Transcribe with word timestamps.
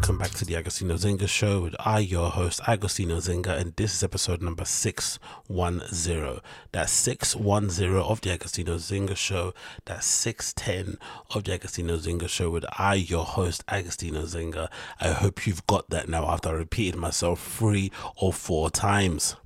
welcome 0.00 0.16
back 0.16 0.30
to 0.30 0.46
the 0.46 0.54
Agostinho 0.54 0.98
Zinga 0.98 1.28
show 1.28 1.60
with 1.60 1.76
I, 1.78 1.98
your 1.98 2.30
host, 2.30 2.62
Agostinho 2.62 3.18
Zinga, 3.18 3.60
and 3.60 3.76
this 3.76 3.94
is 3.94 4.02
episode 4.02 4.40
number 4.40 4.64
610. 4.64 6.40
That's 6.72 6.90
610 6.90 7.96
of 7.96 8.22
the 8.22 8.30
Agostinho 8.30 8.76
Zinga 8.76 9.14
show. 9.14 9.52
That's 9.84 10.06
610 10.06 10.96
of 11.34 11.44
the 11.44 11.52
Agostinho 11.52 11.98
Zinga 11.98 12.30
show 12.30 12.48
with 12.48 12.64
I, 12.78 12.94
your 12.94 13.26
host, 13.26 13.62
Agostino 13.68 14.22
Zinga. 14.22 14.70
I 15.02 15.08
hope 15.08 15.46
you've 15.46 15.66
got 15.66 15.90
that 15.90 16.08
now 16.08 16.30
after 16.30 16.48
I 16.48 16.52
repeated 16.52 16.98
myself 16.98 17.46
three 17.46 17.92
or 18.16 18.32
four 18.32 18.70
times. 18.70 19.36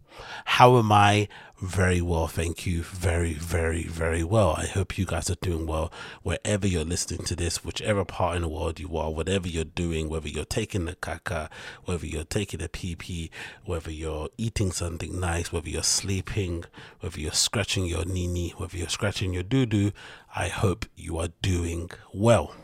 How 0.44 0.78
am 0.78 0.92
I? 0.92 1.28
Very 1.60 2.02
well, 2.02 2.26
thank 2.26 2.66
you. 2.66 2.82
Very, 2.82 3.32
very, 3.32 3.84
very 3.84 4.22
well. 4.22 4.54
I 4.58 4.66
hope 4.66 4.98
you 4.98 5.06
guys 5.06 5.30
are 5.30 5.36
doing 5.36 5.66
well 5.66 5.92
wherever 6.22 6.66
you're 6.66 6.84
listening 6.84 7.24
to 7.24 7.36
this, 7.36 7.64
whichever 7.64 8.04
part 8.04 8.36
in 8.36 8.42
the 8.42 8.48
world 8.48 8.78
you 8.78 8.96
are, 8.96 9.10
whatever 9.10 9.48
you're 9.48 9.64
doing, 9.64 10.08
whether 10.08 10.28
you're 10.28 10.44
taking 10.44 10.84
the 10.84 10.94
caca, 10.96 11.48
whether 11.84 12.06
you're 12.06 12.24
taking 12.24 12.60
a 12.60 12.68
PP, 12.68 13.30
whether 13.64 13.90
you're 13.90 14.28
eating 14.36 14.72
something 14.72 15.18
nice, 15.18 15.52
whether 15.52 15.68
you're 15.68 15.82
sleeping, 15.82 16.64
whether 17.00 17.18
you're 17.18 17.32
scratching 17.32 17.86
your 17.86 18.04
nini, 18.04 18.50
whether 18.56 18.76
you're 18.76 18.88
scratching 18.88 19.32
your 19.32 19.42
doo 19.42 19.64
doo. 19.64 19.92
I 20.36 20.48
hope 20.48 20.86
you 20.96 21.18
are 21.18 21.28
doing 21.40 21.90
well. 22.12 22.54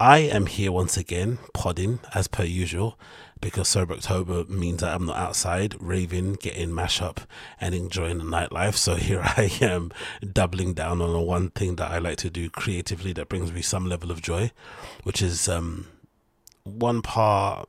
I 0.00 0.18
am 0.18 0.46
here 0.46 0.70
once 0.70 0.96
again, 0.96 1.38
podding 1.54 1.98
as 2.14 2.28
per 2.28 2.44
usual, 2.44 2.96
because 3.40 3.68
Sober 3.68 3.94
October 3.94 4.44
means 4.44 4.80
that 4.80 4.94
I'm 4.94 5.06
not 5.06 5.16
outside 5.16 5.76
raving, 5.80 6.34
getting 6.34 6.74
mash 6.74 7.00
up, 7.00 7.20
and 7.60 7.74
enjoying 7.74 8.18
the 8.18 8.24
nightlife. 8.24 8.74
So 8.74 8.96
here 8.96 9.22
I 9.24 9.50
am, 9.60 9.90
doubling 10.32 10.74
down 10.74 11.00
on 11.00 11.12
the 11.12 11.20
one 11.20 11.50
thing 11.50 11.76
that 11.76 11.90
I 11.90 11.98
like 11.98 12.16
to 12.18 12.30
do 12.30 12.50
creatively 12.50 13.12
that 13.14 13.28
brings 13.28 13.52
me 13.52 13.62
some 13.62 13.86
level 13.86 14.10
of 14.10 14.22
joy, 14.22 14.50
which 15.02 15.22
is 15.22 15.48
um, 15.48 15.86
one 16.64 17.02
part 17.02 17.68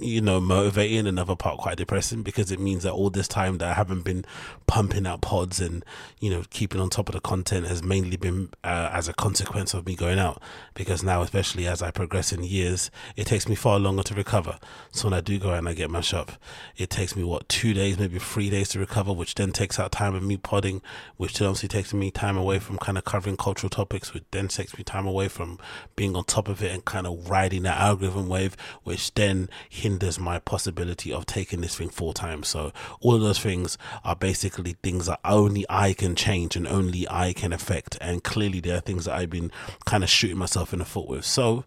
you 0.00 0.20
know, 0.20 0.40
motivating, 0.40 1.06
another 1.06 1.36
part 1.36 1.58
quite 1.58 1.76
depressing 1.76 2.22
because 2.22 2.50
it 2.50 2.60
means 2.60 2.82
that 2.82 2.92
all 2.92 3.10
this 3.10 3.28
time 3.28 3.58
that 3.58 3.68
I 3.68 3.74
haven't 3.74 4.02
been 4.02 4.24
pumping 4.66 5.06
out 5.06 5.20
pods 5.20 5.60
and, 5.60 5.84
you 6.20 6.30
know, 6.30 6.42
keeping 6.50 6.80
on 6.80 6.90
top 6.90 7.08
of 7.08 7.14
the 7.14 7.20
content 7.20 7.66
has 7.66 7.82
mainly 7.82 8.16
been 8.16 8.50
uh, 8.64 8.90
as 8.92 9.08
a 9.08 9.12
consequence 9.14 9.74
of 9.74 9.86
me 9.86 9.96
going 9.96 10.18
out. 10.18 10.42
Because 10.74 11.02
now, 11.02 11.22
especially 11.22 11.66
as 11.66 11.82
I 11.82 11.90
progress 11.90 12.32
in 12.32 12.42
years, 12.42 12.90
it 13.16 13.26
takes 13.26 13.48
me 13.48 13.54
far 13.54 13.78
longer 13.78 14.02
to 14.04 14.14
recover. 14.14 14.58
So 14.92 15.06
when 15.06 15.14
I 15.14 15.20
do 15.20 15.38
go 15.38 15.50
out 15.50 15.58
and 15.58 15.68
I 15.68 15.74
get 15.74 15.90
my 15.90 16.00
shop, 16.00 16.32
it 16.76 16.90
takes 16.90 17.16
me, 17.16 17.24
what, 17.24 17.48
two 17.48 17.74
days, 17.74 17.98
maybe 17.98 18.18
three 18.18 18.50
days 18.50 18.68
to 18.70 18.78
recover, 18.78 19.12
which 19.12 19.34
then 19.34 19.52
takes 19.52 19.78
out 19.78 19.92
time 19.92 20.14
of 20.14 20.22
me 20.22 20.36
podding, 20.36 20.82
which 21.16 21.38
then 21.38 21.48
obviously 21.48 21.68
takes 21.68 21.94
me 21.94 22.10
time 22.10 22.36
away 22.36 22.58
from 22.58 22.78
kind 22.78 22.98
of 22.98 23.04
covering 23.04 23.36
cultural 23.36 23.70
topics, 23.70 24.12
which 24.12 24.24
then 24.30 24.48
takes 24.48 24.76
me 24.76 24.84
time 24.84 25.06
away 25.06 25.28
from 25.28 25.58
being 25.96 26.14
on 26.14 26.24
top 26.24 26.48
of 26.48 26.62
it 26.62 26.72
and 26.72 26.84
kind 26.84 27.06
of 27.06 27.28
riding 27.30 27.62
that 27.62 27.78
algorithm 27.78 28.28
wave, 28.28 28.56
which 28.84 29.12
then 29.14 29.48
hinders 29.68 30.18
my 30.18 30.38
possibility 30.38 31.12
of 31.12 31.26
taking 31.26 31.60
this 31.60 31.76
thing 31.76 31.88
full 31.88 32.12
time. 32.12 32.42
So 32.42 32.72
all 33.00 33.14
of 33.14 33.20
those 33.20 33.38
things 33.38 33.78
are 34.04 34.16
basically 34.16 34.76
things 34.82 35.06
that 35.06 35.20
only 35.24 35.64
I 35.68 35.92
can 35.92 36.14
change 36.14 36.56
and 36.56 36.66
only 36.66 37.06
I 37.08 37.32
can 37.32 37.52
affect. 37.52 37.98
And 38.00 38.22
clearly 38.22 38.60
there 38.60 38.76
are 38.76 38.80
things 38.80 39.04
that 39.04 39.14
I've 39.14 39.30
been 39.30 39.50
kind 39.84 40.02
of 40.02 40.10
shooting 40.10 40.38
myself 40.38 40.72
in 40.72 40.78
the 40.80 40.84
foot 40.84 41.08
with. 41.08 41.24
So, 41.24 41.64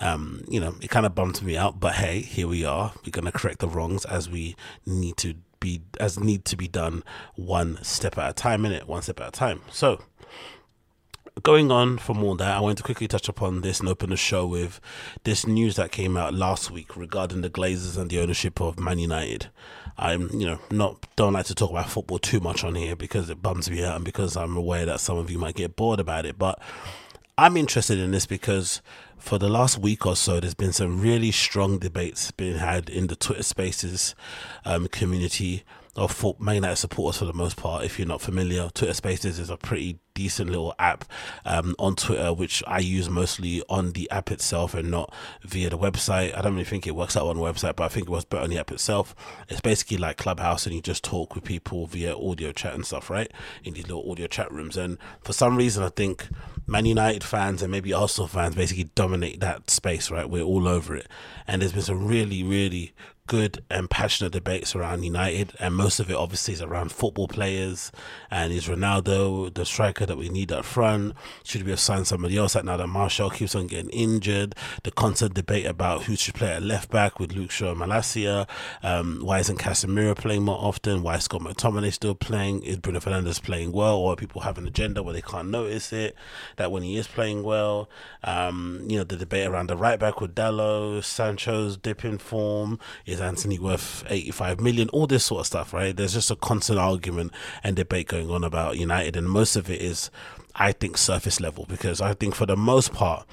um, 0.00 0.44
you 0.48 0.60
know, 0.60 0.74
it 0.80 0.90
kind 0.90 1.06
of 1.06 1.14
bummed 1.14 1.42
me 1.42 1.56
out, 1.56 1.80
but 1.80 1.94
hey, 1.94 2.20
here 2.20 2.48
we 2.48 2.64
are. 2.64 2.92
We're 3.04 3.10
going 3.10 3.24
to 3.24 3.32
correct 3.32 3.60
the 3.60 3.68
wrongs 3.68 4.04
as 4.04 4.28
we 4.28 4.56
need 4.86 5.16
to 5.18 5.34
be, 5.60 5.82
as 5.98 6.18
need 6.18 6.44
to 6.46 6.56
be 6.56 6.68
done 6.68 7.02
one 7.34 7.78
step 7.82 8.16
at 8.18 8.30
a 8.30 8.32
time 8.32 8.64
in 8.64 8.72
it, 8.72 8.86
one 8.86 9.02
step 9.02 9.20
at 9.20 9.28
a 9.28 9.32
time. 9.32 9.62
So, 9.70 10.00
going 11.42 11.70
on 11.70 11.98
from 11.98 12.22
all 12.22 12.34
that, 12.36 12.56
I 12.56 12.60
want 12.60 12.78
to 12.78 12.84
quickly 12.84 13.08
touch 13.08 13.28
upon 13.28 13.60
this 13.60 13.80
and 13.80 13.88
open 13.88 14.10
the 14.10 14.16
show 14.16 14.46
with 14.46 14.80
this 15.24 15.46
news 15.46 15.76
that 15.76 15.92
came 15.92 16.16
out 16.16 16.34
last 16.34 16.70
week 16.70 16.96
regarding 16.96 17.40
the 17.40 17.50
Glazers 17.50 17.96
and 17.96 18.10
the 18.10 18.20
ownership 18.20 18.60
of 18.60 18.78
Man 18.78 18.98
United. 18.98 19.48
I'm, 19.96 20.30
you 20.30 20.46
know, 20.46 20.58
not 20.70 21.06
don't 21.16 21.32
like 21.32 21.46
to 21.46 21.54
talk 21.54 21.70
about 21.70 21.90
football 21.90 22.18
too 22.18 22.40
much 22.40 22.64
on 22.64 22.74
here 22.74 22.96
because 22.96 23.30
it 23.30 23.42
bums 23.42 23.70
me 23.70 23.84
out 23.84 23.96
and 23.96 24.04
because 24.04 24.36
I'm 24.36 24.56
aware 24.56 24.86
that 24.86 25.00
some 25.00 25.18
of 25.18 25.30
you 25.30 25.38
might 25.38 25.56
get 25.56 25.76
bored 25.76 26.00
about 26.00 26.24
it. 26.24 26.38
But 26.38 26.60
I'm 27.36 27.56
interested 27.56 27.98
in 27.98 28.10
this 28.10 28.26
because 28.26 28.80
for 29.18 29.38
the 29.38 29.48
last 29.48 29.78
week 29.78 30.06
or 30.06 30.16
so, 30.16 30.40
there's 30.40 30.54
been 30.54 30.72
some 30.72 31.00
really 31.00 31.30
strong 31.30 31.78
debates 31.78 32.30
being 32.30 32.58
had 32.58 32.88
in 32.88 33.08
the 33.08 33.16
Twitter 33.16 33.42
Spaces 33.42 34.14
um, 34.64 34.86
community 34.88 35.64
of 35.96 36.24
Man 36.38 36.56
United 36.56 36.76
supporters 36.76 37.18
for 37.18 37.24
the 37.24 37.32
most 37.32 37.56
part. 37.56 37.84
If 37.84 37.98
you're 37.98 38.08
not 38.08 38.20
familiar, 38.20 38.70
Twitter 38.72 38.94
Spaces 38.94 39.38
is 39.38 39.50
a 39.50 39.56
pretty 39.56 39.98
decent 40.18 40.50
little 40.50 40.74
app 40.80 41.04
um, 41.44 41.76
on 41.78 41.94
Twitter, 41.94 42.32
which 42.32 42.60
I 42.66 42.80
use 42.80 43.08
mostly 43.08 43.62
on 43.68 43.92
the 43.92 44.10
app 44.10 44.32
itself 44.32 44.74
and 44.74 44.90
not 44.90 45.14
via 45.42 45.70
the 45.70 45.78
website. 45.78 46.36
I 46.36 46.42
don't 46.42 46.54
really 46.54 46.64
think 46.64 46.88
it 46.88 46.96
works 46.96 47.16
out 47.16 47.28
on 47.28 47.36
the 47.36 47.42
website, 47.42 47.76
but 47.76 47.84
I 47.84 47.88
think 47.88 48.08
it 48.08 48.10
was 48.10 48.24
better 48.24 48.42
on 48.42 48.50
the 48.50 48.58
app 48.58 48.72
itself. 48.72 49.14
It's 49.48 49.60
basically 49.60 49.96
like 49.96 50.16
Clubhouse, 50.16 50.66
and 50.66 50.74
you 50.74 50.82
just 50.82 51.04
talk 51.04 51.36
with 51.36 51.44
people 51.44 51.86
via 51.86 52.16
audio 52.18 52.50
chat 52.50 52.74
and 52.74 52.84
stuff, 52.84 53.10
right? 53.10 53.30
In 53.62 53.74
these 53.74 53.86
little 53.86 54.10
audio 54.10 54.26
chat 54.26 54.50
rooms. 54.50 54.76
And 54.76 54.98
for 55.22 55.32
some 55.32 55.56
reason, 55.56 55.84
I 55.84 55.90
think 55.90 56.28
Man 56.66 56.84
United 56.84 57.22
fans 57.22 57.62
and 57.62 57.70
maybe 57.70 57.92
Arsenal 57.92 58.26
fans 58.26 58.56
basically 58.56 58.90
dominate 58.96 59.38
that 59.38 59.70
space, 59.70 60.10
right? 60.10 60.28
We're 60.28 60.42
all 60.42 60.66
over 60.66 60.96
it. 60.96 61.06
And 61.46 61.62
there's 61.62 61.72
been 61.72 61.82
some 61.82 62.08
really, 62.08 62.42
really 62.42 62.92
good 63.28 63.62
and 63.70 63.88
passionate 63.88 64.32
debates 64.32 64.74
around 64.74 65.04
United, 65.04 65.52
and 65.60 65.76
most 65.76 66.00
of 66.00 66.10
it 66.10 66.16
obviously 66.16 66.54
is 66.54 66.62
around 66.62 66.90
football 66.90 67.28
players. 67.28 67.92
And 68.30 68.52
is 68.52 68.66
Ronaldo 68.66 69.54
the 69.54 69.64
striker 69.64 70.06
that 70.08 70.18
we 70.18 70.28
need 70.28 70.50
up 70.52 70.64
front? 70.64 71.14
Should 71.44 71.62
we 71.62 71.70
have 71.70 71.80
signed 71.80 72.06
somebody 72.06 72.36
else? 72.36 72.54
Like 72.54 72.64
now 72.64 72.76
that 72.76 72.86
Martial 72.88 73.30
keeps 73.30 73.54
on 73.54 73.66
getting 73.66 73.90
injured, 73.90 74.54
the 74.82 74.90
constant 74.90 75.34
debate 75.34 75.66
about 75.66 76.04
who 76.04 76.16
should 76.16 76.34
play 76.34 76.50
at 76.52 76.62
left 76.62 76.90
back 76.90 77.20
with 77.20 77.32
Luke 77.32 77.50
Shaw 77.50 77.70
and 77.70 77.80
Malacia. 77.80 78.46
Um, 78.82 79.20
why 79.22 79.38
isn't 79.38 79.58
Casemiro 79.58 80.16
playing 80.16 80.42
more 80.42 80.58
often? 80.58 81.02
Why 81.02 81.16
is 81.16 81.24
Scott 81.24 81.42
McTominay 81.42 81.92
still 81.92 82.14
playing? 82.14 82.62
Is 82.62 82.78
Bruno 82.78 83.00
Fernandes 83.00 83.42
playing 83.42 83.72
well, 83.72 83.96
or 83.96 84.16
people 84.16 84.42
have 84.42 84.58
an 84.58 84.66
agenda 84.66 85.02
where 85.02 85.14
they 85.14 85.22
can't 85.22 85.48
notice 85.50 85.92
it? 85.92 86.16
That 86.56 86.72
when 86.72 86.82
he 86.82 86.96
is 86.96 87.06
playing 87.06 87.42
well, 87.42 87.88
um, 88.24 88.84
you 88.88 88.98
know 88.98 89.04
the 89.04 89.16
debate 89.16 89.46
around 89.46 89.68
the 89.68 89.76
right 89.76 89.98
back 89.98 90.20
with 90.20 90.34
Dalot, 90.34 91.04
Sancho's 91.04 91.76
dipping 91.76 92.18
form. 92.18 92.78
Is 93.06 93.20
Antony 93.20 93.58
worth 93.58 94.04
85 94.08 94.60
million? 94.60 94.88
All 94.90 95.06
this 95.06 95.24
sort 95.24 95.40
of 95.40 95.46
stuff, 95.46 95.72
right? 95.72 95.96
There's 95.96 96.14
just 96.14 96.30
a 96.30 96.36
constant 96.36 96.78
argument 96.78 97.32
and 97.62 97.76
debate 97.76 98.08
going 98.08 98.30
on 98.30 98.44
about 98.44 98.78
United, 98.78 99.16
and 99.16 99.28
most 99.28 99.56
of 99.56 99.70
it 99.70 99.80
is, 99.80 99.97
I 100.54 100.72
think, 100.72 100.98
surface 100.98 101.40
level 101.40 101.66
because 101.68 102.00
I 102.00 102.14
think 102.14 102.34
for 102.34 102.46
the 102.46 102.56
most 102.56 102.92
part, 102.92 103.26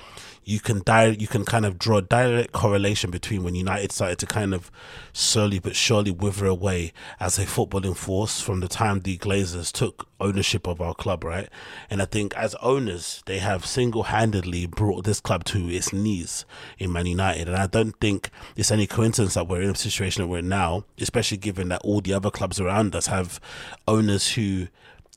you 0.45 0.59
can 0.59 0.81
di- 0.85 1.17
you 1.19 1.27
can 1.27 1.43
kind 1.43 1.65
of 1.65 1.79
draw 1.79 1.97
a 1.97 2.01
direct 2.03 2.51
correlation 2.51 3.09
between 3.09 3.43
when 3.43 3.55
United 3.55 3.91
started 3.91 4.19
to 4.19 4.27
kind 4.27 4.53
of 4.53 4.71
slowly 5.11 5.57
but 5.57 5.75
surely 5.75 6.11
wither 6.11 6.45
away 6.45 6.93
as 7.19 7.39
a 7.39 7.45
footballing 7.45 7.97
force 7.97 8.39
from 8.39 8.59
the 8.59 8.67
time 8.67 8.99
the 8.99 9.17
Glazers 9.17 9.71
took 9.71 10.07
ownership 10.19 10.67
of 10.67 10.79
our 10.81 10.93
club, 10.93 11.23
right? 11.23 11.49
And 11.89 11.99
I 11.99 12.05
think 12.05 12.35
as 12.35 12.53
owners, 12.55 13.23
they 13.25 13.39
have 13.39 13.65
single 13.65 14.03
handedly 14.03 14.67
brought 14.67 15.03
this 15.03 15.19
club 15.19 15.45
to 15.45 15.67
its 15.67 15.91
knees 15.91 16.45
in 16.77 16.93
Man 16.93 17.07
United. 17.07 17.47
And 17.47 17.57
I 17.57 17.65
don't 17.65 17.99
think 17.99 18.29
it's 18.55 18.71
any 18.71 18.85
coincidence 18.85 19.33
that 19.33 19.47
we're 19.47 19.63
in 19.63 19.71
a 19.71 19.75
situation 19.75 20.21
that 20.21 20.27
we're 20.27 20.39
in 20.39 20.49
now, 20.49 20.85
especially 20.99 21.37
given 21.37 21.69
that 21.69 21.81
all 21.83 22.01
the 22.01 22.13
other 22.13 22.29
clubs 22.29 22.59
around 22.59 22.95
us 22.95 23.07
have 23.07 23.39
owners 23.87 24.33
who 24.33 24.67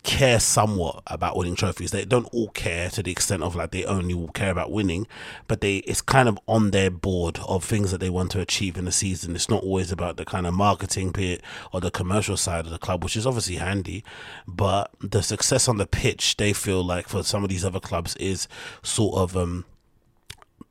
care 0.09 0.41
somewhat 0.41 1.03
about 1.07 1.37
winning 1.37 1.55
trophies. 1.55 1.91
They 1.91 2.07
don't 2.07 2.33
all 2.33 2.49
care 2.49 2.89
to 2.91 3.03
the 3.03 3.13
extent 3.13 3.43
of 3.43 3.55
like 3.55 3.73
they 3.73 3.85
only 3.85 4.27
care 4.33 4.51
about 4.51 4.73
winning, 4.73 5.07
but 5.47 5.61
they 5.61 5.77
it's 5.79 6.01
kind 6.01 6.31
of 6.31 6.39
on 6.49 6.71
their 6.71 6.91
board 6.91 7.39
of 7.47 7.63
things 7.63 7.91
that 7.91 7.99
they 7.99 8.09
want 8.09 8.31
to 8.31 8.41
achieve 8.41 8.79
in 8.79 8.87
the 8.87 8.91
season. 8.91 9.37
It's 9.37 9.51
not 9.51 9.63
always 9.63 9.93
about 9.93 10.17
the 10.17 10.25
kind 10.25 10.47
of 10.47 10.55
marketing 10.55 11.11
bit 11.11 11.43
or 11.75 11.83
the 11.83 11.91
commercial 11.91 12.39
side 12.39 12.65
of 12.65 12.71
the 12.71 12.79
club, 12.79 13.05
which 13.05 13.19
is 13.19 13.27
obviously 13.27 13.57
handy, 13.57 14.03
but 14.47 14.91
the 14.99 15.23
success 15.23 15.69
on 15.69 15.77
the 15.77 15.87
pitch 15.87 16.39
they 16.39 16.55
feel 16.55 16.83
like 16.83 17.07
for 17.07 17.23
some 17.23 17.45
of 17.45 17.51
these 17.51 17.65
other 17.65 17.81
clubs 17.81 18.17
is 18.17 18.49
sort 18.83 19.15
of 19.19 19.37
um 19.37 19.67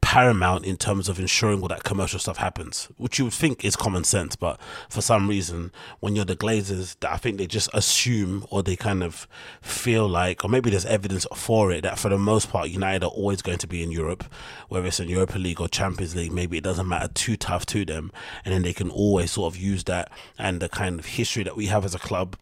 paramount 0.08 0.64
in 0.64 0.78
terms 0.78 1.10
of 1.10 1.20
ensuring 1.20 1.62
all 1.62 1.68
that 1.68 1.84
commercial 1.84 2.18
stuff 2.18 2.38
happens, 2.38 2.88
which 2.96 3.20
you 3.20 3.26
would 3.26 3.34
think 3.34 3.66
is 3.66 3.76
common 3.76 4.06
sense. 4.06 4.38
But 4.38 4.58
for 4.88 5.02
some 5.02 5.28
reason, 5.28 5.70
when 6.00 6.16
you're 6.16 6.24
the 6.24 6.34
Glazers, 6.34 6.96
I 7.06 7.18
think 7.18 7.38
they 7.38 7.46
just 7.46 7.70
assume 7.74 8.46
or 8.50 8.64
they 8.64 8.78
kind 8.78 9.04
of 9.04 9.28
feel 9.62 10.08
like, 10.08 10.46
or 10.46 10.48
maybe 10.48 10.70
there's 10.70 10.86
evidence 10.86 11.28
for 11.36 11.74
it, 11.74 11.82
that 11.82 12.00
for 12.00 12.08
the 12.08 12.18
most 12.18 12.50
part, 12.50 12.70
United 12.70 13.04
are 13.04 13.10
always 13.10 13.42
going 13.42 13.58
to 13.58 13.68
be 13.68 13.84
in 13.84 13.92
Europe, 13.92 14.24
whether 14.70 14.88
it's 14.88 15.02
in 15.02 15.10
Europa 15.10 15.38
League 15.40 15.60
or 15.60 15.68
Champions 15.68 16.16
League, 16.16 16.32
maybe 16.32 16.58
it 16.58 16.64
doesn't 16.64 16.88
matter 16.88 17.10
too 17.14 17.36
tough 17.36 17.66
to 17.66 17.84
them. 17.84 18.10
And 18.46 18.54
then 18.54 18.62
they 18.62 18.72
can 18.72 18.90
always 18.90 19.32
sort 19.32 19.54
of 19.54 19.60
use 19.60 19.84
that 19.84 20.10
and 20.40 20.62
the 20.62 20.70
kind 20.70 21.00
of 21.00 21.06
history 21.06 21.44
that 21.44 21.58
we 21.58 21.66
have 21.66 21.84
as 21.84 21.94
a 21.94 22.00
club 22.00 22.38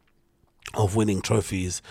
of 0.75 0.95
winning 0.95 1.19
trophies 1.19 1.81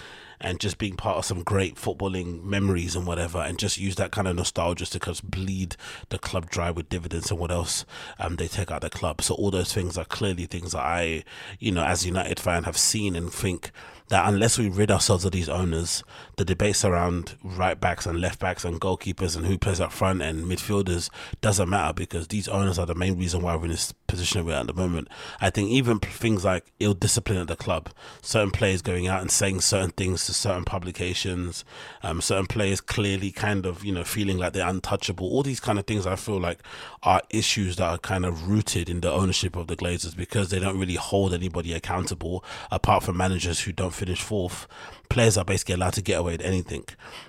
and 0.45 0.61
just 0.61 0.79
being 0.79 0.95
part 0.95 1.17
of 1.17 1.25
some 1.25 1.43
great 1.43 1.77
footballing 1.77 2.45
memories 2.45 2.95
and 2.95 3.07
whatever, 3.07 3.39
and 3.39 3.59
just 3.59 3.79
use 3.79 3.97
that 3.97 4.13
kind 4.13 4.29
of 4.29 4.37
nostalgia 4.37 4.85
to 4.85 5.01
kind 5.01 5.19
of 5.19 5.31
bleed 5.31 5.75
the 6.11 6.19
club 6.19 6.51
dry 6.51 6.71
with 6.71 6.89
dividends 6.91 7.31
and 7.31 7.41
what 7.41 7.51
else 7.51 7.87
um, 8.19 8.37
they 8.37 8.47
take 8.47 8.71
out 8.71 8.83
the 8.83 8.91
club. 8.91 9.23
So 9.23 9.35
all 9.35 9.51
those 9.51 9.73
things 9.73 9.97
are 9.97 10.05
clearly 10.05 10.45
things 10.45 10.73
that 10.73 10.85
I, 10.85 11.25
you 11.59 11.73
know, 11.73 11.83
as 11.83 12.05
United 12.05 12.39
fan, 12.39 12.65
have 12.65 12.77
seen 12.77 13.17
and 13.17 13.33
think 13.33 13.71
that 14.09 14.29
unless 14.29 14.59
we 14.59 14.69
rid 14.69 14.91
ourselves 14.91 15.25
of 15.25 15.33
these 15.33 15.49
owners, 15.49 16.05
the 16.37 16.45
debates 16.45 16.85
around 16.85 17.37
right 17.43 17.81
backs 17.81 18.07
and 18.07 18.21
left 18.21 18.41
backs 18.41 18.65
and 18.65 18.81
goalkeepers 18.81 19.37
and 19.37 19.47
who 19.47 19.59
plays 19.59 19.81
up 19.81 19.93
front 19.93 20.23
and 20.23 20.45
midfielders 20.45 21.11
doesn't 21.41 21.69
matter 21.69 21.93
because 21.93 22.29
these 22.29 22.49
owners 22.49 22.79
are 22.79 22.87
the 22.87 22.95
main 22.95 23.19
reason 23.19 23.43
why 23.43 23.55
we're 23.57 23.65
in 23.65 23.71
this 23.71 23.93
position 24.07 24.45
we're 24.45 24.55
at 24.55 24.67
the 24.67 24.75
moment. 24.75 25.09
I 25.41 25.51
think 25.51 25.71
even 25.71 25.99
things 25.99 26.45
like 26.45 26.73
ill 26.81 26.95
discipline 26.95 27.39
at 27.39 27.49
the 27.49 27.57
club, 27.57 27.91
certain 28.23 28.51
players 28.51 28.83
going 28.83 29.09
out 29.09 29.21
and 29.21 29.31
saying 29.31 29.61
certain 29.61 29.91
things 29.91 30.27
to 30.27 30.35
certain 30.35 30.65
publications, 30.65 31.65
um, 32.03 32.21
certain 32.21 32.47
players 32.47 32.81
clearly 32.81 33.31
kind 33.31 33.67
of 33.67 33.85
you 33.85 33.93
know 33.93 34.05
feeling 34.05 34.39
like 34.39 34.53
they're 34.53 34.69
untouchable. 34.69 35.29
All 35.29 35.43
these 35.43 35.61
kind 35.61 35.79
of 35.79 35.87
things 35.87 36.07
I 36.07 36.17
feel 36.17 36.41
like 36.41 36.61
are 37.03 37.23
issues 37.31 37.77
that 37.77 37.89
are 37.89 37.99
kind 37.99 38.25
of 38.25 38.49
rooted 38.49 38.89
in 38.89 39.01
the 39.01 39.11
ownership 39.11 39.57
of 39.57 39.67
the 39.67 39.77
Glazers 39.77 40.17
because 40.17 40.51
they 40.51 40.59
don't 40.59 40.79
really 40.79 40.97
hold 40.97 41.35
anybody 41.35 41.73
accountable 41.73 42.45
apart 42.71 43.03
from 43.03 43.17
managers 43.17 43.61
who 43.61 43.73
don't 43.73 43.95
finish 43.95 44.21
fourth, 44.21 44.67
players 45.09 45.37
are 45.37 45.45
basically 45.45 45.75
allowed 45.75 45.93
to 45.95 46.03
get 46.03 46.19
away 46.25 46.37
anything, 46.41 46.85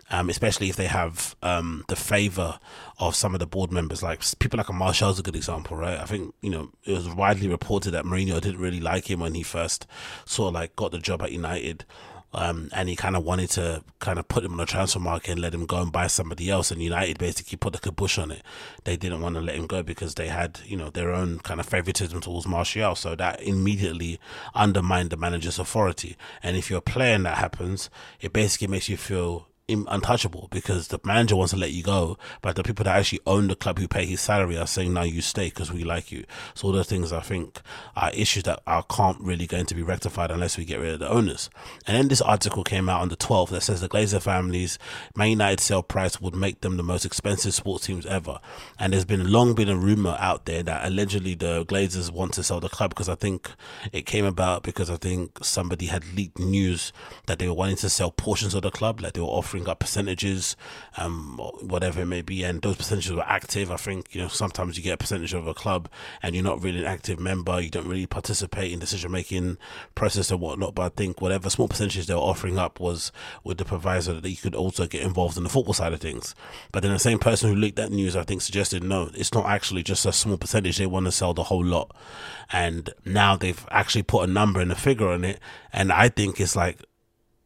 um, 0.10 0.30
especially 0.30 0.70
if 0.70 0.76
they 0.76 0.88
have 0.88 1.36
um, 1.42 1.84
the 1.88 1.96
favour 1.96 2.60
of 3.00 3.16
some 3.16 3.34
of 3.34 3.40
the 3.40 3.46
board 3.46 3.72
members. 3.72 4.02
Like 4.02 4.22
people 4.40 4.58
like 4.58 4.70
a 4.70 4.74
Martial 4.74 5.10
is 5.10 5.20
a 5.20 5.24
good 5.24 5.36
example, 5.36 5.78
right? 5.78 6.00
I 6.00 6.06
think 6.06 6.34
you 6.42 6.50
know 6.50 6.72
it 6.84 6.94
was 6.94 7.10
widely 7.10 7.48
reported 7.48 7.92
that 7.92 8.06
Mourinho 8.06 8.42
didn't 8.42 8.60
really 8.60 8.80
like 8.80 9.10
him 9.10 9.20
when 9.20 9.34
he 9.34 9.44
first 9.44 9.86
sort 10.26 10.50
of 10.50 10.54
like 10.56 10.76
got 10.76 10.92
the 10.92 11.00
job 11.00 11.22
at 11.22 11.32
United. 11.32 11.86
Um, 12.36 12.70
and 12.74 12.90
he 12.90 12.96
kind 12.96 13.16
of 13.16 13.24
wanted 13.24 13.50
to 13.52 13.84
kind 14.00 14.20
of 14.20 14.28
put 14.28 14.44
him 14.44 14.52
on 14.52 14.58
the 14.58 14.66
transfer 14.66 15.00
market 15.00 15.32
and 15.32 15.42
let 15.42 15.54
him 15.54 15.66
go 15.66 15.82
and 15.82 15.92
buy 15.92 16.08
somebody 16.08 16.50
else. 16.50 16.70
And 16.70 16.82
United 16.82 17.18
basically 17.18 17.58
put 17.58 17.74
the 17.74 17.80
kibosh 17.80 18.18
on 18.18 18.32
it. 18.32 18.42
They 18.84 18.98
didn't 18.98 19.22
want 19.22 19.36
to 19.36 19.42
let 19.42 19.56
him 19.56 19.68
go 19.68 19.82
because 19.82 20.16
they 20.16 20.28
had, 20.28 20.60
you 20.66 20.78
know, 20.78 20.90
their 20.90 21.12
own 21.12 21.40
kind 21.40 21.60
of 21.60 21.66
favoritism 21.66 22.22
towards 22.22 22.48
Martial. 22.48 22.96
So 22.96 23.16
that 23.16 23.42
immediately 23.42 24.20
undermined 24.54 25.10
the 25.10 25.18
manager's 25.18 25.60
authority. 25.60 26.18
And 26.44 26.58
if 26.58 26.70
you're 26.70 26.80
a 26.80 26.82
player 26.82 27.16
and 27.16 27.26
that 27.26 27.38
happens, 27.38 27.90
it 28.20 28.34
basically 28.34 28.68
makes 28.68 28.90
you 28.90 28.98
feel 28.98 29.48
untouchable 29.68 30.48
because 30.52 30.90
the 30.90 31.00
manager 31.04 31.36
wants 31.36 31.52
to 31.52 31.60
let 31.60 31.72
you 31.72 31.82
go, 31.82 32.18
but 32.42 32.56
the 32.56 32.64
people 32.64 32.84
that 32.84 32.96
actually 32.96 33.20
own 33.26 33.48
the 33.48 33.56
club 33.56 33.80
who 33.80 33.88
pay 33.88 34.06
his 34.06 34.22
salary 34.22 34.58
are 34.58 34.68
saying, 34.68 34.94
"No, 34.94 35.02
you 35.02 35.22
stay 35.22 35.46
because 35.46 35.72
we 35.72 35.84
like 35.84 36.12
you." 36.12 36.26
So 36.54 36.68
all 36.68 36.74
those 36.74 36.88
things 36.88 37.12
I 37.12 37.22
think 37.22 37.62
are 37.96 38.12
issues 38.12 38.44
that 38.44 38.62
are 38.68 38.84
can't 38.84 39.20
really 39.20 39.48
going 39.48 39.66
to 39.66 39.76
be 39.76 39.82
rectified 39.82 40.30
unless 40.30 40.58
we 40.58 40.66
get 40.66 40.80
rid 40.80 40.94
of 40.94 41.00
the 41.00 41.10
owners. 41.10 41.50
And 41.88 41.98
then 41.98 42.08
this 42.10 42.22
article 42.22 42.64
came 42.64 42.88
out 42.90 43.02
on 43.02 43.10
the 43.10 43.18
12th 43.18 43.50
that 43.50 43.62
says 43.62 43.82
the 43.82 43.90
Glazer 43.90 44.22
families 44.22 44.78
Man 45.16 45.30
United 45.30 45.60
sale 45.60 45.84
price 45.84 46.22
would 46.22 46.36
make 46.36 46.62
them 46.62 46.78
the 46.78 46.84
most 46.84 47.06
expensive 47.06 47.54
sports 47.54 47.88
teams 47.88 48.06
ever. 48.06 48.40
And 48.78 48.94
there's 48.94 49.06
been 49.06 49.32
long 49.32 49.56
been 49.56 49.70
a 49.70 49.76
rumor 49.76 50.16
out 50.20 50.46
there 50.46 50.62
that 50.64 50.86
allegedly 50.86 51.34
the 51.34 51.66
Glazers 51.66 52.12
want 52.12 52.34
to 52.34 52.44
sell 52.44 52.60
the 52.60 52.70
club 52.70 52.92
because 52.92 53.10
I 53.10 53.16
think 53.16 53.50
it 53.92 54.06
came 54.06 54.26
about 54.26 54.64
because 54.64 54.90
I 54.90 54.98
think 54.98 55.44
somebody 55.44 55.88
had 55.88 56.04
leaked 56.14 56.38
news 56.38 56.94
that 57.26 57.40
they 57.40 57.48
were 57.48 57.54
wanting 57.54 57.78
to 57.78 57.90
sell 57.90 58.12
portions 58.12 58.54
of 58.54 58.62
the 58.62 58.72
club, 58.72 59.02
like 59.02 59.14
they 59.14 59.22
were 59.22 59.28
offering 59.28 59.55
offering 59.56 59.70
up 59.70 59.80
percentages, 59.80 60.58
um, 60.98 61.40
whatever 61.62 62.02
it 62.02 62.08
may 62.08 62.22
be, 62.22 62.44
and 62.44 62.62
those 62.62 62.76
percentages 62.76 63.14
were 63.14 63.24
active. 63.24 63.72
I 63.72 63.78
think 63.78 64.14
you 64.14 64.22
know 64.22 64.28
sometimes 64.28 64.78
you 64.78 64.84
get 64.84 64.94
a 64.94 64.98
percentage 64.98 65.34
of 65.34 65.48
a 65.48 65.54
club 65.54 65.88
and 66.22 66.36
you're 66.36 66.44
not 66.44 66.62
really 66.62 66.80
an 66.80 66.86
active 66.86 67.20
member, 67.20 67.62
you 67.62 67.70
don't 67.70 67.88
really 67.88 68.06
participate 68.06 68.74
in 68.74 68.80
decision 68.80 69.12
making 69.12 69.58
process 69.96 70.30
and 70.32 70.42
whatnot. 70.42 70.76
But 70.76 70.84
I 70.84 70.90
think 70.90 71.22
whatever 71.22 71.50
small 71.50 71.70
percentages 71.70 72.08
they 72.08 72.14
were 72.14 72.20
offering 72.20 72.58
up 72.58 72.80
was 72.82 73.14
with 73.46 73.58
the 73.58 73.66
proviso 73.66 74.20
that 74.20 74.30
you 74.30 74.38
could 74.38 74.56
also 74.56 74.88
get 74.88 75.02
involved 75.02 75.38
in 75.38 75.44
the 75.44 75.50
football 75.50 75.74
side 75.74 75.94
of 75.94 76.02
things. 76.02 76.36
But 76.74 76.84
then 76.84 76.92
the 76.92 77.00
same 77.00 77.20
person 77.20 77.50
who 77.50 77.56
leaked 77.56 77.78
that 77.78 77.92
news, 77.92 78.16
I 78.16 78.24
think, 78.24 78.42
suggested 78.42 78.84
no, 78.84 79.10
it's 79.14 79.34
not 79.34 79.46
actually 79.46 79.84
just 79.84 80.06
a 80.06 80.12
small 80.12 80.38
percentage. 80.38 80.78
They 80.78 80.86
want 80.86 81.06
to 81.06 81.12
sell 81.12 81.34
the 81.34 81.44
whole 81.44 81.64
lot, 81.64 81.96
and 82.52 82.90
now 83.06 83.38
they've 83.38 83.66
actually 83.72 84.04
put 84.04 84.28
a 84.28 84.32
number 84.32 84.60
and 84.60 84.72
a 84.72 84.76
figure 84.76 85.08
on 85.08 85.24
it, 85.24 85.40
and 85.72 85.94
I 85.94 86.10
think 86.10 86.42
it's 86.42 86.56
like 86.56 86.82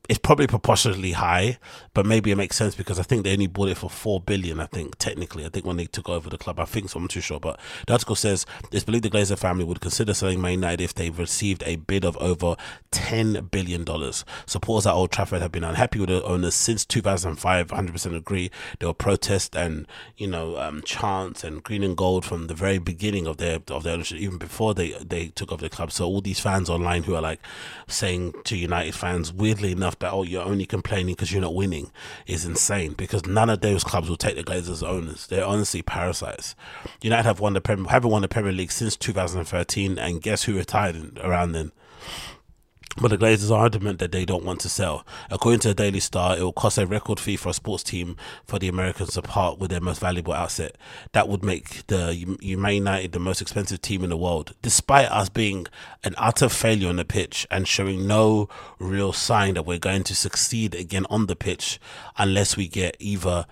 it's 0.10 0.18
probably 0.18 0.48
proportionately 0.48 1.12
high, 1.12 1.60
but 1.94 2.04
maybe 2.04 2.32
it 2.32 2.36
makes 2.36 2.56
sense 2.56 2.74
because 2.74 2.98
I 2.98 3.04
think 3.04 3.24
they 3.24 3.32
only 3.32 3.46
bought 3.46 3.70
it 3.70 3.78
for 3.78 3.92
four 3.92 4.20
billion. 4.20 4.60
I 4.60 4.66
think 4.66 4.98
technically, 4.98 5.46
I 5.46 5.50
think 5.50 5.68
when 5.68 5.78
they 5.78 5.86
took 5.86 6.10
over 6.10 6.32
the 6.32 6.38
club, 6.40 6.60
I 6.60 6.66
think 6.66 6.90
so. 6.90 7.00
I'm 7.00 7.08
too 7.08 7.22
sure, 7.22 7.40
but 7.40 7.60
the 7.86 7.94
article 7.94 8.16
says 8.16 8.44
it's 8.72 8.84
believed 8.84 9.04
the 9.04 9.12
Glazer 9.12 9.38
family 9.38 9.64
would 9.66 9.82
consider 9.82 10.16
selling 10.16 10.42
Man 10.42 10.54
United 10.54 10.82
if 10.82 10.96
they 10.96 11.12
received 11.12 11.62
a 11.68 11.76
bid 11.76 12.04
of 12.04 12.18
over 12.18 12.56
ten 12.90 13.46
billion 13.52 13.84
dollars. 13.84 14.26
Supporters 14.48 14.88
at 14.88 14.94
Old 14.94 15.12
Trafford 15.12 15.44
have 15.44 15.52
been 15.52 15.64
unhappy 15.64 16.00
with 16.00 16.10
the 16.10 16.24
owners 16.24 16.56
since 16.56 16.86
2005. 16.86 17.70
100 17.70 17.92
percent 17.92 18.16
agree. 18.16 18.50
There 18.80 18.90
were 18.90 18.96
protests 18.96 19.56
and 19.56 19.86
you 20.18 20.26
know 20.26 20.58
um, 20.58 20.82
chants 20.82 21.44
and 21.44 21.64
green 21.64 21.84
and 21.84 21.96
gold 21.96 22.26
from 22.26 22.48
the 22.48 22.56
very 22.56 22.80
beginning 22.80 23.28
of 23.28 23.38
their 23.38 23.60
of 23.70 23.84
their 23.84 23.94
ownership, 23.94 24.18
even 24.18 24.40
before 24.40 24.74
they 24.74 24.94
they 24.94 25.28
took 25.28 25.52
over 25.52 25.62
the 25.62 25.70
club. 25.70 25.92
So 25.92 26.06
all 26.06 26.22
these 26.22 26.40
fans 26.40 26.68
online 26.68 27.04
who 27.04 27.14
are 27.14 27.22
like 27.22 27.42
saying 27.88 28.34
to 28.46 28.58
United 28.58 28.96
fans, 28.96 29.32
weirdly 29.32 29.72
enough 29.72 29.99
that 30.00 30.12
oh 30.14 30.24
you're 30.24 30.44
only 30.44 30.66
complaining 30.66 31.16
because 31.16 31.32
you're 31.32 31.42
not 31.42 31.54
winning 31.54 31.92
is 32.26 32.46
insane 32.46 32.94
because 32.94 33.26
none 33.26 33.50
of 33.50 33.62
those 33.62 33.84
clubs 33.84 34.10
will 34.10 34.18
take 34.18 34.36
the 34.36 34.44
Glazers 34.44 34.88
owners. 34.88 35.28
They're 35.28 35.46
honestly 35.46 35.82
parasites. 35.82 36.56
United 37.02 37.24
have 37.24 37.40
won 37.40 37.54
the 37.54 37.62
Premier, 37.62 37.90
haven't 37.90 38.12
won 38.12 38.22
the 38.22 38.28
Premier 38.28 38.52
League 38.52 38.72
since 38.72 38.96
2013, 38.96 39.98
and 39.98 40.22
guess 40.22 40.44
who 40.44 40.56
retired 40.56 41.20
around 41.20 41.54
then? 41.54 41.72
But 42.98 43.10
the 43.10 43.18
Glazers 43.18 43.52
are 43.52 43.68
adamant 43.68 44.00
that 44.00 44.12
they 44.12 44.26
don't 44.26 44.44
want 44.44 44.60
to 44.62 44.70
sell. 44.70 45.06
According 45.30 45.62
to 45.62 45.68
the 45.70 45.74
Daily 45.74 46.00
Star, 46.00 46.38
it 46.38 46.42
will 46.42 46.52
cost 46.52 46.78
a 46.78 46.88
record 46.88 47.20
fee 47.20 47.38
for 47.38 47.50
a 47.50 47.54
sports 47.54 47.84
team 47.84 48.18
for 48.46 48.60
the 48.60 48.68
Americans 48.68 49.14
to 49.14 49.22
part 49.22 49.60
with 49.60 49.70
their 49.70 49.80
most 49.80 50.02
valuable 50.02 50.34
asset. 50.34 50.76
That 51.14 51.30
would 51.30 51.44
make 51.44 51.86
the 51.88 52.38
United 52.42 53.12
the 53.12 53.20
most 53.20 53.42
expensive 53.42 53.82
team 53.82 54.04
in 54.04 54.10
the 54.10 54.18
world, 54.18 54.54
despite 54.62 55.10
us 55.12 55.30
being 55.30 55.68
an 56.04 56.16
utter 56.18 56.50
failure 56.50 56.90
on 56.90 56.98
the 56.98 57.06
pitch 57.06 57.48
and 57.52 57.68
showing 57.68 58.08
no 58.08 58.50
real 58.80 59.14
sign 59.14 59.54
that 59.54 59.66
we're 59.66 59.80
going 59.80 60.04
to 60.04 60.16
succeed 60.16 60.74
again 60.76 61.06
on 61.10 61.28
the 61.28 61.36
pitch 61.36 61.80
unless 62.18 62.58
we 62.58 62.68
get 62.68 62.98
either 63.00 63.46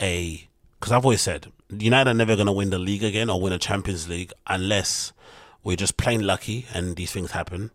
a. 0.00 0.48
Because 0.80 0.92
I've 0.92 1.04
always 1.04 1.22
said 1.22 1.52
United 1.70 2.10
are 2.10 2.14
never 2.14 2.34
going 2.34 2.46
to 2.46 2.52
win 2.52 2.70
the 2.70 2.78
league 2.78 3.04
again 3.04 3.28
or 3.28 3.40
win 3.40 3.52
a 3.52 3.58
Champions 3.58 4.08
League 4.08 4.32
unless 4.46 5.12
we're 5.62 5.76
just 5.76 5.96
plain 5.98 6.26
lucky 6.26 6.66
and 6.72 6.96
these 6.96 7.12
things 7.12 7.32
happen 7.32 7.70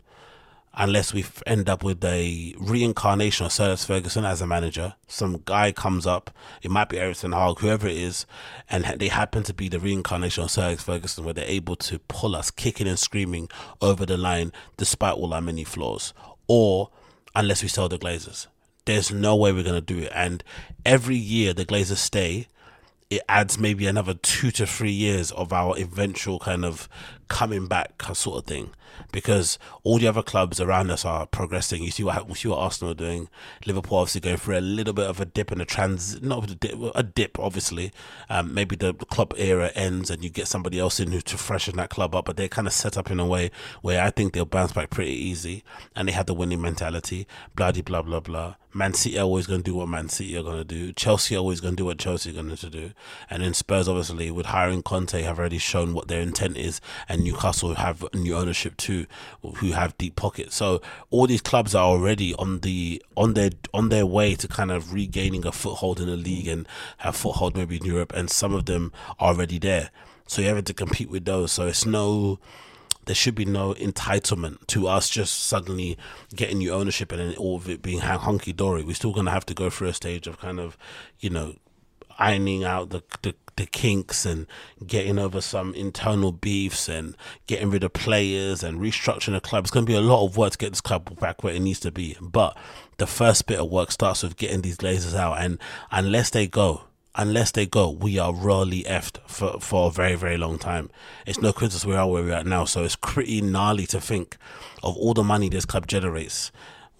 unless 0.75 1.13
we 1.13 1.23
end 1.45 1.69
up 1.69 1.83
with 1.83 2.03
a 2.03 2.55
reincarnation 2.57 3.45
of 3.45 3.51
Sir 3.51 3.65
Alex 3.65 3.85
Ferguson 3.85 4.25
as 4.25 4.41
a 4.41 4.47
manager. 4.47 4.95
Some 5.07 5.41
guy 5.45 5.71
comes 5.71 6.07
up, 6.07 6.31
it 6.61 6.71
might 6.71 6.89
be 6.89 6.99
Eric 6.99 7.17
Ten 7.17 7.31
whoever 7.31 7.87
it 7.87 7.97
is, 7.97 8.25
and 8.69 8.85
they 8.99 9.09
happen 9.09 9.43
to 9.43 9.53
be 9.53 9.69
the 9.69 9.79
reincarnation 9.79 10.43
of 10.43 10.51
Sir 10.51 10.63
Alex 10.63 10.83
Ferguson, 10.83 11.23
where 11.23 11.33
they're 11.33 11.45
able 11.45 11.75
to 11.77 11.99
pull 11.99 12.35
us 12.35 12.49
kicking 12.49 12.87
and 12.87 12.97
screaming 12.97 13.49
over 13.81 14.05
the 14.05 14.17
line 14.17 14.51
despite 14.77 15.15
all 15.15 15.33
our 15.33 15.41
many 15.41 15.63
flaws. 15.63 16.13
Or 16.47 16.89
unless 17.35 17.61
we 17.61 17.69
sell 17.69 17.89
the 17.89 17.97
Glazers. 17.97 18.47
There's 18.85 19.11
no 19.11 19.35
way 19.35 19.51
we're 19.53 19.63
going 19.63 19.75
to 19.75 19.81
do 19.81 19.99
it. 19.99 20.11
And 20.13 20.43
every 20.85 21.15
year 21.15 21.53
the 21.53 21.65
Glazers 21.65 21.97
stay, 21.97 22.47
it 23.09 23.21
adds 23.29 23.59
maybe 23.59 23.85
another 23.85 24.13
two 24.15 24.51
to 24.51 24.65
three 24.65 24.91
years 24.91 25.31
of 25.31 25.53
our 25.53 25.77
eventual 25.77 26.39
kind 26.39 26.65
of 26.65 26.89
coming 27.27 27.67
back 27.67 28.01
sort 28.13 28.37
of 28.39 28.45
thing 28.45 28.71
because 29.11 29.57
all 29.83 29.97
the 29.97 30.07
other 30.07 30.21
clubs 30.21 30.59
around 30.59 30.91
us 30.91 31.05
are 31.05 31.25
progressing. 31.25 31.83
You 31.83 31.91
see 31.91 32.03
what 32.03 32.27
you 32.27 32.35
see 32.35 32.47
what 32.47 32.59
Arsenal 32.59 32.91
are 32.91 32.95
doing. 32.95 33.29
Liverpool 33.65 33.97
obviously 33.97 34.21
going 34.21 34.37
through 34.37 34.57
a 34.57 34.61
little 34.61 34.93
bit 34.93 35.09
of 35.09 35.19
a 35.19 35.25
dip 35.25 35.51
and 35.51 35.61
a 35.61 35.65
trans, 35.65 36.21
not 36.21 36.49
a 36.49 36.55
dip, 36.55 36.75
a 36.95 37.03
dip 37.03 37.39
obviously. 37.39 37.91
Um, 38.29 38.53
maybe 38.53 38.75
the 38.75 38.93
club 38.93 39.33
era 39.37 39.71
ends 39.75 40.09
and 40.09 40.23
you 40.23 40.29
get 40.29 40.47
somebody 40.47 40.79
else 40.79 40.99
in 40.99 41.11
who 41.11 41.21
to 41.21 41.37
freshen 41.37 41.75
that 41.77 41.89
club 41.89 42.15
up, 42.15 42.25
but 42.25 42.37
they're 42.37 42.47
kind 42.47 42.67
of 42.67 42.73
set 42.73 42.97
up 42.97 43.09
in 43.09 43.19
a 43.19 43.25
way 43.25 43.51
where 43.81 44.01
I 44.01 44.09
think 44.09 44.33
they'll 44.33 44.45
bounce 44.45 44.73
back 44.73 44.89
pretty 44.89 45.13
easy 45.13 45.63
and 45.95 46.07
they 46.07 46.13
have 46.13 46.25
the 46.25 46.33
winning 46.33 46.61
mentality. 46.61 47.27
Blah 47.55 47.71
blah 47.71 48.01
blah 48.01 48.19
blah. 48.19 48.55
Man 48.75 48.95
City 48.95 49.19
are 49.19 49.23
always 49.23 49.45
going 49.45 49.61
to 49.61 49.71
do 49.71 49.75
what 49.75 49.87
Man 49.87 50.09
City 50.09 50.35
are 50.35 50.41
going 50.41 50.57
to 50.57 50.63
do. 50.63 50.91
Chelsea 50.93 51.35
are 51.35 51.39
always 51.39 51.61
going 51.61 51.75
to 51.75 51.81
do 51.81 51.85
what 51.85 51.99
Chelsea 51.99 52.31
are 52.31 52.33
going 52.33 52.55
to 52.55 52.69
do. 52.71 52.91
And 53.29 53.43
then 53.43 53.53
Spurs, 53.53 53.87
obviously, 53.87 54.31
with 54.31 54.47
hiring 54.47 54.81
Conte, 54.81 55.21
have 55.21 55.37
already 55.37 55.59
shown 55.59 55.93
what 55.93 56.07
their 56.07 56.21
intent 56.21 56.57
is, 56.57 56.81
and 57.13 57.23
Newcastle 57.23 57.75
have 57.75 58.03
new 58.15 58.35
ownership 58.35 58.75
too, 58.75 59.05
who 59.41 59.73
have 59.73 59.95
deep 59.99 60.15
pockets. 60.15 60.55
So 60.55 60.81
all 61.11 61.27
these 61.27 61.41
clubs 61.41 61.75
are 61.75 61.85
already 61.85 62.33
on 62.33 62.61
the 62.61 63.03
on 63.15 63.35
their 63.35 63.51
on 63.71 63.89
their 63.89 64.05
way 64.05 64.33
to 64.33 64.47
kind 64.47 64.71
of 64.71 64.93
regaining 64.93 65.45
a 65.45 65.51
foothold 65.51 65.99
in 65.99 66.07
the 66.07 66.17
league 66.17 66.47
and 66.47 66.67
have 66.97 67.15
foothold 67.15 67.55
maybe 67.55 67.77
in 67.77 67.85
Europe, 67.85 68.13
and 68.13 68.31
some 68.31 68.55
of 68.55 68.65
them 68.65 68.91
are 69.19 69.29
already 69.29 69.59
there. 69.59 69.91
So 70.25 70.41
you're 70.41 70.49
having 70.49 70.63
to 70.63 70.73
compete 70.73 71.11
with 71.11 71.25
those. 71.25 71.51
So 71.51 71.67
it's 71.67 71.85
no 71.85 72.39
there 73.05 73.15
should 73.15 73.35
be 73.35 73.45
no 73.45 73.73
entitlement 73.75 74.65
to 74.67 74.87
us 74.87 75.09
just 75.09 75.43
suddenly 75.43 75.97
getting 76.33 76.59
new 76.59 76.71
ownership 76.71 77.11
and 77.11 77.19
then 77.19 77.35
all 77.35 77.57
of 77.57 77.69
it 77.69 77.81
being 77.81 77.99
hunky 77.99 78.53
dory. 78.53 78.81
We're 78.81 78.95
still 78.95 79.11
going 79.11 79.25
to 79.25 79.31
have 79.31 79.45
to 79.47 79.53
go 79.53 79.69
through 79.69 79.89
a 79.89 79.93
stage 79.93 80.25
of 80.25 80.39
kind 80.39 80.57
of, 80.57 80.77
you 81.19 81.29
know, 81.29 81.57
ironing 82.17 82.63
out 82.63 82.91
the, 82.91 83.03
the 83.21 83.35
the 83.55 83.65
kinks 83.65 84.25
and 84.25 84.47
getting 84.85 85.19
over 85.19 85.41
some 85.41 85.73
internal 85.75 86.31
beefs 86.31 86.89
and 86.89 87.15
getting 87.47 87.69
rid 87.69 87.83
of 87.83 87.93
players 87.93 88.63
and 88.63 88.79
restructuring 88.79 89.33
the 89.33 89.41
club. 89.41 89.63
It's 89.63 89.71
going 89.71 89.85
to 89.85 89.91
be 89.91 89.97
a 89.97 90.01
lot 90.01 90.25
of 90.25 90.37
work 90.37 90.53
to 90.53 90.57
get 90.57 90.71
this 90.71 90.81
club 90.81 91.19
back 91.19 91.43
where 91.43 91.53
it 91.53 91.61
needs 91.61 91.79
to 91.81 91.91
be. 91.91 92.17
But 92.21 92.57
the 92.97 93.07
first 93.07 93.47
bit 93.47 93.59
of 93.59 93.69
work 93.69 93.91
starts 93.91 94.23
with 94.23 94.37
getting 94.37 94.61
these 94.61 94.77
glazers 94.77 95.15
out, 95.15 95.39
and 95.39 95.59
unless 95.91 96.29
they 96.29 96.47
go, 96.47 96.83
unless 97.15 97.51
they 97.51 97.65
go, 97.65 97.89
we 97.89 98.17
are 98.17 98.33
really 98.33 98.83
effed 98.83 99.19
for, 99.27 99.59
for 99.59 99.87
a 99.87 99.91
very, 99.91 100.15
very 100.15 100.37
long 100.37 100.57
time. 100.57 100.89
It's 101.25 101.41
no 101.41 101.53
coincidence 101.53 101.85
we 101.85 101.95
are 101.95 102.09
where 102.09 102.23
we're 102.23 102.43
now. 102.43 102.65
So 102.65 102.83
it's 102.83 102.95
pretty 102.95 103.41
gnarly 103.41 103.85
to 103.87 104.01
think 104.01 104.37
of 104.81 104.97
all 104.97 105.13
the 105.13 105.23
money 105.23 105.49
this 105.49 105.65
club 105.65 105.87
generates. 105.87 106.51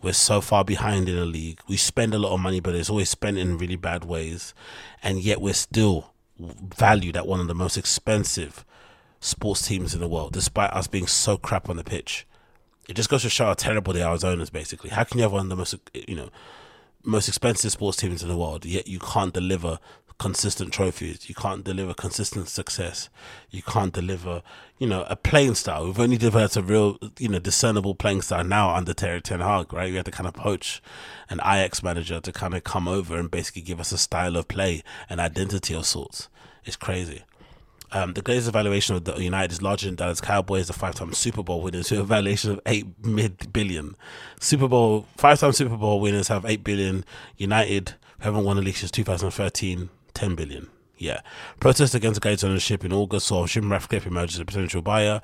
We're 0.02 0.14
so 0.14 0.42
far 0.42 0.66
behind 0.66 1.08
in 1.08 1.16
the 1.16 1.26
league. 1.26 1.62
We 1.68 1.78
spend 1.78 2.14
a 2.14 2.20
lot 2.20 2.34
of 2.34 2.42
money, 2.42 2.60
but 2.60 2.76
it's 2.76 2.90
always 2.90 3.10
spent 3.10 3.38
in 3.38 3.58
really 3.58 3.78
bad 3.78 4.04
ways. 4.04 4.54
And 5.02 5.20
yet 5.20 5.42
we're 5.42 5.54
still 5.54 6.13
valued 6.76 7.18
at 7.18 7.28
one 7.28 7.40
of 7.40 7.48
the 7.48 7.56
most 7.56 7.78
expensive 7.78 8.66
sports 9.20 9.68
teams 9.68 9.94
in 9.94 10.02
the 10.02 10.08
world, 10.08 10.34
despite 10.34 10.72
us 10.72 10.88
being 10.88 11.08
so 11.08 11.38
crap 11.38 11.70
on 11.70 11.78
the 11.78 11.84
pitch. 11.84 12.28
It 12.90 12.96
just 12.96 13.10
goes 13.10 13.22
to 13.22 13.30
show 13.30 13.46
how 13.46 13.54
terrible 13.54 13.94
they 13.94 14.02
are 14.02 14.14
as 14.14 14.24
owners, 14.24 14.50
basically. 14.50 14.90
How 14.90 15.06
can 15.06 15.18
you 15.18 15.24
have 15.24 15.32
one 15.32 15.46
of 15.46 15.50
the 15.50 15.56
most, 15.56 15.76
you 15.94 16.16
know, 16.16 16.30
most 17.04 17.28
expensive 17.28 17.72
sports 17.72 17.98
teams 17.98 18.24
in 18.24 18.30
the 18.30 18.38
world, 18.38 18.66
yet 18.66 18.88
you 18.88 19.00
can't 19.00 19.34
deliver 19.34 19.80
consistent 20.20 20.72
trophies. 20.72 21.28
You 21.28 21.36
can't 21.36 21.64
deliver 21.64 21.94
consistent 21.94 22.48
success. 22.48 23.10
You 23.50 23.62
can't 23.62 23.94
deliver, 23.94 24.42
you 24.78 24.88
know, 24.88 25.06
a 25.10 25.16
playing 25.16 25.56
style. 25.56 25.86
We've 25.86 26.00
only 26.00 26.18
developed 26.18 26.56
a 26.56 26.62
real, 26.62 26.98
you 27.20 27.28
know, 27.28 27.40
discernible 27.40 27.96
playing 27.96 28.22
style 28.22 28.44
now 28.44 28.74
under 28.74 28.94
Terry 28.94 29.22
Ten 29.22 29.40
Hag, 29.40 29.74
right? 29.74 29.90
We 29.90 29.98
had 29.98 30.06
to 30.06 30.12
kind 30.12 30.28
of 30.28 30.34
poach 30.34 30.82
an 31.30 31.40
Ajax 31.42 31.84
manager 31.84 32.20
to 32.22 32.32
kind 32.32 32.54
of 32.54 32.64
come 32.64 32.88
over 32.88 33.18
and 33.18 33.30
basically 33.30 33.64
give 33.64 33.80
us 33.80 33.92
a 33.92 33.98
style 33.98 34.38
of 34.38 34.48
play, 34.48 34.84
an 35.10 35.20
identity 35.20 35.74
of 35.74 35.86
sorts. 35.86 36.30
It's 36.66 36.76
crazy. 36.76 37.24
Um, 37.92 38.14
the 38.14 38.24
Glazers' 38.24 38.52
valuation 38.52 38.96
of 38.96 39.04
the 39.06 39.24
United 39.24 39.52
is 39.52 39.62
larger 39.62 39.86
than 39.86 39.96
Dallas 39.96 40.20
Cowboys, 40.20 40.68
the 40.68 40.74
five-time 40.74 41.14
Super 41.14 41.44
Bowl 41.44 41.62
winners, 41.62 41.90
who 41.90 41.98
have 41.98 42.06
a 42.06 42.08
valuation 42.08 42.52
of 42.52 42.60
eight 42.66 42.88
mid 43.06 43.54
billion. 43.54 43.96
Super 44.40 44.68
Bowl 44.68 45.06
five-time 45.18 45.52
Super 45.52 45.78
Bowl 45.78 46.00
winners 46.00 46.28
have 46.30 46.44
eight 46.46 46.64
billion. 46.64 47.06
United 47.38 47.94
haven't 48.20 48.46
won 48.46 48.58
a 48.58 48.62
league 48.62 48.78
since 48.78 48.90
2013 48.92 49.90
10 50.14 50.36
billion. 50.36 50.70
Yeah. 50.98 51.22
Protest 51.60 51.96
against 51.96 52.22
Gates 52.22 52.44
ownership 52.44 52.86
in 52.86 52.94
August 52.94 53.28
saw 53.28 53.46
Jim 53.46 53.72
Ratcliffe 53.72 54.08
emerge 54.08 54.34
as 54.34 54.40
a 54.40 54.46
potential 54.46 54.82
buyer. 54.82 55.22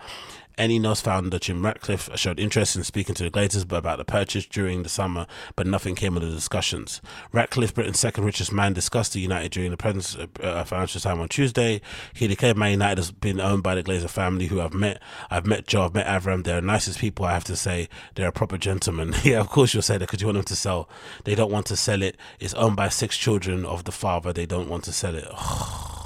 INEOS 0.59 1.01
found 1.01 1.31
that 1.31 1.43
Jim 1.43 1.65
Ratcliffe 1.65 2.09
showed 2.15 2.39
interest 2.39 2.75
in 2.75 2.83
speaking 2.83 3.15
to 3.15 3.23
the 3.23 3.31
Glazers 3.31 3.63
about 3.71 3.97
the 3.97 4.03
purchase 4.05 4.45
during 4.45 4.83
the 4.83 4.89
summer, 4.89 5.25
but 5.55 5.65
nothing 5.65 5.95
came 5.95 6.17
of 6.17 6.21
the 6.21 6.29
discussions. 6.29 7.01
Ratcliffe, 7.31 7.73
Britain's 7.73 7.99
second 7.99 8.25
richest 8.25 8.51
man, 8.51 8.73
discussed 8.73 9.13
the 9.13 9.21
United 9.21 9.51
during 9.51 9.71
the 9.71 9.77
presence 9.77 10.15
of 10.15 10.29
uh, 10.43 10.63
Financial 10.65 10.99
Times 10.99 11.19
on 11.21 11.29
Tuesday. 11.29 11.81
He 12.13 12.27
declared 12.27 12.57
Man 12.57 12.71
United 12.71 12.97
has 12.97 13.11
been 13.11 13.39
owned 13.39 13.63
by 13.63 13.73
the 13.73 13.83
Glazer 13.83 14.09
family, 14.09 14.47
who 14.47 14.59
I've 14.59 14.73
met. 14.73 15.01
I've 15.31 15.45
met 15.45 15.65
Joe, 15.65 15.85
I've 15.85 15.93
met 15.93 16.05
Avram. 16.05 16.43
They're 16.43 16.59
the 16.59 16.67
nicest 16.67 16.99
people, 16.99 17.25
I 17.25 17.33
have 17.33 17.45
to 17.45 17.55
say. 17.55 17.87
They're 18.15 18.27
a 18.27 18.33
proper 18.33 18.57
gentleman. 18.57 19.15
yeah, 19.23 19.39
of 19.39 19.49
course 19.49 19.73
you'll 19.73 19.81
say 19.81 19.97
that 19.97 20.07
because 20.07 20.21
you 20.21 20.27
want 20.27 20.37
them 20.37 20.45
to 20.45 20.55
sell. 20.55 20.89
They 21.23 21.35
don't 21.35 21.51
want 21.51 21.67
to 21.67 21.77
sell 21.77 22.01
it. 22.01 22.17
It's 22.39 22.53
owned 22.55 22.75
by 22.75 22.89
six 22.89 23.17
children 23.17 23.65
of 23.65 23.85
the 23.85 23.93
father. 23.93 24.33
They 24.33 24.45
don't 24.45 24.67
want 24.67 24.83
to 24.83 24.91
sell 24.91 25.15
it. 25.15 25.25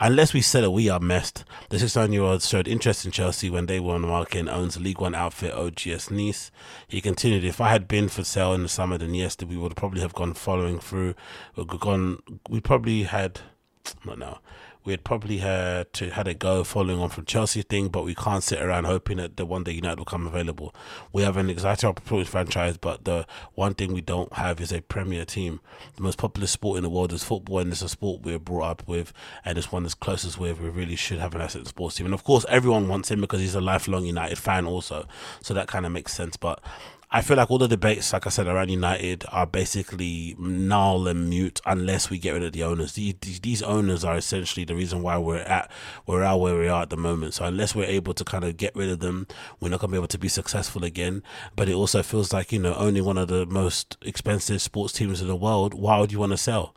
Unless 0.00 0.34
we 0.34 0.40
sell 0.40 0.64
it, 0.64 0.72
we 0.72 0.88
are 0.88 1.00
messed. 1.00 1.44
The 1.70 1.78
69 1.78 2.12
year 2.12 2.22
old 2.22 2.42
showed 2.42 2.68
interest 2.68 3.04
in 3.04 3.12
Chelsea 3.12 3.50
when 3.50 3.66
they 3.66 3.80
were 3.80 3.94
on 3.94 4.02
the 4.02 4.08
market 4.08 4.38
and 4.38 4.48
owns 4.48 4.80
League 4.80 5.00
One 5.00 5.14
outfit, 5.14 5.54
OGC 5.54 6.10
Nice. 6.10 6.50
He 6.88 7.00
continued, 7.00 7.44
If 7.44 7.60
I 7.60 7.70
had 7.70 7.86
been 7.86 8.08
for 8.08 8.24
sale 8.24 8.52
in 8.54 8.62
the 8.62 8.68
summer, 8.68 8.98
then 8.98 9.14
yes, 9.14 9.36
we 9.46 9.56
would 9.56 9.76
probably 9.76 10.00
have 10.00 10.14
gone 10.14 10.34
following 10.34 10.78
through. 10.78 11.14
We'd 11.56 11.68
gone, 11.68 12.22
we 12.48 12.60
probably 12.60 13.04
had, 13.04 13.40
not 14.04 14.18
now 14.18 14.40
we 14.84 14.92
had 14.92 15.02
probably 15.02 15.38
had 15.38 15.92
to 15.94 16.10
had 16.10 16.28
a 16.28 16.34
go 16.34 16.62
following 16.62 17.00
on 17.00 17.08
from 17.08 17.24
Chelsea 17.24 17.62
thing, 17.62 17.88
but 17.88 18.04
we 18.04 18.14
can't 18.14 18.42
sit 18.42 18.60
around 18.60 18.84
hoping 18.84 19.16
that 19.16 19.36
the 19.36 19.46
one 19.46 19.64
day 19.64 19.72
United 19.72 19.98
will 19.98 20.04
come 20.04 20.26
available. 20.26 20.74
We 21.12 21.22
have 21.22 21.38
an 21.38 21.48
exciting 21.48 21.88
opportunity 21.88 22.28
franchise, 22.28 22.76
but 22.76 23.04
the 23.04 23.26
one 23.54 23.74
thing 23.74 23.94
we 23.94 24.02
don't 24.02 24.32
have 24.34 24.60
is 24.60 24.72
a 24.72 24.82
Premier 24.82 25.24
team. 25.24 25.60
The 25.96 26.02
most 26.02 26.18
popular 26.18 26.46
sport 26.46 26.76
in 26.76 26.82
the 26.82 26.90
world 26.90 27.12
is 27.12 27.24
football, 27.24 27.60
and 27.60 27.72
it's 27.72 27.80
a 27.80 27.88
sport 27.88 28.22
we're 28.22 28.38
brought 28.38 28.70
up 28.70 28.88
with, 28.88 29.12
and 29.44 29.56
it's 29.56 29.72
one 29.72 29.84
that's 29.84 29.94
closest 29.94 30.38
with. 30.38 30.60
We 30.60 30.68
really 30.68 30.96
should 30.96 31.18
have 31.18 31.34
an 31.34 31.40
asset 31.40 31.66
sports 31.66 31.96
team, 31.96 32.06
and 32.06 32.14
of 32.14 32.24
course, 32.24 32.44
everyone 32.50 32.86
wants 32.88 33.10
him 33.10 33.22
because 33.22 33.40
he's 33.40 33.54
a 33.54 33.62
lifelong 33.62 34.04
United 34.04 34.36
fan, 34.36 34.66
also. 34.66 35.06
So 35.40 35.54
that 35.54 35.66
kind 35.66 35.86
of 35.86 35.92
makes 35.92 36.12
sense, 36.12 36.36
but. 36.36 36.62
I 37.10 37.20
feel 37.20 37.36
like 37.36 37.50
all 37.50 37.58
the 37.58 37.68
debates, 37.68 38.12
like 38.12 38.26
I 38.26 38.30
said, 38.30 38.46
around 38.46 38.70
United 38.70 39.24
are 39.30 39.46
basically 39.46 40.34
null 40.38 41.06
and 41.06 41.28
mute 41.28 41.60
unless 41.64 42.10
we 42.10 42.18
get 42.18 42.32
rid 42.32 42.42
of 42.42 42.52
the 42.52 42.64
owners. 42.64 42.94
These, 42.94 43.14
these 43.40 43.62
owners 43.62 44.04
are 44.04 44.16
essentially 44.16 44.64
the 44.64 44.74
reason 44.74 45.02
why 45.02 45.18
we're 45.18 45.38
at 45.38 45.70
we're 46.06 46.22
at 46.22 46.34
where 46.34 46.58
we 46.58 46.68
are 46.68 46.82
at 46.82 46.90
the 46.90 46.96
moment. 46.96 47.34
So 47.34 47.44
unless 47.44 47.74
we're 47.74 47.84
able 47.84 48.14
to 48.14 48.24
kind 48.24 48.44
of 48.44 48.56
get 48.56 48.74
rid 48.74 48.88
of 48.88 49.00
them, 49.00 49.26
we're 49.60 49.68
not 49.68 49.80
gonna 49.80 49.92
be 49.92 49.98
able 49.98 50.08
to 50.08 50.18
be 50.18 50.28
successful 50.28 50.84
again. 50.84 51.22
But 51.56 51.68
it 51.68 51.74
also 51.74 52.02
feels 52.02 52.32
like 52.32 52.52
you 52.52 52.58
know 52.58 52.74
owning 52.74 53.04
one 53.04 53.18
of 53.18 53.28
the 53.28 53.46
most 53.46 53.96
expensive 54.02 54.62
sports 54.62 54.92
teams 54.92 55.20
in 55.20 55.28
the 55.28 55.36
world. 55.36 55.74
Why 55.74 55.98
would 55.98 56.12
you 56.12 56.18
want 56.18 56.32
to 56.32 56.38
sell? 56.38 56.74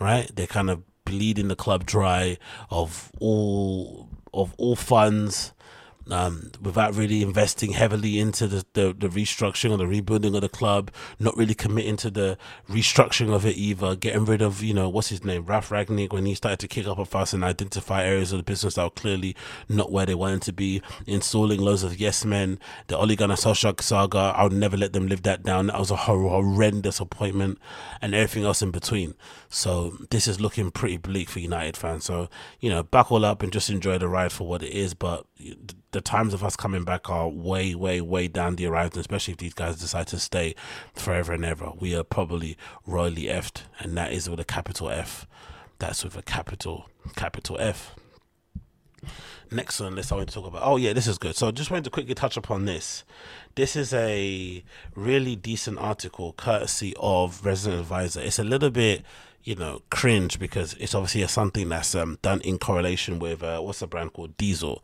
Right? 0.00 0.30
They're 0.34 0.46
kind 0.46 0.70
of 0.70 0.82
bleeding 1.04 1.48
the 1.48 1.56
club 1.56 1.84
dry 1.84 2.38
of 2.70 3.10
all 3.20 4.08
of 4.32 4.54
all 4.58 4.76
funds 4.76 5.52
um, 6.10 6.50
without 6.60 6.94
really 6.94 7.22
investing 7.22 7.72
heavily 7.72 8.18
into 8.18 8.46
the, 8.46 8.64
the, 8.74 8.94
the, 8.98 9.08
restructuring 9.08 9.70
or 9.70 9.76
the 9.78 9.86
rebuilding 9.86 10.34
of 10.34 10.42
the 10.42 10.48
club, 10.48 10.90
not 11.18 11.36
really 11.36 11.54
committing 11.54 11.96
to 11.96 12.10
the 12.10 12.36
restructuring 12.68 13.32
of 13.32 13.46
it 13.46 13.56
either, 13.56 13.96
getting 13.96 14.24
rid 14.24 14.42
of, 14.42 14.62
you 14.62 14.74
know, 14.74 14.88
what's 14.88 15.08
his 15.08 15.24
name, 15.24 15.44
Ralf 15.46 15.70
Rangnick, 15.70 16.12
when 16.12 16.26
he 16.26 16.34
started 16.34 16.60
to 16.60 16.68
kick 16.68 16.86
up 16.86 16.98
a 16.98 17.04
fuss 17.04 17.32
and 17.32 17.42
identify 17.42 18.04
areas 18.04 18.32
of 18.32 18.38
the 18.38 18.44
business 18.44 18.74
that 18.74 18.84
were 18.84 18.90
clearly 18.90 19.34
not 19.68 19.90
where 19.90 20.06
they 20.06 20.14
wanted 20.14 20.42
to 20.42 20.52
be, 20.52 20.82
installing 21.06 21.60
loads 21.60 21.82
of 21.82 21.98
yes 21.98 22.24
men, 22.24 22.58
the 22.88 22.98
Ole 22.98 23.16
Gunnar 23.16 23.36
Solskjaer 23.36 23.80
saga, 23.80 24.34
I'll 24.36 24.50
never 24.50 24.76
let 24.76 24.92
them 24.92 25.06
live 25.06 25.22
that 25.22 25.42
down. 25.42 25.68
That 25.68 25.78
was 25.78 25.90
a 25.90 25.96
horrendous 25.96 27.00
appointment 27.00 27.58
and 28.02 28.14
everything 28.14 28.44
else 28.44 28.60
in 28.60 28.70
between. 28.70 29.14
So 29.48 29.96
this 30.10 30.26
is 30.28 30.40
looking 30.40 30.70
pretty 30.70 30.96
bleak 30.96 31.28
for 31.28 31.38
United 31.38 31.76
fans. 31.76 32.04
So, 32.04 32.28
you 32.60 32.68
know, 32.68 32.82
buckle 32.82 33.24
up 33.24 33.42
and 33.42 33.52
just 33.52 33.70
enjoy 33.70 33.98
the 33.98 34.08
ride 34.08 34.32
for 34.32 34.46
what 34.46 34.62
it 34.62 34.72
is, 34.72 34.94
but 34.94 35.24
the 35.92 36.00
times 36.00 36.34
of 36.34 36.42
us 36.42 36.56
coming 36.56 36.84
back 36.84 37.08
are 37.08 37.28
way, 37.28 37.74
way, 37.74 38.00
way 38.00 38.28
down 38.28 38.56
the 38.56 38.64
horizon, 38.64 39.00
especially 39.00 39.32
if 39.32 39.38
these 39.38 39.54
guys 39.54 39.78
decide 39.78 40.06
to 40.08 40.18
stay 40.18 40.54
forever 40.94 41.32
and 41.32 41.44
ever. 41.44 41.72
We 41.78 41.94
are 41.94 42.04
probably 42.04 42.56
royally 42.86 43.24
effed, 43.24 43.62
and 43.78 43.96
that 43.96 44.12
is 44.12 44.28
with 44.28 44.40
a 44.40 44.44
capital 44.44 44.90
F. 44.90 45.26
That's 45.78 46.04
with 46.04 46.16
a 46.16 46.22
capital, 46.22 46.88
capital 47.16 47.56
F. 47.60 47.94
Next 49.50 49.80
on 49.80 49.94
this, 49.94 50.10
I 50.10 50.16
want 50.16 50.28
to 50.28 50.34
talk 50.34 50.46
about. 50.46 50.62
Oh, 50.64 50.76
yeah, 50.76 50.94
this 50.94 51.06
is 51.06 51.18
good. 51.18 51.36
So, 51.36 51.48
I 51.48 51.50
just 51.50 51.70
wanted 51.70 51.84
to 51.84 51.90
quickly 51.90 52.14
touch 52.14 52.36
upon 52.36 52.64
this. 52.64 53.04
This 53.54 53.76
is 53.76 53.92
a 53.92 54.64
really 54.96 55.36
decent 55.36 55.78
article, 55.78 56.32
courtesy 56.32 56.94
of 56.98 57.44
Resident 57.44 57.80
Advisor. 57.80 58.20
It's 58.20 58.38
a 58.38 58.44
little 58.44 58.70
bit 58.70 59.04
you 59.44 59.54
know, 59.54 59.82
cringe 59.90 60.38
because 60.38 60.72
it's 60.74 60.94
obviously 60.94 61.26
something 61.28 61.68
that's 61.68 61.94
um, 61.94 62.18
done 62.22 62.40
in 62.40 62.58
correlation 62.58 63.18
with 63.18 63.42
uh, 63.42 63.60
what's 63.60 63.80
the 63.80 63.86
brand 63.86 64.12
called 64.14 64.36
Diesel. 64.38 64.82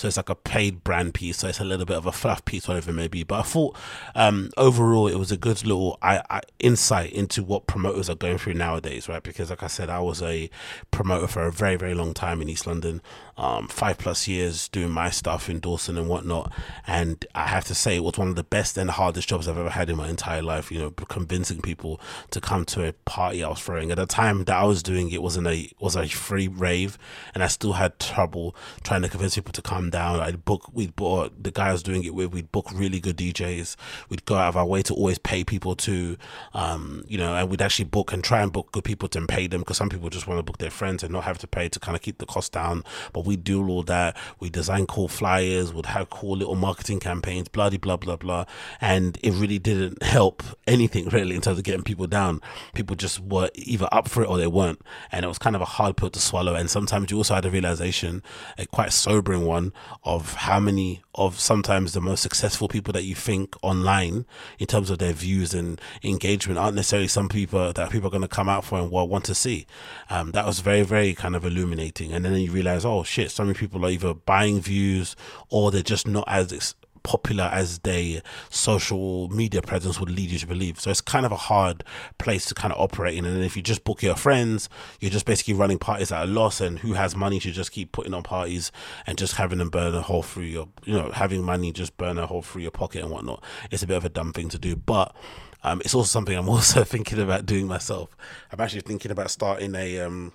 So 0.00 0.08
it's 0.08 0.16
like 0.16 0.30
a 0.30 0.34
paid 0.34 0.82
brand 0.82 1.12
piece. 1.12 1.36
So 1.36 1.48
it's 1.48 1.60
a 1.60 1.64
little 1.64 1.84
bit 1.84 1.98
of 1.98 2.06
a 2.06 2.12
fluff 2.12 2.42
piece, 2.46 2.66
whatever 2.66 2.88
it 2.88 2.94
may 2.94 3.06
be. 3.06 3.22
But 3.22 3.40
I 3.40 3.42
thought 3.42 3.76
um, 4.14 4.48
overall 4.56 5.06
it 5.06 5.16
was 5.16 5.30
a 5.30 5.36
good 5.36 5.62
little 5.62 5.98
I, 6.00 6.22
I, 6.30 6.40
insight 6.58 7.12
into 7.12 7.44
what 7.44 7.66
promoters 7.66 8.08
are 8.08 8.14
going 8.14 8.38
through 8.38 8.54
nowadays, 8.54 9.10
right? 9.10 9.22
Because 9.22 9.50
like 9.50 9.62
I 9.62 9.66
said, 9.66 9.90
I 9.90 10.00
was 10.00 10.22
a 10.22 10.48
promoter 10.90 11.26
for 11.26 11.42
a 11.42 11.52
very, 11.52 11.76
very 11.76 11.92
long 11.92 12.14
time 12.14 12.40
in 12.40 12.48
East 12.48 12.66
London, 12.66 13.02
um, 13.40 13.68
five 13.68 13.96
plus 13.96 14.28
years 14.28 14.68
doing 14.68 14.90
my 14.90 15.08
stuff 15.08 15.48
in 15.48 15.60
Dalston 15.60 15.96
and 15.96 16.08
whatnot. 16.08 16.52
And 16.86 17.24
I 17.34 17.46
have 17.46 17.64
to 17.64 17.74
say, 17.74 17.96
it 17.96 18.04
was 18.04 18.18
one 18.18 18.28
of 18.28 18.36
the 18.36 18.44
best 18.44 18.76
and 18.76 18.90
hardest 18.90 19.30
jobs 19.30 19.48
I've 19.48 19.56
ever 19.56 19.70
had 19.70 19.88
in 19.88 19.96
my 19.96 20.08
entire 20.08 20.42
life. 20.42 20.70
You 20.70 20.78
know, 20.78 20.90
convincing 20.90 21.62
people 21.62 22.00
to 22.32 22.40
come 22.40 22.66
to 22.66 22.86
a 22.86 22.92
party 22.92 23.42
I 23.42 23.48
was 23.48 23.60
throwing. 23.60 23.90
At 23.90 23.96
the 23.96 24.04
time 24.04 24.44
that 24.44 24.54
I 24.54 24.64
was 24.64 24.82
doing 24.82 25.10
it 25.10 25.22
wasn't 25.22 25.46
a 25.46 25.72
was 25.80 25.96
a 25.96 26.06
free 26.06 26.48
rave, 26.48 26.98
and 27.34 27.42
I 27.42 27.46
still 27.46 27.72
had 27.72 27.98
trouble 27.98 28.54
trying 28.84 29.00
to 29.02 29.08
convince 29.08 29.36
people 29.36 29.52
to 29.52 29.62
come 29.62 29.88
down. 29.88 30.20
I'd 30.20 30.44
book, 30.44 30.68
we'd 30.74 30.94
bought 30.94 31.42
the 31.42 31.50
guy 31.50 31.70
I 31.70 31.72
was 31.72 31.82
doing 31.82 32.04
it 32.04 32.14
with, 32.14 32.32
we'd 32.32 32.52
book 32.52 32.70
really 32.74 33.00
good 33.00 33.16
DJs. 33.16 33.76
We'd 34.10 34.26
go 34.26 34.34
out 34.34 34.50
of 34.50 34.56
our 34.58 34.66
way 34.66 34.82
to 34.82 34.94
always 34.94 35.18
pay 35.18 35.44
people 35.44 35.74
to, 35.76 36.18
um, 36.52 37.04
you 37.08 37.16
know, 37.16 37.34
and 37.34 37.48
we'd 37.48 37.62
actually 37.62 37.86
book 37.86 38.12
and 38.12 38.22
try 38.22 38.42
and 38.42 38.52
book 38.52 38.70
good 38.72 38.84
people 38.84 39.08
to 39.08 39.26
pay 39.26 39.46
them 39.46 39.62
because 39.62 39.78
some 39.78 39.88
people 39.88 40.10
just 40.10 40.26
want 40.26 40.38
to 40.38 40.42
book 40.42 40.58
their 40.58 40.70
friends 40.70 41.02
and 41.02 41.12
not 41.12 41.24
have 41.24 41.38
to 41.38 41.46
pay 41.46 41.70
to 41.70 41.80
kind 41.80 41.96
of 41.96 42.02
keep 42.02 42.18
the 42.18 42.26
cost 42.26 42.52
down. 42.52 42.84
But 43.14 43.29
we 43.30 43.36
do 43.36 43.66
all 43.68 43.84
that. 43.84 44.16
We 44.40 44.50
design 44.50 44.86
cool 44.86 45.06
flyers, 45.06 45.72
would 45.72 45.86
have 45.86 46.10
cool 46.10 46.36
little 46.36 46.56
marketing 46.56 46.98
campaigns, 46.98 47.48
blah 47.48 47.70
blah 47.70 47.96
blah 47.96 48.16
blah, 48.16 48.44
and 48.80 49.16
it 49.22 49.30
really 49.34 49.60
didn't 49.60 50.02
help 50.02 50.42
anything 50.66 51.08
really 51.16 51.36
in 51.36 51.40
terms 51.40 51.58
of 51.58 51.64
getting 51.64 51.84
people 51.84 52.08
down. 52.08 52.40
People 52.74 52.96
just 52.96 53.20
were 53.20 53.48
either 53.54 53.88
up 53.92 54.08
for 54.08 54.24
it 54.24 54.28
or 54.28 54.36
they 54.36 54.48
weren't, 54.48 54.82
and 55.12 55.24
it 55.24 55.28
was 55.28 55.38
kind 55.38 55.54
of 55.54 55.62
a 55.62 55.66
hard 55.76 55.96
pill 55.96 56.10
to 56.10 56.18
swallow. 56.18 56.56
And 56.56 56.68
sometimes 56.68 57.10
you 57.12 57.18
also 57.18 57.36
had 57.36 57.44
a 57.44 57.50
realization, 57.50 58.22
a 58.58 58.66
quite 58.66 58.92
sobering 58.92 59.46
one, 59.46 59.72
of 60.02 60.34
how 60.34 60.58
many 60.58 61.02
of 61.14 61.38
sometimes 61.38 61.92
the 61.92 62.00
most 62.00 62.22
successful 62.22 62.66
people 62.66 62.92
that 62.92 63.04
you 63.04 63.14
think 63.14 63.54
online 63.62 64.24
in 64.58 64.66
terms 64.66 64.90
of 64.90 64.98
their 64.98 65.12
views 65.12 65.52
and 65.52 65.80
engagement 66.02 66.58
aren't 66.58 66.76
necessarily 66.76 67.08
some 67.08 67.28
people 67.28 67.72
that 67.72 67.90
people 67.90 68.06
are 68.08 68.10
going 68.10 68.22
to 68.22 68.28
come 68.28 68.48
out 68.48 68.64
for 68.64 68.78
and 68.78 68.90
want 68.90 69.24
to 69.24 69.34
see. 69.34 69.66
Um, 70.08 70.30
that 70.32 70.46
was 70.46 70.60
very, 70.60 70.82
very 70.82 71.14
kind 71.14 71.36
of 71.36 71.44
illuminating. 71.44 72.12
And 72.12 72.24
then 72.24 72.34
you 72.34 72.50
realize, 72.50 72.84
oh 72.84 73.02
shit, 73.02 73.19
so 73.28 73.44
many 73.44 73.54
people 73.54 73.84
are 73.84 73.90
either 73.90 74.14
buying 74.14 74.60
views 74.60 75.16
or 75.48 75.70
they're 75.70 75.82
just 75.82 76.06
not 76.06 76.24
as 76.26 76.74
popular 77.02 77.44
as 77.44 77.78
their 77.80 78.22
social 78.50 79.28
media 79.30 79.62
presence 79.62 79.98
would 79.98 80.10
lead 80.10 80.30
you 80.30 80.38
to 80.38 80.46
believe. 80.46 80.80
So 80.80 80.90
it's 80.90 81.00
kind 81.00 81.26
of 81.26 81.32
a 81.32 81.36
hard 81.36 81.84
place 82.18 82.44
to 82.46 82.54
kind 82.54 82.72
of 82.72 82.80
operate 82.80 83.16
in. 83.16 83.24
And 83.24 83.42
if 83.44 83.56
you 83.56 83.62
just 83.62 83.84
book 83.84 84.02
your 84.02 84.16
friends, 84.16 84.68
you're 85.00 85.10
just 85.10 85.26
basically 85.26 85.54
running 85.54 85.78
parties 85.78 86.12
at 86.12 86.24
a 86.24 86.26
loss. 86.26 86.60
And 86.60 86.78
who 86.78 86.94
has 86.94 87.16
money 87.16 87.40
to 87.40 87.50
just 87.50 87.72
keep 87.72 87.92
putting 87.92 88.14
on 88.14 88.22
parties 88.22 88.70
and 89.06 89.16
just 89.16 89.34
having 89.34 89.58
them 89.58 89.70
burn 89.70 89.94
a 89.94 90.02
hole 90.02 90.22
through 90.22 90.44
your, 90.44 90.68
you 90.84 90.94
know, 90.94 91.10
having 91.10 91.42
money 91.42 91.72
just 91.72 91.96
burn 91.96 92.18
a 92.18 92.26
hole 92.26 92.42
through 92.42 92.62
your 92.62 92.70
pocket 92.70 93.02
and 93.02 93.10
whatnot. 93.10 93.42
It's 93.70 93.82
a 93.82 93.86
bit 93.86 93.96
of 93.96 94.04
a 94.04 94.10
dumb 94.10 94.32
thing 94.32 94.48
to 94.50 94.58
do. 94.58 94.76
But 94.76 95.14
um, 95.62 95.80
it's 95.84 95.94
also 95.94 96.08
something 96.08 96.36
I'm 96.36 96.48
also 96.50 96.84
thinking 96.84 97.20
about 97.20 97.46
doing 97.46 97.66
myself. 97.66 98.16
I'm 98.52 98.60
actually 98.60 98.82
thinking 98.82 99.10
about 99.10 99.30
starting 99.30 99.74
a 99.74 100.00
um, 100.00 100.32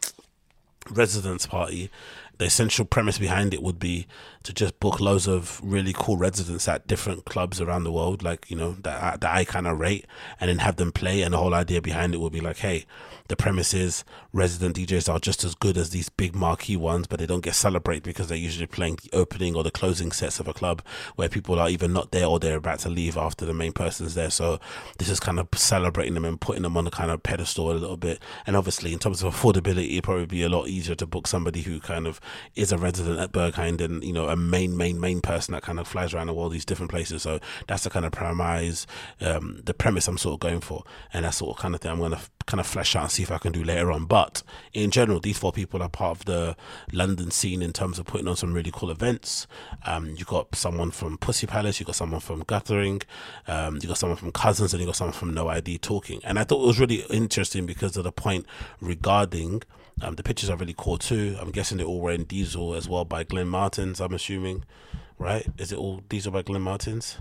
residence 0.92 1.46
party 1.46 1.89
the 2.38 2.46
essential 2.46 2.86
premise 2.86 3.18
behind 3.18 3.54
it 3.54 3.63
would 3.63 3.80
be 3.80 4.08
to 4.46 4.54
just 4.54 4.80
book 4.80 5.00
loads 5.00 5.28
of 5.28 5.60
really 5.64 5.94
cool 5.94 6.18
residents 6.18 6.68
at 6.68 6.88
different 6.88 7.25
clubs 7.25 7.60
around 7.60 7.84
the 7.84 7.92
world, 7.92 8.24
like 8.24 8.50
you 8.50 8.56
know 8.56 8.74
that 8.84 9.22
that 9.22 9.36
I 9.36 9.44
kind 9.44 9.68
of 9.68 9.80
rate, 9.80 10.06
and 10.40 10.50
then 10.50 10.60
have 10.60 10.78
them 10.78 10.92
play. 10.92 11.22
And 11.22 11.34
the 11.34 11.38
whole 11.38 11.54
idea 11.54 11.82
behind 11.82 12.14
it 12.14 12.20
would 12.20 12.34
be 12.34 12.42
like, 12.42 12.58
hey, 12.58 12.86
the 13.28 13.36
premise 13.36 13.74
is 13.74 14.04
resident 14.34 14.75
DJs 14.75 15.12
are 15.12 15.20
just 15.20 15.44
as 15.44 15.56
good 15.56 15.78
as 15.78 15.90
these 15.90 16.10
big 16.10 16.36
marquee 16.36 16.78
ones, 16.78 17.08
but 17.08 17.20
they 17.20 17.25
don't 17.25 17.44
get 17.44 17.56
celebrated 17.56 18.04
because 18.04 18.28
they're 18.28 18.38
usually 18.38 18.68
playing 18.68 19.00
the 19.02 19.18
opening 19.18 19.56
or 19.56 19.64
the 19.64 19.72
closing 19.72 20.12
sets 20.12 20.40
of 20.40 20.48
a 20.48 20.54
club 20.54 20.84
where 21.16 21.30
people 21.30 21.60
are 21.60 21.70
either 21.70 21.88
not 21.88 22.12
there 22.12 22.28
or 22.28 22.40
they're 22.40 22.58
about 22.58 22.80
to 22.80 22.90
leave 22.90 23.18
after 23.18 23.46
the 23.46 23.54
main 23.54 23.72
person's 23.72 24.14
there. 24.14 24.30
So 24.30 24.60
this 25.00 25.10
is 25.10 25.20
kind 25.20 25.40
of 25.40 25.48
celebrating 25.56 26.14
them 26.14 26.25
and 26.25 26.40
putting 26.40 26.62
them 26.62 26.78
on 26.78 26.86
a 26.86 26.92
kind 26.92 27.10
of 27.10 27.24
pedestal 27.24 27.72
a 27.72 27.74
little 27.74 27.98
bit. 27.98 28.22
And 28.46 28.56
obviously, 28.56 28.94
in 28.94 29.00
terms 29.00 29.24
of 29.24 29.34
affordability, 29.34 29.94
it'd 29.94 30.04
probably 30.04 30.28
be 30.28 30.44
a 30.44 30.50
lot 30.50 30.68
easier 30.68 30.96
to 30.96 31.08
book 31.08 31.25
somebody 31.25 31.62
who 31.62 31.80
kind 31.80 32.06
of 32.06 32.22
is 32.56 32.72
a 32.72 32.78
resident 32.78 33.20
at 33.20 33.32
Berghain 33.32 33.82
and 33.82 34.04
you 34.04 34.14
know 34.14 34.30
main 34.36 34.75
main 34.75 35.00
main 35.00 35.22
person 35.22 35.54
that 35.54 35.63
kind 35.63 35.80
of 35.80 35.88
flies 35.88 36.13
around 36.13 36.27
the 36.27 36.34
world 36.34 36.51
these 36.51 36.65
different 36.65 36.92
places. 36.92 37.24
So 37.24 37.39
that's 37.68 37.84
the 37.84 37.89
kind 37.89 38.06
of 38.06 38.12
premise, 38.12 38.88
um, 39.22 39.62
the 39.63 39.74
premise 39.74 40.08
I'm 40.08 40.18
sort 40.18 40.36
of 40.36 40.39
going 40.39 40.62
for, 40.62 40.84
and 41.13 41.25
that's 41.25 41.38
sort 41.38 41.56
of 41.56 41.62
kind 41.62 41.75
of 41.75 41.82
thing 41.82 41.92
I'm 41.92 42.00
going 42.00 42.12
to 42.12 42.20
kind 42.46 42.60
of 42.60 42.68
flesh 42.68 42.96
out 42.96 43.04
and 43.04 43.12
see 43.12 43.24
if 43.24 43.32
I 43.32 43.38
can 43.38 43.51
do 43.51 43.63
later 43.63 43.92
on. 43.92 44.06
But 44.06 44.44
in 44.74 44.92
general, 44.92 45.20
these 45.20 45.38
four 45.38 45.51
people 45.51 45.82
are 45.82 45.89
part 45.89 46.20
of 46.20 46.25
the 46.25 46.56
London 46.92 47.32
scene 47.32 47.62
in 47.62 47.74
terms 47.74 48.00
of 48.00 48.06
putting 48.06 48.27
on 48.27 48.36
some 48.36 48.54
really 48.54 48.72
cool 48.72 48.92
events. 48.92 49.48
Um, 49.86 50.15
you 50.18 50.25
got 50.25 50.56
someone 50.56 50.92
from 50.92 51.18
Pussy 51.18 51.48
Palace, 51.48 51.80
you 51.80 51.86
got 51.86 51.96
someone 51.96 52.22
from 52.22 52.44
Guthering, 52.44 53.01
um, 53.48 53.80
you 53.82 53.88
got 53.88 53.98
someone 53.98 54.18
from 54.18 54.32
Cousins, 54.32 54.74
and 54.74 54.82
you 54.82 54.86
got 54.86 54.96
someone 54.96 55.13
from 55.13 55.34
No 55.34 55.48
ID 55.48 55.80
talking. 55.80 56.22
And 56.24 56.38
I 56.38 56.44
thought 56.44 56.63
it 56.63 56.68
was 56.68 56.80
really 56.80 57.04
interesting 57.10 57.65
because 57.65 57.98
of 57.98 58.04
the 58.04 58.12
point 58.12 58.46
regarding 58.80 59.63
um, 60.02 60.16
the 60.16 60.24
pictures 60.24 60.50
are 60.50 60.58
really 60.58 60.75
cool 60.78 60.98
too. 60.98 61.38
I'm 61.40 61.52
guessing 61.52 61.78
they're 61.78 61.88
all 61.88 62.02
wearing 62.02 62.25
Diesel 62.25 62.74
as 62.74 62.90
well 62.90 63.06
by 63.06 63.24
Glenn 63.24 63.48
Martens. 63.48 64.02
I'm 64.02 64.14
assuming, 64.14 64.66
right? 65.18 65.48
Is 65.58 65.72
it 65.72 65.78
all 65.78 66.02
Diesel 66.10 66.32
by 66.32 66.42
Glenn 66.42 66.62
Martens? 66.62 67.18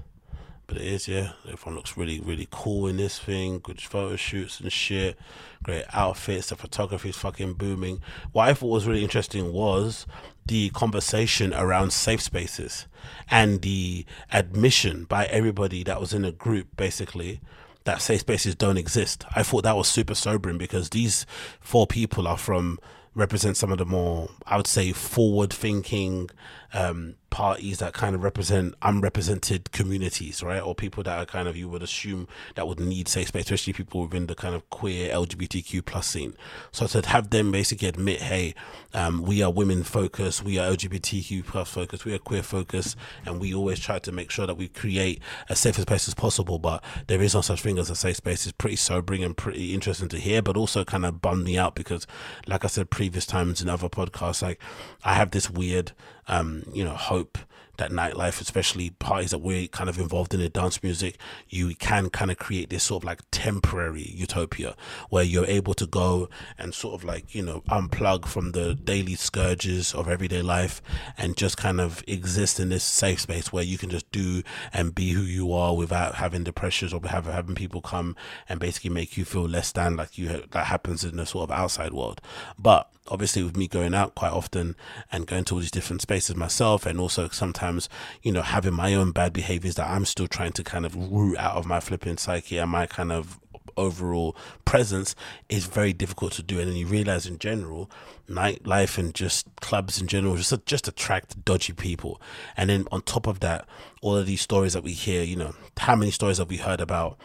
But 0.67 0.79
it 0.79 0.87
is, 0.87 1.09
yeah. 1.09 1.33
Everyone 1.47 1.77
looks 1.77 1.97
really, 1.97 2.21
really 2.21 2.49
cool 2.51 2.87
in 2.87 2.97
this 2.97 3.19
thing. 3.19 3.59
Good 3.59 3.83
photo 3.83 4.17
shoots 4.17 4.61
and 4.61 4.73
shit. 4.73 5.19
Great 5.63 5.85
outfits. 5.93 6.49
The 6.49 6.57
photography 6.57 7.11
is 7.11 7.17
fucking 7.17 7.55
booming. 7.55 8.01
What 8.33 8.49
I 8.49 8.55
thought 8.55 8.69
was 8.69 8.87
really 8.87 9.03
interesting 9.03 9.53
was 9.53 10.07
the 10.47 10.71
conversation 10.71 11.53
around 11.53 11.93
safe 11.93 12.23
spaces 12.23 12.87
and 13.31 13.61
the 13.61 14.07
admission 14.33 15.05
by 15.05 15.27
everybody 15.27 15.83
that 15.85 16.01
was 16.01 16.15
in 16.15 16.25
a 16.25 16.33
group, 16.33 16.69
basically, 16.77 17.41
that 17.85 18.01
safe 18.01 18.21
spaces 18.21 18.55
don't 18.55 18.79
exist. 18.79 19.25
I 19.35 19.43
thought 19.43 19.65
that 19.65 19.77
was 19.77 19.89
super 19.89 20.15
sobering 20.15 20.59
because 20.59 20.91
these 20.91 21.27
four 21.61 21.87
people 21.87 22.27
are 22.27 22.39
from 22.39 22.79
represent 23.15 23.57
some 23.57 23.71
of 23.71 23.79
the 23.79 23.87
more, 23.87 24.29
I 24.47 24.57
would 24.57 24.67
say, 24.67 24.93
forward 24.93 25.53
thinking 25.53 26.31
um, 26.75 27.15
parties 27.31 27.79
that 27.79 27.93
kind 27.93 28.15
of 28.15 28.23
represent 28.23 28.75
unrepresented 28.83 29.73
communities, 29.73 30.43
right? 30.43 30.61
Or 30.61 30.75
people 30.75 31.03
that 31.05 31.19
are 31.19 31.25
kind 31.25 31.49
of 31.49 31.57
you 31.57 31.69
would 31.69 31.83
assume 31.83 32.29
that 32.57 32.69
would 32.69 32.81
need 32.81 33.09
safe 33.09 33.29
space, 33.29 33.45
especially 33.45 33.73
people 33.73 34.03
within 34.03 34.27
the 34.27 34.35
kind 34.35 34.55
of 34.55 34.69
queer 34.71 35.13
LGBTQ 35.13 35.85
plus 35.85 36.07
scene. 36.07 36.37
So 36.73 36.87
to 36.87 37.09
have 37.09 37.31
them 37.31 37.53
basically 37.53 37.89
admit, 37.89 38.21
hey, 38.21 38.55
um, 38.93 39.23
we 39.23 39.43
are 39.43 39.51
women 39.51 39.85
focused, 39.85 40.45
we 40.45 40.59
are 40.59 40.71
LGBTQ 40.71 41.47
plus 41.47 41.71
focused, 41.71 42.05
we 42.05 42.15
are 42.15 42.19
queer 42.19 42.43
focused, 42.43 42.97
and 43.25 43.41
we 43.41 43.55
always 43.55 43.79
try 43.79 43.99
to 44.01 44.13
make 44.13 44.31
sure 44.31 44.47
that 44.47 44.57
we 44.57 44.69
create 44.69 45.23
as 45.49 45.61
safe 45.61 45.79
a 45.79 45.83
space 45.83 46.09
as 46.09 46.15
possible. 46.15 46.59
But 46.59 46.85
there 47.07 47.23
is 47.23 47.35
no 47.35 47.41
such 47.41 47.63
thing 47.63 47.79
as 47.79 47.89
a 47.89 47.97
safe 47.97 48.17
space. 48.17 48.47
It's 48.47 48.53
pretty 48.53 48.77
sobering 48.77 49.23
and 49.23 49.37
pretty 49.37 49.75
interesting 49.75 50.09
to 50.09 50.19
hear, 50.19 50.43
but 50.43 50.57
also 50.57 50.85
kind 50.85 51.07
of 51.07 51.21
bummed 51.21 51.45
me 51.45 51.57
out 51.57 51.77
because, 51.77 52.07
like 52.47 52.65
I 52.65 52.69
said 52.69 52.91
previous 52.91 53.27
times 53.27 53.63
in 53.63 53.69
other 53.69 53.89
podcasts, 53.89 54.43
like 54.43 54.61
I 55.05 55.15
have 55.15 55.31
this 55.31 55.49
weird 55.49 55.93
um, 56.29 56.65
you 56.73 56.85
know, 56.85 56.95
hope 56.95 57.39
that 57.77 57.91
nightlife, 57.91 58.41
especially 58.41 58.91
parties 58.91 59.31
that 59.33 59.39
we're 59.39 59.67
kind 59.67 59.91
of 59.91 59.99
involved 59.99 60.33
in 60.33 60.41
the 60.41 60.49
dance 60.49 60.83
music, 60.83 61.19
you 61.49 61.75
can 61.75 62.09
kind 62.11 62.31
of 62.31 62.39
create 62.39 62.71
this 62.71 62.85
sort 62.85 63.03
of 63.03 63.07
like 63.07 63.21
temporary 63.31 64.13
utopia 64.15 64.77
where 65.11 65.25
you're 65.25 65.47
able 65.47 65.75
to 65.75 65.87
go 65.87 66.29
and 66.59 66.75
sort 66.75 66.95
of 66.95 67.05
like, 67.05 67.35
you 67.35 67.43
know, 67.43 67.63
unplug 67.69 68.27
from 68.27 68.53
the 68.53 68.75
daily 68.75 69.15
scourges 69.15 69.95
of 69.95 70.09
everyday 70.09 70.43
life 70.43 70.81
and 71.19 71.37
just 71.37 71.57
kind 71.57 71.81
of 71.81 72.05
exist 72.07 72.61
in 72.61 72.69
this 72.69 72.85
safe 72.85 73.21
space 73.21 73.53
where 73.53 73.65
you 73.65 73.79
can 73.79 73.91
just 73.91 74.11
do 74.13 74.43
and 74.73 74.95
be 74.95 75.11
who 75.11 75.23
you 75.23 75.53
are 75.53 75.75
without 75.75 76.17
having 76.17 76.45
the 76.45 76.53
pressures 76.53 76.93
or 76.93 77.01
have, 77.09 77.27
having 77.27 77.55
people 77.55 77.81
come 77.81 78.15
and 78.49 78.61
basically 78.61 78.91
make 78.91 79.17
you 79.17 79.25
feel 79.25 79.49
less 79.49 79.73
than 79.73 79.97
like 79.97 80.17
you 80.17 80.45
that 80.53 80.67
happens 80.67 81.05
in 81.05 81.17
the 81.17 81.27
sort 81.27 81.51
of 81.51 81.57
outside 81.57 81.93
world. 81.93 82.21
But 82.59 82.94
obviously 83.09 83.43
with 83.43 83.57
me 83.57 83.69
going 83.69 83.95
out 83.95 84.15
quite 84.15 84.33
often 84.33 84.75
and 85.13 85.27
going 85.27 85.45
to 85.45 85.55
all 85.55 85.61
these 85.61 85.71
different 85.71 86.01
spaces 86.01 86.35
myself 86.37 86.87
and 86.87 86.99
also 86.99 87.29
sometimes 87.29 87.89
you 88.23 88.33
know 88.33 88.43
having 88.43 88.73
my 88.73 88.95
own 88.95 89.13
bad 89.13 89.33
behaviors 89.33 89.75
that 89.75 89.89
i'm 89.89 90.05
still 90.05 90.27
trying 90.27 90.53
to 90.53 90.65
kind 90.65 90.87
of 90.87 90.97
root 90.97 91.37
out 91.37 91.57
of 91.57 91.67
my 91.67 91.81
flipping 91.81 92.17
psyche 92.17 92.57
and 92.57 92.71
my 92.71 92.87
kind 92.87 93.13
of 93.13 93.39
overall 93.77 94.37
presence 94.65 95.15
is 95.49 95.67
very 95.67 95.93
difficult 95.93 96.33
to 96.33 96.43
do. 96.43 96.59
And 96.59 96.69
then 96.69 96.77
you 96.77 96.87
realize 96.87 97.27
in 97.27 97.39
general 97.39 97.91
nightlife 98.29 98.99
and 98.99 99.15
just 99.15 99.47
clubs 99.57 100.01
in 100.01 100.07
general 100.07 100.37
just 100.37 100.67
just 100.67 100.89
attract 100.89 101.45
dodgy 101.45 101.73
people. 101.73 102.21
And 102.57 102.71
then 102.71 102.87
on 102.93 103.03
top 103.03 103.27
of 103.27 103.41
that 103.41 103.67
all 104.03 104.17
of 104.17 104.27
these 104.27 104.41
stories 104.41 104.73
that 104.75 104.83
we 104.83 104.93
hear 104.93 105.23
you 105.23 105.37
know 105.37 105.55
how 105.79 105.97
many 105.97 106.11
stories 106.11 106.39
have 106.39 106.49
we 106.49 106.59
heard 106.59 106.81
about 106.81 107.19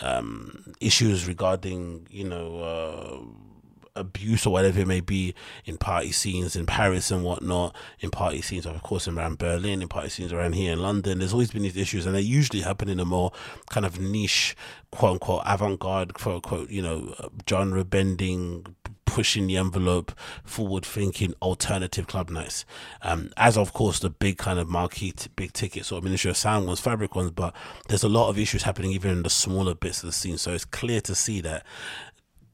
um, 0.00 0.74
issues 0.80 1.28
regarding 1.28 2.06
you 2.10 2.24
know 2.24 2.58
uh, 2.60 3.51
abuse 3.94 4.46
or 4.46 4.50
whatever 4.50 4.80
it 4.80 4.86
may 4.86 5.00
be 5.00 5.34
in 5.64 5.76
party 5.76 6.12
scenes 6.12 6.56
in 6.56 6.66
Paris 6.66 7.10
and 7.10 7.24
whatnot, 7.24 7.74
in 8.00 8.10
party 8.10 8.40
scenes, 8.40 8.66
of 8.66 8.82
course, 8.82 9.06
around 9.06 9.38
Berlin, 9.38 9.82
in 9.82 9.88
party 9.88 10.08
scenes 10.08 10.32
around 10.32 10.54
here 10.54 10.72
in 10.72 10.80
London. 10.80 11.18
There's 11.18 11.32
always 11.32 11.50
been 11.50 11.62
these 11.62 11.76
issues, 11.76 12.06
and 12.06 12.14
they 12.14 12.20
usually 12.20 12.62
happen 12.62 12.88
in 12.88 13.00
a 13.00 13.04
more 13.04 13.32
kind 13.70 13.86
of 13.86 14.00
niche, 14.00 14.56
quote 14.90 15.12
unquote, 15.12 15.42
avant 15.44 15.80
garde, 15.80 16.14
quote 16.14 16.36
unquote, 16.36 16.70
you 16.70 16.82
know, 16.82 17.14
genre 17.48 17.84
bending, 17.84 18.66
pushing 19.12 19.46
the 19.46 19.58
envelope, 19.58 20.12
forward 20.42 20.86
thinking, 20.86 21.34
alternative 21.42 22.06
club 22.06 22.30
nights. 22.30 22.64
Um, 23.02 23.30
as 23.36 23.58
of 23.58 23.74
course 23.74 23.98
the 23.98 24.08
big 24.08 24.38
kind 24.38 24.58
of 24.58 24.68
marquee, 24.68 25.12
t- 25.12 25.28
big 25.36 25.52
ticket 25.52 25.84
sort 25.84 25.98
of 25.98 26.04
Ministry 26.04 26.30
of 26.30 26.36
Sound 26.38 26.66
ones, 26.66 26.80
Fabric 26.80 27.14
ones, 27.14 27.30
but 27.30 27.54
there's 27.88 28.04
a 28.04 28.08
lot 28.08 28.30
of 28.30 28.38
issues 28.38 28.62
happening 28.62 28.92
even 28.92 29.10
in 29.10 29.22
the 29.22 29.28
smaller 29.28 29.74
bits 29.74 30.02
of 30.02 30.06
the 30.06 30.12
scene. 30.12 30.38
So 30.38 30.52
it's 30.52 30.64
clear 30.64 31.02
to 31.02 31.14
see 31.14 31.42
that 31.42 31.66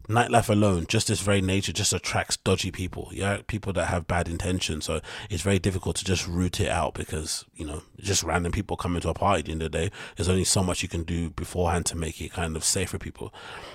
nightlife 0.09 0.49
alone, 0.49 0.87
just 0.88 1.09
this 1.09 1.21
very 1.21 1.40
nature, 1.40 1.73
just 1.73 1.92
attracts 1.92 2.37
dodgy 2.37 2.71
people. 2.71 3.11
Yeah, 3.12 3.38
people 3.47 3.73
that 3.75 3.87
have 3.87 4.07
bad 4.07 4.29
intentions. 4.29 4.87
So 4.87 5.01
it's 5.31 5.42
very 5.42 5.59
difficult 5.59 5.97
to 5.97 6.05
just 6.05 6.27
root 6.27 6.61
it 6.61 6.68
out 6.68 6.94
because 6.94 7.44
you 7.55 7.66
know 7.66 7.83
just 7.99 8.23
random 8.23 8.53
people 8.53 8.77
coming 8.77 9.01
to 9.03 9.11
a 9.11 9.14
party. 9.14 9.40
At 9.40 9.47
the 9.47 9.53
end 9.53 9.62
of 9.62 9.73
the 9.73 9.79
day, 9.79 9.90
there's 10.16 10.29
only 10.29 10.44
so 10.44 10.62
much 10.62 10.83
you 10.83 10.88
can 10.88 11.03
do 11.03 11.31
beforehand 11.31 11.87
to 11.87 11.97
make 11.97 12.21
it 12.21 12.33
kind 12.33 12.57
of 12.57 12.64
safe 12.64 12.90
for 12.90 12.99
people. 12.99 13.33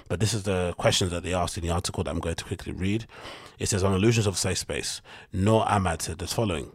But 0.10 0.20
this 0.20 0.34
is 0.34 0.44
the 0.44 0.74
questions 0.78 1.12
that 1.12 1.24
they 1.24 1.34
asked 1.34 1.58
in 1.58 1.64
the 1.64 1.72
article 1.72 2.04
that 2.04 2.12
I'm 2.12 2.20
going 2.20 2.36
to 2.36 2.46
quickly 2.46 2.74
read. 2.74 3.06
It 3.60 3.68
says 3.68 3.84
on 3.84 3.94
illusions 3.94 4.28
of 4.28 4.38
safe 4.38 4.58
space. 4.58 5.02
Noor 5.32 5.66
Ahmad 5.70 6.02
said 6.02 6.18
the 6.18 6.28
following 6.28 6.72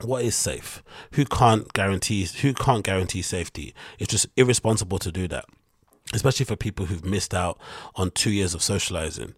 what 0.00 0.24
is 0.24 0.34
safe 0.34 0.82
who 1.12 1.24
can't 1.24 1.72
guarantee 1.72 2.26
who 2.42 2.52
can't 2.52 2.84
guarantee 2.84 3.22
safety 3.22 3.72
it's 3.98 4.10
just 4.10 4.26
irresponsible 4.36 4.98
to 4.98 5.12
do 5.12 5.28
that 5.28 5.44
especially 6.12 6.44
for 6.44 6.56
people 6.56 6.86
who've 6.86 7.04
missed 7.04 7.34
out 7.34 7.58
on 7.94 8.10
two 8.10 8.30
years 8.30 8.54
of 8.54 8.62
socializing 8.62 9.34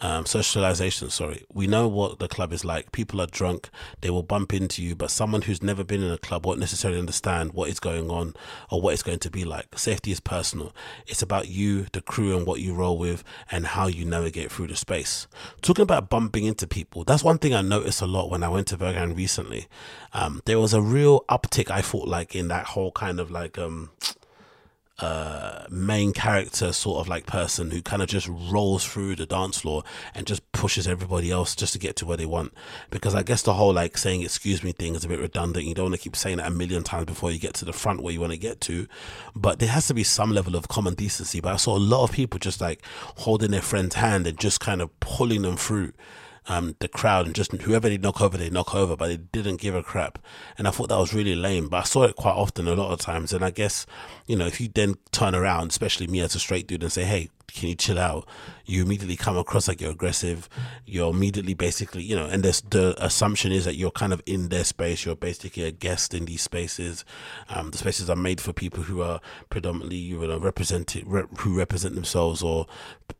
um, 0.00 0.26
socialization 0.26 1.08
sorry. 1.08 1.44
We 1.52 1.66
know 1.66 1.88
what 1.88 2.18
the 2.18 2.28
club 2.28 2.52
is 2.52 2.64
like. 2.64 2.92
People 2.92 3.20
are 3.20 3.26
drunk. 3.26 3.70
They 4.02 4.10
will 4.10 4.22
bump 4.22 4.52
into 4.52 4.82
you 4.82 4.94
but 4.94 5.10
someone 5.10 5.42
who's 5.42 5.62
never 5.62 5.84
been 5.84 6.02
in 6.02 6.10
a 6.10 6.18
club 6.18 6.44
won't 6.44 6.60
necessarily 6.60 6.98
understand 6.98 7.52
what 7.54 7.70
is 7.70 7.80
going 7.80 8.10
on 8.10 8.34
or 8.70 8.80
what 8.80 8.92
it's 8.92 9.02
going 9.02 9.20
to 9.20 9.30
be 9.30 9.44
like. 9.44 9.78
Safety 9.78 10.12
is 10.12 10.20
personal. 10.20 10.74
It's 11.06 11.22
about 11.22 11.48
you 11.48 11.86
the 11.92 12.02
crew 12.02 12.36
and 12.36 12.46
what 12.46 12.60
you 12.60 12.74
roll 12.74 12.98
with 12.98 13.24
and 13.50 13.66
how 13.66 13.86
you 13.86 14.04
navigate 14.04 14.52
through 14.52 14.66
the 14.66 14.76
space. 14.76 15.26
Talking 15.62 15.82
about 15.82 16.10
bumping 16.10 16.44
into 16.44 16.66
people 16.66 17.04
that's 17.04 17.24
one 17.24 17.38
thing 17.38 17.54
i 17.54 17.62
noticed 17.62 18.02
a 18.02 18.06
lot 18.06 18.30
when 18.30 18.42
i 18.42 18.48
went 18.48 18.66
to 18.68 18.76
berghain 18.76 19.16
recently. 19.16 19.66
Um, 20.12 20.42
there 20.44 20.60
was 20.60 20.74
a 20.74 20.82
real 20.82 21.24
uptick 21.28 21.70
i 21.70 21.80
thought 21.80 22.08
like 22.08 22.34
in 22.34 22.48
that 22.48 22.66
whole 22.66 22.92
kind 22.92 23.18
of 23.18 23.30
like 23.30 23.58
um 23.58 23.90
main 25.70 26.12
character 26.12 26.72
sort 26.72 27.00
of 27.00 27.08
like 27.08 27.26
person 27.26 27.70
who 27.70 27.82
kind 27.82 28.02
of 28.02 28.08
just 28.08 28.28
rolls 28.28 28.84
through 28.84 29.16
the 29.16 29.26
dance 29.26 29.58
floor 29.58 29.82
and 30.14 30.26
just 30.26 30.50
pushes 30.52 30.88
everybody 30.88 31.30
else 31.30 31.54
just 31.54 31.72
to 31.74 31.78
get 31.78 31.96
to 31.96 32.06
where 32.06 32.16
they 32.16 32.26
want. 32.26 32.52
Because 32.90 33.14
I 33.14 33.22
guess 33.22 33.42
the 33.42 33.54
whole 33.54 33.72
like 33.72 33.98
saying 33.98 34.22
excuse 34.22 34.62
me 34.62 34.72
thing 34.72 34.94
is 34.94 35.04
a 35.04 35.08
bit 35.08 35.20
redundant. 35.20 35.66
You 35.66 35.74
don't 35.74 35.86
want 35.86 35.96
to 35.96 36.00
keep 36.00 36.16
saying 36.16 36.38
it 36.38 36.46
a 36.46 36.50
million 36.50 36.82
times 36.82 37.06
before 37.06 37.30
you 37.30 37.38
get 37.38 37.54
to 37.54 37.64
the 37.64 37.72
front 37.72 38.02
where 38.02 38.12
you 38.12 38.20
want 38.20 38.32
to 38.32 38.38
get 38.38 38.60
to. 38.62 38.86
But 39.34 39.58
there 39.58 39.68
has 39.68 39.86
to 39.88 39.94
be 39.94 40.04
some 40.04 40.32
level 40.32 40.56
of 40.56 40.68
common 40.68 40.94
decency. 40.94 41.40
But 41.40 41.52
I 41.52 41.56
saw 41.56 41.76
a 41.76 41.78
lot 41.78 42.04
of 42.04 42.12
people 42.12 42.38
just 42.38 42.60
like 42.60 42.82
holding 43.18 43.50
their 43.50 43.62
friend's 43.62 43.96
hand 43.96 44.26
and 44.26 44.38
just 44.38 44.60
kind 44.60 44.80
of 44.80 44.98
pulling 45.00 45.42
them 45.42 45.56
through 45.56 45.92
um, 46.48 46.76
the 46.80 46.88
crowd 46.88 47.26
and 47.26 47.34
just 47.34 47.52
whoever 47.52 47.88
they 47.88 47.98
knock 47.98 48.20
over, 48.20 48.36
they 48.36 48.50
knock 48.50 48.74
over, 48.74 48.96
but 48.96 49.08
they 49.08 49.16
didn't 49.16 49.60
give 49.60 49.74
a 49.74 49.82
crap. 49.82 50.18
And 50.58 50.66
I 50.66 50.70
thought 50.70 50.88
that 50.88 50.98
was 50.98 51.14
really 51.14 51.34
lame, 51.34 51.68
but 51.68 51.78
I 51.78 51.82
saw 51.84 52.04
it 52.04 52.16
quite 52.16 52.34
often 52.34 52.68
a 52.68 52.74
lot 52.74 52.92
of 52.92 53.00
times. 53.00 53.32
And 53.32 53.44
I 53.44 53.50
guess, 53.50 53.86
you 54.26 54.36
know, 54.36 54.46
if 54.46 54.60
you 54.60 54.68
then 54.68 54.96
turn 55.12 55.34
around, 55.34 55.70
especially 55.70 56.06
me 56.06 56.20
as 56.20 56.34
a 56.34 56.38
straight 56.38 56.66
dude 56.66 56.82
and 56.82 56.92
say, 56.92 57.04
hey, 57.04 57.30
can 57.52 57.68
you 57.68 57.74
chill 57.74 57.98
out? 57.98 58.28
You 58.64 58.82
immediately 58.82 59.16
come 59.16 59.36
across 59.36 59.68
like 59.68 59.80
you're 59.80 59.92
aggressive. 59.92 60.48
You're 60.84 61.10
immediately 61.10 61.54
basically, 61.54 62.02
you 62.02 62.16
know, 62.16 62.26
and 62.26 62.42
this, 62.42 62.60
the 62.60 62.94
assumption 63.02 63.52
is 63.52 63.64
that 63.64 63.76
you're 63.76 63.92
kind 63.92 64.12
of 64.12 64.22
in 64.26 64.48
their 64.48 64.64
space. 64.64 65.04
You're 65.04 65.16
basically 65.16 65.62
a 65.62 65.70
guest 65.70 66.14
in 66.14 66.24
these 66.24 66.42
spaces. 66.42 67.04
Um, 67.48 67.70
the 67.70 67.78
spaces 67.78 68.10
are 68.10 68.16
made 68.16 68.40
for 68.40 68.52
people 68.52 68.82
who 68.82 69.02
are 69.02 69.20
predominantly, 69.50 69.96
you 69.96 70.26
know, 70.26 70.38
represented, 70.38 71.04
rep, 71.06 71.28
who 71.38 71.56
represent 71.56 71.94
themselves 71.94 72.42
or, 72.42 72.66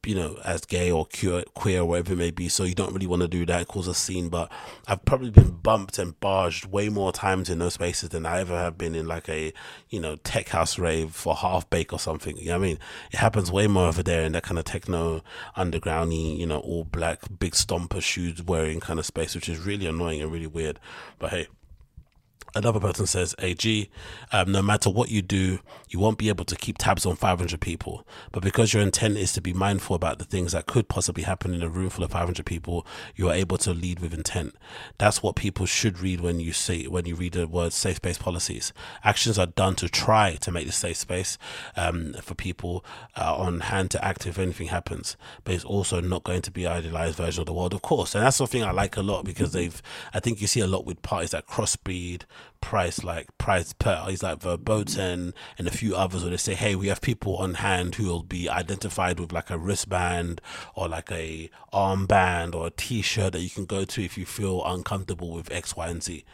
you 0.05 0.15
know, 0.15 0.39
as 0.45 0.65
gay 0.65 0.91
or 0.91 1.07
queer, 1.07 1.45
queer, 1.55 1.81
or 1.81 1.87
whatever 1.87 2.15
it 2.15 2.19
may 2.19 2.31
be. 2.31 2.49
So 2.49 2.65
you 2.65 2.75
don't 2.75 2.93
really 2.93 3.07
want 3.07 3.23
to 3.23 3.29
do 3.29 3.47
that, 3.47 3.69
cause 3.69 3.87
a 3.87 3.95
scene. 3.95 4.29
But 4.29 4.51
I've 4.89 5.05
probably 5.05 5.31
been 5.31 5.51
bumped 5.51 5.99
and 5.99 6.19
barged 6.19 6.67
way 6.67 6.89
more 6.89 7.13
times 7.13 7.49
in 7.49 7.61
those 7.61 7.75
spaces 7.75 8.09
than 8.09 8.27
I 8.27 8.41
ever 8.41 8.57
have 8.57 8.77
been 8.77 8.95
in 8.95 9.07
like 9.07 9.29
a, 9.29 9.53
you 9.89 10.01
know, 10.01 10.17
tech 10.17 10.49
house 10.49 10.79
rave 10.79 11.13
for 11.13 11.37
half 11.37 11.71
bake 11.71 11.93
or 11.93 12.01
something. 12.01 12.37
You 12.37 12.47
know 12.47 12.59
what 12.59 12.65
I 12.65 12.69
mean? 12.69 12.79
It 13.13 13.19
happens 13.19 13.53
way 13.53 13.69
more 13.69 13.89
over 13.89 14.03
there 14.17 14.25
in 14.25 14.33
that 14.33 14.43
kind 14.43 14.59
of 14.59 14.65
techno 14.65 15.23
undergroundy, 15.57 16.39
you 16.39 16.47
know, 16.47 16.59
all 16.61 16.85
black, 16.85 17.21
big 17.39 17.53
stomper 17.53 18.01
shoes 18.01 18.43
wearing 18.43 18.81
kind 18.81 18.99
of 18.99 19.07
space, 19.07 19.35
which 19.35 19.49
is 19.49 19.59
really 19.61 19.87
annoying 19.87 20.23
and 20.23 20.33
really 20.33 20.47
weird. 20.47 20.81
But 21.19 21.31
hey, 21.31 21.49
Another 22.57 22.81
person 22.81 23.07
says, 23.07 23.35
AG, 23.39 23.91
um, 24.33 24.51
no 24.51 24.63
matter 24.63 24.89
what 24.89 25.11
you 25.11 25.21
do, 25.21 25.59
you 25.91 25.99
won't 25.99 26.17
be 26.17 26.31
able 26.31 26.47
to 26.47 26.57
keep 26.57 26.79
tabs 26.79 27.05
on 27.05 27.15
500 27.15 27.61
people. 27.61 28.07
But 28.33 28.43
because 28.43 28.73
your 28.73 28.83
intent 28.83 29.19
is 29.19 29.35
to 29.35 29.43
be 29.43 29.53
mindful 29.53 29.95
about 29.95 30.19
the 30.19 30.25
things 30.25 30.53
that 30.53 30.65
could 30.65 30.89
possibly 30.89 31.25
happen 31.25 31.53
in 31.53 31.63
a 31.63 31.69
room 31.69 31.91
full 31.91 32.03
of 32.03 32.13
500 32.13 32.47
people, 32.47 32.87
you 33.15 33.29
are 33.29 33.35
able 33.35 33.59
to 33.59 33.75
lead 33.75 34.01
with 34.01 34.15
intent. 34.15 34.55
That's 34.97 35.23
what 35.23 35.37
people 35.37 35.67
should 35.67 35.99
read 35.99 36.23
when 36.23 36.41
you 36.41 36.55
say 36.55 36.87
when 36.87 37.05
you 37.05 37.15
read 37.15 37.35
the 37.35 37.47
word 37.47 37.75
safe 37.75 37.97
space 37.97 38.17
policies. 38.17 38.73
Actions 39.05 39.39
are 39.39 39.45
done 39.45 39.75
to 39.77 39.89
try 39.91 40.37
to 40.37 40.51
make 40.51 40.67
the 40.67 40.73
safe 40.73 40.97
space 40.97 41.37
um, 41.77 42.15
for 42.23 42.35
people 42.35 42.87
uh, 43.17 43.37
on 43.37 43.61
hand 43.61 43.91
to 43.91 44.03
act 44.03 44.27
if 44.27 44.39
anything 44.39 44.69
happens. 44.69 45.19
But 45.45 45.57
it's 45.57 45.65
also 45.65 46.01
not 46.01 46.25
going 46.25 46.41
to 46.41 46.51
be 46.51 46.67
idealized 46.67 47.19
version 47.19 47.43
of 47.43 47.47
the 47.47 47.53
world, 47.53 47.75
of 47.75 47.83
course. 47.83 48.15
And 48.15 48.25
that's 48.25 48.39
something 48.39 48.65
I 48.65 48.71
like 48.71 48.97
a 48.97 49.03
lot 49.03 49.27
because 49.27 49.53
they've. 49.53 49.83
I 50.15 50.21
think 50.21 50.41
you 50.41 50.47
see 50.47 50.61
a 50.61 50.67
lot 50.67 50.87
with 50.87 51.03
parties 51.03 51.33
that 51.33 51.47
crossbreed 51.47 52.23
price 52.61 53.05
like 53.05 53.27
price 53.39 53.73
per 53.75 54.05
he's 54.09 54.23
like 54.23 54.41
verboten 54.41 55.33
and 55.57 55.69
a 55.69 55.71
few 55.71 55.95
others 55.95 56.23
where 56.23 56.31
they 56.31 56.37
say 56.37 56.55
hey 56.55 56.75
we 56.75 56.89
have 56.89 57.01
people 57.01 57.37
on 57.37 57.55
hand 57.55 57.95
who 57.95 58.07
will 58.07 58.23
be 58.23 58.49
identified 58.49 59.21
with 59.21 59.33
like 59.33 59.51
a 59.51 59.59
wristband 59.59 60.41
or 60.75 60.89
like 60.89 61.11
a 61.13 61.49
armband 61.73 62.55
or 62.55 62.67
a 62.67 62.71
t-shirt 62.71 63.33
that 63.33 63.41
you 63.41 63.51
can 63.51 63.67
go 63.67 63.85
to 63.85 64.03
if 64.03 64.19
you 64.19 64.27
feel 64.27 64.65
uncomfortable 64.65 65.33
with 65.33 65.51
x 65.53 65.77
y 65.77 65.87
and 65.89 66.03
z 66.03 66.25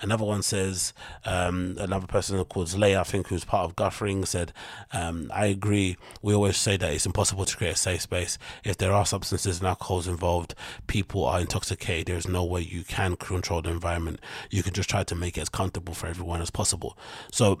Another 0.00 0.24
one 0.24 0.42
says, 0.42 0.92
um, 1.24 1.76
another 1.78 2.06
person 2.06 2.42
called 2.44 2.68
Zlay, 2.68 2.98
I 2.98 3.02
think, 3.02 3.28
who's 3.28 3.44
part 3.44 3.64
of 3.64 3.76
Guthring, 3.76 4.26
said, 4.26 4.52
um, 4.92 5.30
I 5.34 5.46
agree. 5.46 5.96
We 6.22 6.34
always 6.34 6.56
say 6.56 6.76
that 6.76 6.92
it's 6.92 7.06
impossible 7.06 7.44
to 7.44 7.56
create 7.56 7.74
a 7.74 7.76
safe 7.76 8.02
space. 8.02 8.38
If 8.64 8.78
there 8.78 8.92
are 8.92 9.04
substances 9.04 9.58
and 9.58 9.68
alcohols 9.68 10.08
involved, 10.08 10.54
people 10.86 11.24
are 11.24 11.40
intoxicated. 11.40 12.06
There's 12.06 12.28
no 12.28 12.44
way 12.44 12.62
you 12.62 12.82
can 12.82 13.16
control 13.16 13.62
the 13.62 13.70
environment. 13.70 14.20
You 14.50 14.62
can 14.62 14.72
just 14.72 14.88
try 14.88 15.04
to 15.04 15.14
make 15.14 15.36
it 15.36 15.42
as 15.42 15.48
comfortable 15.48 15.94
for 15.94 16.06
everyone 16.06 16.40
as 16.40 16.50
possible. 16.50 16.96
So 17.30 17.60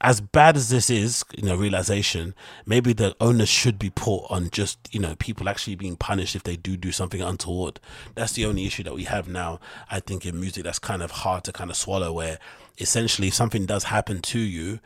as 0.00 0.20
bad 0.20 0.56
as 0.56 0.68
this 0.68 0.90
is, 0.90 1.24
you 1.36 1.42
know, 1.42 1.56
realization, 1.56 2.34
maybe 2.64 2.92
the 2.92 3.16
onus 3.20 3.48
should 3.48 3.78
be 3.78 3.90
put 3.90 4.24
on 4.30 4.48
just, 4.50 4.78
you 4.92 5.00
know, 5.00 5.16
people 5.16 5.48
actually 5.48 5.74
being 5.74 5.96
punished 5.96 6.36
if 6.36 6.44
they 6.44 6.56
do 6.56 6.76
do 6.76 6.92
something 6.92 7.20
untoward. 7.20 7.80
That's 8.14 8.32
the 8.32 8.46
only 8.46 8.64
issue 8.64 8.84
that 8.84 8.94
we 8.94 9.04
have 9.04 9.26
now, 9.26 9.58
I 9.90 9.98
think, 9.98 10.24
in 10.24 10.38
music 10.38 10.62
that's 10.64 10.78
kind 10.78 11.02
of 11.02 11.10
hard 11.10 11.42
to 11.44 11.52
kind 11.52 11.68
of 11.68 11.76
swallow, 11.76 12.12
where 12.12 12.38
essentially 12.78 13.28
if 13.28 13.34
something 13.34 13.66
does 13.66 13.84
happen 13.84 14.22
to 14.22 14.38
you, 14.38 14.78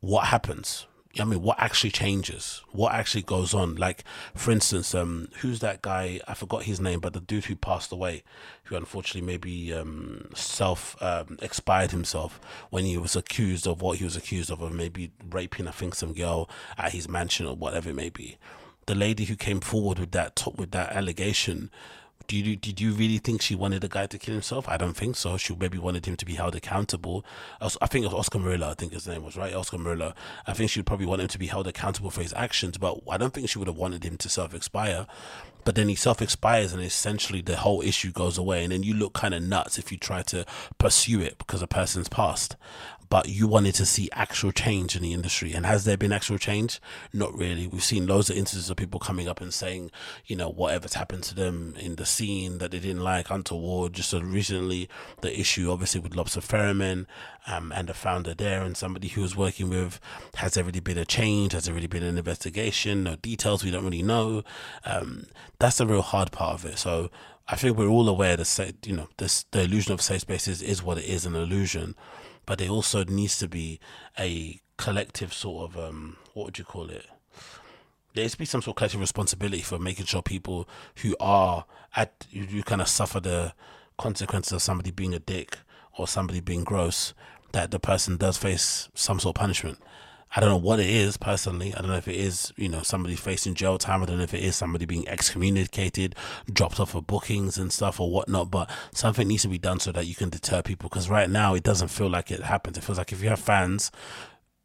what 0.00 0.26
happens? 0.26 0.86
I 1.18 1.24
mean, 1.24 1.42
what 1.42 1.58
actually 1.60 1.90
changes? 1.90 2.62
What 2.70 2.92
actually 2.92 3.22
goes 3.22 3.52
on? 3.52 3.74
Like, 3.76 4.04
for 4.34 4.52
instance, 4.52 4.94
um, 4.94 5.28
who's 5.40 5.58
that 5.60 5.82
guy? 5.82 6.20
I 6.28 6.34
forgot 6.34 6.64
his 6.64 6.80
name, 6.80 7.00
but 7.00 7.12
the 7.12 7.20
dude 7.20 7.46
who 7.46 7.56
passed 7.56 7.90
away, 7.90 8.22
who 8.70 8.76
unfortunately 8.76 9.26
maybe 9.26 9.74
um, 9.74 10.28
self 10.34 10.96
um, 11.02 11.36
expired 11.42 11.90
himself 11.90 12.40
when 12.70 12.84
he 12.84 12.96
was 12.96 13.16
accused 13.16 13.66
of 13.66 13.82
what 13.82 13.98
he 13.98 14.04
was 14.04 14.16
accused 14.16 14.50
of, 14.50 14.62
of 14.62 14.72
maybe 14.72 15.10
raping, 15.28 15.68
I 15.68 15.72
think, 15.72 15.94
some 15.94 16.14
girl 16.14 16.48
at 16.78 16.92
his 16.92 17.08
mansion 17.08 17.46
or 17.46 17.56
whatever 17.56 17.90
it 17.90 17.96
may 17.96 18.10
be. 18.10 18.38
The 18.86 18.94
lady 18.94 19.24
who 19.24 19.36
came 19.36 19.60
forward 19.60 19.98
with 19.98 20.12
that 20.12 20.42
with 20.56 20.70
that 20.70 20.92
allegation 20.92 21.70
do 22.30 22.36
you 22.36 22.54
did 22.54 22.80
you 22.80 22.92
really 22.92 23.18
think 23.18 23.42
she 23.42 23.56
wanted 23.56 23.80
the 23.82 23.88
guy 23.88 24.06
to 24.06 24.16
kill 24.16 24.34
himself? 24.34 24.68
I 24.68 24.76
don't 24.76 24.96
think 24.96 25.16
so. 25.16 25.36
She 25.36 25.52
maybe 25.52 25.78
wanted 25.78 26.06
him 26.06 26.14
to 26.14 26.24
be 26.24 26.34
held 26.34 26.54
accountable. 26.54 27.24
I 27.60 27.86
think 27.86 28.04
it 28.04 28.08
was 28.08 28.14
Oscar 28.14 28.38
Murillo. 28.38 28.70
I 28.70 28.74
think 28.74 28.92
his 28.92 29.08
name 29.08 29.24
was 29.24 29.36
right, 29.36 29.52
Oscar 29.52 29.78
Murillo. 29.78 30.14
I 30.46 30.52
think 30.52 30.70
she 30.70 30.78
would 30.78 30.86
probably 30.86 31.06
want 31.06 31.22
him 31.22 31.26
to 31.26 31.38
be 31.38 31.48
held 31.48 31.66
accountable 31.66 32.10
for 32.10 32.22
his 32.22 32.32
actions, 32.34 32.78
but 32.78 33.00
I 33.10 33.16
don't 33.16 33.34
think 33.34 33.48
she 33.48 33.58
would 33.58 33.66
have 33.66 33.76
wanted 33.76 34.04
him 34.04 34.16
to 34.18 34.28
self 34.28 34.54
expire. 34.54 35.08
But 35.64 35.74
then 35.74 35.88
he 35.88 35.94
self 35.94 36.22
expires, 36.22 36.72
and 36.72 36.82
essentially 36.82 37.40
the 37.40 37.56
whole 37.56 37.82
issue 37.82 38.12
goes 38.12 38.38
away. 38.38 38.64
And 38.64 38.72
then 38.72 38.82
you 38.82 38.94
look 38.94 39.12
kind 39.12 39.34
of 39.34 39.42
nuts 39.42 39.78
if 39.78 39.92
you 39.92 39.98
try 39.98 40.22
to 40.22 40.44
pursue 40.78 41.20
it 41.20 41.38
because 41.38 41.62
a 41.62 41.66
person's 41.66 42.08
passed 42.08 42.56
but 43.10 43.28
you 43.28 43.48
wanted 43.48 43.74
to 43.74 43.84
see 43.84 44.08
actual 44.12 44.52
change 44.52 44.94
in 44.94 45.02
the 45.02 45.12
industry. 45.12 45.52
And 45.52 45.66
has 45.66 45.84
there 45.84 45.96
been 45.96 46.12
actual 46.12 46.38
change? 46.38 46.80
Not 47.12 47.36
really. 47.36 47.66
We've 47.66 47.82
seen 47.82 48.06
loads 48.06 48.30
of 48.30 48.36
instances 48.36 48.70
of 48.70 48.76
people 48.76 49.00
coming 49.00 49.26
up 49.26 49.40
and 49.40 49.52
saying, 49.52 49.90
you 50.26 50.36
know, 50.36 50.48
whatever's 50.48 50.94
happened 50.94 51.24
to 51.24 51.34
them 51.34 51.74
in 51.76 51.96
the 51.96 52.06
scene 52.06 52.58
that 52.58 52.70
they 52.70 52.78
didn't 52.78 53.02
like 53.02 53.28
untoward. 53.28 53.94
Just 53.94 54.12
recently, 54.12 54.88
the 55.22 55.38
issue 55.38 55.72
obviously 55.72 56.00
with 56.00 56.14
Lobster 56.14 56.40
Theremin 56.40 57.06
um, 57.48 57.72
and 57.72 57.88
the 57.88 57.94
founder 57.94 58.32
there 58.32 58.62
and 58.62 58.76
somebody 58.76 59.08
who 59.08 59.22
was 59.22 59.36
working 59.36 59.68
with, 59.68 59.98
has 60.36 60.54
there 60.54 60.62
really 60.62 60.78
been 60.78 60.96
a 60.96 61.04
change? 61.04 61.52
Has 61.52 61.64
there 61.64 61.74
really 61.74 61.88
been 61.88 62.04
an 62.04 62.16
investigation? 62.16 63.02
No 63.02 63.16
details 63.16 63.64
we 63.64 63.72
don't 63.72 63.84
really 63.84 64.04
know. 64.04 64.44
Um, 64.84 65.26
that's 65.58 65.78
the 65.78 65.86
real 65.86 66.02
hard 66.02 66.30
part 66.30 66.54
of 66.54 66.64
it. 66.64 66.78
So 66.78 67.10
I 67.48 67.56
think 67.56 67.76
we're 67.76 67.88
all 67.88 68.08
aware 68.08 68.36
that 68.36 68.76
you 68.86 68.94
know 68.94 69.08
this 69.16 69.44
the 69.50 69.62
illusion 69.62 69.92
of 69.92 70.00
safe 70.00 70.20
spaces 70.20 70.62
is 70.62 70.80
what 70.80 70.98
it 70.98 71.04
is 71.06 71.26
an 71.26 71.34
illusion 71.34 71.96
but 72.50 72.58
there 72.58 72.68
also 72.68 73.04
needs 73.04 73.38
to 73.38 73.46
be 73.46 73.78
a 74.18 74.60
collective 74.76 75.32
sort 75.32 75.70
of 75.70 75.78
um, 75.78 76.16
what 76.34 76.46
would 76.46 76.58
you 76.58 76.64
call 76.64 76.90
it? 76.90 77.06
There 78.12 78.24
needs 78.24 78.32
to 78.32 78.38
be 78.38 78.44
some 78.44 78.60
sort 78.60 78.72
of 78.72 78.78
collective 78.78 78.98
responsibility 78.98 79.62
for 79.62 79.78
making 79.78 80.06
sure 80.06 80.20
people 80.20 80.68
who 80.96 81.14
are 81.20 81.64
at 81.94 82.26
you, 82.28 82.42
you 82.42 82.64
kind 82.64 82.80
of 82.80 82.88
suffer 82.88 83.20
the 83.20 83.54
consequences 83.98 84.52
of 84.52 84.62
somebody 84.62 84.90
being 84.90 85.14
a 85.14 85.20
dick 85.20 85.58
or 85.96 86.08
somebody 86.08 86.40
being 86.40 86.64
gross 86.64 87.14
that 87.52 87.70
the 87.70 87.78
person 87.78 88.16
does 88.16 88.36
face 88.36 88.88
some 88.94 89.20
sort 89.20 89.36
of 89.36 89.40
punishment. 89.40 89.78
I 90.34 90.40
don't 90.40 90.48
know 90.48 90.56
what 90.56 90.78
it 90.78 90.88
is 90.88 91.16
personally. 91.16 91.74
I 91.74 91.80
don't 91.80 91.90
know 91.90 91.96
if 91.96 92.06
it 92.06 92.14
is, 92.14 92.52
you 92.56 92.68
know, 92.68 92.82
somebody 92.82 93.16
facing 93.16 93.54
jail 93.54 93.78
time. 93.78 94.02
I 94.02 94.06
don't 94.06 94.18
know 94.18 94.22
if 94.22 94.34
it 94.34 94.44
is 94.44 94.54
somebody 94.54 94.84
being 94.84 95.08
excommunicated, 95.08 96.14
dropped 96.52 96.78
off 96.78 96.94
of 96.94 97.08
bookings 97.08 97.58
and 97.58 97.72
stuff 97.72 97.98
or 97.98 98.10
whatnot. 98.10 98.50
But 98.50 98.70
something 98.92 99.26
needs 99.26 99.42
to 99.42 99.48
be 99.48 99.58
done 99.58 99.80
so 99.80 99.90
that 99.90 100.06
you 100.06 100.14
can 100.14 100.30
deter 100.30 100.62
people. 100.62 100.88
Because 100.88 101.10
right 101.10 101.28
now, 101.28 101.54
it 101.54 101.64
doesn't 101.64 101.88
feel 101.88 102.08
like 102.08 102.30
it 102.30 102.42
happens. 102.44 102.78
It 102.78 102.84
feels 102.84 102.98
like 102.98 103.12
if 103.12 103.22
you 103.22 103.28
have 103.28 103.40
fans 103.40 103.90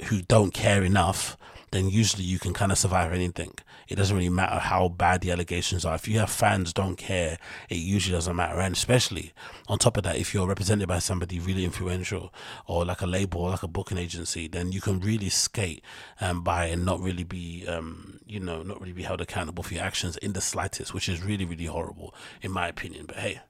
who 0.04 0.22
don't 0.22 0.54
care 0.54 0.84
enough, 0.84 1.36
then 1.76 1.90
usually 1.90 2.24
you 2.24 2.40
can 2.40 2.54
kind 2.54 2.72
of 2.72 2.78
survive 2.78 3.12
anything. 3.12 3.54
It 3.88 3.96
doesn't 3.96 4.16
really 4.16 4.30
matter 4.30 4.60
how 4.60 4.88
bad 4.88 5.22
the 5.22 5.32
allegations 5.32 5.84
are. 5.84 5.96
If 5.96 6.08
you 6.08 6.20
have 6.20 6.30
fans 6.30 6.72
don't 6.72 6.96
care, 6.96 7.38
it 7.70 7.76
usually 7.76 8.16
doesn't 8.16 8.36
matter. 8.36 8.60
And 8.60 8.76
especially 8.76 9.34
on 9.68 9.78
top 9.78 9.98
of 9.98 10.04
that, 10.04 10.16
if 10.16 10.34
you're 10.34 10.48
represented 10.48 10.88
by 10.88 11.00
somebody 11.00 11.40
really 11.40 11.66
influential 11.66 12.34
or 12.66 12.86
like 12.86 13.02
a 13.02 13.06
label 13.06 13.42
or 13.42 13.50
like 13.52 13.64
a 13.64 13.68
booking 13.68 13.98
agency, 13.98 14.48
then 14.48 14.72
you 14.72 14.80
can 14.80 15.02
really 15.02 15.30
skate 15.30 15.84
um, 16.22 16.44
by 16.44 16.68
and 16.68 16.86
not 16.86 17.02
really 17.02 17.24
be, 17.24 17.68
um, 17.68 18.20
you 18.26 18.40
know, 18.40 18.64
not 18.64 18.80
really 18.80 18.94
be 18.94 19.04
held 19.04 19.20
accountable 19.20 19.64
for 19.64 19.74
your 19.74 19.84
actions 19.84 20.16
in 20.18 20.34
the 20.34 20.42
slightest, 20.42 20.94
which 20.94 21.10
is 21.10 21.24
really, 21.24 21.46
really 21.46 21.66
horrible 21.66 22.16
in 22.42 22.52
my 22.52 22.68
opinion. 22.68 23.06
But 23.06 23.18
hey, 23.18 23.42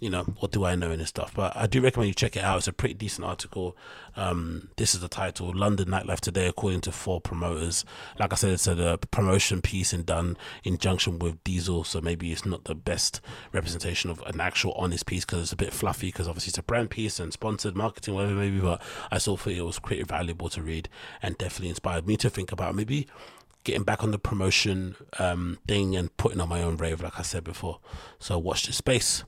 you 0.00 0.08
know, 0.10 0.22
what 0.38 0.52
do 0.52 0.64
I 0.64 0.76
know 0.76 0.92
in 0.92 1.00
this 1.00 1.08
stuff? 1.08 1.32
But 1.34 1.56
I 1.56 1.66
do 1.66 1.80
recommend 1.80 2.08
you 2.08 2.14
check 2.14 2.36
it 2.36 2.44
out. 2.44 2.58
It's 2.58 2.68
a 2.68 2.72
pretty 2.72 2.94
decent 2.94 3.26
article. 3.26 3.76
Um, 4.16 4.68
this 4.76 4.94
is 4.94 5.00
the 5.00 5.08
title 5.08 5.52
London 5.52 5.88
Nightlife 5.88 6.20
Today, 6.20 6.46
according 6.46 6.82
to 6.82 6.92
four 6.92 7.20
promoters. 7.20 7.84
Like 8.18 8.32
I 8.32 8.36
said, 8.36 8.52
it's 8.52 8.66
a 8.66 8.98
promotion 9.10 9.60
piece 9.60 9.92
and 9.92 10.06
done 10.06 10.36
in 10.62 10.78
junction 10.78 11.18
with 11.18 11.42
Diesel, 11.42 11.82
so 11.82 12.00
maybe 12.00 12.30
it's 12.30 12.46
not 12.46 12.64
the 12.64 12.76
best 12.76 13.20
representation 13.52 14.10
of 14.10 14.22
an 14.26 14.40
actual 14.40 14.72
honest 14.72 15.06
piece 15.06 15.24
because 15.24 15.42
it's 15.42 15.52
a 15.52 15.56
bit 15.56 15.72
fluffy 15.72 16.08
because 16.08 16.28
obviously 16.28 16.50
it's 16.50 16.58
a 16.58 16.62
brand 16.62 16.90
piece 16.90 17.18
and 17.18 17.32
sponsored 17.32 17.76
marketing, 17.76 18.14
whatever 18.14 18.34
maybe. 18.34 18.60
But 18.60 18.80
I 19.10 19.18
still 19.18 19.36
feel 19.36 19.64
it 19.64 19.66
was 19.66 19.80
pretty 19.80 20.04
valuable 20.04 20.48
to 20.50 20.62
read 20.62 20.88
and 21.20 21.36
definitely 21.38 21.70
inspired 21.70 22.06
me 22.06 22.16
to 22.18 22.30
think 22.30 22.52
about 22.52 22.76
maybe 22.76 23.08
getting 23.64 23.82
back 23.82 24.04
on 24.04 24.12
the 24.12 24.18
promotion 24.18 24.94
um, 25.18 25.58
thing 25.66 25.96
and 25.96 26.16
putting 26.16 26.40
on 26.40 26.48
my 26.48 26.62
own 26.62 26.76
rave, 26.76 27.02
like 27.02 27.18
I 27.18 27.22
said 27.22 27.42
before. 27.42 27.80
So 28.20 28.38
watch 28.38 28.66
this 28.66 28.76
space. 28.76 29.24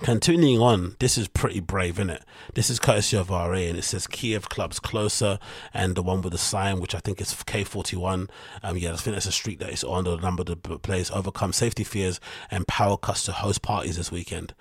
Continuing 0.00 0.60
on, 0.60 0.96
this 0.98 1.16
is 1.16 1.28
pretty 1.28 1.60
brave, 1.60 1.98
isn't 1.98 2.10
it? 2.10 2.22
This 2.54 2.70
is 2.70 2.78
courtesy 2.78 3.16
of 3.16 3.30
RA, 3.30 3.52
and 3.52 3.78
it 3.78 3.82
says 3.84 4.06
Kiev 4.06 4.48
clubs 4.48 4.78
closer, 4.78 5.38
and 5.72 5.94
the 5.94 6.02
one 6.02 6.20
with 6.22 6.32
the 6.32 6.38
sign, 6.38 6.80
which 6.80 6.94
I 6.94 6.98
think 6.98 7.20
is 7.20 7.32
K41. 7.32 8.28
Um, 8.62 8.76
yeah, 8.76 8.92
I 8.92 8.96
think 8.96 9.14
that's 9.14 9.26
a 9.26 9.32
street 9.32 9.58
that 9.60 9.70
is 9.70 9.84
on 9.84 10.04
the 10.04 10.16
number 10.16 10.42
of 10.42 10.46
the 10.46 10.56
players 10.56 11.10
overcome 11.10 11.52
safety 11.52 11.84
fears 11.84 12.20
and 12.50 12.66
power 12.68 12.96
cuts 12.96 13.24
to 13.24 13.32
host 13.32 13.62
parties 13.62 13.96
this 13.96 14.12
weekend. 14.12 14.54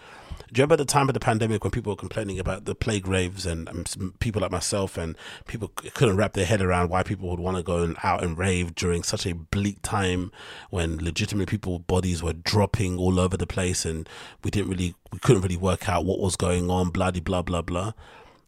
Do 0.56 0.62
you 0.62 0.64
remember 0.64 0.78
the 0.78 0.86
time 0.86 1.10
of 1.10 1.14
the 1.14 1.20
pandemic 1.20 1.66
when 1.66 1.72
people 1.72 1.92
were 1.92 1.98
complaining 1.98 2.40
about 2.40 2.64
the 2.64 2.74
plague 2.74 3.10
raves 3.10 3.46
and 3.46 3.68
um, 3.68 4.14
people 4.20 4.42
like 4.42 4.52
myself 4.52 4.98
and 4.98 5.18
people 5.48 5.68
couldn't 5.68 6.16
wrap 6.16 6.32
their 6.32 6.46
head 6.46 6.62
around 6.62 6.90
why 6.90 7.04
people 7.04 7.30
would 7.30 7.42
want 7.42 7.58
to 7.58 7.64
go 7.64 7.84
and 7.84 7.98
out 8.04 8.24
and 8.24 8.38
rave 8.38 8.74
during 8.74 9.04
such 9.04 9.26
a 9.26 9.36
bleak 9.36 9.82
time 9.82 10.32
when 10.70 10.98
legitimately 11.04 11.46
people's 11.46 11.82
bodies 11.82 12.24
were 12.24 12.32
dropping 12.32 12.98
all 12.98 13.20
over 13.20 13.36
the 13.36 13.46
place 13.46 13.84
and 13.84 14.08
we 14.46 14.50
didn't 14.50 14.70
really 14.70 14.96
we 15.12 15.20
couldn't 15.20 15.42
really 15.42 15.58
work 15.58 15.90
out 15.90 16.06
what 16.06 16.20
was 16.20 16.38
going 16.38 16.70
on 16.70 16.90
blah 16.90 17.12
blah 17.12 17.42
blah 17.42 17.62
blah. 17.62 17.92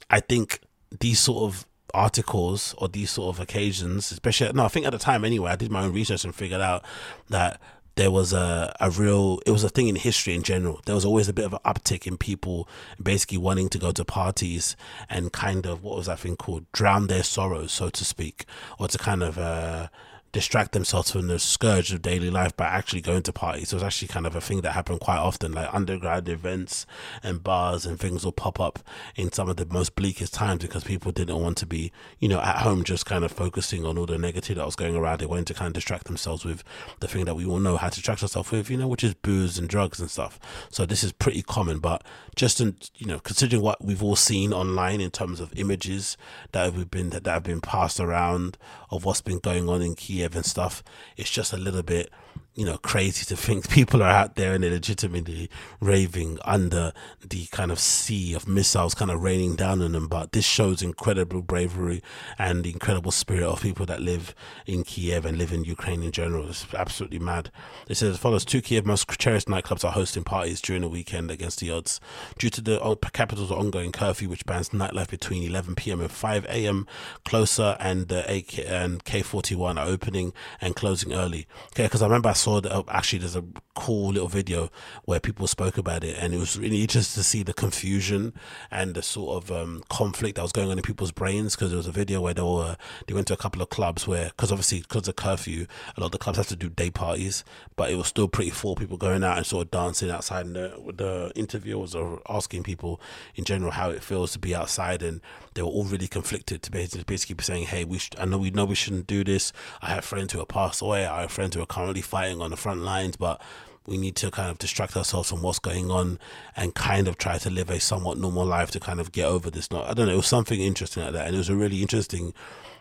I 0.10 0.22
think 0.22 0.62
these 0.98 1.20
sort 1.20 1.44
of 1.44 1.66
articles 1.94 2.74
or 2.78 2.88
these 2.88 3.12
sort 3.12 3.36
of 3.36 3.42
occasions, 3.42 4.14
especially 4.14 4.54
no, 4.54 4.64
I 4.64 4.70
think 4.70 4.86
at 4.86 4.94
the 4.94 4.98
time 4.98 5.26
anyway, 5.26 5.52
I 5.52 5.58
did 5.58 5.72
my 5.72 5.84
own 5.84 5.92
research 5.92 6.24
and 6.24 6.34
figured 6.34 6.62
out 6.62 6.86
that 7.30 7.60
there 7.98 8.12
was 8.12 8.32
a, 8.32 8.74
a 8.80 8.90
real 8.92 9.40
it 9.46 9.52
was 9.52 9.64
a 9.64 9.70
thing 9.70 9.88
in 9.88 9.96
history 9.96 10.34
in 10.34 10.44
general. 10.44 10.82
There 10.86 10.96
was 10.96 11.04
always 11.04 11.28
a 11.28 11.34
bit 11.34 11.46
of 11.46 11.54
an 11.54 11.60
uptick 11.66 12.08
in 12.08 12.18
people 12.18 12.70
basically 13.02 13.40
wanting 13.40 13.70
to 13.70 13.78
go 13.78 13.92
to 13.92 14.06
parties 14.06 14.78
and 15.10 15.34
kind 15.34 15.66
of 15.66 15.84
what 15.84 15.98
was 15.98 16.06
that 16.06 16.20
thing 16.20 16.38
called? 16.38 16.72
Drown 16.72 17.08
their 17.08 17.24
sorrows 17.24 17.74
so 17.74 17.90
to 17.90 18.06
speak 18.06 18.46
or 18.80 18.88
to 18.88 18.98
kind 18.98 19.24
of 19.24 19.38
uh 19.38 19.88
distract 20.38 20.72
themselves 20.72 21.10
from 21.10 21.26
the 21.26 21.40
scourge 21.40 21.92
of 21.92 22.00
daily 22.04 22.30
life 22.30 22.56
by 22.56 22.68
actually 22.68 23.02
going 23.02 23.24
to 23.24 23.34
parties. 23.34 23.70
So 23.70 23.74
it 23.74 23.78
was 23.78 23.84
actually 23.84 24.10
kind 24.10 24.28
of 24.28 24.36
a 24.36 24.40
thing 24.40 24.62
that 24.62 24.74
happened 24.74 25.00
quite 25.00 25.18
often, 25.18 25.52
like 25.52 25.74
underground 25.74 26.30
events 26.30 26.86
and 27.24 27.44
bars 27.44 27.88
and 27.88 28.00
things 28.00 28.24
will 28.24 28.32
pop 28.32 28.60
up 28.60 28.78
in 29.16 29.32
some 29.32 29.50
of 29.50 29.58
the 29.58 29.66
most 29.66 29.96
bleakest 29.96 30.36
times 30.36 30.62
because 30.62 30.84
people 30.84 31.12
didn't 31.12 31.42
want 31.42 31.58
to 31.58 31.66
be, 31.66 31.92
you 32.20 32.30
know, 32.30 32.40
at 32.40 32.58
home 32.58 32.84
just 32.84 33.04
kind 33.04 33.24
of 33.24 33.32
focusing 33.32 33.84
on 33.84 33.98
all 33.98 34.06
the 34.06 34.20
negative 34.20 34.58
that 34.58 34.66
was 34.68 34.76
going 34.76 34.96
around. 34.96 35.22
They 35.22 35.26
wanted 35.26 35.48
to 35.48 35.56
kind 35.56 35.70
of 35.70 35.74
distract 35.74 36.04
themselves 36.04 36.46
with 36.46 36.64
the 37.00 37.08
thing 37.08 37.26
that 37.26 37.34
we 37.34 37.44
all 37.44 37.58
know 37.58 37.76
how 37.76 37.90
to 37.90 37.96
distract 37.96 38.22
ourselves 38.22 38.52
with, 38.52 38.70
you 38.70 38.78
know, 38.78 38.88
which 38.88 39.04
is 39.04 39.16
booze 39.16 39.58
and 39.58 39.68
drugs 39.68 40.00
and 40.00 40.12
stuff. 40.12 40.40
So 40.70 40.86
this 40.86 41.04
is 41.04 41.14
pretty 41.14 41.42
common, 41.42 41.80
but 41.80 42.04
just 42.38 42.62
in, 42.62 42.78
you 42.96 43.08
know, 43.08 43.20
considering 43.20 43.64
what 43.64 43.84
we've 43.84 44.04
all 44.04 44.16
seen 44.16 44.54
online 44.54 45.02
in 45.02 45.10
terms 45.10 45.40
of 45.42 45.52
images 45.58 46.16
that 46.52 46.64
have 46.64 46.92
been 46.92 47.10
that 47.10 47.26
have 47.26 47.44
been 47.44 47.60
passed 47.60 48.00
around 48.00 48.58
of 48.92 49.04
what's 49.04 49.22
been 49.22 49.40
going 49.40 49.68
on 49.68 49.82
in 49.82 49.96
Kiev 49.96 50.36
and 50.36 50.46
stuff. 50.46 50.84
It's 51.18 51.32
just 51.32 51.52
a 51.52 51.58
little 51.58 51.84
bit 51.84 52.12
you 52.58 52.66
know, 52.66 52.78
crazy 52.80 53.24
to 53.24 53.38
think 53.38 53.70
people 53.70 54.02
are 54.02 54.10
out 54.10 54.36
there 54.36 54.54
and 54.54 54.64
they're 54.64 54.72
legitimately 54.72 55.48
raving 55.80 56.40
under 56.44 56.92
the 57.24 57.46
kind 57.48 57.72
of 57.72 57.80
sea 57.80 58.34
of 58.34 58.48
missiles 58.48 58.96
kind 58.96 59.12
of 59.12 59.22
raining 59.22 59.56
down 59.56 59.80
on 59.84 59.92
them. 59.92 60.08
But 60.08 60.32
this 60.32 60.44
shows 60.44 60.82
incredible 60.82 61.44
bravery 61.44 62.02
and 62.40 62.64
the 62.64 62.72
incredible 62.72 63.12
spirit 63.12 63.44
of 63.44 63.62
people 63.62 63.86
that 63.86 64.02
live 64.02 64.34
in 64.66 64.84
Kiev 64.84 65.24
and 65.24 65.38
live 65.38 65.54
in 65.54 65.66
Ukraine 65.66 66.02
in 66.02 66.12
general. 66.12 66.50
It's 66.50 66.66
absolutely 66.74 67.20
mad. 67.20 67.52
It 67.88 67.96
says 67.96 68.16
as 68.16 68.18
follows 68.18 68.44
Two 68.44 68.62
Kiev 68.62 68.88
most 68.88 69.08
cherished 69.20 69.48
nightclubs 69.48 69.86
are 69.86 69.92
hosting 69.92 70.24
parties 70.24 70.60
during 70.60 70.82
the 70.82 70.90
weekend 70.90 71.30
against 71.30 71.60
the 71.60 71.70
odds. 71.70 72.00
Due 72.40 72.50
to 72.50 72.62
the 72.62 72.98
capital's 73.14 73.52
ongoing 73.52 73.92
curfew, 73.92 74.30
which 74.30 74.48
bans 74.48 74.70
nightlife 74.70 75.10
between 75.10 75.44
11 75.44 75.76
p.m. 75.76 76.02
and 76.02 76.12
5 76.12 76.46
a.m., 76.46 76.88
Closer 77.24 77.78
and 77.80 78.08
the 78.08 78.20
AK 78.34 78.60
and 78.60 79.04
K41 79.04 79.78
are 79.78 79.88
opening 79.88 80.34
and 80.60 80.76
closing 80.76 81.14
early. 81.14 81.46
Okay, 81.74 81.84
because 81.84 82.02
I 82.02 82.06
remember 82.06 82.30
I 82.30 82.34
saw 82.34 82.47
saw 82.48 82.62
that 82.62 82.74
oh, 82.74 82.86
actually 82.88 83.20
there's 83.20 83.36
a 83.36 83.44
cool 83.76 84.14
little 84.14 84.30
video 84.30 84.70
where 85.04 85.20
people 85.20 85.48
spoke 85.48 85.78
about 85.78 86.04
it, 86.04 86.16
and 86.18 86.34
it 86.34 86.38
was 86.38 86.58
really 86.58 86.82
interesting 86.82 87.22
to 87.22 87.28
see 87.28 87.44
the 87.44 87.54
confusion 87.54 88.34
and 88.72 88.96
the 88.96 89.02
sort 89.02 89.44
of 89.44 89.52
um, 89.52 89.84
conflict 89.90 90.38
that 90.38 90.44
was 90.44 90.54
going 90.54 90.72
on 90.72 90.78
in 90.78 90.82
people's 90.82 91.12
brains. 91.12 91.56
Because 91.56 91.72
there 91.72 91.78
was 91.78 91.88
a 91.88 91.92
video 91.92 92.22
where 92.22 92.34
they 92.34 92.42
were 92.42 92.78
they 93.06 93.14
went 93.14 93.28
to 93.28 93.34
a 93.34 93.38
couple 93.38 93.62
of 93.62 93.70
clubs 93.70 94.08
where, 94.08 94.28
because 94.28 94.52
obviously 94.52 94.80
because 94.80 95.10
of 95.10 95.18
curfew, 95.18 95.68
a 95.96 96.00
lot 96.00 96.08
of 96.08 96.12
the 96.14 96.18
clubs 96.18 96.38
have 96.38 96.48
to 96.48 96.56
do 96.56 96.70
day 96.70 96.90
parties, 96.90 97.44
but 97.76 97.92
it 97.92 97.96
was 97.96 98.08
still 98.08 98.30
pretty 98.30 98.52
full. 98.52 98.76
People 98.76 98.96
going 98.96 99.26
out 99.26 99.38
and 99.38 99.46
sort 99.46 99.66
of 99.66 99.72
dancing 99.72 100.10
outside. 100.10 100.46
And 100.46 100.56
the, 100.56 100.94
the 100.96 101.32
interviewers 101.36 101.96
are 101.96 102.20
asking 102.30 102.64
people 102.64 103.02
in 103.36 103.44
general 103.44 103.72
how 103.72 103.90
it 103.90 104.02
feels 104.02 104.32
to 104.32 104.40
be 104.40 104.56
outside, 104.56 105.04
and 105.04 105.20
they 105.54 105.62
were 105.62 105.68
all 105.68 105.84
really 105.84 106.08
conflicted 106.08 106.64
to 106.64 106.72
basically, 106.72 107.04
basically 107.04 107.44
saying, 107.44 107.66
"Hey, 107.66 107.84
we 107.84 107.98
sh- 107.98 108.12
I 108.18 108.24
know 108.24 108.38
we 108.38 108.52
know 108.52 108.64
we 108.64 108.76
shouldn't 108.76 109.08
do 109.08 109.26
this. 109.26 109.52
I 109.82 109.90
have 109.90 110.06
friends 110.06 110.32
who 110.32 110.40
are 110.40 110.46
passed 110.46 110.82
away. 110.82 111.06
I 111.06 111.22
have 111.22 111.32
friends 111.32 111.54
who 111.54 111.62
are 111.62 111.66
currently 111.66 112.02
fighting 112.02 112.37
on 112.42 112.52
the 112.52 112.58
front 112.58 112.82
lines, 112.82 113.16
but." 113.16 113.42
We 113.90 113.98
need 113.98 114.18
to 114.18 114.32
kind 114.32 114.52
of 114.52 114.58
distract 114.58 114.98
ourselves 114.98 115.30
from 115.30 115.42
what's 115.42 115.60
going 115.60 115.90
on 115.90 116.20
and 116.58 116.76
kind 116.76 117.08
of 117.08 117.18
try 117.18 117.38
to 117.38 117.50
live 117.50 117.70
a 117.70 117.80
somewhat 117.80 118.18
normal 118.18 118.46
life 118.46 118.70
to 118.72 118.82
kind 118.82 119.00
of 119.00 119.14
get 119.14 119.28
over 119.28 119.50
this. 119.50 119.72
Not, 119.72 119.90
I 119.90 119.94
don't 119.94 120.08
know. 120.08 120.14
It 120.14 120.18
was 120.18 120.28
something 120.28 120.60
interesting 120.60 121.04
like 121.04 121.14
that, 121.14 121.28
and 121.28 121.34
it 121.34 121.38
was 121.38 121.48
a 121.48 121.56
really 121.56 121.82
interesting 121.82 122.34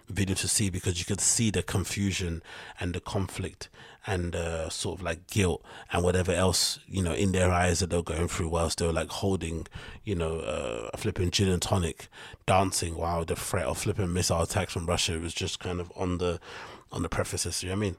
video 0.08 0.34
to 0.36 0.48
see 0.48 0.70
because 0.70 0.98
you 0.98 1.04
could 1.04 1.20
see 1.20 1.50
the 1.50 1.62
confusion 1.62 2.42
and 2.80 2.94
the 2.94 3.00
conflict 3.00 3.68
and 4.06 4.36
uh, 4.36 4.68
sort 4.68 4.98
of 4.98 5.04
like 5.04 5.26
guilt 5.26 5.64
and 5.92 6.04
whatever 6.04 6.32
else 6.32 6.78
you 6.86 7.02
know 7.02 7.12
in 7.12 7.32
their 7.32 7.50
eyes 7.50 7.80
that 7.80 7.90
they're 7.90 8.02
going 8.02 8.28
through 8.28 8.48
whilst 8.48 8.78
they're 8.78 8.92
like 8.92 9.08
holding 9.08 9.66
you 10.04 10.14
know 10.14 10.38
uh, 10.40 10.90
a 10.94 10.96
flipping 10.96 11.30
gin 11.30 11.48
and 11.48 11.62
tonic 11.62 12.08
dancing 12.46 12.96
while 12.96 13.24
the 13.24 13.34
threat 13.34 13.66
of 13.66 13.78
flipping 13.78 14.12
missile 14.12 14.42
attacks 14.42 14.72
from 14.72 14.86
Russia 14.86 15.18
was 15.18 15.34
just 15.34 15.58
kind 15.58 15.80
of 15.80 15.92
on 15.96 16.18
the 16.18 16.38
on 16.92 17.02
the 17.02 17.08
prefaces 17.08 17.62
you 17.62 17.68
know 17.68 17.74
what 17.74 17.78
I 17.78 17.80
mean 17.80 17.96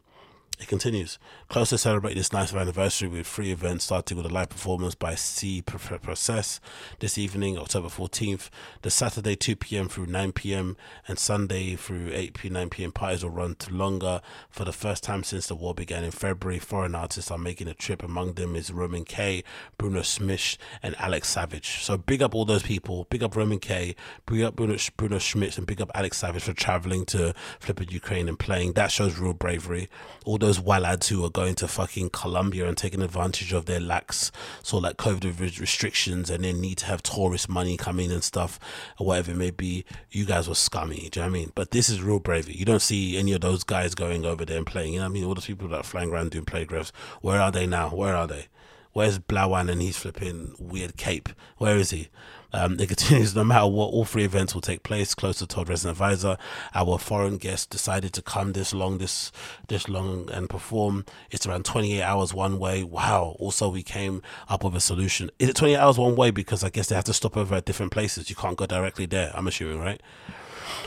it 0.60 0.68
continues. 0.68 1.20
Close 1.50 1.70
to 1.70 1.78
celebrate 1.78 2.16
this 2.16 2.34
nice 2.34 2.54
anniversary 2.54 3.08
with 3.08 3.28
three 3.28 3.52
events 3.52 3.86
starting 3.86 4.18
with 4.18 4.26
a 4.26 4.30
live 4.30 4.50
performance 4.50 4.96
by 4.96 5.14
C 5.16 5.62
Process 5.62 6.60
this 7.00 7.18
evening, 7.18 7.58
October 7.58 7.90
14th. 7.90 8.50
The 8.82 8.90
Saturday 8.90 9.36
2 9.36 9.56
p.m. 9.56 9.88
through 9.88 10.08
9 10.08 10.32
p.m. 10.32 10.76
and 11.08 11.20
Sunday 11.20 11.76
through 11.76 12.10
8 12.12 12.34
p.m. 12.34 12.54
9 12.54 12.70
p.m. 12.70 12.92
parties 12.92 13.24
will 13.24 13.32
run 13.32 13.56
to 13.56 13.72
longer. 13.74 14.22
For 14.50 14.66
the 14.66 14.74
first 14.74 15.04
time 15.04 15.24
since 15.24 15.48
the 15.48 15.56
war 15.56 15.76
began 15.76 16.04
in 16.04 16.12
February, 16.12 16.60
foreign 16.60 16.96
artists 16.96 17.30
are 17.30 17.38
making 17.38 17.68
a 17.68 17.74
trip. 17.74 18.02
Among 18.02 18.34
them 18.34 18.56
is 18.56 18.72
Roman 18.72 19.06
K, 19.06 19.44
Bruno 19.78 20.02
Smith, 20.02 20.58
and 20.82 20.96
Alex 20.98 21.30
Savage. 21.30 21.84
So 21.84 21.98
big 21.98 22.24
up 22.24 22.34
all 22.34 22.46
those 22.46 22.64
people. 22.64 23.06
Big 23.10 23.22
up 23.22 23.36
Roman 23.36 23.60
K, 23.60 23.96
big 24.26 24.42
up 24.42 24.56
Bruno, 24.56 24.78
Bruno 24.98 25.20
and 25.36 25.68
big 25.68 25.82
up 25.82 25.92
Alex 25.94 26.18
Savage 26.18 26.44
for 26.44 26.54
traveling 26.54 27.06
to 27.06 27.34
flipping 27.60 27.90
Ukraine 27.90 28.28
and 28.28 28.40
playing. 28.40 28.74
That 28.74 28.92
shows 28.92 29.20
real 29.20 29.34
bravery. 29.34 29.90
All 30.26 30.38
those 30.38 30.47
lads 30.56 31.10
who 31.10 31.24
are 31.26 31.30
going 31.30 31.56
to 31.56 31.68
fucking 31.68 32.10
Colombia 32.12 32.68
and 32.68 32.78
taking 32.78 33.02
advantage 33.02 33.54
of 33.54 33.66
their 33.66 33.80
lax 33.80 34.32
sort 34.64 34.82
of 34.82 34.84
like 34.84 34.98
COVID 34.98 35.60
restrictions 35.60 36.30
and 36.30 36.44
then 36.44 36.62
need 36.62 36.78
to 36.80 36.86
have 36.86 37.04
tourist 37.04 37.50
money 37.50 37.78
coming 37.78 38.12
and 38.12 38.24
stuff 38.24 38.60
or 39.00 39.08
whatever 39.08 39.32
it 39.32 39.38
may 39.38 39.52
be. 39.52 39.86
You 40.12 40.26
guys 40.26 40.48
were 40.48 40.56
scummy. 40.56 41.10
Do 41.12 41.20
you 41.20 41.26
know 41.26 41.32
what 41.32 41.38
I 41.38 41.40
mean? 41.40 41.52
But 41.56 41.72
this 41.72 41.90
is 41.90 42.02
real 42.02 42.20
bravery. 42.20 42.56
You 42.56 42.66
don't 42.66 42.82
see 42.82 43.18
any 43.18 43.34
of 43.34 43.42
those 43.42 43.64
guys 43.64 43.96
going 43.96 44.26
over 44.26 44.46
there 44.46 44.58
and 44.58 44.66
playing. 44.66 44.94
You 44.94 45.00
know 45.00 45.06
what 45.06 45.12
I 45.12 45.14
mean? 45.14 45.24
All 45.26 45.36
those 45.36 45.46
people 45.46 45.68
that 45.70 45.78
are 45.78 45.84
flying 45.84 46.12
around 46.12 46.32
doing 46.32 46.46
playgrounds. 46.46 46.92
Where 47.22 47.42
are 47.42 47.52
they 47.52 47.68
now? 47.68 47.90
Where 47.90 48.16
are 48.16 48.28
they? 48.28 48.48
Where's 48.94 49.20
Blawan 49.20 49.70
and 49.70 49.82
he's 49.82 49.98
flipping 49.98 50.56
weird 50.58 50.98
cape? 50.98 51.30
Where 51.58 51.78
is 51.78 51.92
he? 51.92 52.10
Um, 52.58 52.80
it 52.80 52.88
continues 52.88 53.36
no 53.36 53.44
matter 53.44 53.68
what, 53.68 53.94
all 53.94 54.04
three 54.04 54.24
events 54.24 54.56
will 54.56 54.62
take 54.62 54.82
place. 54.82 55.14
Closer 55.14 55.46
told 55.46 55.70
resident 55.70 55.96
advisor, 55.96 56.38
our 56.74 56.98
foreign 56.98 57.38
guest 57.38 57.70
decided 57.70 58.14
to 58.14 58.22
come 58.24 58.54
this 58.54 58.74
long, 58.74 58.98
this 58.98 59.32
this 59.68 59.88
long 59.88 60.30
and 60.32 60.50
perform. 60.50 61.06
It's 61.30 61.46
around 61.46 61.66
28 61.66 62.02
hours 62.02 62.34
one 62.34 62.58
way. 62.58 62.84
Wow. 62.84 63.36
Also, 63.40 63.70
we 63.70 63.84
came 63.84 64.24
up 64.50 64.64
with 64.64 64.76
a 64.76 64.80
solution. 64.80 65.30
Is 65.38 65.50
it 65.50 65.56
28 65.56 65.78
hours 65.78 66.00
one 66.00 66.16
way? 66.16 66.32
Because 66.32 66.64
I 66.64 66.70
guess 66.70 66.90
they 66.90 66.96
have 66.96 67.04
to 67.06 67.14
stop 67.14 67.38
over 67.38 67.54
at 67.54 67.66
different 67.66 67.92
places. 67.92 68.30
You 68.30 68.36
can't 68.36 68.58
go 68.58 68.66
directly 68.66 69.06
there. 69.06 69.32
I'm 69.36 69.48
assuming, 69.48 69.80
right? 69.80 70.02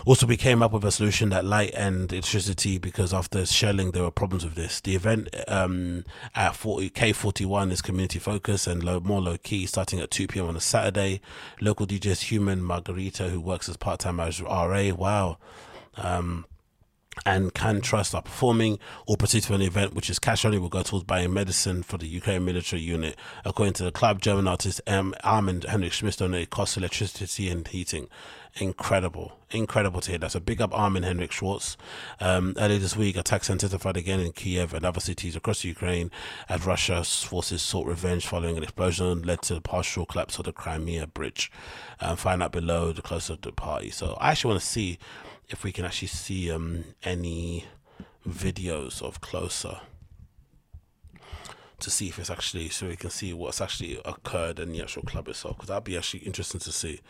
Also, 0.05 0.27
we 0.27 0.37
came 0.37 0.63
up 0.63 0.73
with 0.73 0.85
a 0.85 0.91
solution 0.91 1.29
that 1.31 1.45
light 1.45 1.73
and 1.75 2.13
electricity 2.13 2.79
because 2.79 3.13
after 3.13 3.45
shelling, 3.47 3.93
there 3.93 4.03
were 4.03 4.11
problems 4.11 4.45
with 4.45 4.55
this. 4.55 4.81
The 4.81 4.95
event 4.95 5.29
um, 5.49 6.05
at 6.35 6.55
40, 6.55 6.91
K41 6.91 7.71
is 7.73 7.83
community 7.83 8.19
focused 8.19 8.67
and 8.67 8.83
low, 8.83 9.01
more 9.01 9.21
low 9.21 9.37
key, 9.39 9.67
starting 9.67 10.01
at 10.01 10.11
2 10.11 10.29
p.m. 10.29 10.47
on 10.47 10.57
a 10.57 10.61
Saturday. 10.61 11.21
Local 11.61 11.87
DJs 11.87 12.23
Human 12.25 12.63
Margarita, 12.63 13.29
who 13.29 13.41
works 13.41 13.69
as 13.69 13.77
part 13.77 14.01
time 14.01 14.21
as 14.21 14.41
RA. 14.41 14.91
Wow. 14.95 15.39
Um, 15.97 16.47
and 17.27 17.53
Can 17.53 17.81
Trust 17.81 18.15
are 18.15 18.23
performing 18.23 18.79
or 19.07 19.17
proceed 19.17 19.43
to 19.45 19.55
an 19.55 19.63
event 19.63 19.95
which 19.95 20.09
is 20.09 20.19
cash 20.19 20.45
only 20.45 20.59
will 20.59 20.69
go 20.69 20.83
towards 20.83 21.05
buying 21.05 21.33
medicine 21.33 21.83
for 21.83 21.99
the 21.99 22.07
Ukraine 22.07 22.45
military 22.45 22.81
unit. 22.81 23.17
According 23.45 23.75
to 23.75 23.85
the 23.85 23.93
club, 23.93 24.21
German 24.21 24.49
artist 24.49 24.81
M. 24.87 25.15
Armand 25.25 25.65
Henrik 25.65 25.93
Schmidt 25.93 26.17
donated 26.17 26.51
cost 26.51 26.77
electricity 26.77 27.49
and 27.49 27.67
heating. 27.67 28.09
Incredible, 28.57 29.39
incredible 29.51 30.01
to 30.01 30.11
hear. 30.11 30.19
That's 30.19 30.35
a 30.35 30.41
big 30.41 30.61
up 30.61 30.77
Armin 30.77 31.05
Henrik 31.05 31.31
Schwartz. 31.31 31.77
Um, 32.19 32.55
earlier 32.59 32.79
this 32.79 32.97
week, 32.97 33.17
attacks 33.17 33.49
intensified 33.49 33.97
again 33.97 34.19
in 34.19 34.33
Kiev 34.33 34.75
and 34.75 34.85
other 34.85 35.01
cities 35.01 35.37
across 35.37 35.63
Ukraine 35.63 36.11
as 36.49 36.67
Russia's 36.67 37.23
forces 37.23 37.63
sought 37.63 37.87
revenge 37.87 38.27
following 38.27 38.57
an 38.57 38.65
explosion 38.65 39.23
led 39.23 39.43
to 39.43 39.55
the 39.55 39.61
partial 39.61 40.05
collapse 40.05 40.39
of 40.39 40.47
the 40.47 40.53
Crimea 40.53 41.07
bridge. 41.07 41.51
Um, 42.01 42.17
find 42.17 42.43
out 42.43 42.53
below 42.53 42.93
the 42.93 43.03
closer 43.03 43.37
to 43.37 43.41
the 43.41 43.53
party. 43.53 43.91
So 43.91 44.17
I 44.21 44.33
actually 44.33 44.51
want 44.51 44.63
to 44.63 44.67
see 44.67 44.99
if 45.49 45.63
we 45.63 45.71
can 45.71 45.85
actually 45.85 46.09
see 46.09 46.51
um, 46.51 46.85
any 47.05 47.67
videos 48.29 49.01
of 49.01 49.21
closer 49.21 49.81
to 51.79 51.91
see 51.91 52.09
if 52.09 52.19
it's 52.19 52.31
actually 52.31 52.69
so 52.69 52.89
we 52.89 52.97
can 52.97 53.11
see 53.11 53.33
what's 53.33 53.61
actually 53.61 53.99
occurred 54.05 54.59
in 54.59 54.73
the 54.73 54.83
actual 54.83 55.03
club 55.03 55.29
itself 55.29 55.57
because 55.57 55.69
that'd 55.69 55.85
be 55.85 55.97
actually 55.97 56.21
interesting 56.21 56.61
to 56.61 56.71
see 56.71 57.01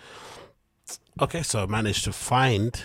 okay 1.21 1.43
so 1.43 1.63
i 1.63 1.67
managed 1.67 2.05
to 2.05 2.13
find 2.13 2.83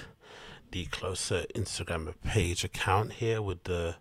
the 0.72 0.86
closer 0.86 1.46
instagram 1.56 2.14
page 2.24 2.64
account 2.64 3.14
here 3.14 3.42
with 3.42 3.64
the 3.64 3.96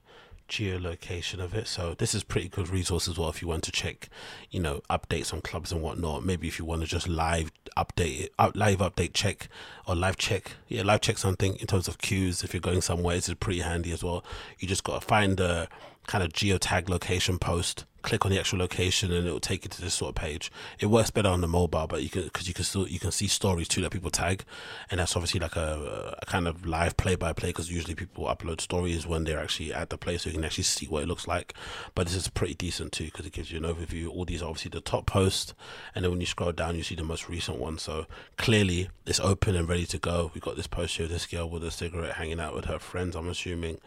geolocation 0.48 1.40
of 1.40 1.54
it. 1.54 1.66
So 1.66 1.94
this 1.94 2.14
is 2.14 2.22
pretty 2.22 2.48
good 2.48 2.68
resource 2.68 3.08
as 3.08 3.18
well 3.18 3.28
if 3.28 3.40
you 3.40 3.48
want 3.48 3.64
to 3.64 3.72
check, 3.72 4.08
you 4.50 4.60
know, 4.60 4.82
updates 4.90 5.32
on 5.32 5.40
clubs 5.40 5.72
and 5.72 5.82
whatnot. 5.82 6.24
Maybe 6.24 6.48
if 6.48 6.58
you 6.58 6.64
want 6.64 6.82
to 6.82 6.86
just 6.86 7.08
live 7.08 7.50
update 7.76 8.20
it, 8.20 8.32
live 8.54 8.78
update 8.78 9.14
check 9.14 9.48
or 9.86 9.94
live 9.94 10.16
check, 10.16 10.52
yeah, 10.68 10.82
live 10.82 11.00
check 11.00 11.18
something 11.18 11.56
in 11.56 11.66
terms 11.66 11.88
of 11.88 11.98
queues. 11.98 12.44
If 12.44 12.52
you're 12.52 12.60
going 12.60 12.82
somewhere, 12.82 13.16
this 13.16 13.28
is 13.28 13.34
pretty 13.34 13.60
handy 13.60 13.92
as 13.92 14.04
well. 14.04 14.24
You 14.58 14.68
just 14.68 14.84
got 14.84 15.00
to 15.00 15.06
find 15.06 15.36
the 15.36 15.68
kind 16.06 16.24
of 16.24 16.32
geotag 16.32 16.88
location 16.88 17.38
post 17.38 17.84
click 18.04 18.24
on 18.26 18.30
the 18.30 18.38
actual 18.38 18.58
location 18.58 19.10
and 19.10 19.26
it 19.26 19.32
will 19.32 19.40
take 19.40 19.64
you 19.64 19.70
to 19.70 19.80
this 19.80 19.94
sort 19.94 20.10
of 20.10 20.14
page. 20.14 20.52
It 20.78 20.86
works 20.86 21.10
better 21.10 21.30
on 21.30 21.40
the 21.40 21.48
mobile, 21.48 21.86
but 21.86 22.02
you 22.02 22.10
can 22.10 22.24
because 22.24 22.46
you 22.46 22.54
can 22.54 22.64
still 22.64 22.86
you 22.86 23.00
can 23.00 23.10
see 23.10 23.26
stories 23.26 23.66
too 23.66 23.80
that 23.80 23.90
people 23.90 24.10
tag, 24.10 24.44
and 24.90 25.00
that's 25.00 25.16
obviously 25.16 25.40
like 25.40 25.56
a, 25.56 26.16
a 26.22 26.26
kind 26.26 26.46
of 26.46 26.66
live 26.66 26.96
play 26.96 27.16
by 27.16 27.32
play 27.32 27.48
because 27.48 27.70
usually 27.70 27.94
people 27.94 28.26
upload 28.26 28.60
stories 28.60 29.06
when 29.06 29.24
they're 29.24 29.40
actually 29.40 29.72
at 29.72 29.90
the 29.90 29.98
place 29.98 30.22
so 30.22 30.28
you 30.28 30.36
can 30.36 30.44
actually 30.44 30.64
see 30.64 30.86
what 30.86 31.02
it 31.02 31.08
looks 31.08 31.26
like. 31.26 31.54
But 31.94 32.06
this 32.06 32.14
is 32.14 32.28
pretty 32.28 32.54
decent 32.54 32.92
too 32.92 33.06
because 33.06 33.26
it 33.26 33.32
gives 33.32 33.50
you 33.50 33.58
an 33.58 33.64
overview. 33.64 34.08
All 34.08 34.24
these 34.24 34.42
are 34.42 34.48
obviously 34.48 34.70
the 34.70 34.82
top 34.82 35.06
posts, 35.06 35.54
and 35.94 36.04
then 36.04 36.12
when 36.12 36.20
you 36.20 36.26
scroll 36.26 36.52
down, 36.52 36.76
you 36.76 36.82
see 36.82 36.94
the 36.94 37.02
most 37.02 37.28
recent 37.28 37.58
one. 37.58 37.78
So 37.78 38.06
clearly 38.36 38.90
it's 39.06 39.20
open 39.20 39.56
and 39.56 39.68
ready 39.68 39.86
to 39.86 39.98
go. 39.98 40.30
We 40.34 40.40
got 40.40 40.56
this 40.56 40.66
post 40.66 40.98
here, 40.98 41.08
this 41.08 41.26
girl 41.26 41.48
with 41.48 41.64
a 41.64 41.70
cigarette 41.70 42.16
hanging 42.16 42.40
out 42.40 42.54
with 42.54 42.66
her 42.66 42.78
friends. 42.78 43.16
I'm 43.16 43.28
assuming. 43.28 43.78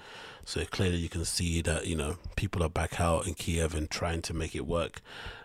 So 0.47 0.63
clearly, 0.63 0.95
you 0.95 1.09
can 1.09 1.25
see 1.25 1.61
that 1.63 1.87
you 1.87 1.95
know 1.97 2.15
people 2.37 2.63
are 2.63 2.69
back 2.69 3.01
out 3.01 3.27
in 3.27 3.33
Kiev 3.33 3.75
and 3.75 3.91
trying 3.91 4.21
to 4.21 4.33
make 4.33 4.55
it 4.55 4.65
work 4.65 5.01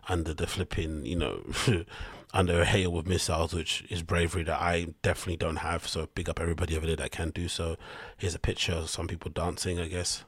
under 0.09 0.33
the 0.33 0.47
flipping, 0.47 1.05
you 1.05 1.17
know, 1.17 1.43
under 2.33 2.61
a 2.61 2.65
hail 2.65 2.97
of 2.97 3.09
missiles, 3.09 3.53
which 3.53 3.85
is 3.91 4.01
bravery 4.05 4.45
that 4.45 4.61
I 4.61 4.95
definitely 5.03 5.39
don't 5.39 5.57
have. 5.57 5.89
So 5.89 6.09
big 6.15 6.29
up 6.29 6.39
everybody 6.39 6.77
over 6.77 6.87
there 6.87 6.95
that 6.95 7.11
can 7.11 7.31
do 7.31 7.49
so. 7.49 7.77
Here's 8.17 8.37
a 8.37 8.39
picture 8.39 8.75
of 8.75 8.91
some 8.91 9.09
people 9.09 9.33
dancing, 9.33 9.81
I 9.81 9.89
guess. 9.89 10.23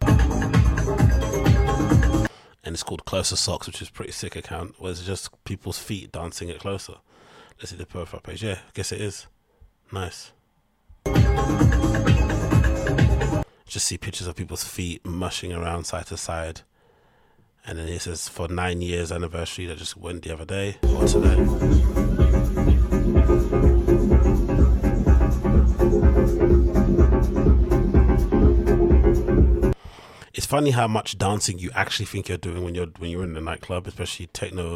And 2.65 2.75
it's 2.75 2.83
called 2.83 3.05
Closer 3.05 3.37
Socks, 3.37 3.69
which 3.69 3.81
is 3.81 3.91
pretty 3.91 4.11
sick 4.11 4.35
account. 4.35 4.81
Where 4.81 4.91
it's 4.91 5.07
just 5.07 5.45
people's 5.45 5.79
feet 5.79 6.11
dancing 6.11 6.49
it 6.49 6.59
closer. 6.59 6.95
Let's 7.59 7.71
see 7.71 7.77
the 7.77 7.87
profile 7.87 8.19
page. 8.19 8.43
Yeah, 8.43 8.55
I 8.55 8.71
guess 8.75 8.91
it 8.91 9.01
is. 9.01 9.29
Nice 9.93 10.33
just 13.67 13.87
see 13.87 13.99
pictures 13.99 14.27
of 14.27 14.37
people's 14.37 14.65
feet 14.65 15.05
mushing 15.05 15.53
around 15.53 15.85
side 15.85 16.07
to 16.07 16.17
side. 16.17 16.63
And 17.67 17.79
then 17.79 17.89
it 17.89 18.01
says 18.01 18.29
for 18.29 18.49
nine 18.49 18.83
years 18.83 19.11
anniversary 19.11 19.67
that 19.67 19.79
just 19.79 19.97
went 19.97 20.23
the 20.23 20.35
other 20.35 20.45
day 20.45 20.77
or 20.83 21.07
today. 21.07 22.24
It's 30.45 30.51
funny 30.51 30.73
how 30.73 30.87
much 30.87 31.17
dancing 31.17 31.59
you 31.59 31.71
actually 31.75 32.05
think 32.05 32.29
you're 32.29 32.37
doing 32.37 32.63
when 32.63 32.75
you're 32.75 32.89
when 32.99 33.11
you're 33.11 33.25
in 33.25 33.35
a 33.35 33.41
nightclub, 33.41 33.87
especially 33.87 34.27
techno 34.27 34.75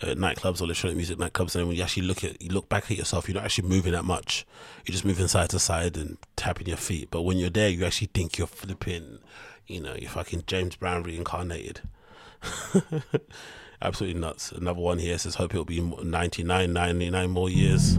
uh, 0.00 0.14
nightclubs 0.14 0.60
or 0.60 0.64
electronic 0.64 0.96
music 0.96 1.18
nightclubs. 1.18 1.56
And 1.56 1.66
when 1.66 1.76
you 1.76 1.82
actually 1.82 2.04
look 2.04 2.22
at 2.22 2.40
you 2.40 2.50
look 2.50 2.68
back 2.68 2.88
at 2.88 2.96
yourself, 2.96 3.26
you're 3.26 3.34
not 3.34 3.44
actually 3.44 3.68
moving 3.68 3.90
that 3.94 4.04
much. 4.04 4.46
You're 4.86 4.92
just 4.92 5.04
moving 5.04 5.26
side 5.26 5.50
to 5.50 5.58
side 5.58 5.96
and 5.96 6.18
tapping 6.36 6.68
your 6.68 6.76
feet. 6.76 7.08
But 7.10 7.22
when 7.22 7.36
you're 7.36 7.50
there, 7.50 7.68
you 7.68 7.84
actually 7.84 8.10
think 8.14 8.38
you're 8.38 8.46
flipping. 8.46 9.18
You 9.66 9.80
know, 9.80 9.96
you're 9.96 10.08
fucking 10.08 10.44
James 10.46 10.76
Brown 10.76 11.02
reincarnated. 11.02 11.80
Absolutely 13.82 14.20
nuts. 14.20 14.52
Another 14.52 14.80
one 14.80 15.00
here 15.00 15.18
says, 15.18 15.34
"Hope 15.34 15.52
it'll 15.52 15.64
be 15.64 15.80
99, 15.80 16.72
99 16.72 17.30
more 17.30 17.50
years." 17.50 17.98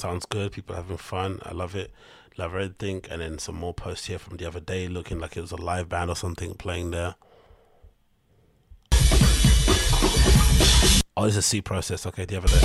Sounds 0.00 0.26
good. 0.26 0.52
People 0.52 0.76
having 0.76 0.96
fun. 0.96 1.40
I 1.42 1.52
love 1.52 1.74
it. 1.74 1.92
Love 2.36 2.54
everything. 2.54 3.04
And 3.10 3.20
then 3.20 3.38
some 3.38 3.56
more 3.56 3.74
posts 3.74 4.06
here 4.06 4.18
from 4.18 4.36
the 4.36 4.46
other 4.46 4.60
day 4.60 4.88
looking 4.88 5.18
like 5.18 5.36
it 5.36 5.40
was 5.40 5.52
a 5.52 5.56
live 5.56 5.88
band 5.88 6.10
or 6.10 6.16
something 6.16 6.54
playing 6.54 6.90
there. 6.92 7.16
Oh, 11.16 11.24
this 11.24 11.36
is 11.36 11.46
C 11.46 11.60
process. 11.60 12.06
Okay, 12.06 12.24
the 12.24 12.36
other 12.36 12.48
day. 12.48 12.60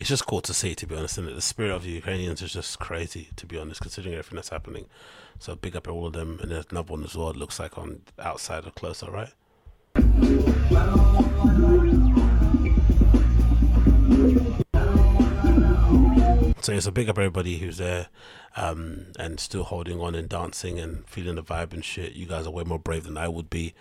it's 0.00 0.08
just 0.08 0.26
cool 0.26 0.40
to 0.40 0.54
see, 0.54 0.74
to 0.74 0.86
be 0.86 0.96
honest. 0.96 1.18
And 1.18 1.28
the 1.28 1.40
spirit 1.40 1.70
of 1.72 1.82
the 1.82 1.90
Ukrainians 1.90 2.40
is 2.40 2.52
just 2.52 2.78
crazy, 2.78 3.28
to 3.36 3.46
be 3.46 3.58
honest, 3.58 3.80
considering 3.80 4.14
everything 4.14 4.36
that's 4.36 4.48
happening. 4.48 4.86
So 5.40 5.56
big 5.56 5.74
up 5.74 5.88
all 5.88 6.06
of 6.06 6.12
them. 6.12 6.38
And 6.42 6.50
there's 6.50 6.66
another 6.70 6.92
one 6.92 7.02
as 7.02 7.16
well. 7.16 7.30
It 7.30 7.36
looks 7.36 7.58
like 7.58 7.78
on 7.78 8.02
outside 8.18 8.66
or 8.66 8.70
closer, 8.70 9.10
right? 9.10 9.32
So 16.62 16.74
it's 16.74 16.86
a 16.86 16.92
big 16.92 17.08
up 17.08 17.16
everybody 17.16 17.56
who's 17.56 17.78
there 17.78 18.08
um, 18.54 19.06
and 19.18 19.40
still 19.40 19.64
holding 19.64 19.98
on 19.98 20.14
and 20.14 20.28
dancing 20.28 20.78
and 20.78 21.08
feeling 21.08 21.36
the 21.36 21.42
vibe 21.42 21.72
and 21.72 21.82
shit. 21.82 22.12
You 22.12 22.26
guys 22.26 22.46
are 22.46 22.52
way 22.52 22.64
more 22.64 22.78
brave 22.78 23.04
than 23.04 23.16
I 23.16 23.28
would 23.28 23.48
be. 23.48 23.72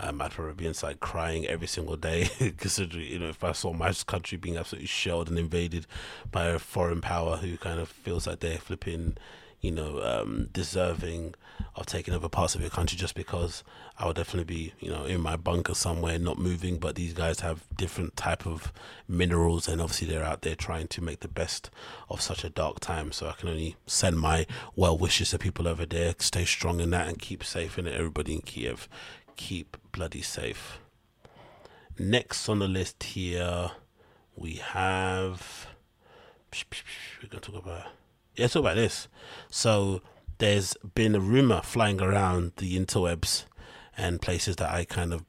Um, 0.00 0.22
I'd 0.22 0.30
probably 0.30 0.54
be 0.54 0.66
inside 0.66 1.00
crying 1.00 1.46
every 1.46 1.66
single 1.66 1.96
day, 1.96 2.30
considering 2.56 3.04
you 3.04 3.18
know 3.18 3.28
if 3.28 3.44
I 3.44 3.52
saw 3.52 3.74
my 3.74 3.92
country 3.92 4.38
being 4.38 4.56
absolutely 4.56 4.86
shelled 4.86 5.28
and 5.28 5.38
invaded 5.38 5.86
by 6.30 6.46
a 6.46 6.58
foreign 6.58 7.02
power 7.02 7.36
who 7.36 7.58
kind 7.58 7.78
of 7.78 7.90
feels 7.90 8.26
like 8.26 8.40
they're 8.40 8.56
flipping, 8.56 9.18
you 9.62 9.70
know, 9.70 10.02
um, 10.02 10.48
deserving 10.52 11.34
of 11.76 11.86
taking 11.86 12.12
over 12.12 12.28
parts 12.28 12.56
of 12.56 12.60
your 12.60 12.68
country 12.68 12.98
just 12.98 13.14
because 13.14 13.62
I 13.96 14.06
would 14.06 14.16
definitely 14.16 14.52
be, 14.52 14.72
you 14.80 14.90
know, 14.90 15.04
in 15.04 15.20
my 15.20 15.36
bunker 15.36 15.74
somewhere, 15.74 16.18
not 16.18 16.36
moving. 16.36 16.78
But 16.78 16.96
these 16.96 17.12
guys 17.12 17.40
have 17.40 17.64
different 17.74 18.16
type 18.16 18.44
of 18.44 18.72
minerals, 19.06 19.68
and 19.68 19.80
obviously 19.80 20.08
they're 20.08 20.24
out 20.24 20.42
there 20.42 20.56
trying 20.56 20.88
to 20.88 21.00
make 21.00 21.20
the 21.20 21.28
best 21.28 21.70
of 22.10 22.20
such 22.20 22.42
a 22.42 22.50
dark 22.50 22.80
time. 22.80 23.12
So 23.12 23.28
I 23.28 23.32
can 23.32 23.48
only 23.48 23.76
send 23.86 24.18
my 24.18 24.46
well 24.74 24.98
wishes 24.98 25.30
to 25.30 25.38
people 25.38 25.68
over 25.68 25.86
there. 25.86 26.14
Stay 26.18 26.44
strong 26.44 26.80
in 26.80 26.90
that 26.90 27.08
and 27.08 27.18
keep 27.18 27.44
safe. 27.44 27.78
And 27.78 27.86
everybody 27.86 28.34
in 28.34 28.40
Kiev, 28.40 28.88
keep 29.36 29.76
bloody 29.92 30.22
safe. 30.22 30.78
Next 31.98 32.48
on 32.48 32.58
the 32.58 32.68
list 32.68 33.02
here, 33.04 33.70
we 34.34 34.54
have. 34.54 35.68
We're 37.22 37.28
gonna 37.28 37.40
talk 37.40 37.64
about. 37.64 37.86
Yeah, 38.34 38.46
talk 38.46 38.60
about 38.60 38.76
this. 38.76 39.08
So 39.50 40.00
there's 40.38 40.74
been 40.94 41.14
a 41.14 41.20
rumor 41.20 41.60
flying 41.62 42.00
around 42.00 42.52
the 42.56 42.78
interwebs 42.78 43.44
and 43.96 44.22
places 44.22 44.56
that 44.56 44.70
I 44.70 44.84
kind 44.84 45.12
of 45.12 45.24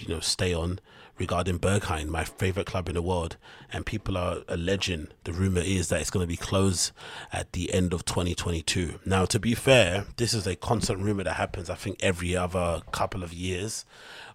you 0.00 0.08
know 0.08 0.20
stay 0.20 0.54
on 0.54 0.78
regarding 1.18 1.58
Berghain, 1.58 2.08
my 2.08 2.24
favorite 2.24 2.66
club 2.66 2.88
in 2.88 2.94
the 2.94 3.02
world, 3.02 3.36
and 3.72 3.86
people 3.86 4.16
are 4.16 4.38
alleging 4.48 5.08
the 5.24 5.32
rumor 5.32 5.60
is 5.60 5.88
that 5.88 6.00
it's 6.00 6.10
going 6.10 6.24
to 6.24 6.28
be 6.28 6.36
closed 6.36 6.92
at 7.32 7.52
the 7.52 7.72
end 7.72 7.92
of 7.92 8.04
2022. 8.04 9.00
Now, 9.04 9.24
to 9.26 9.38
be 9.38 9.54
fair, 9.54 10.06
this 10.16 10.34
is 10.34 10.46
a 10.46 10.56
constant 10.56 11.00
rumor 11.00 11.24
that 11.24 11.34
happens. 11.34 11.70
I 11.70 11.74
think 11.74 11.98
every 12.00 12.36
other 12.36 12.82
couple 12.92 13.22
of 13.22 13.32
years 13.32 13.84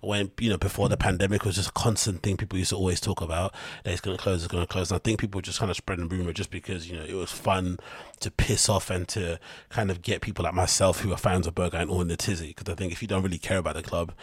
when 0.01 0.32
you 0.39 0.49
know 0.49 0.58
before 0.58 0.89
the 0.89 0.97
pandemic 0.97 1.45
was 1.45 1.55
just 1.55 1.70
a 1.70 1.74
constant 1.74 2.24
thing 2.24 2.36
people 2.36 2.58
used 2.58 2.72
to 2.72 2.76
always 2.76 2.99
talk 2.99 3.22
about 3.22 3.53
that 3.84 3.91
it's 3.91 4.01
going 4.01 4.18
to 4.18 4.22
close, 4.22 4.43
it's 4.43 4.51
going 4.51 4.64
to 4.64 4.68
close. 4.68 4.91
And 4.91 4.99
I 4.99 4.99
think 4.99 5.20
people 5.20 5.38
were 5.38 5.43
just 5.43 5.60
kind 5.60 5.70
of 5.70 5.78
spreading 5.78 6.10
rumor 6.10 6.34
just 6.34 6.49
because 6.49 6.89
you 6.89 6.97
know 6.97 7.05
it 7.05 7.14
was 7.14 7.32
fun 7.32 7.78
to 8.22 8.32
piss 8.32 8.69
off 8.69 8.89
and 8.89 9.07
to 9.09 9.39
kind 9.69 9.91
of 9.91 10.01
get 10.01 10.22
people 10.22 10.43
like 10.43 10.53
myself 10.53 11.01
who 11.01 11.11
are 11.11 11.17
fans 11.17 11.47
of 11.47 11.55
Berghain 11.55 11.89
all 11.89 12.01
in 12.01 12.07
the 12.07 12.17
tizzy. 12.17 12.53
Because 12.55 12.72
I 12.72 12.76
think 12.76 12.91
if 12.91 13.01
you 13.01 13.07
don't 13.07 13.24
really 13.24 13.38
care 13.38 13.57
about 13.57 13.76
the 13.76 13.84
club, 13.84 14.13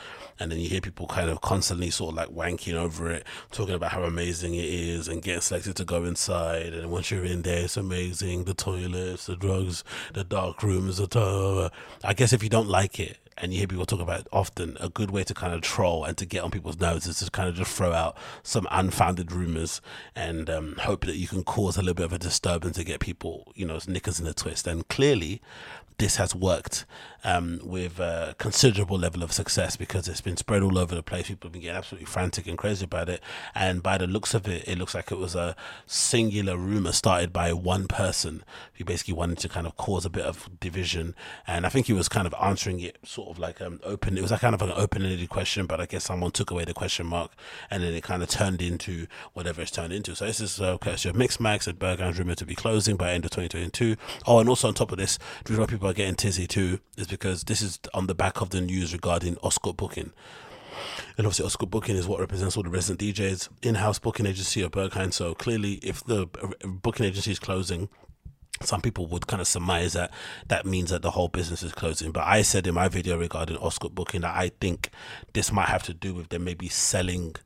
and 0.40 0.50
then 0.50 0.58
you 0.58 0.68
hear 0.68 0.80
people 0.80 1.06
kind 1.06 1.28
of 1.28 1.40
constantly 1.40 1.90
sort 1.90 2.12
of 2.12 2.16
like 2.16 2.28
wanking 2.28 2.74
over 2.74 3.10
it, 3.10 3.26
talking 3.52 3.74
about 3.74 3.92
how 3.92 4.04
amazing 4.04 4.54
it 4.54 4.64
is, 4.64 5.08
and 5.08 5.22
getting 5.22 5.40
selected 5.40 5.76
to 5.76 5.84
go 5.84 6.04
inside, 6.04 6.72
and 6.72 6.90
once 6.90 7.10
you're 7.10 7.24
in 7.24 7.42
there, 7.42 7.64
it's 7.64 7.76
amazing. 7.76 8.44
The 8.44 8.54
toilets, 8.54 9.26
the 9.26 9.36
drugs, 9.36 9.84
the 10.14 10.24
dark 10.24 10.62
rooms, 10.62 10.98
the. 10.98 11.70
I 12.04 12.14
guess 12.14 12.32
if 12.32 12.42
you 12.42 12.48
don't 12.48 12.68
like 12.68 12.98
it 13.00 13.18
and 13.40 13.52
you 13.52 13.58
hear 13.58 13.68
people 13.68 13.86
talk 13.86 14.00
about 14.00 14.26
often, 14.32 14.76
a 14.80 14.88
good 14.88 15.10
way 15.10 15.24
to 15.24 15.34
kind 15.34 15.54
of 15.54 15.60
troll 15.60 16.04
and 16.04 16.16
to 16.18 16.26
get 16.26 16.42
on 16.42 16.50
people's 16.50 16.78
nerves 16.78 17.06
is 17.06 17.18
to 17.20 17.30
kind 17.30 17.48
of 17.48 17.54
just 17.54 17.70
throw 17.70 17.92
out 17.92 18.16
some 18.42 18.66
unfounded 18.70 19.32
rumors 19.32 19.80
and 20.14 20.50
um, 20.50 20.76
hope 20.80 21.06
that 21.06 21.16
you 21.16 21.26
can 21.26 21.44
cause 21.44 21.76
a 21.76 21.80
little 21.80 21.94
bit 21.94 22.06
of 22.06 22.12
a 22.12 22.18
disturbance 22.18 22.76
to 22.76 22.84
get 22.84 23.00
people, 23.00 23.52
you 23.54 23.66
know, 23.66 23.78
knickers 23.86 24.20
in 24.20 24.26
a 24.26 24.34
twist. 24.34 24.66
And 24.66 24.86
clearly, 24.88 25.40
this 25.98 26.16
has 26.16 26.34
worked 26.34 26.84
um, 27.24 27.60
with 27.62 27.98
a 27.98 28.34
considerable 28.38 28.98
level 28.98 29.22
of 29.22 29.32
success 29.32 29.76
because 29.76 30.08
it's 30.08 30.20
been 30.20 30.36
spread 30.36 30.62
all 30.62 30.78
over 30.78 30.94
the 30.94 31.02
place. 31.02 31.28
People 31.28 31.48
have 31.48 31.52
been 31.52 31.62
getting 31.62 31.76
absolutely 31.76 32.06
frantic 32.06 32.46
and 32.46 32.56
crazy 32.56 32.84
about 32.84 33.08
it. 33.08 33.22
And 33.54 33.82
by 33.82 33.98
the 33.98 34.06
looks 34.06 34.34
of 34.34 34.46
it, 34.48 34.66
it 34.68 34.78
looks 34.78 34.94
like 34.94 35.10
it 35.10 35.18
was 35.18 35.34
a 35.34 35.56
singular 35.86 36.56
rumor 36.56 36.92
started 36.92 37.32
by 37.32 37.52
one 37.52 37.88
person 37.88 38.44
who 38.74 38.84
basically 38.84 39.14
wanted 39.14 39.38
to 39.38 39.48
kind 39.48 39.66
of 39.66 39.76
cause 39.76 40.04
a 40.04 40.10
bit 40.10 40.24
of 40.24 40.48
division. 40.60 41.14
And 41.46 41.66
I 41.66 41.68
think 41.68 41.86
he 41.86 41.92
was 41.92 42.08
kind 42.08 42.26
of 42.26 42.34
answering 42.40 42.80
it 42.80 42.98
sort 43.04 43.30
of 43.30 43.38
like 43.38 43.60
um, 43.60 43.80
open. 43.82 44.16
It 44.16 44.22
was 44.22 44.32
kind 44.32 44.54
of 44.54 44.62
an 44.62 44.72
open 44.74 45.04
ended 45.04 45.28
question, 45.28 45.66
but 45.66 45.80
I 45.80 45.86
guess 45.86 46.04
someone 46.04 46.30
took 46.30 46.50
away 46.50 46.64
the 46.64 46.74
question 46.74 47.06
mark 47.06 47.32
and 47.70 47.82
then 47.82 47.94
it 47.94 48.02
kind 48.02 48.22
of 48.22 48.28
turned 48.28 48.62
into 48.62 49.06
whatever 49.32 49.62
it's 49.62 49.70
turned 49.70 49.92
into. 49.92 50.14
So 50.14 50.26
this 50.26 50.40
is 50.40 50.60
a 50.60 50.78
question 50.78 51.10
of 51.10 51.16
Mixmag 51.16 51.66
at 51.66 51.78
Berghain's 51.78 52.18
rumored 52.18 52.38
to 52.38 52.46
be 52.46 52.54
closing 52.54 52.96
by 52.96 53.12
end 53.12 53.24
of 53.24 53.30
2022. 53.32 53.96
Oh, 54.26 54.38
and 54.38 54.48
also 54.48 54.68
on 54.68 54.74
top 54.74 54.92
of 54.92 54.98
this, 54.98 55.18
people 55.44 55.88
are 55.88 55.92
getting 55.92 56.14
tizzy 56.14 56.46
too 56.46 56.78
because 57.10 57.44
this 57.44 57.62
is 57.62 57.78
on 57.94 58.06
the 58.06 58.14
back 58.14 58.40
of 58.40 58.50
the 58.50 58.60
news 58.60 58.92
regarding 58.92 59.36
Ostgut 59.36 59.76
Booking. 59.76 60.12
And 61.16 61.26
obviously, 61.26 61.46
Ostgut 61.46 61.70
Booking 61.70 61.96
is 61.96 62.06
what 62.06 62.20
represents 62.20 62.56
all 62.56 62.62
the 62.62 62.70
resident 62.70 63.00
DJs, 63.00 63.48
in 63.62 63.76
house 63.76 63.98
booking 63.98 64.26
agency 64.26 64.62
of 64.62 64.70
Berghain. 64.70 65.12
So 65.12 65.34
clearly, 65.34 65.74
if 65.82 66.04
the 66.04 66.26
booking 66.64 67.06
agency 67.06 67.32
is 67.32 67.38
closing, 67.38 67.88
some 68.62 68.80
people 68.80 69.06
would 69.06 69.26
kind 69.26 69.40
of 69.40 69.46
surmise 69.46 69.92
that 69.92 70.12
that 70.48 70.66
means 70.66 70.90
that 70.90 71.02
the 71.02 71.12
whole 71.12 71.28
business 71.28 71.62
is 71.62 71.72
closing. 71.72 72.12
But 72.12 72.24
I 72.26 72.42
said 72.42 72.66
in 72.66 72.74
my 72.74 72.88
video 72.88 73.18
regarding 73.18 73.56
Ostgut 73.56 73.94
Booking 73.94 74.22
that 74.22 74.36
I 74.36 74.50
think 74.60 74.90
this 75.32 75.52
might 75.52 75.68
have 75.68 75.82
to 75.84 75.94
do 75.94 76.14
with 76.14 76.28
them 76.28 76.44
maybe 76.44 76.68
selling 76.68 77.36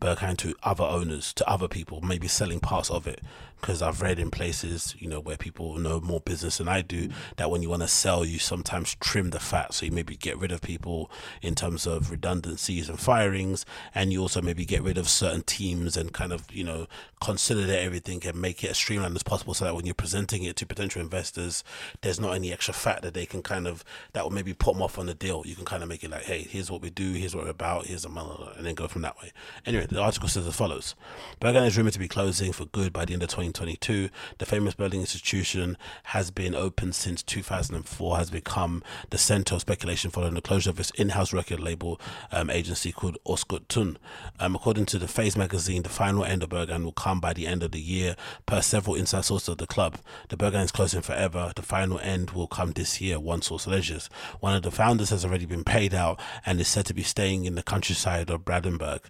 Berghain 0.00 0.36
to 0.38 0.54
other 0.62 0.84
owners, 0.84 1.32
to 1.34 1.48
other 1.48 1.68
people, 1.68 2.00
maybe 2.00 2.28
selling 2.28 2.60
parts 2.60 2.90
of 2.90 3.06
it 3.06 3.20
because 3.60 3.82
I've 3.82 4.02
read 4.02 4.18
in 4.18 4.30
places, 4.30 4.94
you 4.98 5.08
know, 5.08 5.20
where 5.20 5.36
people 5.36 5.76
know 5.78 6.00
more 6.00 6.20
business 6.20 6.58
than 6.58 6.68
I 6.68 6.82
do, 6.82 7.10
that 7.36 7.50
when 7.50 7.62
you 7.62 7.70
want 7.70 7.82
to 7.82 7.88
sell, 7.88 8.24
you 8.24 8.38
sometimes 8.38 8.96
trim 8.96 9.30
the 9.30 9.40
fat. 9.40 9.74
So 9.74 9.86
you 9.86 9.92
maybe 9.92 10.16
get 10.16 10.38
rid 10.38 10.52
of 10.52 10.60
people 10.60 11.10
in 11.42 11.54
terms 11.54 11.86
of 11.86 12.10
redundancies 12.10 12.88
and 12.88 12.98
firings, 12.98 13.64
and 13.94 14.12
you 14.12 14.20
also 14.20 14.40
maybe 14.40 14.64
get 14.64 14.82
rid 14.82 14.98
of 14.98 15.08
certain 15.08 15.42
teams 15.42 15.96
and 15.96 16.12
kind 16.12 16.32
of, 16.32 16.50
you 16.50 16.64
know, 16.64 16.86
consolidate 17.20 17.84
everything 17.84 18.24
and 18.26 18.40
make 18.40 18.64
it 18.64 18.70
as 18.70 18.78
streamlined 18.78 19.14
as 19.14 19.22
possible 19.22 19.52
so 19.52 19.64
that 19.64 19.74
when 19.74 19.84
you're 19.84 19.94
presenting 19.94 20.42
it 20.44 20.56
to 20.56 20.66
potential 20.66 21.02
investors, 21.02 21.62
there's 22.00 22.18
not 22.18 22.34
any 22.34 22.52
extra 22.52 22.72
fat 22.72 23.02
that 23.02 23.14
they 23.14 23.26
can 23.26 23.42
kind 23.42 23.66
of, 23.66 23.84
that 24.12 24.24
will 24.24 24.30
maybe 24.30 24.54
put 24.54 24.74
them 24.74 24.82
off 24.82 24.98
on 24.98 25.06
the 25.06 25.14
deal. 25.14 25.42
You 25.44 25.54
can 25.54 25.64
kind 25.64 25.82
of 25.82 25.88
make 25.88 26.02
it 26.02 26.10
like, 26.10 26.22
hey, 26.22 26.46
here's 26.48 26.70
what 26.70 26.80
we 26.80 26.90
do, 26.90 27.12
here's 27.12 27.34
what 27.36 27.44
we're 27.44 27.50
about, 27.50 27.86
here's 27.86 28.04
a 28.04 28.08
model, 28.08 28.48
and 28.56 28.66
then 28.66 28.74
go 28.74 28.88
from 28.88 29.02
that 29.02 29.18
way. 29.20 29.32
Anyway, 29.66 29.86
the 29.86 30.00
article 30.00 30.28
says 30.28 30.46
as 30.46 30.56
follows 30.56 30.94
Berghain 31.40 31.66
is 31.66 31.76
rumored 31.76 31.92
to 31.92 31.98
be 31.98 32.08
closing 32.08 32.52
for 32.52 32.66
good 32.66 32.92
by 32.92 33.04
the 33.04 33.12
end 33.12 33.22
of 33.22 33.28
20 33.28 33.49
2022. 33.52 34.10
The 34.38 34.46
famous 34.46 34.74
Berlin 34.74 35.00
institution 35.00 35.76
has 36.04 36.30
been 36.30 36.54
open 36.54 36.92
since 36.92 37.22
2004, 37.22 38.16
has 38.16 38.30
become 38.30 38.82
the 39.10 39.18
center 39.18 39.54
of 39.54 39.60
speculation 39.60 40.10
following 40.10 40.34
the 40.34 40.40
closure 40.40 40.70
of 40.70 40.80
its 40.80 40.90
in-house 40.92 41.32
record 41.32 41.60
label 41.60 42.00
um, 42.32 42.50
agency 42.50 42.92
called 42.92 43.18
Ostgut 43.26 43.68
Ton. 43.68 43.98
Um, 44.38 44.54
according 44.54 44.86
to 44.86 44.98
the 44.98 45.08
Faze 45.08 45.36
magazine, 45.36 45.82
the 45.82 45.88
final 45.88 46.24
end 46.24 46.42
of 46.42 46.50
Berghain 46.50 46.84
will 46.84 46.92
come 46.92 47.20
by 47.20 47.32
the 47.32 47.46
end 47.46 47.62
of 47.62 47.72
the 47.72 47.80
year, 47.80 48.16
per 48.46 48.60
several 48.60 48.96
inside 48.96 49.24
sources 49.24 49.48
of 49.48 49.58
the 49.58 49.66
club. 49.66 49.98
The 50.28 50.36
Berghain 50.36 50.64
is 50.64 50.72
closing 50.72 51.02
forever. 51.02 51.52
The 51.54 51.62
final 51.62 51.98
end 52.00 52.30
will 52.30 52.46
come 52.46 52.72
this 52.72 53.00
year, 53.00 53.18
one 53.18 53.42
source 53.42 53.66
alleges. 53.66 54.08
One 54.40 54.54
of 54.54 54.62
the 54.62 54.70
founders 54.70 55.10
has 55.10 55.24
already 55.24 55.46
been 55.46 55.64
paid 55.64 55.94
out 55.94 56.20
and 56.46 56.60
is 56.60 56.68
said 56.68 56.86
to 56.86 56.94
be 56.94 57.02
staying 57.02 57.44
in 57.44 57.54
the 57.54 57.62
countryside 57.62 58.30
of 58.30 58.44
Brandenburg. 58.44 59.02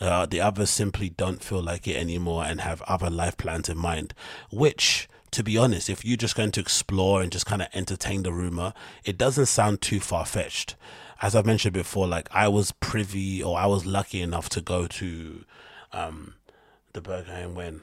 Uh, 0.00 0.26
the 0.26 0.40
others 0.40 0.70
simply 0.70 1.08
don't 1.08 1.42
feel 1.42 1.62
like 1.62 1.86
it 1.88 1.96
anymore 1.96 2.44
and 2.44 2.60
have 2.60 2.82
other 2.82 3.10
life 3.10 3.36
plans 3.36 3.68
in 3.68 3.76
mind 3.76 3.87
mind, 3.88 4.14
which 4.50 5.08
to 5.30 5.42
be 5.42 5.58
honest, 5.58 5.90
if 5.90 6.04
you're 6.04 6.16
just 6.16 6.36
going 6.36 6.52
to 6.52 6.60
explore 6.60 7.20
and 7.22 7.30
just 7.30 7.46
kind 7.46 7.62
of 7.62 7.68
entertain 7.74 8.22
the 8.22 8.32
rumor, 8.32 8.72
it 9.04 9.18
doesn't 9.18 9.46
sound 9.46 9.80
too 9.80 10.00
far 10.00 10.24
fetched. 10.24 10.74
As 11.20 11.34
I've 11.34 11.46
mentioned 11.46 11.74
before, 11.74 12.06
like 12.06 12.28
I 12.32 12.48
was 12.48 12.72
privy 12.72 13.42
or 13.42 13.58
I 13.58 13.66
was 13.66 13.84
lucky 13.84 14.22
enough 14.22 14.48
to 14.50 14.60
go 14.60 14.86
to 14.86 15.44
um, 15.92 16.34
the 16.92 17.02
Berghain 17.02 17.52
when 17.54 17.82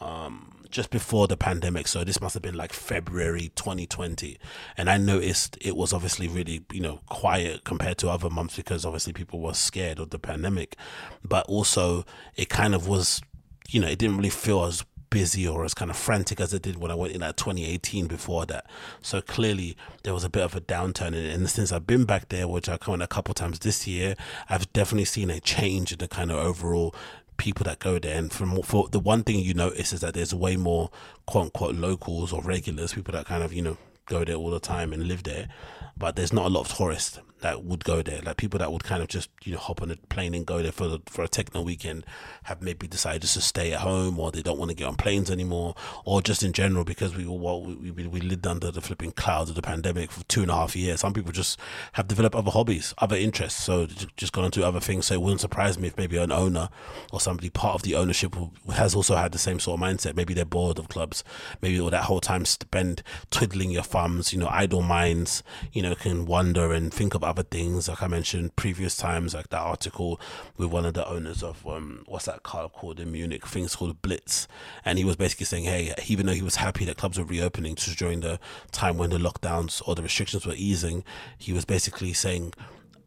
um, 0.00 0.64
just 0.70 0.90
before 0.90 1.26
the 1.26 1.36
pandemic. 1.36 1.88
So 1.88 2.04
this 2.04 2.20
must 2.20 2.34
have 2.34 2.42
been 2.42 2.54
like 2.54 2.72
February 2.72 3.50
2020. 3.54 4.38
And 4.76 4.88
I 4.88 4.96
noticed 4.96 5.58
it 5.60 5.76
was 5.76 5.92
obviously 5.92 6.28
really, 6.28 6.64
you 6.72 6.80
know, 6.80 7.00
quiet 7.06 7.64
compared 7.64 7.98
to 7.98 8.08
other 8.08 8.30
months 8.30 8.56
because 8.56 8.86
obviously 8.86 9.12
people 9.12 9.40
were 9.40 9.54
scared 9.54 9.98
of 9.98 10.10
the 10.10 10.18
pandemic. 10.18 10.76
But 11.24 11.46
also, 11.46 12.04
it 12.36 12.48
kind 12.48 12.74
of 12.74 12.86
was, 12.86 13.20
you 13.68 13.80
know, 13.80 13.88
it 13.88 13.98
didn't 13.98 14.16
really 14.16 14.30
feel 14.30 14.64
as 14.64 14.84
busy 15.10 15.46
or 15.46 15.64
as 15.64 15.74
kind 15.74 15.90
of 15.90 15.96
frantic 15.96 16.40
as 16.40 16.52
it 16.52 16.62
did 16.62 16.78
when 16.78 16.90
I 16.90 16.94
went 16.94 17.14
in 17.14 17.22
at 17.22 17.36
2018 17.36 18.06
before 18.06 18.46
that. 18.46 18.66
So 19.02 19.20
clearly 19.20 19.76
there 20.02 20.14
was 20.14 20.24
a 20.24 20.28
bit 20.28 20.42
of 20.42 20.54
a 20.54 20.60
downturn 20.60 21.08
in 21.08 21.14
it. 21.14 21.34
And 21.34 21.48
since 21.48 21.72
I've 21.72 21.86
been 21.86 22.04
back 22.04 22.28
there, 22.28 22.48
which 22.48 22.68
I've 22.68 22.80
come 22.80 22.94
in 22.94 23.02
a 23.02 23.06
couple 23.06 23.34
times 23.34 23.60
this 23.60 23.86
year, 23.86 24.14
I've 24.48 24.72
definitely 24.72 25.06
seen 25.06 25.30
a 25.30 25.40
change 25.40 25.92
in 25.92 25.98
the 25.98 26.08
kind 26.08 26.30
of 26.30 26.38
overall 26.38 26.94
people 27.36 27.64
that 27.64 27.78
go 27.78 27.98
there. 27.98 28.16
And 28.16 28.32
from 28.32 28.62
for 28.62 28.88
the 28.88 29.00
one 29.00 29.22
thing 29.22 29.38
you 29.38 29.54
notice 29.54 29.92
is 29.92 30.00
that 30.00 30.14
there's 30.14 30.34
way 30.34 30.56
more 30.56 30.90
quote 31.26 31.44
unquote 31.44 31.74
locals 31.74 32.32
or 32.32 32.42
regulars, 32.42 32.94
people 32.94 33.12
that 33.12 33.26
kind 33.26 33.42
of, 33.42 33.52
you 33.52 33.62
know, 33.62 33.76
go 34.06 34.24
there 34.24 34.36
all 34.36 34.50
the 34.50 34.60
time 34.60 34.92
and 34.92 35.06
live 35.06 35.22
there. 35.22 35.48
But 35.96 36.16
there's 36.16 36.32
not 36.32 36.46
a 36.46 36.48
lot 36.48 36.70
of 36.70 36.76
tourists 36.76 37.20
that 37.40 37.64
would 37.64 37.84
go 37.84 38.02
there, 38.02 38.20
like 38.22 38.36
people 38.36 38.58
that 38.58 38.72
would 38.72 38.84
kind 38.84 39.02
of 39.02 39.08
just 39.08 39.30
you 39.44 39.52
know 39.52 39.58
hop 39.58 39.82
on 39.82 39.90
a 39.90 39.96
plane 40.08 40.34
and 40.34 40.46
go 40.46 40.62
there 40.62 40.72
for 40.72 40.88
the, 40.88 41.00
for 41.06 41.22
a 41.22 41.28
techno 41.28 41.62
weekend, 41.62 42.04
have 42.44 42.62
maybe 42.62 42.86
decided 42.86 43.22
just 43.22 43.34
to 43.34 43.40
stay 43.40 43.72
at 43.72 43.80
home, 43.80 44.18
or 44.18 44.30
they 44.30 44.42
don't 44.42 44.58
want 44.58 44.70
to 44.70 44.74
get 44.74 44.86
on 44.86 44.96
planes 44.96 45.30
anymore, 45.30 45.74
or 46.04 46.22
just 46.22 46.42
in 46.42 46.52
general 46.52 46.84
because 46.84 47.16
we 47.16 47.26
were 47.26 47.38
well, 47.38 47.62
we, 47.62 47.90
we, 47.90 48.06
we 48.06 48.20
lived 48.20 48.46
under 48.46 48.70
the 48.70 48.80
flipping 48.80 49.12
clouds 49.12 49.50
of 49.50 49.56
the 49.56 49.62
pandemic 49.62 50.10
for 50.10 50.24
two 50.24 50.42
and 50.42 50.50
a 50.50 50.54
half 50.54 50.74
years. 50.74 51.00
Some 51.00 51.12
people 51.12 51.32
just 51.32 51.58
have 51.92 52.08
developed 52.08 52.34
other 52.34 52.50
hobbies, 52.50 52.94
other 52.98 53.16
interests, 53.16 53.62
so 53.62 53.86
just 54.16 54.32
gone 54.32 54.44
into 54.44 54.64
other 54.64 54.80
things. 54.80 55.06
So 55.06 55.14
it 55.14 55.22
wouldn't 55.22 55.40
surprise 55.40 55.78
me 55.78 55.88
if 55.88 55.96
maybe 55.96 56.16
an 56.16 56.32
owner 56.32 56.68
or 57.12 57.20
somebody 57.20 57.50
part 57.50 57.74
of 57.74 57.82
the 57.82 57.94
ownership 57.94 58.34
has 58.72 58.94
also 58.94 59.16
had 59.16 59.32
the 59.32 59.38
same 59.38 59.60
sort 59.60 59.80
of 59.80 59.86
mindset. 59.86 60.16
Maybe 60.16 60.34
they're 60.34 60.44
bored 60.44 60.78
of 60.78 60.88
clubs, 60.88 61.24
maybe 61.62 61.80
all 61.80 61.90
that 61.90 62.04
whole 62.04 62.20
time 62.20 62.44
spend 62.44 63.02
twiddling 63.30 63.70
your 63.70 63.82
thumbs, 63.82 64.32
you 64.32 64.38
know, 64.38 64.48
idle 64.50 64.82
minds, 64.82 65.42
you 65.72 65.82
know, 65.82 65.94
can 65.94 66.26
wonder 66.26 66.72
and 66.72 66.92
think 66.92 67.14
about 67.14 67.27
other 67.28 67.42
things, 67.42 67.88
like 67.88 68.02
I 68.02 68.08
mentioned 68.08 68.56
previous 68.56 68.96
times, 68.96 69.34
like 69.34 69.50
that 69.50 69.60
article 69.60 70.20
with 70.56 70.70
one 70.70 70.84
of 70.84 70.94
the 70.94 71.06
owners 71.08 71.42
of 71.42 71.66
um, 71.66 72.04
what's 72.06 72.24
that 72.24 72.42
club 72.42 72.72
called 72.72 73.00
in 73.00 73.12
Munich, 73.12 73.46
things 73.46 73.76
called 73.76 74.00
Blitz, 74.02 74.48
and 74.84 74.98
he 74.98 75.04
was 75.04 75.16
basically 75.16 75.46
saying, 75.46 75.64
hey, 75.64 75.94
even 76.06 76.26
though 76.26 76.32
he 76.32 76.42
was 76.42 76.56
happy 76.56 76.84
that 76.86 76.96
clubs 76.96 77.18
were 77.18 77.24
reopening 77.24 77.74
just 77.74 77.98
during 77.98 78.20
the 78.20 78.40
time 78.72 78.96
when 78.96 79.10
the 79.10 79.18
lockdowns 79.18 79.82
or 79.86 79.94
the 79.94 80.02
restrictions 80.02 80.46
were 80.46 80.54
easing, 80.56 81.04
he 81.36 81.52
was 81.52 81.64
basically 81.64 82.12
saying 82.12 82.54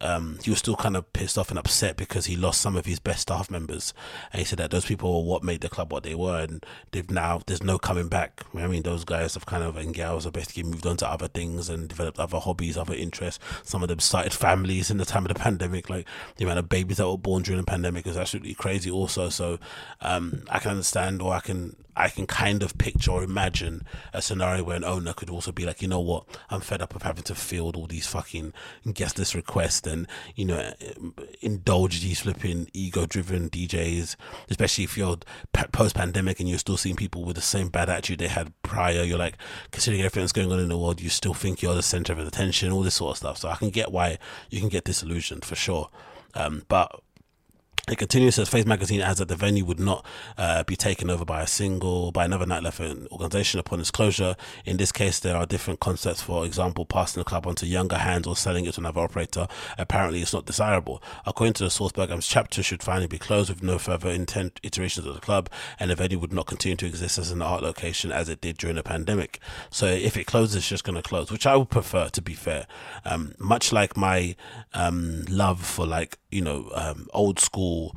um, 0.01 0.39
he 0.43 0.49
was 0.49 0.59
still 0.59 0.75
kind 0.75 0.97
of 0.97 1.11
pissed 1.13 1.37
off 1.37 1.49
and 1.49 1.59
upset 1.59 1.95
because 1.95 2.25
he 2.25 2.35
lost 2.35 2.59
some 2.59 2.75
of 2.75 2.85
his 2.85 2.99
best 2.99 3.21
staff 3.21 3.49
members. 3.51 3.93
And 4.33 4.39
he 4.39 4.45
said 4.45 4.59
that 4.59 4.71
those 4.71 4.85
people 4.85 5.23
were 5.23 5.29
what 5.29 5.43
made 5.43 5.61
the 5.61 5.69
club 5.69 5.91
what 5.91 6.03
they 6.03 6.15
were, 6.15 6.39
and 6.39 6.65
they've 6.91 7.09
now 7.09 7.41
there's 7.45 7.63
no 7.63 7.77
coming 7.77 8.07
back. 8.07 8.43
I 8.55 8.67
mean, 8.67 8.83
those 8.83 9.05
guys 9.05 9.35
have 9.35 9.45
kind 9.45 9.63
of 9.63 9.77
and 9.77 9.93
gals 9.93 10.23
have 10.23 10.33
basically 10.33 10.63
moved 10.63 10.85
on 10.85 10.97
to 10.97 11.09
other 11.09 11.27
things 11.27 11.69
and 11.69 11.87
developed 11.87 12.19
other 12.19 12.39
hobbies, 12.39 12.77
other 12.77 12.95
interests. 12.95 13.43
Some 13.63 13.83
of 13.83 13.89
them 13.89 13.99
started 13.99 14.33
families 14.33 14.89
in 14.89 14.97
the 14.97 15.05
time 15.05 15.25
of 15.25 15.33
the 15.33 15.39
pandemic. 15.39 15.89
Like 15.89 16.07
the 16.37 16.45
amount 16.45 16.59
of 16.59 16.69
babies 16.69 16.97
that 16.97 17.07
were 17.07 17.17
born 17.17 17.43
during 17.43 17.61
the 17.61 17.65
pandemic 17.65 18.07
is 18.07 18.17
absolutely 18.17 18.55
crazy. 18.55 18.89
Also, 18.89 19.29
so 19.29 19.59
um, 20.01 20.43
I 20.49 20.59
can 20.59 20.71
understand 20.71 21.21
or 21.21 21.33
I 21.33 21.39
can 21.39 21.75
I 21.95 22.09
can 22.09 22.25
kind 22.25 22.63
of 22.63 22.77
picture 22.77 23.11
or 23.11 23.23
imagine 23.23 23.85
a 24.13 24.21
scenario 24.21 24.63
where 24.63 24.77
an 24.77 24.83
owner 24.83 25.13
could 25.13 25.29
also 25.29 25.51
be 25.51 25.65
like, 25.65 25.81
you 25.81 25.87
know 25.87 25.99
what, 25.99 26.25
I'm 26.49 26.61
fed 26.61 26.81
up 26.81 26.95
of 26.95 27.03
having 27.03 27.23
to 27.23 27.35
field 27.35 27.75
all 27.75 27.87
these 27.87 28.07
fucking 28.07 28.53
guest 28.93 29.19
list 29.19 29.35
requests 29.35 29.85
and, 29.85 30.07
you 30.35 30.45
know, 30.45 30.73
indulge 31.41 32.01
these 32.01 32.21
flipping 32.21 32.69
ego 32.73 33.05
driven 33.05 33.49
DJs, 33.49 34.15
especially 34.49 34.83
if 34.85 34.97
you're 34.97 35.17
post 35.71 35.95
pandemic 35.95 36.39
and 36.39 36.47
you're 36.47 36.59
still 36.59 36.77
seeing 36.77 36.95
people 36.95 37.23
with 37.23 37.35
the 37.35 37.41
same 37.41 37.67
bad 37.69 37.89
attitude 37.89 38.19
they 38.19 38.27
had 38.27 38.53
prior. 38.63 39.03
You're 39.03 39.17
like, 39.17 39.37
considering 39.71 40.01
everything 40.01 40.23
that's 40.23 40.31
going 40.31 40.51
on 40.51 40.59
in 40.59 40.69
the 40.69 40.77
world, 40.77 41.01
you 41.01 41.09
still 41.09 41.33
think 41.33 41.61
you're 41.61 41.75
the 41.75 41.83
center 41.83 42.13
of 42.13 42.19
attention, 42.19 42.71
all 42.71 42.83
this 42.83 42.95
sort 42.95 43.11
of 43.11 43.17
stuff. 43.17 43.37
So 43.37 43.49
I 43.49 43.55
can 43.55 43.69
get 43.69 43.91
why 43.91 44.17
you 44.49 44.59
can 44.59 44.69
get 44.69 44.85
disillusioned 44.85 45.45
for 45.45 45.55
sure. 45.55 45.89
Um, 46.33 46.63
but 46.67 47.01
it 47.91 47.97
continues 47.97 48.35
says 48.35 48.47
Face 48.47 48.65
Magazine 48.65 49.01
adds 49.01 49.19
that 49.19 49.27
the 49.27 49.35
venue 49.35 49.65
would 49.65 49.79
not 49.79 50.05
uh, 50.37 50.63
be 50.63 50.77
taken 50.77 51.09
over 51.09 51.25
by 51.25 51.41
a 51.41 51.47
single 51.47 52.11
by 52.11 52.23
another 52.25 52.45
nightlife 52.45 52.79
organization 53.11 53.59
upon 53.59 53.81
its 53.81 53.91
closure. 53.91 54.35
In 54.65 54.77
this 54.77 54.91
case, 54.91 55.19
there 55.19 55.35
are 55.35 55.45
different 55.45 55.81
concepts. 55.81 56.21
For 56.21 56.45
example, 56.45 56.85
passing 56.85 57.19
the 57.19 57.25
club 57.25 57.45
onto 57.45 57.65
younger 57.65 57.97
hands 57.97 58.27
or 58.27 58.35
selling 58.37 58.65
it 58.65 58.75
to 58.75 58.81
another 58.81 59.01
operator. 59.01 59.47
Apparently, 59.77 60.21
it's 60.21 60.33
not 60.33 60.45
desirable. 60.45 61.03
According 61.25 61.53
to 61.53 61.65
the 61.65 61.69
source, 61.69 61.91
Berghain's 61.91 62.27
chapter 62.27 62.63
should 62.63 62.81
finally 62.81 63.07
be 63.07 63.19
closed 63.19 63.49
with 63.49 63.61
no 63.61 63.77
further 63.77 64.09
intent 64.09 64.59
iterations 64.63 65.05
of 65.05 65.13
the 65.13 65.19
club, 65.19 65.49
and 65.77 65.91
the 65.91 65.95
venue 65.95 66.19
would 66.19 66.33
not 66.33 66.47
continue 66.47 66.77
to 66.77 66.85
exist 66.85 67.17
as 67.17 67.31
an 67.31 67.41
art 67.41 67.61
location 67.61 68.11
as 68.11 68.29
it 68.29 68.39
did 68.39 68.57
during 68.57 68.77
the 68.77 68.83
pandemic. 68.83 69.39
So, 69.69 69.87
if 69.87 70.15
it 70.15 70.25
closes, 70.25 70.55
it's 70.55 70.69
just 70.69 70.85
going 70.85 70.95
to 70.95 71.01
close, 71.01 71.29
which 71.29 71.45
I 71.45 71.57
would 71.57 71.69
prefer. 71.69 72.07
To 72.11 72.21
be 72.21 72.33
fair, 72.33 72.67
um, 73.03 73.35
much 73.37 73.73
like 73.73 73.97
my 73.97 74.35
um, 74.73 75.25
love 75.29 75.65
for 75.65 75.85
like 75.85 76.17
you 76.31 76.41
know 76.41 76.69
um, 76.73 77.07
old 77.13 77.39
school 77.39 77.95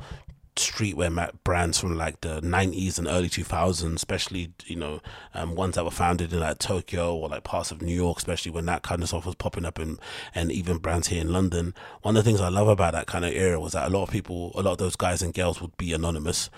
streetwear 0.55 1.31
brands 1.43 1.79
from 1.79 1.97
like 1.97 2.21
the 2.21 2.39
90s 2.39 2.97
and 2.97 3.07
early 3.07 3.27
2000s 3.27 3.93
especially 3.93 4.53
you 4.65 4.75
know 4.75 5.01
um, 5.33 5.53
ones 5.53 5.75
that 5.75 5.83
were 5.83 5.91
founded 5.91 6.31
in 6.31 6.39
like 6.39 6.59
tokyo 6.59 7.13
or 7.13 7.27
like 7.27 7.43
parts 7.43 7.71
of 7.71 7.81
new 7.81 7.93
york 7.93 8.17
especially 8.17 8.51
when 8.51 8.65
that 8.65 8.81
kind 8.81 9.01
of 9.01 9.09
stuff 9.09 9.25
was 9.25 9.35
popping 9.35 9.65
up 9.65 9.79
in, 9.79 9.99
and 10.33 10.51
even 10.53 10.77
brands 10.77 11.09
here 11.09 11.19
in 11.19 11.33
london. 11.33 11.73
One 12.03 12.15
of 12.15 12.23
the 12.23 12.29
things 12.29 12.39
i 12.39 12.47
love 12.47 12.69
about 12.69 12.93
that 12.93 13.05
kind 13.05 13.25
of 13.25 13.33
era 13.33 13.59
was 13.59 13.73
that 13.73 13.87
a 13.87 13.89
lot 13.89 14.03
of 14.03 14.11
people 14.11 14.53
a 14.55 14.61
lot 14.61 14.73
of 14.73 14.77
those 14.77 14.95
guys 14.95 15.21
and 15.21 15.33
girls 15.33 15.61
would 15.61 15.75
be 15.75 15.91
anonymous 15.91 16.49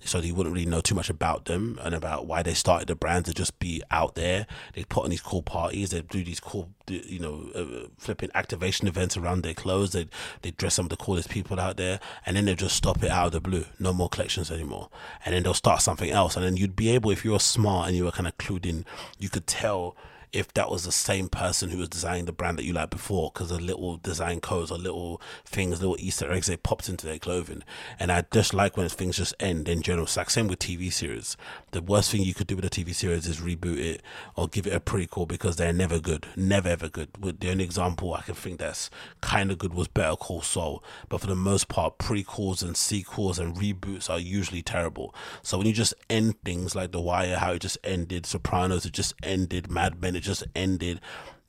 so 0.00 0.20
he 0.20 0.32
wouldn't 0.32 0.54
really 0.54 0.66
know 0.66 0.80
too 0.80 0.94
much 0.94 1.10
about 1.10 1.46
them 1.46 1.78
and 1.82 1.94
about 1.94 2.26
why 2.26 2.42
they 2.42 2.54
started 2.54 2.88
the 2.88 2.94
brand 2.94 3.24
to 3.24 3.34
just 3.34 3.58
be 3.58 3.82
out 3.90 4.14
there. 4.14 4.46
They 4.74 4.84
put 4.84 5.04
on 5.04 5.10
these 5.10 5.22
cool 5.22 5.42
parties. 5.42 5.90
They 5.90 6.02
do 6.02 6.22
these 6.22 6.40
cool, 6.40 6.70
you 6.86 7.18
know, 7.18 7.50
uh, 7.54 7.88
flipping 7.98 8.30
activation 8.34 8.86
events 8.88 9.16
around 9.16 9.42
their 9.42 9.54
clothes. 9.54 9.92
They 9.92 10.08
they 10.42 10.50
dress 10.52 10.74
some 10.74 10.86
of 10.86 10.90
the 10.90 10.96
coolest 10.96 11.30
people 11.30 11.58
out 11.58 11.76
there, 11.76 11.98
and 12.24 12.36
then 12.36 12.44
they 12.44 12.54
just 12.54 12.76
stop 12.76 13.02
it 13.02 13.10
out 13.10 13.26
of 13.26 13.32
the 13.32 13.40
blue. 13.40 13.64
No 13.78 13.92
more 13.92 14.08
collections 14.08 14.50
anymore, 14.50 14.90
and 15.24 15.34
then 15.34 15.42
they'll 15.42 15.54
start 15.54 15.82
something 15.82 16.10
else. 16.10 16.36
And 16.36 16.44
then 16.44 16.56
you'd 16.56 16.76
be 16.76 16.90
able, 16.90 17.10
if 17.10 17.24
you 17.24 17.32
were 17.32 17.38
smart 17.38 17.88
and 17.88 17.96
you 17.96 18.04
were 18.04 18.12
kind 18.12 18.28
of 18.28 18.36
clued 18.38 18.66
in, 18.66 18.84
you 19.18 19.28
could 19.28 19.46
tell 19.46 19.96
if 20.36 20.52
that 20.52 20.70
was 20.70 20.84
the 20.84 20.92
same 20.92 21.28
person 21.28 21.70
who 21.70 21.78
was 21.78 21.88
designing 21.88 22.26
the 22.26 22.32
brand 22.32 22.58
that 22.58 22.64
you 22.64 22.74
liked 22.74 22.90
before 22.90 23.30
because 23.32 23.48
the 23.48 23.58
little 23.58 23.96
design 23.96 24.38
codes 24.38 24.70
or 24.70 24.76
little 24.76 25.20
things, 25.46 25.80
little 25.80 25.96
Easter 25.98 26.30
eggs 26.30 26.46
they 26.46 26.58
popped 26.58 26.90
into 26.90 27.06
their 27.06 27.18
clothing. 27.18 27.62
And 27.98 28.12
I 28.12 28.22
just 28.30 28.52
like 28.52 28.76
when 28.76 28.86
things 28.90 29.16
just 29.16 29.34
end 29.40 29.66
in 29.66 29.80
general. 29.80 30.04
It's 30.04 30.16
like 30.16 30.28
same 30.28 30.48
with 30.48 30.58
TV 30.58 30.92
series. 30.92 31.38
The 31.70 31.80
worst 31.80 32.10
thing 32.10 32.20
you 32.20 32.34
could 32.34 32.46
do 32.46 32.56
with 32.56 32.66
a 32.66 32.70
TV 32.70 32.94
series 32.94 33.26
is 33.26 33.40
reboot 33.40 33.78
it 33.78 34.02
or 34.36 34.46
give 34.46 34.66
it 34.66 34.74
a 34.74 34.80
prequel 34.80 35.26
because 35.26 35.56
they're 35.56 35.72
never 35.72 35.98
good. 35.98 36.26
Never 36.36 36.68
ever 36.68 36.90
good. 36.90 37.08
With 37.18 37.40
the 37.40 37.50
only 37.50 37.64
example 37.64 38.12
I 38.12 38.20
can 38.20 38.34
think 38.34 38.58
that's 38.58 38.90
kind 39.22 39.50
of 39.50 39.56
good 39.56 39.72
was 39.72 39.88
Better 39.88 40.16
Call 40.16 40.42
Saul. 40.42 40.84
But 41.08 41.22
for 41.22 41.28
the 41.28 41.34
most 41.34 41.68
part, 41.68 41.96
prequels 41.96 42.62
and 42.62 42.76
sequels 42.76 43.38
and 43.38 43.56
reboots 43.56 44.10
are 44.10 44.18
usually 44.18 44.62
terrible. 44.62 45.14
So 45.42 45.56
when 45.56 45.66
you 45.66 45.72
just 45.72 45.94
end 46.10 46.42
things 46.44 46.74
like 46.74 46.92
The 46.92 47.00
Wire, 47.00 47.36
how 47.36 47.52
it 47.52 47.60
just 47.60 47.78
ended, 47.82 48.26
Sopranos, 48.26 48.84
it 48.84 48.92
just 48.92 49.14
ended, 49.22 49.70
Mad 49.70 50.02
Men, 50.02 50.14
it 50.14 50.25
just 50.26 50.44
ended. 50.54 51.00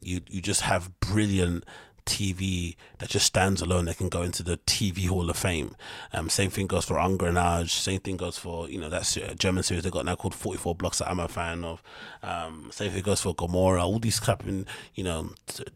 You 0.02 0.22
you 0.28 0.42
just 0.42 0.62
have 0.62 1.00
brilliant 1.00 1.66
TV 2.08 2.76
that 3.00 3.10
just 3.10 3.26
stands 3.26 3.62
alone 3.62 3.86
that 3.86 3.98
can 3.98 4.10
go 4.10 4.24
into 4.24 4.42
the 4.42 4.58
TV 4.60 5.08
Hall 5.08 5.30
of 5.30 5.38
Fame. 5.38 5.76
Um, 6.14 6.30
same 6.30 6.50
thing 6.50 6.66
goes 6.66 6.86
for 6.86 6.96
Engrenage. 6.96 7.70
Same 7.70 8.00
thing 8.00 8.16
goes 8.18 8.38
for 8.38 8.68
you 8.70 8.80
know 8.80 8.90
that 8.90 9.36
German 9.38 9.62
series 9.64 9.84
they 9.84 9.90
got 9.92 10.06
now 10.06 10.16
called 10.16 10.34
Forty 10.34 10.58
Four 10.58 10.74
Blocks 10.74 11.00
that 11.00 11.10
I'm 11.10 11.20
a 11.20 11.28
fan 11.28 11.64
of. 11.64 11.84
Um, 12.24 12.70
same 12.72 12.92
thing 12.92 13.04
goes 13.04 13.22
for 13.22 13.36
Gomorrah. 13.36 13.86
All 13.86 14.00
these 14.00 14.20
clapping 14.20 14.66
you 14.96 15.04
know 15.04 15.30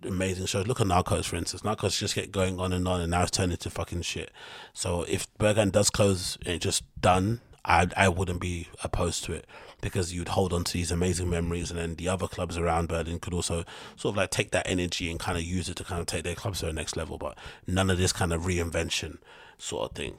amazing 0.03 0.47
shows. 0.47 0.65
Look 0.65 0.81
at 0.81 0.87
Narcos 0.87 1.25
for 1.25 1.35
instance. 1.35 1.61
Narcos 1.61 1.99
just 1.99 2.15
get 2.15 2.31
going 2.31 2.59
on 2.59 2.73
and 2.73 2.87
on, 2.87 3.01
and 3.01 3.11
now 3.11 3.23
it's 3.23 3.31
turned 3.31 3.51
into 3.51 3.69
fucking 3.69 4.01
shit. 4.01 4.31
So 4.73 5.03
if 5.03 5.31
Berghain 5.37 5.71
does 5.71 5.89
close 5.89 6.37
and 6.45 6.59
just 6.61 6.83
done, 6.99 7.41
I 7.65 7.87
I 7.95 8.07
wouldn't 8.07 8.39
be 8.39 8.69
opposed 8.83 9.25
to 9.25 9.33
it 9.33 9.45
because 9.81 10.13
you'd 10.13 10.29
hold 10.29 10.53
on 10.53 10.63
to 10.63 10.73
these 10.73 10.91
amazing 10.91 11.29
memories, 11.29 11.71
and 11.71 11.79
then 11.79 11.95
the 11.95 12.07
other 12.07 12.27
clubs 12.27 12.57
around 12.57 12.87
Berlin 12.87 13.19
could 13.19 13.33
also 13.33 13.65
sort 13.95 14.13
of 14.13 14.17
like 14.17 14.29
take 14.29 14.51
that 14.51 14.67
energy 14.67 15.09
and 15.09 15.19
kind 15.19 15.37
of 15.37 15.43
use 15.43 15.67
it 15.69 15.75
to 15.77 15.83
kind 15.83 15.99
of 15.99 16.07
take 16.07 16.23
their 16.23 16.35
clubs 16.35 16.59
to 16.59 16.67
the 16.67 16.73
next 16.73 16.95
level. 16.95 17.17
But 17.17 17.37
none 17.67 17.89
of 17.89 17.97
this 17.97 18.13
kind 18.13 18.31
of 18.31 18.43
reinvention 18.43 19.17
sort 19.57 19.91
of 19.91 19.95
thing. 19.95 20.15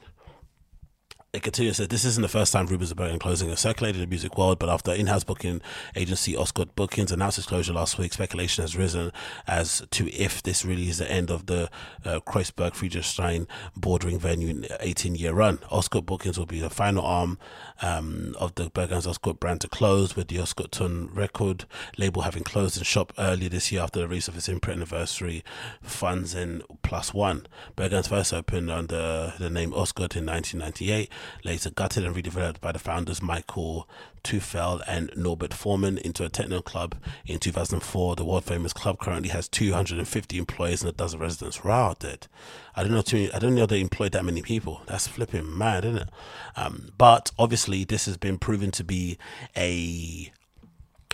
It 1.35 1.57
said 1.57 1.89
this 1.89 2.05
isn't 2.05 2.21
the 2.21 2.29
first 2.29 2.53
time 2.53 2.67
rumors 2.67 2.91
about 2.91 3.19
closing 3.19 3.49
have 3.49 3.59
circulated 3.59 4.03
in 4.03 4.03
the 4.03 4.07
music 4.07 4.37
world, 4.37 4.59
but 4.59 4.69
after 4.69 4.93
in-house 4.93 5.25
booking 5.25 5.63
agency 5.97 6.35
Ostgut 6.35 6.75
Bookings 6.77 7.11
announced 7.11 7.39
its 7.39 7.47
closure 7.47 7.73
last 7.73 7.97
week, 7.97 8.13
speculation 8.13 8.61
has 8.61 8.77
risen 8.77 9.11
as 9.47 9.83
to 9.93 10.13
if 10.13 10.43
this 10.43 10.63
really 10.63 10.91
is 10.91 10.99
the 10.99 11.11
end 11.11 11.31
of 11.31 11.47
the 11.47 11.71
uh, 12.05 12.21
Kreuzberg 12.21 12.73
Friedrichshain 12.73 13.47
bordering 13.75 14.19
venue 14.19 14.49
in 14.49 14.63
18-year 14.83 15.33
run. 15.33 15.57
Ostgut 15.71 16.05
Bookings 16.05 16.39
will 16.39 16.45
be 16.45 16.61
the 16.61 16.69
final 16.69 17.03
arm 17.03 17.39
um, 17.81 18.37
of 18.39 18.55
the 18.57 18.69
Berghain's 18.69 19.07
Ostgut 19.07 19.41
brand 19.41 19.63
to 19.63 19.69
close, 19.69 20.15
with 20.15 20.29
the 20.29 20.37
Ostgut 20.37 20.73
Ton 20.73 21.09
record 21.15 21.65
label 21.97 22.21
having 22.23 22.43
closed 22.43 22.77
in 22.77 22.83
shop 22.83 23.11
earlier 23.17 23.49
this 23.49 23.73
year 23.73 23.81
after 23.81 24.01
the 24.01 24.07
release 24.07 24.29
of 24.29 24.37
its 24.37 24.51
imprint 24.51 24.81
anniversary 24.81 25.43
funds 25.81 26.35
in 26.35 26.63
Plus 26.83 27.15
One. 27.15 27.47
Berghain's 27.75 28.09
first 28.09 28.35
opened 28.35 28.71
under 28.71 29.33
the 29.39 29.49
name 29.49 29.71
Ostgut 29.71 30.15
in 30.15 30.27
1998 30.27 31.11
later 31.45 31.71
gutted 31.71 32.05
and 32.05 32.15
redeveloped 32.15 32.61
by 32.61 32.73
the 32.73 32.79
founders 32.79 33.23
Michael 33.23 33.89
Teufel 34.25 34.83
and 34.87 35.11
Norbert 35.17 35.51
Thormann 35.51 35.99
into 35.99 36.25
a 36.25 36.29
techno 36.29 36.63
club 36.63 36.95
in 37.27 37.39
2004. 37.39 38.17
The 38.17 38.25
world 38.25 38.45
famous 38.45 38.73
club 38.73 38.99
currently 38.99 39.31
has 39.31 39.49
250 39.49 40.39
employees 40.39 40.83
and 40.83 40.91
a 40.91 40.93
dozen 40.93 41.21
residents. 41.21 41.65
Wow, 41.65 41.95
dude. 41.99 42.29
I 42.75 42.83
don't 42.83 42.93
know 42.93 43.03
too 43.03 43.17
many, 43.17 43.33
I 43.33 43.39
don't 43.39 43.55
know 43.55 43.67
they 43.67 43.81
employed 43.81 44.13
that 44.13 44.25
many 44.25 44.43
people. 44.43 44.83
That's 44.87 45.07
flipping 45.07 45.57
mad, 45.57 45.85
isn't 45.85 46.03
it? 46.03 46.09
Um, 46.57 46.93
but 46.99 47.33
obviously, 47.39 47.85
this 47.85 48.07
has 48.07 48.17
been 48.17 48.39
proven 48.39 48.71
to 48.73 48.85
be 48.85 49.19
a 49.57 50.33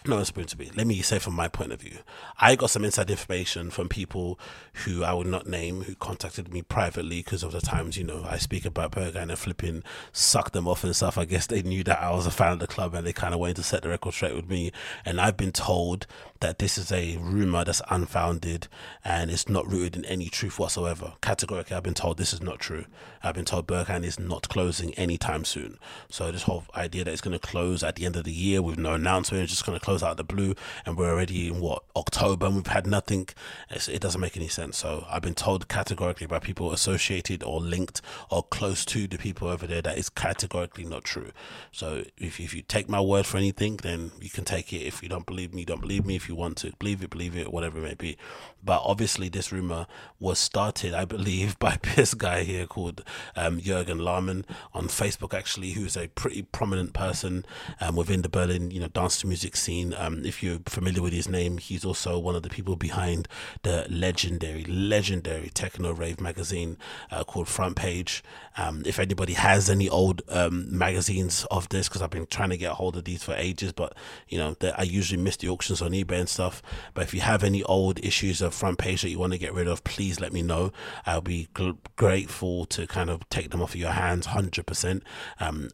no, 0.08 0.18
it's 0.18 0.30
going 0.30 0.46
to 0.46 0.56
be. 0.56 0.70
Let 0.74 0.86
me 0.86 1.02
say 1.02 1.18
from 1.18 1.34
my 1.34 1.48
point 1.48 1.72
of 1.72 1.82
view, 1.82 1.98
I 2.40 2.56
got 2.56 2.70
some 2.70 2.84
inside 2.84 3.10
information 3.10 3.70
from 3.70 3.88
people 3.88 4.40
who 4.84 5.04
I 5.04 5.12
would 5.12 5.26
not 5.26 5.46
name 5.46 5.82
who 5.82 5.94
contacted 5.94 6.52
me 6.52 6.62
privately 6.62 7.18
because 7.18 7.42
of 7.42 7.52
the 7.52 7.60
times 7.60 7.96
you 7.98 8.04
know 8.04 8.24
I 8.26 8.38
speak 8.38 8.64
about 8.64 8.92
Berghain 8.92 9.28
and 9.28 9.38
flipping 9.38 9.82
suck 10.12 10.52
them 10.52 10.66
off 10.66 10.82
and 10.82 10.96
stuff. 10.96 11.18
I 11.18 11.26
guess 11.26 11.46
they 11.46 11.62
knew 11.62 11.84
that 11.84 12.00
I 12.00 12.10
was 12.12 12.26
a 12.26 12.30
fan 12.30 12.52
of 12.52 12.58
the 12.58 12.66
club 12.66 12.94
and 12.94 13.06
they 13.06 13.12
kind 13.12 13.34
of 13.34 13.40
wanted 13.40 13.56
to 13.56 13.62
set 13.62 13.82
the 13.82 13.90
record 13.90 14.14
straight 14.14 14.34
with 14.34 14.48
me. 14.48 14.72
And 15.04 15.20
I've 15.20 15.36
been 15.36 15.52
told 15.52 16.06
that 16.40 16.58
this 16.58 16.78
is 16.78 16.90
a 16.92 17.16
rumor 17.18 17.64
that's 17.64 17.82
unfounded 17.90 18.68
and 19.04 19.30
it's 19.30 19.48
not 19.48 19.70
rooted 19.70 19.96
in 19.96 20.04
any 20.04 20.28
truth 20.28 20.58
whatsoever. 20.58 21.14
Categorically, 21.20 21.76
I've 21.76 21.82
been 21.82 21.94
told 21.94 22.16
this 22.16 22.32
is 22.32 22.42
not 22.42 22.58
true. 22.58 22.84
I've 23.22 23.34
been 23.34 23.44
told 23.44 23.66
Berghain 23.66 24.04
is 24.04 24.18
not 24.18 24.48
closing 24.48 24.94
anytime 24.94 25.44
soon. 25.44 25.78
So 26.10 26.30
this 26.30 26.44
whole 26.44 26.64
idea 26.74 27.04
that 27.04 27.12
it's 27.12 27.20
going 27.20 27.38
to 27.38 27.46
close 27.46 27.82
at 27.82 27.96
the 27.96 28.06
end 28.06 28.16
of 28.16 28.24
the 28.24 28.32
year 28.32 28.62
with 28.62 28.78
no 28.78 28.94
announcement, 28.94 29.42
it's 29.42 29.52
just 29.52 29.66
going 29.66 29.78
to 29.78 29.84
close 29.84 30.02
out 30.02 30.12
of 30.12 30.16
the 30.16 30.24
blue, 30.24 30.54
and 30.86 30.96
we're 30.96 31.10
already 31.10 31.48
in 31.48 31.60
what 31.60 31.82
October 31.96 32.46
and 32.46 32.56
we've 32.56 32.66
had 32.66 32.86
nothing. 32.86 33.28
It's, 33.70 33.88
it 33.88 34.00
doesn't 34.00 34.20
make 34.20 34.36
any 34.36 34.48
sense. 34.48 34.78
So 34.78 35.04
I've 35.10 35.22
been 35.22 35.34
told 35.34 35.68
categorically 35.68 36.26
by 36.26 36.38
people 36.38 36.72
associated 36.72 37.42
or 37.42 37.60
linked 37.60 38.00
or 38.30 38.42
close 38.44 38.84
to 38.86 39.06
the 39.06 39.18
people 39.18 39.48
over 39.48 39.66
there 39.66 39.82
that 39.82 39.98
is 39.98 40.08
categorically 40.08 40.84
not 40.84 41.04
true. 41.04 41.32
So 41.72 42.04
if 42.16 42.38
if 42.40 42.54
you 42.54 42.62
take 42.62 42.88
my 42.88 43.00
word 43.00 43.26
for 43.26 43.36
anything, 43.36 43.78
then 43.78 44.12
you 44.20 44.30
can 44.30 44.44
take 44.44 44.72
it. 44.72 44.82
If 44.82 45.02
you 45.02 45.08
don't 45.08 45.26
believe 45.26 45.52
me, 45.52 45.64
don't 45.64 45.80
believe 45.80 46.06
me. 46.06 46.16
If 46.16 46.27
you 46.28 46.34
want 46.34 46.56
to 46.58 46.72
believe 46.78 47.02
it, 47.02 47.10
believe 47.10 47.36
it, 47.36 47.52
whatever 47.52 47.78
it 47.78 47.82
may 47.82 47.94
be. 47.94 48.16
But 48.62 48.82
obviously, 48.84 49.28
this 49.28 49.52
rumor 49.52 49.86
was 50.18 50.38
started, 50.38 50.92
I 50.92 51.04
believe, 51.04 51.58
by 51.60 51.78
this 51.96 52.14
guy 52.14 52.42
here 52.42 52.66
called 52.66 53.02
um, 53.36 53.60
Jürgen 53.60 54.00
Laarmann 54.00 54.44
on 54.74 54.88
Facebook, 54.88 55.32
actually, 55.32 55.70
who's 55.70 55.96
a 55.96 56.08
pretty 56.08 56.42
prominent 56.42 56.92
person 56.92 57.44
um, 57.80 57.96
within 57.96 58.22
the 58.22 58.28
Berlin, 58.28 58.70
you 58.70 58.80
know, 58.80 58.88
dance 58.88 59.20
to 59.20 59.26
music 59.26 59.56
scene. 59.56 59.94
Um, 59.96 60.24
if 60.24 60.42
you're 60.42 60.58
familiar 60.66 61.02
with 61.02 61.12
his 61.12 61.28
name, 61.28 61.58
he's 61.58 61.84
also 61.84 62.18
one 62.18 62.34
of 62.34 62.42
the 62.42 62.48
people 62.48 62.76
behind 62.76 63.28
the 63.62 63.86
legendary, 63.88 64.64
legendary 64.64 65.50
techno 65.50 65.92
rave 65.92 66.20
magazine 66.20 66.78
uh, 67.10 67.24
called 67.24 67.46
Frontpage. 67.46 68.22
Um, 68.56 68.82
if 68.84 68.98
anybody 68.98 69.34
has 69.34 69.70
any 69.70 69.88
old 69.88 70.22
um, 70.28 70.66
magazines 70.76 71.46
of 71.50 71.68
this, 71.68 71.88
because 71.88 72.02
I've 72.02 72.10
been 72.10 72.26
trying 72.26 72.50
to 72.50 72.56
get 72.56 72.72
a 72.72 72.74
hold 72.74 72.96
of 72.96 73.04
these 73.04 73.22
for 73.22 73.34
ages, 73.34 73.72
but 73.72 73.94
you 74.28 74.38
know, 74.38 74.56
I 74.76 74.82
usually 74.82 75.22
miss 75.22 75.36
the 75.36 75.48
auctions 75.48 75.80
on 75.80 75.92
eBay 75.92 76.17
and 76.18 76.28
stuff. 76.28 76.62
But 76.94 77.04
if 77.04 77.14
you 77.14 77.20
have 77.20 77.42
any 77.42 77.62
old 77.62 78.04
issues 78.04 78.42
of 78.42 78.54
Frontpage 78.54 79.02
that 79.02 79.10
you 79.10 79.18
want 79.18 79.32
to 79.32 79.38
get 79.38 79.54
rid 79.54 79.68
of, 79.68 79.84
please 79.84 80.20
let 80.20 80.32
me 80.32 80.42
know. 80.42 80.72
I'll 81.06 81.20
be 81.20 81.48
gl- 81.54 81.78
grateful 81.96 82.66
to 82.66 82.86
kind 82.86 83.10
of 83.10 83.28
take 83.28 83.50
them 83.50 83.62
off 83.62 83.74
of 83.74 83.80
your 83.80 83.92
hands, 83.92 84.26
hundred 84.26 84.60
um, 84.60 84.64
percent. 84.64 85.02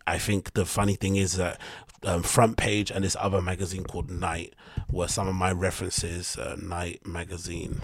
I 0.06 0.18
think 0.18 0.54
the 0.54 0.64
funny 0.64 0.94
thing 0.94 1.16
is 1.16 1.36
that 1.36 1.60
um, 2.04 2.22
Frontpage 2.22 2.90
and 2.90 3.04
this 3.04 3.16
other 3.18 3.40
magazine 3.40 3.84
called 3.84 4.10
Night 4.10 4.54
were 4.90 5.08
some 5.08 5.28
of 5.28 5.34
my 5.34 5.52
references. 5.52 6.36
Uh, 6.36 6.56
Night 6.60 7.06
magazine 7.06 7.80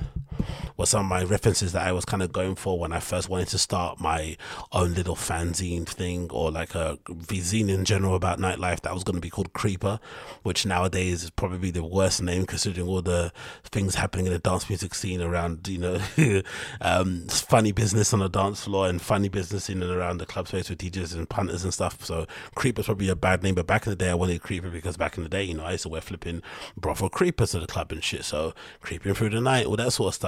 were 0.76 0.86
some 0.86 1.04
of 1.04 1.08
my 1.08 1.22
references 1.22 1.72
that 1.72 1.86
I 1.86 1.92
was 1.92 2.04
kind 2.04 2.22
of 2.22 2.32
going 2.32 2.54
for 2.54 2.78
when 2.78 2.92
I 2.92 3.00
first 3.00 3.28
wanted 3.28 3.48
to 3.48 3.58
start 3.58 4.00
my 4.00 4.36
own 4.72 4.94
little 4.94 5.14
fanzine 5.14 5.86
thing 5.86 6.30
or 6.30 6.50
like 6.50 6.74
a 6.74 6.98
zine 7.06 7.68
in 7.68 7.84
general 7.84 8.14
about 8.14 8.38
nightlife 8.38 8.80
that 8.80 8.94
was 8.94 9.04
going 9.04 9.16
to 9.16 9.20
be 9.20 9.30
called 9.30 9.52
Creeper, 9.52 10.00
which 10.42 10.64
nowadays 10.64 11.24
is 11.24 11.30
probably 11.30 11.70
the 11.70 11.84
worst 11.84 12.22
name 12.22 12.46
considering 12.46 12.88
all 12.88 13.02
the 13.02 13.32
things 13.64 13.96
happening 13.96 14.26
in 14.26 14.32
the 14.32 14.38
dance 14.38 14.68
music 14.68 14.94
scene 14.94 15.20
around, 15.20 15.68
you 15.68 15.78
know, 15.78 16.00
um, 16.80 17.26
funny 17.28 17.72
business 17.72 18.12
on 18.12 18.20
the 18.20 18.28
dance 18.28 18.64
floor 18.64 18.88
and 18.88 19.02
funny 19.02 19.28
business 19.28 19.68
in 19.68 19.82
and 19.82 19.92
around 19.92 20.18
the 20.18 20.26
club 20.26 20.48
space 20.48 20.70
with 20.70 20.78
DJs 20.78 21.14
and 21.14 21.28
punters 21.28 21.64
and 21.64 21.74
stuff. 21.74 22.04
So 22.04 22.26
Creeper's 22.54 22.86
probably 22.86 23.08
a 23.08 23.16
bad 23.16 23.42
name, 23.42 23.54
but 23.54 23.66
back 23.66 23.86
in 23.86 23.90
the 23.90 23.96
day 23.96 24.10
I 24.10 24.14
wanted 24.14 24.42
Creeper 24.42 24.70
because 24.70 24.96
back 24.96 25.16
in 25.16 25.22
the 25.22 25.28
day, 25.28 25.44
you 25.44 25.54
know, 25.54 25.64
I 25.64 25.72
used 25.72 25.82
to 25.82 25.88
wear 25.88 26.00
flipping 26.00 26.42
brothel 26.76 27.10
creepers 27.10 27.50
to 27.50 27.60
the 27.60 27.66
club 27.66 27.92
and 27.92 28.02
shit. 28.02 28.24
So 28.24 28.54
creeping 28.80 29.14
through 29.14 29.30
the 29.30 29.40
night, 29.40 29.66
all 29.66 29.76
that 29.76 29.92
sort 29.92 30.08
of 30.08 30.14
stuff 30.14 30.19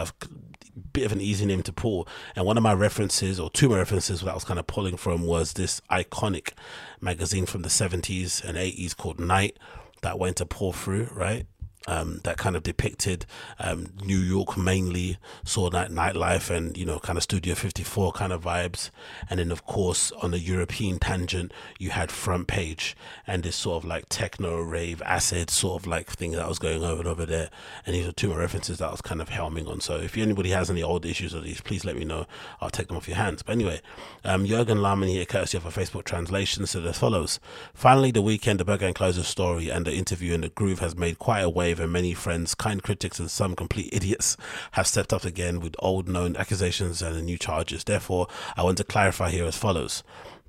bit 0.92 1.04
of 1.04 1.12
an 1.12 1.20
easy 1.20 1.46
name 1.46 1.62
to 1.62 1.72
pull. 1.72 2.08
And 2.34 2.46
one 2.46 2.56
of 2.56 2.62
my 2.62 2.72
references, 2.72 3.38
or 3.38 3.50
two 3.50 3.66
of 3.66 3.72
my 3.72 3.78
references 3.78 4.20
that 4.20 4.30
I 4.30 4.34
was 4.34 4.44
kind 4.44 4.58
of 4.58 4.66
pulling 4.66 4.96
from, 4.96 5.22
was 5.22 5.54
this 5.54 5.80
iconic 5.90 6.52
magazine 7.00 7.46
from 7.46 7.62
the 7.62 7.68
70s 7.68 8.42
and 8.44 8.56
80s 8.56 8.96
called 8.96 9.20
Night 9.20 9.58
that 10.02 10.18
went 10.18 10.36
to 10.36 10.46
pull 10.46 10.72
through, 10.72 11.08
right? 11.12 11.46
Um, 11.88 12.20
that 12.22 12.36
kind 12.36 12.54
of 12.54 12.62
depicted 12.62 13.26
um, 13.58 13.88
New 14.04 14.18
York 14.18 14.56
mainly, 14.56 15.18
saw 15.44 15.68
that 15.70 15.90
nightlife 15.90 16.48
and 16.48 16.76
you 16.76 16.86
know 16.86 17.00
kind 17.00 17.16
of 17.16 17.24
Studio 17.24 17.54
54 17.56 18.12
kind 18.12 18.32
of 18.32 18.44
vibes, 18.44 18.90
and 19.28 19.40
then 19.40 19.50
of 19.50 19.66
course 19.66 20.12
on 20.22 20.30
the 20.30 20.38
European 20.38 21.00
tangent 21.00 21.52
you 21.78 21.90
had 21.90 22.10
Frontpage 22.10 22.94
and 23.26 23.42
this 23.42 23.56
sort 23.56 23.82
of 23.82 23.88
like 23.88 24.04
techno 24.08 24.60
rave 24.60 25.02
acid 25.02 25.50
sort 25.50 25.82
of 25.82 25.86
like 25.86 26.10
thing 26.10 26.32
that 26.32 26.48
was 26.48 26.58
going 26.58 26.84
over 26.84 27.08
over 27.08 27.26
there, 27.26 27.50
and 27.84 27.94
these 27.94 28.06
are 28.06 28.12
two 28.12 28.28
more 28.28 28.38
references 28.38 28.78
that 28.78 28.88
I 28.88 28.90
was 28.90 29.00
kind 29.00 29.20
of 29.20 29.30
helming 29.30 29.68
on. 29.68 29.80
So 29.80 29.96
if 29.96 30.16
anybody 30.16 30.50
has 30.50 30.70
any 30.70 30.82
old 30.82 31.04
issues 31.04 31.34
of 31.34 31.44
these, 31.44 31.60
please 31.60 31.84
let 31.84 31.96
me 31.96 32.04
know. 32.04 32.26
I'll 32.60 32.70
take 32.70 32.88
them 32.88 32.96
off 32.96 33.08
your 33.08 33.16
hands. 33.16 33.42
But 33.42 33.52
anyway, 33.52 33.80
um, 34.24 34.46
Jurgen 34.46 34.78
Laarmann 34.78 35.08
here, 35.08 35.24
courtesy 35.24 35.56
of 35.56 35.66
a 35.66 35.70
Facebook 35.70 36.04
translation, 36.04 36.66
said 36.66 36.86
as 36.86 36.98
follows: 36.98 37.40
Finally, 37.74 38.12
the 38.12 38.22
weekend, 38.22 38.60
the 38.60 38.64
Berghain 38.64 38.94
Closer 38.94 39.22
story 39.22 39.68
and 39.68 39.86
the 39.86 39.94
interview 39.94 40.34
in 40.34 40.42
the 40.42 40.48
groove 40.48 40.78
has 40.78 40.96
made 40.96 41.18
quite 41.18 41.40
a 41.40 41.50
wave 41.50 41.71
and 41.80 41.92
many 41.92 42.14
friends, 42.14 42.54
kind 42.54 42.82
critics, 42.82 43.18
and 43.18 43.30
some 43.30 43.54
complete 43.54 43.88
idiots 43.92 44.36
have 44.72 44.86
stepped 44.86 45.12
up 45.12 45.24
again 45.24 45.60
with 45.60 45.74
old 45.78 46.08
known 46.08 46.36
accusations 46.36 47.02
and 47.02 47.24
new 47.24 47.38
charges. 47.38 47.84
Therefore, 47.84 48.28
I 48.56 48.62
want 48.62 48.78
to 48.78 48.84
clarify 48.84 49.30
here 49.30 49.44
as 49.44 49.56
follows 49.56 50.02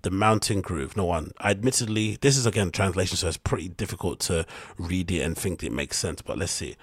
the 0.04 0.12
mountain 0.12 0.62
groove. 0.62 0.96
No 0.96 1.06
one. 1.06 1.32
Admittedly, 1.42 2.18
this 2.22 2.38
is 2.38 2.46
again 2.46 2.72
translation, 2.72 3.18
so 3.18 3.28
it's 3.28 3.38
pretty 3.38 3.70
difficult 3.70 4.20
to 4.22 4.46
read 4.78 5.10
it 5.12 5.22
and 5.22 5.38
think 5.38 5.64
it 5.64 5.72
makes 5.72 5.98
sense. 5.98 6.22
But 6.22 6.38
let's 6.38 6.52
see. 6.52 6.76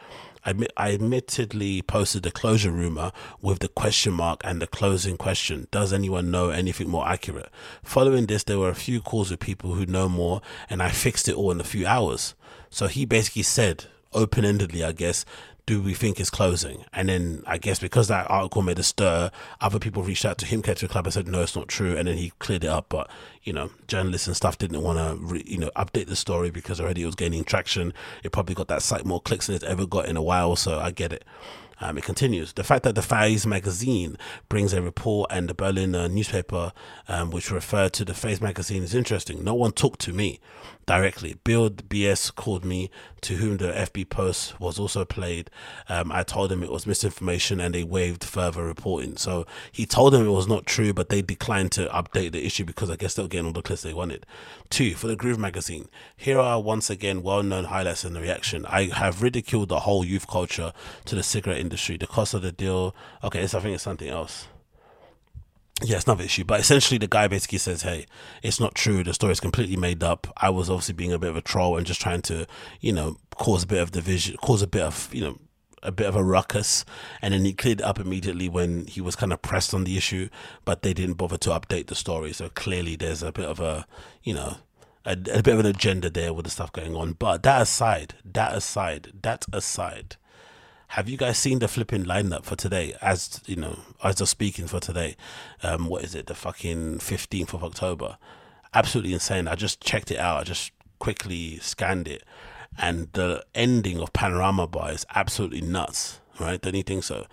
I, 0.44 0.54
I 0.76 0.92
admittedly 0.94 1.82
posted 1.82 2.22
the 2.22 2.30
closure 2.30 2.70
rumor 2.70 3.12
with 3.42 3.58
the 3.58 3.68
question 3.68 4.14
mark 4.14 4.40
and 4.42 4.60
the 4.60 4.66
closing 4.66 5.18
question. 5.18 5.68
Does 5.70 5.92
anyone 5.92 6.30
know 6.30 6.48
anything 6.48 6.88
more 6.88 7.06
accurate? 7.06 7.50
Following 7.82 8.26
this, 8.26 8.44
there 8.44 8.58
were 8.58 8.70
a 8.70 8.74
few 8.74 9.02
calls 9.02 9.30
with 9.30 9.40
people 9.40 9.74
who 9.74 9.84
know 9.84 10.08
more, 10.08 10.40
and 10.70 10.82
I 10.82 10.88
fixed 10.88 11.28
it 11.28 11.34
all 11.34 11.50
in 11.50 11.60
a 11.60 11.64
few 11.64 11.86
hours. 11.86 12.34
So 12.70 12.86
he 12.86 13.04
basically 13.04 13.42
said, 13.42 13.84
open 14.12 14.44
endedly, 14.44 14.84
I 14.84 14.92
guess, 14.92 15.24
do 15.66 15.80
we 15.80 15.94
think 15.94 16.18
is 16.18 16.30
closing? 16.30 16.84
And 16.92 17.08
then 17.08 17.44
I 17.46 17.58
guess 17.58 17.78
because 17.78 18.08
that 18.08 18.28
article 18.28 18.62
made 18.62 18.78
a 18.78 18.82
stir, 18.82 19.30
other 19.60 19.78
people 19.78 20.02
reached 20.02 20.24
out 20.24 20.36
to 20.38 20.46
him, 20.46 20.62
to 20.62 20.74
the 20.74 20.88
club 20.88 21.06
and 21.06 21.14
said, 21.14 21.28
no, 21.28 21.42
it's 21.42 21.54
not 21.54 21.68
true. 21.68 21.96
And 21.96 22.08
then 22.08 22.16
he 22.16 22.32
cleared 22.40 22.64
it 22.64 22.68
up. 22.68 22.86
But, 22.88 23.08
you 23.44 23.52
know, 23.52 23.70
journalists 23.86 24.26
and 24.26 24.36
stuff 24.36 24.58
didn't 24.58 24.82
want 24.82 24.98
to, 24.98 25.24
re- 25.24 25.44
you 25.46 25.58
know, 25.58 25.70
update 25.76 26.08
the 26.08 26.16
story 26.16 26.50
because 26.50 26.80
already 26.80 27.02
it 27.02 27.06
was 27.06 27.14
gaining 27.14 27.44
traction. 27.44 27.92
It 28.24 28.32
probably 28.32 28.54
got 28.54 28.68
that 28.68 28.82
site 28.82 29.04
more 29.04 29.20
clicks 29.20 29.46
than 29.46 29.54
it's 29.54 29.64
ever 29.64 29.86
got 29.86 30.08
in 30.08 30.16
a 30.16 30.22
while. 30.22 30.56
So 30.56 30.80
I 30.80 30.90
get 30.90 31.12
it. 31.12 31.24
Um, 31.82 31.96
it 31.96 32.04
continues. 32.04 32.52
The 32.52 32.64
fact 32.64 32.82
that 32.82 32.94
the 32.94 33.00
Faze 33.00 33.46
magazine 33.46 34.18
brings 34.50 34.74
a 34.74 34.82
report 34.82 35.30
and 35.32 35.48
the 35.48 35.54
Berlin 35.54 35.94
uh, 35.94 36.08
newspaper, 36.08 36.72
um, 37.08 37.30
which 37.30 37.50
referred 37.50 37.94
to 37.94 38.04
the 38.04 38.12
Faze 38.12 38.40
magazine, 38.40 38.82
is 38.82 38.94
interesting. 38.94 39.42
No 39.42 39.54
one 39.54 39.72
talked 39.72 40.00
to 40.00 40.12
me 40.12 40.40
directly. 40.90 41.34
Bild 41.44 41.88
BZ 41.88 42.34
called 42.34 42.64
me, 42.64 42.90
to 43.20 43.36
whom 43.36 43.58
the 43.58 43.68
FB 43.68 44.08
post 44.08 44.58
was 44.58 44.76
also 44.76 45.04
played. 45.04 45.48
Um, 45.88 46.10
I 46.10 46.24
told 46.24 46.50
him 46.50 46.64
it 46.64 46.72
was 46.72 46.84
misinformation 46.84 47.60
and 47.60 47.72
they 47.72 47.84
waived 47.84 48.24
further 48.24 48.64
reporting. 48.64 49.16
So 49.16 49.46
he 49.70 49.86
told 49.86 50.12
them 50.12 50.26
it 50.26 50.30
was 50.30 50.48
not 50.48 50.66
true, 50.66 50.92
but 50.92 51.08
they 51.08 51.22
declined 51.22 51.70
to 51.72 51.86
update 51.90 52.32
the 52.32 52.44
issue 52.44 52.64
because 52.64 52.90
I 52.90 52.96
guess 52.96 53.14
they 53.14 53.22
were 53.22 53.28
getting 53.28 53.46
all 53.46 53.52
the 53.52 53.62
clicks 53.62 53.82
they 53.82 53.94
wanted. 53.94 54.26
Two, 54.68 54.96
for 54.96 55.06
the 55.06 55.14
Groove 55.14 55.38
magazine, 55.38 55.88
here 56.16 56.40
are 56.40 56.60
once 56.60 56.90
again 56.90 57.22
well 57.22 57.44
known 57.44 57.66
highlights 57.66 58.04
in 58.04 58.12
the 58.12 58.20
reaction. 58.20 58.66
I 58.66 58.86
have 58.86 59.22
ridiculed 59.22 59.68
the 59.68 59.80
whole 59.80 60.04
youth 60.04 60.26
culture 60.26 60.72
to 61.04 61.14
the 61.14 61.22
cigarette 61.22 61.60
industry. 61.60 61.98
The 61.98 62.08
cost 62.08 62.34
of 62.34 62.42
the 62.42 62.50
deal, 62.50 62.96
okay, 63.22 63.46
so 63.46 63.58
I 63.58 63.62
think 63.62 63.74
it's 63.74 63.84
something 63.84 64.08
else 64.08 64.48
yeah, 65.82 65.96
it's 65.96 66.04
another 66.06 66.24
issue. 66.24 66.44
But 66.44 66.60
essentially, 66.60 66.98
the 66.98 67.06
guy 67.06 67.28
basically 67.28 67.58
says, 67.58 67.82
"Hey, 67.82 68.06
it's 68.42 68.60
not 68.60 68.74
true. 68.74 69.02
The 69.02 69.14
story 69.14 69.32
is 69.32 69.40
completely 69.40 69.76
made 69.76 70.02
up. 70.02 70.26
I 70.36 70.50
was 70.50 70.70
obviously 70.70 70.94
being 70.94 71.12
a 71.12 71.18
bit 71.18 71.30
of 71.30 71.36
a 71.36 71.42
troll 71.42 71.76
and 71.76 71.86
just 71.86 72.00
trying 72.00 72.22
to, 72.22 72.46
you 72.80 72.92
know, 72.92 73.16
cause 73.36 73.64
a 73.64 73.66
bit 73.66 73.82
of 73.82 73.90
division, 73.90 74.36
cause 74.38 74.62
a 74.62 74.66
bit 74.66 74.82
of, 74.82 75.08
you 75.12 75.22
know." 75.22 75.38
A 75.82 75.90
bit 75.90 76.06
of 76.06 76.14
a 76.14 76.22
ruckus, 76.22 76.84
and 77.22 77.32
then 77.32 77.46
he 77.46 77.54
cleared 77.54 77.80
up 77.80 77.98
immediately 77.98 78.50
when 78.50 78.84
he 78.84 79.00
was 79.00 79.16
kind 79.16 79.32
of 79.32 79.40
pressed 79.40 79.72
on 79.72 79.84
the 79.84 79.96
issue, 79.96 80.28
but 80.66 80.82
they 80.82 80.92
didn't 80.92 81.14
bother 81.14 81.38
to 81.38 81.48
update 81.48 81.86
the 81.86 81.94
story. 81.94 82.34
So 82.34 82.50
clearly, 82.50 82.96
there's 82.96 83.22
a 83.22 83.32
bit 83.32 83.46
of 83.46 83.60
a, 83.60 83.86
you 84.22 84.34
know, 84.34 84.58
a, 85.06 85.12
a 85.12 85.42
bit 85.42 85.48
of 85.48 85.60
an 85.60 85.64
agenda 85.64 86.10
there 86.10 86.34
with 86.34 86.44
the 86.44 86.50
stuff 86.50 86.70
going 86.70 86.94
on. 86.94 87.12
But 87.12 87.42
that 87.44 87.62
aside, 87.62 88.12
that 88.26 88.54
aside, 88.54 89.12
that 89.22 89.46
aside, 89.54 90.16
have 90.90 91.08
you 91.08 91.16
guys 91.16 91.38
seen 91.38 91.60
the 91.60 91.68
flipping 91.68 92.04
lineup 92.04 92.44
for 92.44 92.56
today? 92.56 92.96
As 93.00 93.40
you 93.46 93.54
know, 93.54 93.78
as 94.02 94.20
of 94.20 94.28
speaking 94.28 94.66
for 94.66 94.80
today, 94.80 95.14
um, 95.62 95.86
what 95.86 96.02
is 96.02 96.16
it? 96.16 96.26
The 96.26 96.34
fucking 96.34 96.98
fifteenth 96.98 97.54
of 97.54 97.62
October. 97.62 98.18
Absolutely 98.74 99.12
insane. 99.12 99.46
I 99.46 99.54
just 99.54 99.80
checked 99.80 100.10
it 100.10 100.18
out. 100.18 100.40
I 100.40 100.42
just 100.42 100.72
quickly 100.98 101.58
scanned 101.58 102.08
it, 102.08 102.24
and 102.76 103.08
the 103.12 103.44
ending 103.54 104.00
of 104.00 104.12
Panorama 104.12 104.66
Bar 104.66 104.90
is 104.90 105.06
absolutely 105.14 105.60
nuts. 105.60 106.18
Right? 106.40 106.60
Don't 106.60 106.74
you 106.74 106.82
think 106.82 107.04
so? 107.04 107.26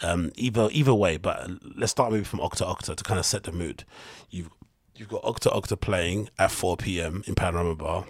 Um, 0.00 0.32
either 0.36 0.70
either 0.72 0.94
way, 0.94 1.18
but 1.18 1.50
let's 1.76 1.92
start 1.92 2.12
maybe 2.12 2.24
from 2.24 2.40
Octa 2.40 2.66
Octa 2.66 2.96
to 2.96 3.04
kind 3.04 3.20
of 3.20 3.26
set 3.26 3.42
the 3.42 3.52
mood. 3.52 3.84
You've 4.30 4.48
you've 4.96 5.10
got 5.10 5.22
Octa 5.22 5.52
Octa 5.52 5.78
playing 5.78 6.30
at 6.38 6.50
4 6.50 6.78
p.m. 6.78 7.24
in 7.26 7.34
Panorama 7.34 7.74
Bar 7.74 8.06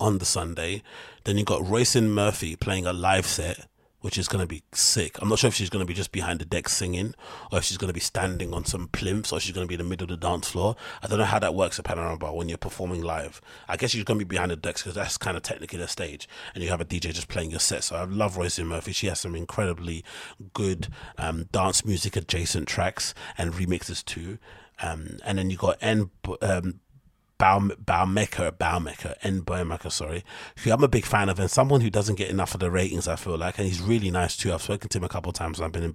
on 0.00 0.16
the 0.16 0.24
Sunday. 0.24 0.82
Then 1.24 1.36
you've 1.36 1.46
got 1.46 1.60
Roisin 1.60 2.08
Murphy 2.08 2.56
playing 2.56 2.86
a 2.86 2.94
live 2.94 3.26
set 3.26 3.66
which 4.04 4.18
is 4.18 4.28
going 4.28 4.42
to 4.42 4.46
be 4.46 4.62
sick. 4.72 5.16
I'm 5.22 5.30
not 5.30 5.38
sure 5.38 5.48
if 5.48 5.54
she's 5.54 5.70
going 5.70 5.80
to 5.82 5.86
be 5.86 5.94
just 5.94 6.12
behind 6.12 6.38
the 6.38 6.44
deck 6.44 6.68
singing 6.68 7.14
or 7.50 7.56
if 7.56 7.64
she's 7.64 7.78
going 7.78 7.88
to 7.88 7.94
be 7.94 8.00
standing 8.00 8.52
on 8.52 8.66
some 8.66 8.88
plimps 8.88 9.32
or 9.32 9.40
she's 9.40 9.54
going 9.54 9.66
to 9.66 9.68
be 9.68 9.76
in 9.76 9.78
the 9.78 9.88
middle 9.88 10.04
of 10.04 10.20
the 10.20 10.26
dance 10.26 10.50
floor. 10.50 10.76
I 11.02 11.06
don't 11.06 11.18
know 11.18 11.24
how 11.24 11.38
that 11.38 11.54
works 11.54 11.78
at 11.78 11.86
Panorama 11.86 12.34
when 12.34 12.50
you're 12.50 12.58
performing 12.58 13.00
live. 13.00 13.40
I 13.66 13.78
guess 13.78 13.92
she's 13.92 14.04
going 14.04 14.20
to 14.20 14.24
be 14.26 14.28
behind 14.28 14.50
the 14.50 14.56
decks 14.56 14.82
because 14.82 14.94
that's 14.94 15.16
kind 15.16 15.38
of 15.38 15.42
technically 15.42 15.78
the 15.78 15.88
stage 15.88 16.28
and 16.54 16.62
you 16.62 16.68
have 16.68 16.82
a 16.82 16.84
DJ 16.84 17.14
just 17.14 17.28
playing 17.28 17.50
your 17.50 17.60
set. 17.60 17.82
So 17.82 17.96
I 17.96 18.04
love 18.04 18.36
Roisin 18.36 18.66
Murphy. 18.66 18.92
She 18.92 19.06
has 19.06 19.20
some 19.20 19.34
incredibly 19.34 20.04
good 20.52 20.88
um, 21.16 21.48
dance 21.50 21.82
music 21.82 22.14
adjacent 22.14 22.68
tracks 22.68 23.14
and 23.38 23.54
remixes 23.54 24.04
too. 24.04 24.36
Um, 24.82 25.16
and 25.24 25.38
then 25.38 25.48
you 25.48 25.56
got 25.56 25.78
N 25.80 26.10
um, 26.42 26.80
Baumecker, 27.38 28.52
Baumecker, 28.52 29.14
N. 29.22 29.42
Baumecker, 29.42 29.90
sorry, 29.90 30.24
who 30.58 30.72
I'm 30.72 30.84
a 30.84 30.88
big 30.88 31.04
fan 31.04 31.28
of, 31.28 31.38
and 31.38 31.50
someone 31.50 31.80
who 31.80 31.90
doesn't 31.90 32.14
get 32.14 32.30
enough 32.30 32.54
of 32.54 32.60
the 32.60 32.70
ratings, 32.70 33.08
I 33.08 33.16
feel 33.16 33.36
like, 33.36 33.58
and 33.58 33.66
he's 33.66 33.80
really 33.80 34.10
nice 34.10 34.36
too. 34.36 34.52
I've 34.52 34.62
spoken 34.62 34.88
to 34.88 34.98
him 34.98 35.04
a 35.04 35.08
couple 35.08 35.30
of 35.30 35.34
times. 35.34 35.60
I've 35.60 35.72
been 35.72 35.82
in 35.82 35.92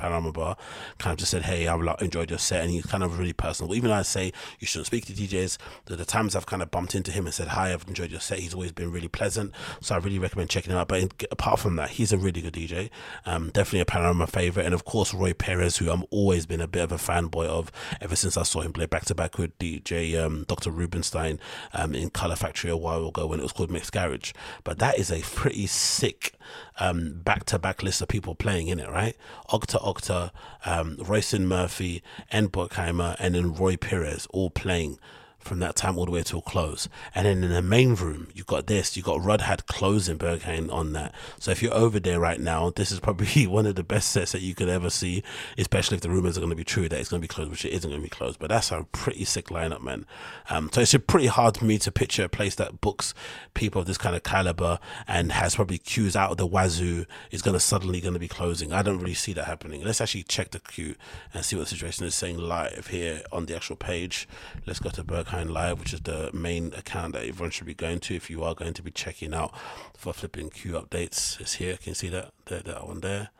Panorama 0.00 0.32
Bar, 0.32 0.56
kind 0.98 1.12
of 1.12 1.18
just 1.18 1.30
said, 1.30 1.42
"Hey, 1.42 1.68
I 1.68 1.74
like, 1.74 2.00
enjoyed 2.00 2.30
your 2.30 2.38
set," 2.38 2.62
and 2.62 2.70
he's 2.70 2.86
kind 2.86 3.02
of 3.02 3.18
really 3.18 3.32
personal. 3.32 3.74
Even 3.74 3.90
though 3.90 3.96
I 3.96 4.02
say 4.02 4.32
you 4.58 4.66
shouldn't 4.66 4.86
speak 4.86 5.06
to 5.06 5.12
DJs, 5.12 5.58
the, 5.86 5.96
the 5.96 6.04
times 6.04 6.34
I've 6.34 6.46
kind 6.46 6.62
of 6.62 6.70
bumped 6.70 6.94
into 6.94 7.10
him 7.10 7.26
and 7.26 7.34
said, 7.34 7.48
"Hi, 7.48 7.72
I've 7.72 7.86
enjoyed 7.86 8.10
your 8.10 8.20
set," 8.20 8.38
he's 8.38 8.54
always 8.54 8.72
been 8.72 8.90
really 8.90 9.08
pleasant. 9.08 9.52
So 9.80 9.94
I 9.94 9.98
really 9.98 10.18
recommend 10.18 10.50
checking 10.50 10.72
him 10.72 10.78
out. 10.78 10.88
But 10.88 11.00
in, 11.00 11.10
apart 11.30 11.60
from 11.60 11.76
that, 11.76 11.90
he's 11.90 12.12
a 12.12 12.18
really 12.18 12.40
good 12.40 12.54
DJ. 12.54 12.90
Um, 13.26 13.50
definitely 13.50 13.80
a 13.80 13.84
Panorama 13.84 14.26
favorite, 14.26 14.66
and 14.66 14.74
of 14.74 14.84
course 14.84 15.14
Roi 15.14 15.32
Perez, 15.32 15.76
who 15.76 15.90
I'm 15.90 16.04
always 16.10 16.46
been 16.46 16.60
a 16.60 16.68
bit 16.68 16.82
of 16.82 16.92
a 16.92 16.96
fanboy 16.96 17.46
of 17.46 17.70
ever 18.00 18.16
since 18.16 18.36
I 18.36 18.42
saw 18.42 18.60
him 18.60 18.72
play 18.72 18.86
back 18.86 19.04
to 19.06 19.14
back 19.14 19.38
with 19.38 19.58
DJ 19.58 20.18
um, 20.22 20.44
Dr. 20.48 20.70
Rubenstein 20.70 21.38
um, 21.72 21.94
in 21.94 22.10
Color 22.10 22.36
Factory 22.36 22.70
a 22.70 22.76
while 22.76 23.08
ago 23.08 23.26
when 23.26 23.40
it 23.40 23.42
was 23.42 23.52
called 23.52 23.70
Mick's 23.70 23.90
Garage. 23.90 24.32
But 24.64 24.78
that 24.78 24.98
is 24.98 25.10
a 25.10 25.20
pretty 25.20 25.66
sick 25.66 26.34
back 26.78 27.44
to 27.44 27.58
back 27.58 27.82
list 27.82 28.00
of 28.00 28.08
people 28.08 28.34
playing 28.34 28.68
in 28.68 28.80
it, 28.80 28.88
right? 28.88 29.16
Octa 29.50 29.82
Octa, 29.94 30.30
um, 30.64 30.96
Roisin 30.96 31.46
Murphy, 31.46 32.02
and 32.30 32.52
Baumecker, 32.52 33.16
and 33.18 33.34
then 33.34 33.54
Roi 33.54 33.76
Perez 33.76 34.26
all 34.30 34.50
playing 34.50 34.98
from 35.40 35.58
that 35.60 35.74
time 35.74 35.98
all 35.98 36.04
the 36.04 36.10
way 36.10 36.22
till 36.22 36.42
close. 36.42 36.88
And 37.14 37.26
then 37.26 37.42
in 37.42 37.50
the 37.50 37.62
main 37.62 37.94
room, 37.94 38.28
you've 38.34 38.46
got 38.46 38.66
this, 38.66 38.96
you've 38.96 39.06
got 39.06 39.20
Rødhåd 39.20 39.66
closing 39.66 40.18
Berghain 40.18 40.72
on 40.72 40.92
that. 40.92 41.14
So 41.38 41.50
if 41.50 41.62
you're 41.62 41.74
over 41.74 41.98
there 41.98 42.20
right 42.20 42.38
now, 42.38 42.70
this 42.70 42.92
is 42.92 43.00
probably 43.00 43.46
one 43.46 43.66
of 43.66 43.74
the 43.74 43.82
best 43.82 44.10
sets 44.10 44.32
that 44.32 44.42
you 44.42 44.54
could 44.54 44.68
ever 44.68 44.90
see, 44.90 45.22
especially 45.58 45.96
if 45.96 46.02
the 46.02 46.10
rumors 46.10 46.36
are 46.36 46.40
going 46.40 46.50
to 46.50 46.56
be 46.56 46.64
true 46.64 46.88
that 46.88 46.98
it's 46.98 47.08
going 47.08 47.20
to 47.20 47.24
be 47.24 47.32
closed, 47.32 47.50
which 47.50 47.64
it 47.64 47.72
isn't 47.72 47.90
going 47.90 48.02
to 48.02 48.06
be 48.06 48.10
closed. 48.10 48.38
But 48.38 48.50
that's 48.50 48.70
a 48.70 48.86
pretty 48.92 49.24
sick 49.24 49.46
lineup, 49.46 49.82
man. 49.82 50.06
Um, 50.50 50.70
so 50.72 50.82
it's 50.82 50.94
pretty 51.06 51.28
hard 51.28 51.56
for 51.56 51.64
me 51.64 51.78
to 51.78 51.90
picture 51.90 52.24
a 52.24 52.28
place 52.28 52.54
that 52.56 52.80
books 52.80 53.14
people 53.54 53.80
of 53.80 53.86
this 53.86 53.98
kind 53.98 54.14
of 54.14 54.22
caliber 54.22 54.78
and 55.08 55.32
has 55.32 55.54
probably 55.54 55.78
queues 55.78 56.14
out 56.14 56.30
of 56.30 56.36
the 56.36 56.46
wazoo 56.46 57.06
is 57.30 57.42
going 57.42 57.54
to 57.54 57.60
suddenly 57.60 58.00
going 58.00 58.14
to 58.14 58.20
be 58.20 58.28
closing. 58.28 58.72
I 58.72 58.82
don't 58.82 58.98
really 58.98 59.14
see 59.14 59.32
that 59.34 59.46
happening. 59.46 59.82
Let's 59.82 60.00
actually 60.00 60.24
check 60.24 60.50
the 60.50 60.60
queue 60.60 60.96
and 61.32 61.44
see 61.44 61.56
what 61.56 61.62
the 61.62 61.70
situation 61.70 62.04
is 62.06 62.14
saying 62.14 62.38
live 62.38 62.88
here 62.88 63.22
on 63.32 63.46
the 63.46 63.56
actual 63.56 63.76
page. 63.76 64.28
Let's 64.66 64.80
go 64.80 64.90
to 64.90 65.04
Berghain 65.30 65.50
Live, 65.50 65.78
which 65.78 65.92
is 65.92 66.00
the 66.00 66.30
main 66.32 66.72
account 66.74 67.12
that 67.12 67.26
everyone 67.26 67.50
should 67.50 67.66
be 67.66 67.74
going 67.74 68.00
to 68.00 68.14
if 68.14 68.30
you 68.30 68.42
are 68.42 68.54
going 68.54 68.74
to 68.74 68.82
be 68.82 68.90
checking 68.90 69.32
out 69.32 69.54
for 69.96 70.12
flipping 70.12 70.50
queue 70.50 70.72
updates. 70.72 71.40
It's 71.40 71.54
here. 71.54 71.76
Can 71.76 71.90
you 71.90 71.94
see 71.94 72.08
that? 72.08 72.32
There, 72.46 72.60
that 72.60 72.86
one 72.86 73.00
there. 73.00 73.30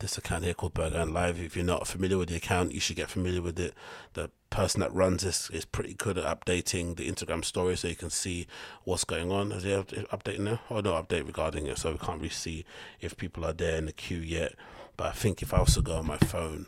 This 0.00 0.18
account 0.18 0.44
here 0.44 0.54
called 0.54 0.74
Berghain 0.74 1.12
Live. 1.12 1.40
If 1.40 1.56
you're 1.56 1.64
not 1.64 1.86
familiar 1.86 2.18
with 2.18 2.28
the 2.28 2.36
account, 2.36 2.72
you 2.72 2.80
should 2.80 2.96
get 2.96 3.10
familiar 3.10 3.42
with 3.42 3.58
it. 3.58 3.74
The 4.14 4.30
person 4.50 4.80
that 4.80 4.92
runs 4.92 5.22
this 5.22 5.50
is 5.50 5.64
pretty 5.64 5.94
good 5.94 6.18
at 6.18 6.24
updating 6.24 6.96
the 6.96 7.10
Instagram 7.10 7.44
story 7.44 7.76
so 7.76 7.88
you 7.88 7.96
can 7.96 8.10
see 8.10 8.46
what's 8.84 9.04
going 9.04 9.32
on. 9.32 9.52
Is 9.52 9.64
there 9.64 9.82
update 9.82 10.38
now? 10.38 10.60
Oh 10.70 10.80
no, 10.80 10.92
update 10.92 11.26
regarding 11.26 11.66
it, 11.66 11.78
so 11.78 11.92
we 11.92 11.98
can't 11.98 12.18
really 12.18 12.28
see 12.28 12.64
if 13.00 13.16
people 13.16 13.44
are 13.44 13.52
there 13.52 13.76
in 13.76 13.86
the 13.86 13.92
queue 13.92 14.18
yet. 14.18 14.54
But 14.96 15.08
I 15.08 15.12
think 15.12 15.42
if 15.42 15.52
I 15.52 15.60
was 15.60 15.74
to 15.74 15.82
go 15.82 15.96
on 15.96 16.06
my 16.06 16.18
phone, 16.18 16.66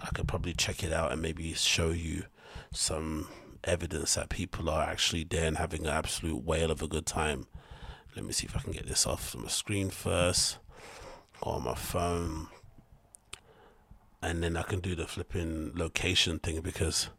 I 0.00 0.06
could 0.08 0.28
probably 0.28 0.52
check 0.52 0.82
it 0.82 0.92
out 0.92 1.12
and 1.12 1.22
maybe 1.22 1.54
show 1.54 1.90
you 1.90 2.24
some 2.72 3.28
evidence 3.64 4.14
that 4.14 4.28
people 4.28 4.70
are 4.70 4.82
actually 4.82 5.24
there 5.24 5.46
and 5.46 5.58
having 5.58 5.84
an 5.86 5.92
absolute 5.92 6.44
whale 6.44 6.70
of 6.70 6.82
a 6.82 6.88
good 6.88 7.06
time. 7.06 7.46
Let 8.16 8.24
me 8.24 8.32
see 8.32 8.46
if 8.46 8.56
I 8.56 8.60
can 8.60 8.72
get 8.72 8.86
this 8.86 9.06
off 9.06 9.34
my 9.34 9.48
screen 9.48 9.90
first. 9.90 10.58
On 11.42 11.64
my 11.64 11.74
phone. 11.74 12.48
And 14.22 14.42
then 14.42 14.56
I 14.56 14.62
can 14.62 14.80
do 14.80 14.94
the 14.94 15.06
flipping 15.06 15.72
location 15.74 16.38
thing 16.38 16.60
because 16.60 17.10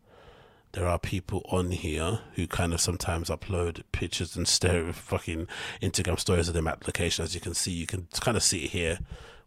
there 0.71 0.87
are 0.87 0.97
people 0.97 1.45
on 1.49 1.71
here 1.71 2.19
who 2.33 2.47
kind 2.47 2.73
of 2.73 2.81
sometimes 2.81 3.29
upload 3.29 3.83
pictures 3.91 4.35
and 4.35 4.47
stare 4.47 4.91
fucking 4.91 5.47
Instagram 5.81 6.19
stories 6.19 6.47
of 6.47 6.53
them 6.53 6.67
at 6.67 6.85
location. 6.87 7.23
As 7.23 7.35
you 7.35 7.41
can 7.41 7.53
see, 7.53 7.71
you 7.71 7.85
can 7.85 8.07
kind 8.19 8.35
of 8.35 8.43
see 8.43 8.65
it 8.65 8.71
here 8.71 8.99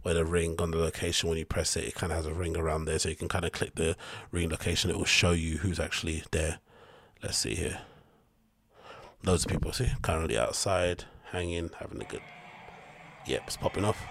where 0.02 0.14
the 0.14 0.24
ring 0.24 0.56
on 0.58 0.70
the 0.70 0.78
location 0.78 1.28
when 1.28 1.38
you 1.38 1.44
press 1.44 1.76
it, 1.76 1.84
it 1.84 1.94
kind 1.94 2.12
of 2.12 2.16
has 2.16 2.26
a 2.26 2.32
ring 2.32 2.56
around 2.56 2.84
there, 2.84 2.98
so 2.98 3.08
you 3.08 3.16
can 3.16 3.28
kind 3.28 3.44
of 3.44 3.52
click 3.52 3.74
the 3.74 3.96
ring 4.30 4.48
location. 4.48 4.90
It 4.90 4.96
will 4.96 5.04
show 5.04 5.32
you 5.32 5.58
who's 5.58 5.80
actually 5.80 6.22
there. 6.30 6.60
Let's 7.22 7.38
see 7.38 7.56
here. 7.56 7.80
Loads 9.24 9.44
of 9.44 9.50
people 9.50 9.72
see 9.72 9.90
currently 10.02 10.38
outside, 10.38 11.04
hanging, 11.32 11.70
having 11.78 12.00
a 12.00 12.04
good. 12.04 12.22
Yep, 13.26 13.42
it's 13.46 13.56
popping 13.56 13.84
off. 13.84 14.06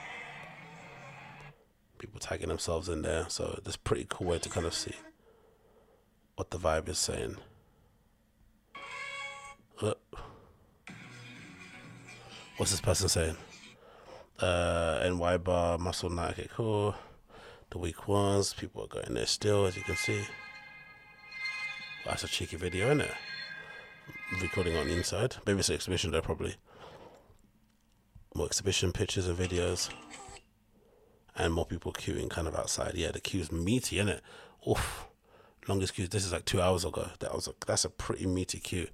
People 1.98 2.20
tagging 2.20 2.50
themselves 2.50 2.90
in 2.90 3.04
there, 3.04 3.26
so 3.30 3.60
that's 3.64 3.78
pretty 3.78 4.06
cool 4.10 4.28
way 4.28 4.40
to 4.40 4.50
kind 4.50 4.66
of 4.66 4.74
see 4.74 4.94
what 6.36 6.52
the 6.52 6.60
vibe 6.60 6.90
is 6.90 7.00
saying. 7.00 7.38
Uh, 9.82 9.94
what's 12.58 12.72
this 12.72 12.82
person 12.82 13.08
saying? 13.08 13.38
Uh, 14.40 15.10
NY 15.10 15.38
bar, 15.38 15.78
muscle 15.78 16.10
night. 16.10 16.32
Okay, 16.32 16.50
cool. 16.54 16.94
The 17.70 17.78
week 17.78 18.08
ones, 18.08 18.54
people 18.54 18.84
are 18.84 18.88
going 18.88 19.14
there 19.14 19.26
still, 19.26 19.66
as 19.66 19.76
you 19.78 19.84
can 19.84 19.96
see. 19.96 20.22
That's 22.08 22.24
a 22.24 22.28
cheeky 22.28 22.56
video, 22.56 22.86
isn't 22.86 23.02
it? 23.02 23.12
Recording 24.42 24.78
on 24.78 24.88
the 24.88 24.94
inside. 24.94 25.36
Maybe 25.46 25.60
it's 25.60 25.68
an 25.68 25.76
exhibition 25.76 26.12
there, 26.12 26.22
probably. 26.22 26.56
More 28.34 28.46
exhibition 28.46 28.94
pictures 28.94 29.28
and 29.28 29.38
videos. 29.38 29.90
And 31.36 31.54
more 31.54 31.66
people 31.66 31.92
queuing 31.92 32.30
kind 32.30 32.48
of 32.48 32.56
outside. 32.56 32.94
Yeah, 32.96 33.12
the 33.12 33.20
queue's 33.20 33.52
meaty, 33.52 34.00
isn't 34.00 34.10
it? 34.10 34.22
Oof. 34.68 35.06
Longest 35.68 35.96
queue. 35.96 36.08
This 36.08 36.26
is 36.26 36.32
like 36.32 36.46
two 36.46 36.62
hours 36.62 36.86
ago. 36.86 37.10
That 37.20 37.36
was 37.36 37.50
a, 37.50 37.54
that's 37.66 37.84
a 37.84 37.90
pretty 37.90 38.26
meaty 38.26 38.60
queue. 38.60 38.88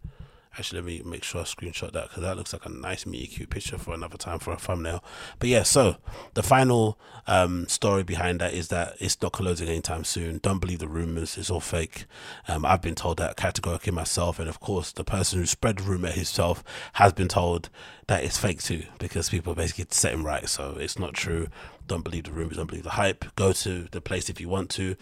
Actually, 0.58 0.82
let 0.82 0.86
me 0.86 1.01
make 1.12 1.24
sure 1.24 1.41
I 1.41 1.45
screenshot 1.45 1.91
that 1.93 2.10
because 2.10 2.22
that 2.22 2.38
looks 2.38 2.54
like 2.54 2.66
a 2.66 2.70
nice, 2.70 3.06
meaty, 3.08 3.26
cute 3.26 3.49
picture 3.49 3.80
for 3.80 3.93
another 3.93 4.18
time 4.18 4.38
for 4.38 4.54
a 4.54 4.58
thumbnail. 4.58 5.04
But 5.39 5.49
yeah, 5.49 5.64
so 5.64 5.97
the 6.36 6.43
final 6.43 6.99
um, 7.26 7.68
story 7.68 8.04
behind 8.04 8.39
that 8.39 8.54
is 8.54 8.68
that 8.68 8.95
it's 8.99 9.20
not 9.20 9.32
closing 9.32 9.68
anytime 9.68 10.04
soon. 10.04 10.38
Don't 10.38 10.60
believe 10.60 10.80
the 10.80 10.88
rumors; 10.88 11.38
it's 11.38 11.49
all 11.49 11.60
fake. 11.60 12.06
Um, 12.47 12.66
I've 12.66 12.82
been 12.82 12.93
told 12.93 13.18
that 13.18 13.36
categorically 13.36 13.93
myself, 13.93 14.38
and 14.38 14.47
of 14.47 14.60
course, 14.60 14.91
the 14.91 15.04
person 15.04 15.39
who 15.39 15.45
spread 15.47 15.78
the 15.78 15.84
rumor 15.84 16.12
himself 16.12 16.64
has 16.93 17.14
been 17.14 17.28
told 17.28 17.70
that 18.08 18.24
it's 18.24 18.38
fake 18.38 18.62
too 18.62 18.84
because 18.99 19.30
people 19.30 19.56
basically 19.56 19.86
set 19.89 20.14
him 20.14 20.26
right. 20.26 20.47
So 20.49 20.76
it's 20.80 20.99
not 20.99 21.14
true. 21.14 21.47
Don't 21.88 22.04
believe 22.04 22.24
the 22.24 22.32
rumors. 22.32 22.58
Don't 22.58 22.68
believe 22.68 22.84
the 22.84 22.91
hype. 22.91 23.26
Go 23.36 23.51
to 23.54 23.88
the 23.91 24.01
place 24.01 24.30
if 24.30 24.39
you 24.39 24.47
want 24.47 24.70
to. 24.72 24.95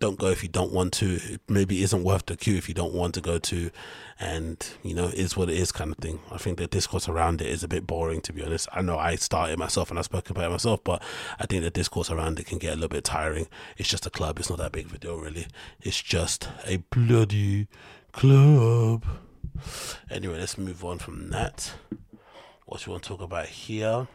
Don't 0.00 0.18
go 0.18 0.28
if 0.28 0.42
you 0.42 0.48
don't 0.48 0.72
want 0.72 0.92
to. 0.94 1.14
It 1.16 1.40
maybe 1.48 1.82
isn't 1.82 2.04
worth 2.04 2.26
the 2.26 2.36
queue 2.36 2.56
if 2.56 2.68
you 2.68 2.74
don't 2.74 2.94
want 2.94 3.14
to 3.14 3.20
go 3.20 3.38
to, 3.38 3.70
and 4.20 4.64
you 4.84 4.94
know 4.94 5.06
is 5.06 5.36
what 5.36 5.48
it 5.48 5.56
is 5.56 5.72
kind 5.72 5.90
of 5.90 5.98
thing. 5.98 6.20
I 6.30 6.38
think 6.38 6.58
the 6.58 6.68
discourse 6.68 7.08
around 7.08 7.40
it 7.40 7.48
is 7.48 7.64
a 7.64 7.68
bit 7.68 7.86
boring 7.86 8.20
to 8.22 8.32
be 8.32 8.44
honest. 8.44 8.68
I 8.72 8.82
know 8.82 8.98
I 8.98 9.16
started 9.16 9.58
myself 9.58 9.90
and 9.90 9.98
I 9.98 10.02
spoke 10.02 10.30
about 10.30 10.44
it 10.44 10.50
myself, 10.50 10.84
but 10.84 11.02
I 11.40 11.46
think 11.46 11.64
the 11.64 11.70
discourse 11.70 12.10
around 12.10 12.38
it 12.38 12.46
can 12.46 12.58
get 12.58 12.72
a 12.72 12.76
little 12.76 12.88
bit 12.88 13.04
tiring. 13.04 13.48
It's 13.76 13.88
just 13.88 14.06
a 14.06 14.10
club. 14.10 14.38
It's 14.38 14.50
not 14.50 14.58
that 14.58 14.72
big 14.72 14.86
of 14.86 14.94
a 14.94 14.98
deal 14.98 15.16
really. 15.18 15.48
It's 15.80 16.00
just 16.00 16.48
a 16.64 16.76
bloody 16.90 17.66
club. 18.12 19.04
Anyway, 20.10 20.38
let's 20.38 20.58
move 20.58 20.84
on 20.84 20.98
from 20.98 21.30
that. 21.30 21.72
What 22.68 22.86
you 22.86 22.92
want 22.92 23.02
to 23.04 23.08
talk 23.08 23.22
about 23.22 23.46
here? 23.46 24.06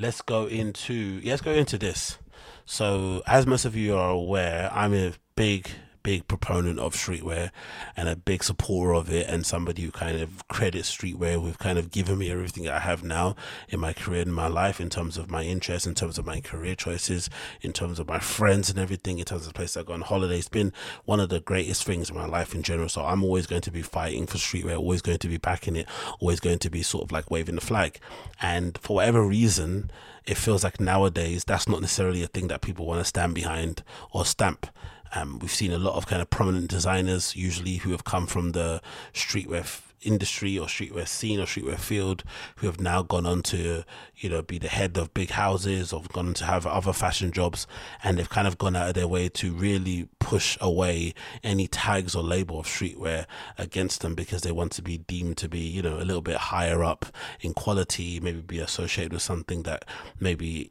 let's 0.00 0.22
go 0.22 0.46
into 0.46 1.20
yeah, 1.22 1.32
let's 1.32 1.42
go 1.42 1.52
into 1.52 1.78
this. 1.78 2.18
So, 2.64 3.22
as 3.26 3.46
most 3.46 3.64
of 3.64 3.76
you 3.76 3.96
are 3.96 4.10
aware, 4.10 4.70
I'm 4.72 4.94
a 4.94 5.12
big 5.36 5.70
big 6.02 6.26
proponent 6.28 6.78
of 6.78 6.94
streetwear 6.94 7.50
and 7.96 8.08
a 8.08 8.16
big 8.16 8.42
supporter 8.42 8.94
of 8.94 9.10
it 9.10 9.26
and 9.28 9.44
somebody 9.46 9.82
who 9.82 9.90
kind 9.90 10.20
of 10.20 10.46
credits 10.48 10.94
streetwear 10.94 11.42
with 11.42 11.58
kind 11.58 11.78
of 11.78 11.90
giving 11.90 12.18
me 12.18 12.30
everything 12.30 12.68
I 12.68 12.78
have 12.78 13.02
now 13.02 13.36
in 13.68 13.80
my 13.80 13.92
career 13.92 14.22
in 14.22 14.32
my 14.32 14.46
life 14.46 14.80
in 14.80 14.90
terms 14.90 15.16
of 15.16 15.30
my 15.30 15.42
interests, 15.42 15.86
in 15.86 15.94
terms 15.94 16.18
of 16.18 16.26
my 16.26 16.40
career 16.40 16.74
choices, 16.74 17.28
in 17.60 17.72
terms 17.72 17.98
of 17.98 18.08
my 18.08 18.18
friends 18.18 18.70
and 18.70 18.78
everything, 18.78 19.18
in 19.18 19.24
terms 19.24 19.42
of 19.42 19.48
the 19.48 19.56
place 19.56 19.76
I 19.76 19.82
go 19.82 19.92
on 19.92 20.02
holiday. 20.02 20.38
It's 20.38 20.48
been 20.48 20.72
one 21.04 21.20
of 21.20 21.28
the 21.28 21.40
greatest 21.40 21.84
things 21.84 22.10
in 22.10 22.16
my 22.16 22.26
life 22.26 22.54
in 22.54 22.62
general. 22.62 22.88
So 22.88 23.04
I'm 23.04 23.24
always 23.24 23.46
going 23.46 23.62
to 23.62 23.70
be 23.70 23.82
fighting 23.82 24.26
for 24.26 24.38
streetwear, 24.38 24.76
always 24.78 25.02
going 25.02 25.18
to 25.18 25.28
be 25.28 25.38
backing 25.38 25.76
it, 25.76 25.86
always 26.18 26.40
going 26.40 26.58
to 26.60 26.70
be 26.70 26.82
sort 26.82 27.04
of 27.04 27.12
like 27.12 27.30
waving 27.30 27.56
the 27.56 27.60
flag. 27.60 27.98
And 28.40 28.78
for 28.78 28.96
whatever 28.96 29.22
reason, 29.22 29.90
it 30.26 30.36
feels 30.36 30.64
like 30.64 30.80
nowadays 30.80 31.44
that's 31.44 31.68
not 31.68 31.80
necessarily 31.80 32.22
a 32.22 32.26
thing 32.26 32.48
that 32.48 32.60
people 32.60 32.86
want 32.86 33.00
to 33.00 33.04
stand 33.04 33.34
behind 33.34 33.82
or 34.12 34.24
stamp. 34.24 34.66
Um, 35.14 35.38
we've 35.40 35.50
seen 35.50 35.72
a 35.72 35.78
lot 35.78 35.96
of 35.96 36.06
kind 36.06 36.22
of 36.22 36.30
prominent 36.30 36.68
designers, 36.68 37.34
usually 37.36 37.76
who 37.76 37.90
have 37.92 38.04
come 38.04 38.26
from 38.26 38.52
the 38.52 38.80
streetwear 39.12 39.60
f- 39.60 39.86
industry 40.02 40.58
or 40.58 40.66
streetwear 40.66 41.06
scene 41.06 41.40
or 41.40 41.44
streetwear 41.44 41.78
field, 41.78 42.24
who 42.56 42.66
have 42.66 42.80
now 42.80 43.02
gone 43.02 43.26
on 43.26 43.42
to, 43.42 43.84
you 44.16 44.30
know, 44.30 44.40
be 44.40 44.58
the 44.58 44.68
head 44.68 44.96
of 44.96 45.12
big 45.12 45.30
houses 45.30 45.92
or 45.92 46.02
gone 46.12 46.28
on 46.28 46.34
to 46.34 46.44
have 46.44 46.66
other 46.66 46.92
fashion 46.92 47.32
jobs, 47.32 47.66
and 48.02 48.18
they've 48.18 48.30
kind 48.30 48.46
of 48.46 48.56
gone 48.56 48.76
out 48.76 48.88
of 48.88 48.94
their 48.94 49.08
way 49.08 49.28
to 49.28 49.52
really 49.52 50.08
push 50.18 50.56
away 50.60 51.12
any 51.42 51.66
tags 51.66 52.14
or 52.14 52.22
label 52.22 52.60
of 52.60 52.66
streetwear 52.66 53.26
against 53.58 54.00
them 54.00 54.14
because 54.14 54.42
they 54.42 54.52
want 54.52 54.72
to 54.72 54.82
be 54.82 54.98
deemed 54.98 55.36
to 55.36 55.48
be, 55.48 55.58
you 55.58 55.82
know, 55.82 55.96
a 55.96 56.04
little 56.04 56.22
bit 56.22 56.36
higher 56.36 56.82
up 56.84 57.06
in 57.40 57.52
quality, 57.52 58.20
maybe 58.20 58.40
be 58.40 58.58
associated 58.58 59.12
with 59.12 59.22
something 59.22 59.64
that 59.64 59.84
maybe 60.18 60.70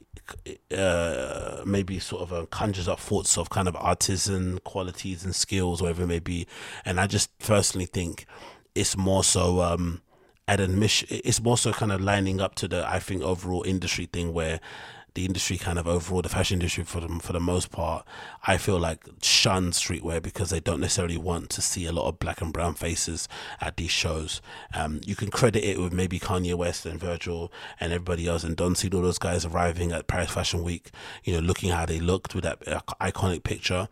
uh, 0.76 1.62
maybe 1.66 2.00
sort 2.00 2.30
of 2.30 2.50
conjures 2.50 2.88
up 2.88 3.00
thoughts 3.00 3.38
of 3.38 3.50
kind 3.50 3.68
of 3.68 3.76
artisan 3.76 4.60
qualities 4.60 5.24
and 5.24 5.36
skills, 5.36 5.82
whatever 5.82 6.04
it 6.04 6.08
may 6.08 6.20
be. 6.20 6.48
And 6.86 7.00
I 7.00 7.08
just 7.08 7.38
personally 7.40 7.86
think 7.86 8.26
it's 8.76 8.96
more 8.96 9.24
so 9.24 9.62
um, 9.62 10.02
at 10.48 10.60
admission, 10.60 11.08
it's 11.12 11.42
more 11.42 11.58
so 11.58 11.72
kind 11.72 11.92
of 11.92 12.02
lining 12.02 12.42
up 12.42 12.56
to 12.56 12.68
the 12.68 12.88
I 12.88 13.00
think 13.00 13.22
overall 13.22 13.64
industry 13.64 14.06
thing 14.06 14.34
where 14.34 14.60
the 15.16 15.26
industry 15.26 15.58
kind 15.58 15.80
of 15.80 15.88
overall 15.88 16.22
the 16.22 16.30
fashion 16.30 16.56
industry 16.56 16.84
for 16.84 17.00
them 17.00 17.20
for 17.20 17.34
the 17.34 17.40
most 17.40 17.72
part 17.72 18.06
i 18.48 18.58
feel 18.58 18.80
like 18.80 19.04
shun 19.22 19.72
streetwear 19.72 20.22
because 20.22 20.50
they 20.50 20.60
don't 20.60 20.80
necessarily 20.80 21.18
want 21.18 21.50
to 21.50 21.62
see 21.62 21.86
a 21.86 21.92
lot 21.92 22.08
of 22.08 22.20
black 22.20 22.42
and 22.42 22.54
brown 22.54 22.74
faces 22.74 23.28
at 23.62 23.78
these 23.78 23.92
shows. 23.92 24.42
Um, 24.74 25.02
you 25.06 25.16
can 25.16 25.30
credit 25.30 25.64
it 25.64 25.80
with 25.80 25.94
maybe 25.94 26.20
kanye 26.20 26.56
west 26.56 26.86
and 26.86 27.00
virgil 27.00 27.52
and 27.80 27.92
everybody 27.94 28.28
else 28.28 28.44
and 28.44 28.56
don't 28.56 28.76
see 28.76 28.90
all 28.90 29.02
those 29.02 29.20
guys 29.20 29.46
arriving 29.46 29.92
at 29.92 30.08
paris 30.08 30.32
fashion 30.32 30.64
week 30.64 30.92
you 31.24 31.34
know 31.34 31.40
looking 31.40 31.72
how 31.72 31.86
they 31.86 32.00
looked 32.00 32.36
with 32.36 32.44
that 32.44 32.60
iconic 33.02 33.44
picture. 33.44 33.88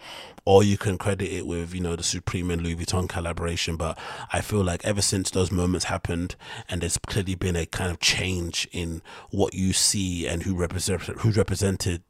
Or 0.46 0.64
you 0.64 0.78
can 0.78 0.98
credit 0.98 1.30
it 1.30 1.46
with 1.46 1.74
you 1.74 1.82
know 1.82 1.96
the 1.96 2.04
supreme 2.04 2.50
and 2.52 2.62
louis 2.62 2.76
vuitton 2.76 3.10
collaboration. 3.10 3.76
But 3.76 3.98
i 4.32 4.42
feel 4.42 4.64
like 4.64 4.84
ever 4.86 5.02
since 5.02 5.30
those 5.32 5.52
moments 5.52 5.86
happened 5.86 6.36
and 6.70 6.82
there's 6.82 6.98
clearly 6.98 7.36
been 7.36 7.56
a 7.56 7.66
kind 7.66 7.92
of 7.92 8.00
change 8.00 8.68
in 8.72 9.02
what 9.30 9.54
you 9.54 9.74
see 9.74 10.28
and 10.28 10.44
who 10.44 10.56
represents 10.56 11.07
who's 11.20 11.38
represented 11.38 12.04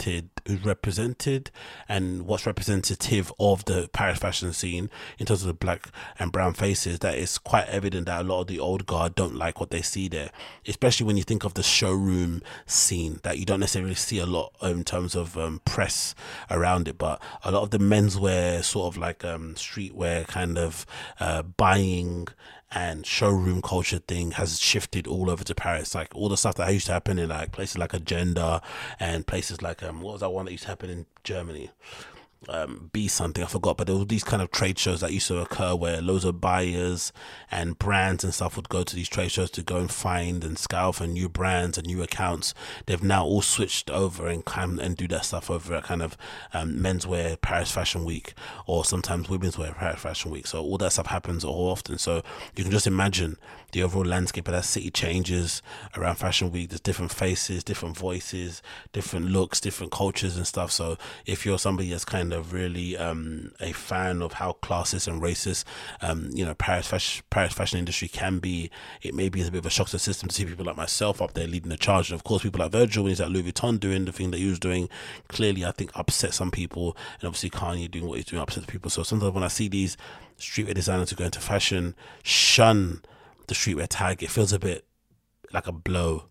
who's 0.45 0.65
represented 0.65 1.51
and 1.87 2.25
what's 2.25 2.45
representative 2.45 3.31
of 3.39 3.65
the 3.65 3.89
Paris 3.93 4.19
fashion 4.19 4.53
scene 4.53 4.89
in 5.17 5.25
terms 5.25 5.41
of 5.41 5.47
the 5.47 5.53
black 5.53 5.89
and 6.19 6.31
brown 6.31 6.53
faces 6.53 6.99
that 6.99 7.17
it's 7.17 7.37
quite 7.37 7.67
evident 7.67 8.05
that 8.05 8.21
a 8.21 8.23
lot 8.23 8.41
of 8.41 8.47
the 8.47 8.59
old 8.59 8.85
guard 8.85 9.15
don't 9.15 9.35
like 9.35 9.59
what 9.59 9.71
they 9.71 9.81
see 9.81 10.07
there 10.07 10.29
especially 10.67 11.05
when 11.05 11.17
you 11.17 11.23
think 11.23 11.43
of 11.43 11.53
the 11.53 11.63
showroom 11.63 12.41
scene 12.65 13.19
that 13.23 13.37
you 13.37 13.45
don't 13.45 13.59
necessarily 13.59 13.95
see 13.95 14.19
a 14.19 14.25
lot 14.25 14.53
in 14.61 14.83
terms 14.83 15.15
of 15.15 15.37
um, 15.37 15.61
press 15.65 16.15
around 16.49 16.87
it. 16.87 16.97
But 16.97 17.21
a 17.43 17.51
lot 17.51 17.63
of 17.63 17.71
the 17.71 17.77
menswear 17.77 18.63
sort 18.63 18.93
of 18.93 18.97
like 18.99 19.23
um, 19.23 19.55
streetwear 19.55 20.27
kind 20.27 20.57
of 20.57 20.85
uh, 21.19 21.43
buying 21.43 22.27
and 22.71 23.05
showroom 23.05 23.61
culture 23.61 23.99
thing 23.99 24.31
has 24.31 24.59
shifted 24.59 25.07
all 25.07 25.29
over 25.29 25.43
to 25.43 25.55
Paris. 25.55 25.95
Like 25.95 26.13
all 26.13 26.29
the 26.29 26.37
stuff 26.37 26.55
that 26.55 26.71
used 26.73 26.87
to 26.87 26.93
happen 26.93 27.17
in 27.19 27.29
like 27.29 27.51
places 27.51 27.77
like 27.77 27.93
Agenda 27.93 28.61
and 28.99 29.25
places 29.25 29.61
like 29.61 29.83
um 29.83 30.01
what 30.01 30.13
was 30.13 30.21
that 30.21 30.29
one 30.29 30.45
that 30.45 30.51
used 30.51 30.63
to 30.63 30.69
happen 30.69 30.89
in 30.89 31.05
Germany? 31.23 31.71
Um, 32.49 32.89
be 32.93 33.07
something 33.07 33.43
I 33.43 33.47
forgot, 33.47 33.77
but 33.77 33.87
there 33.87 33.95
were 33.95 34.05
these 34.05 34.23
kind 34.23 34.41
of 34.41 34.51
trade 34.51 34.79
shows 34.79 35.01
that 35.01 35.11
used 35.11 35.27
to 35.27 35.39
occur 35.39 35.75
where 35.75 36.01
loads 36.01 36.23
of 36.23 36.39
buyers 36.39 37.11
and 37.51 37.77
brands 37.77 38.23
and 38.23 38.33
stuff 38.33 38.55
would 38.55 38.69
go 38.69 38.83
to 38.83 38.95
these 38.95 39.09
trade 39.09 39.31
shows 39.31 39.51
to 39.51 39.63
go 39.63 39.77
and 39.77 39.91
find 39.91 40.43
and 40.43 40.57
scout 40.57 40.95
for 40.95 41.07
new 41.07 41.27
brands 41.27 41.77
and 41.77 41.87
new 41.87 42.01
accounts. 42.01 42.53
They've 42.85 43.03
now 43.03 43.25
all 43.25 43.41
switched 43.41 43.89
over 43.89 44.27
and 44.27 44.45
come 44.45 44.79
and 44.79 44.95
do 44.95 45.07
that 45.09 45.25
stuff 45.25 45.49
over 45.49 45.75
at 45.75 45.83
kind 45.83 46.01
of 46.01 46.17
um, 46.53 46.75
menswear 46.75 47.39
Paris 47.41 47.71
Fashion 47.71 48.05
Week 48.05 48.33
or 48.65 48.85
sometimes 48.85 49.29
women's 49.29 49.57
wear 49.57 49.73
Paris 49.73 50.01
Fashion 50.01 50.31
Week. 50.31 50.47
So 50.47 50.61
all 50.61 50.77
that 50.77 50.93
stuff 50.93 51.07
happens 51.07 51.43
all 51.43 51.69
often. 51.69 51.97
So 51.97 52.23
you 52.55 52.63
can 52.63 52.71
just 52.71 52.87
imagine 52.87 53.37
the 53.71 53.83
overall 53.83 54.05
landscape 54.05 54.47
of 54.47 54.53
that 54.53 54.63
city 54.65 54.89
changes 54.89 55.61
around 55.95 56.15
Fashion 56.15 56.51
Week. 56.51 56.69
There's 56.69 56.79
different 56.79 57.11
faces, 57.11 57.63
different 57.63 57.97
voices, 57.97 58.61
different 58.93 59.27
looks, 59.27 59.59
different 59.59 59.91
cultures 59.91 60.37
and 60.37 60.47
stuff. 60.47 60.71
So 60.71 60.97
if 61.25 61.45
you're 61.45 61.59
somebody 61.59 61.89
that's 61.89 62.05
kind 62.05 62.26
of 62.33 62.53
really 62.53 62.97
um, 62.97 63.51
a 63.59 63.71
fan 63.71 64.21
of 64.21 64.33
how 64.33 64.57
classist 64.61 65.07
and 65.07 65.21
racist, 65.21 65.63
um, 66.01 66.29
you 66.33 66.45
know, 66.45 66.53
Paris 66.53 66.87
fashion, 66.87 67.23
Paris 67.29 67.53
fashion 67.53 67.79
industry 67.79 68.07
can 68.07 68.39
be. 68.39 68.69
It 69.01 69.13
maybe 69.13 69.39
is 69.39 69.47
a 69.47 69.51
bit 69.51 69.59
of 69.59 69.65
a 69.65 69.69
shock 69.69 69.87
to 69.87 69.93
the 69.93 69.99
system 69.99 70.29
to 70.29 70.35
see 70.35 70.45
people 70.45 70.65
like 70.65 70.77
myself 70.77 71.21
up 71.21 71.33
there 71.33 71.47
leading 71.47 71.69
the 71.69 71.77
charge. 71.77 72.09
And 72.09 72.19
of 72.19 72.23
course, 72.23 72.43
people 72.43 72.59
like 72.59 72.71
Virgil 72.71 73.03
when 73.03 73.11
he's 73.11 73.21
at 73.21 73.31
Louis 73.31 73.51
Vuitton 73.51 73.79
doing 73.79 74.05
the 74.05 74.11
thing 74.11 74.31
that 74.31 74.37
he 74.37 74.47
was 74.47 74.59
doing, 74.59 74.89
clearly 75.27 75.65
I 75.65 75.71
think 75.71 75.91
upset 75.95 76.33
some 76.33 76.51
people, 76.51 76.95
and 77.19 77.27
obviously 77.27 77.49
Kanye 77.49 77.89
doing 77.89 78.07
what 78.07 78.17
he's 78.17 78.25
doing 78.25 78.41
upset 78.41 78.67
people. 78.67 78.89
So 78.89 79.03
sometimes 79.03 79.33
when 79.33 79.43
I 79.43 79.49
see 79.49 79.67
these 79.67 79.97
streetwear 80.39 80.73
designers 80.73 81.09
who 81.09 81.15
go 81.15 81.25
into 81.25 81.39
fashion 81.39 81.95
shun 82.23 83.01
the 83.47 83.55
streetwear 83.55 83.87
tag, 83.89 84.23
it 84.23 84.29
feels 84.29 84.53
a 84.53 84.59
bit 84.59 84.85
like 85.51 85.67
a 85.67 85.71
blow. 85.71 86.25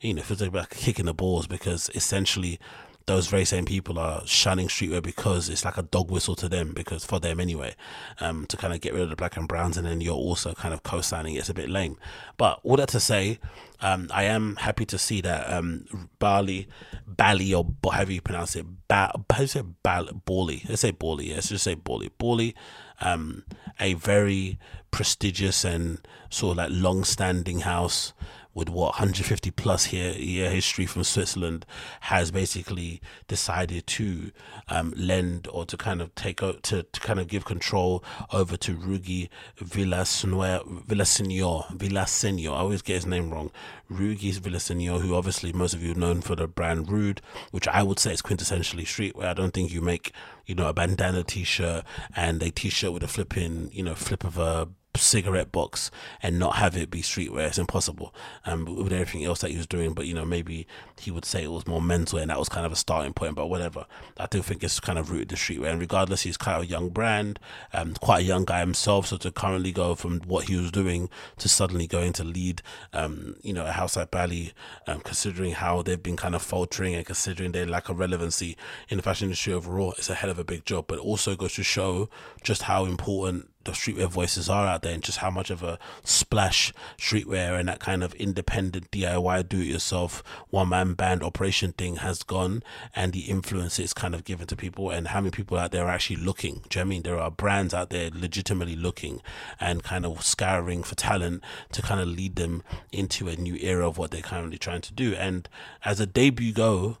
You 0.00 0.14
know, 0.14 0.20
it 0.20 0.26
feels 0.26 0.42
like 0.42 0.54
a 0.54 0.74
kick 0.74 0.98
in 0.98 1.06
the 1.06 1.14
balls 1.14 1.46
because 1.46 1.90
essentially 1.94 2.60
those 3.06 3.28
very 3.28 3.44
same 3.44 3.64
people 3.64 3.98
are 3.98 4.22
shunning 4.26 4.66
streetwear 4.66 5.02
because 5.02 5.48
it's 5.48 5.64
like 5.64 5.78
a 5.78 5.82
dog 5.82 6.10
whistle 6.10 6.34
to 6.34 6.48
them 6.48 6.72
because 6.74 7.04
for 7.04 7.20
them 7.20 7.38
anyway 7.38 7.74
um, 8.20 8.46
to 8.46 8.56
kind 8.56 8.74
of 8.74 8.80
get 8.80 8.92
rid 8.92 9.02
of 9.02 9.10
the 9.10 9.16
black 9.16 9.36
and 9.36 9.46
browns 9.46 9.76
and 9.76 9.86
then 9.86 10.00
you're 10.00 10.14
also 10.14 10.52
kind 10.54 10.74
of 10.74 10.82
co-signing 10.82 11.36
it's 11.36 11.48
a 11.48 11.54
bit 11.54 11.70
lame. 11.70 11.96
But 12.36 12.60
all 12.64 12.76
that 12.76 12.88
to 12.90 13.00
say 13.00 13.38
um, 13.80 14.08
I 14.12 14.24
am 14.24 14.56
happy 14.56 14.84
to 14.86 14.98
see 14.98 15.20
that 15.20 15.52
um, 15.52 16.08
Bally 16.18 16.66
Bally 17.06 17.54
or 17.54 17.66
however 17.90 18.12
you 18.12 18.20
pronounce 18.20 18.56
it 18.56 18.66
ba- 18.88 19.12
how 19.30 19.36
do 19.36 19.42
you 19.42 19.46
say 19.46 19.62
Bally 19.82 20.12
Bally? 20.24 20.64
Let's 20.68 20.80
say 20.80 20.90
Bally 20.90 21.32
let's 21.32 21.48
just 21.48 21.64
say 21.64 21.74
Bally. 21.74 22.10
Bally 22.18 22.54
um, 23.00 23.44
a 23.78 23.94
very 23.94 24.58
prestigious 24.90 25.64
and 25.64 26.00
sort 26.30 26.52
of 26.52 26.56
like 26.56 26.70
long-standing 26.72 27.60
house 27.60 28.14
with 28.56 28.70
what 28.70 28.94
150 28.94 29.50
plus 29.50 29.92
year, 29.92 30.12
year 30.12 30.50
history 30.50 30.86
from 30.86 31.04
Switzerland 31.04 31.66
has 32.00 32.30
basically 32.30 33.02
decided 33.28 33.86
to 33.86 34.32
um, 34.68 34.94
lend 34.96 35.46
or 35.52 35.66
to 35.66 35.76
kind 35.76 36.00
of 36.00 36.12
take 36.14 36.42
out 36.42 36.62
to, 36.62 36.82
to 36.84 37.00
kind 37.00 37.20
of 37.20 37.28
give 37.28 37.44
control 37.44 38.02
over 38.32 38.56
to 38.56 38.74
Rhuigi 38.74 39.28
Villaseñor 39.60 40.86
Villaseñor 40.86 42.52
I 42.52 42.56
always 42.60 42.80
get 42.80 42.94
his 42.94 43.06
name 43.06 43.30
wrong. 43.30 43.50
Rhuigi 43.90 44.32
Villaseñor 44.40 45.02
who 45.02 45.14
obviously 45.14 45.52
most 45.52 45.74
of 45.74 45.82
you 45.82 45.94
known 45.94 46.22
for 46.22 46.34
the 46.34 46.48
brand 46.48 46.88
Rhude 46.88 47.20
which 47.50 47.68
I 47.68 47.82
would 47.82 47.98
say 47.98 48.14
is 48.14 48.22
quintessentially 48.22 48.84
streetwear. 48.84 49.26
I 49.26 49.34
don't 49.34 49.52
think 49.52 49.70
you 49.70 49.82
make 49.82 50.12
you 50.46 50.54
know 50.54 50.68
a 50.68 50.72
bandana 50.72 51.24
t-shirt 51.24 51.84
and 52.16 52.42
a 52.42 52.50
t-shirt 52.50 52.94
with 52.94 53.02
a 53.02 53.08
flipping 53.08 53.68
you 53.70 53.82
know 53.82 53.94
flip 53.94 54.24
of 54.24 54.38
a 54.38 54.68
cigarette 55.00 55.52
box 55.52 55.90
and 56.22 56.38
not 56.38 56.56
have 56.56 56.76
it 56.76 56.90
be 56.90 57.02
streetwear. 57.02 57.48
It's 57.48 57.58
impossible. 57.58 58.14
Um, 58.44 58.64
with 58.64 58.92
everything 58.92 59.24
else 59.24 59.40
that 59.40 59.50
he 59.50 59.56
was 59.56 59.66
doing, 59.66 59.94
but 59.94 60.06
you 60.06 60.14
know, 60.14 60.24
maybe 60.24 60.66
he 61.00 61.10
would 61.10 61.24
say 61.24 61.44
it 61.44 61.50
was 61.50 61.66
more 61.66 61.82
mental 61.82 62.18
and 62.18 62.30
that 62.30 62.38
was 62.38 62.48
kind 62.48 62.66
of 62.66 62.72
a 62.72 62.76
starting 62.76 63.12
point. 63.12 63.34
But 63.34 63.46
whatever, 63.46 63.86
I 64.18 64.26
do 64.26 64.42
think 64.42 64.62
it's 64.62 64.80
kind 64.80 64.98
of 64.98 65.10
rooted 65.10 65.32
in 65.32 65.36
streetwear. 65.36 65.70
And 65.70 65.80
regardless, 65.80 66.22
he's 66.22 66.36
kind 66.36 66.56
of 66.56 66.64
a 66.64 66.66
young 66.66 66.88
brand, 66.88 67.38
um, 67.72 67.94
quite 67.94 68.20
a 68.20 68.24
young 68.24 68.44
guy 68.44 68.60
himself. 68.60 69.06
So 69.06 69.16
to 69.18 69.30
currently 69.30 69.72
go 69.72 69.94
from 69.94 70.20
what 70.20 70.44
he 70.44 70.56
was 70.56 70.70
doing 70.70 71.08
to 71.38 71.48
suddenly 71.48 71.86
going 71.86 72.12
to 72.14 72.24
lead, 72.24 72.62
um, 72.92 73.36
you 73.42 73.52
know, 73.52 73.66
a 73.66 73.72
house 73.72 73.96
like 73.96 74.10
Bally, 74.10 74.52
um, 74.86 75.00
considering 75.00 75.52
how 75.52 75.82
they've 75.82 76.02
been 76.02 76.16
kind 76.16 76.34
of 76.34 76.42
faltering 76.42 76.94
and 76.94 77.04
considering 77.04 77.52
their 77.52 77.66
lack 77.66 77.88
of 77.88 77.98
relevancy 77.98 78.56
in 78.88 78.96
the 78.96 79.02
fashion 79.02 79.26
industry 79.26 79.52
overall, 79.52 79.94
it's 79.98 80.10
a 80.10 80.14
hell 80.14 80.30
of 80.30 80.38
a 80.38 80.44
big 80.44 80.64
job. 80.64 80.86
But 80.86 80.98
also 80.98 81.36
goes 81.36 81.54
to 81.54 81.62
show 81.62 82.08
just 82.42 82.62
how 82.62 82.84
important 82.84 83.50
the 83.66 83.72
streetwear 83.72 84.08
voices 84.08 84.48
are 84.48 84.66
out 84.66 84.82
there 84.82 84.94
and 84.94 85.02
just 85.02 85.18
how 85.18 85.30
much 85.30 85.50
of 85.50 85.62
a 85.62 85.78
splash 86.02 86.72
streetwear 86.96 87.58
and 87.58 87.68
that 87.68 87.80
kind 87.80 88.02
of 88.02 88.14
independent 88.14 88.90
DIY 88.90 89.48
do 89.48 89.60
it 89.60 89.66
yourself 89.66 90.22
one 90.50 90.70
man 90.70 90.94
band 90.94 91.22
operation 91.22 91.72
thing 91.72 91.96
has 91.96 92.22
gone 92.22 92.62
and 92.94 93.12
the 93.12 93.22
influence 93.22 93.78
it's 93.78 93.92
kind 93.92 94.14
of 94.14 94.24
given 94.24 94.46
to 94.46 94.56
people 94.56 94.90
and 94.90 95.08
how 95.08 95.20
many 95.20 95.30
people 95.30 95.58
out 95.58 95.72
there 95.72 95.84
are 95.84 95.90
actually 95.90 96.16
looking. 96.16 96.62
Do 96.68 96.78
you 96.78 96.84
know 96.84 96.88
I 96.88 96.90
mean? 96.90 97.02
There 97.02 97.18
are 97.18 97.30
brands 97.30 97.74
out 97.74 97.90
there 97.90 98.10
legitimately 98.12 98.76
looking 98.76 99.20
and 99.60 99.82
kind 99.82 100.06
of 100.06 100.22
scouring 100.22 100.82
for 100.82 100.94
talent 100.94 101.42
to 101.72 101.82
kind 101.82 102.00
of 102.00 102.08
lead 102.08 102.36
them 102.36 102.62
into 102.92 103.28
a 103.28 103.36
new 103.36 103.56
era 103.56 103.86
of 103.86 103.98
what 103.98 104.10
they're 104.10 104.22
currently 104.22 104.58
trying 104.58 104.80
to 104.82 104.92
do. 104.92 105.14
And 105.14 105.48
as 105.84 106.00
a 106.00 106.06
debut 106.06 106.52
go, 106.52 106.98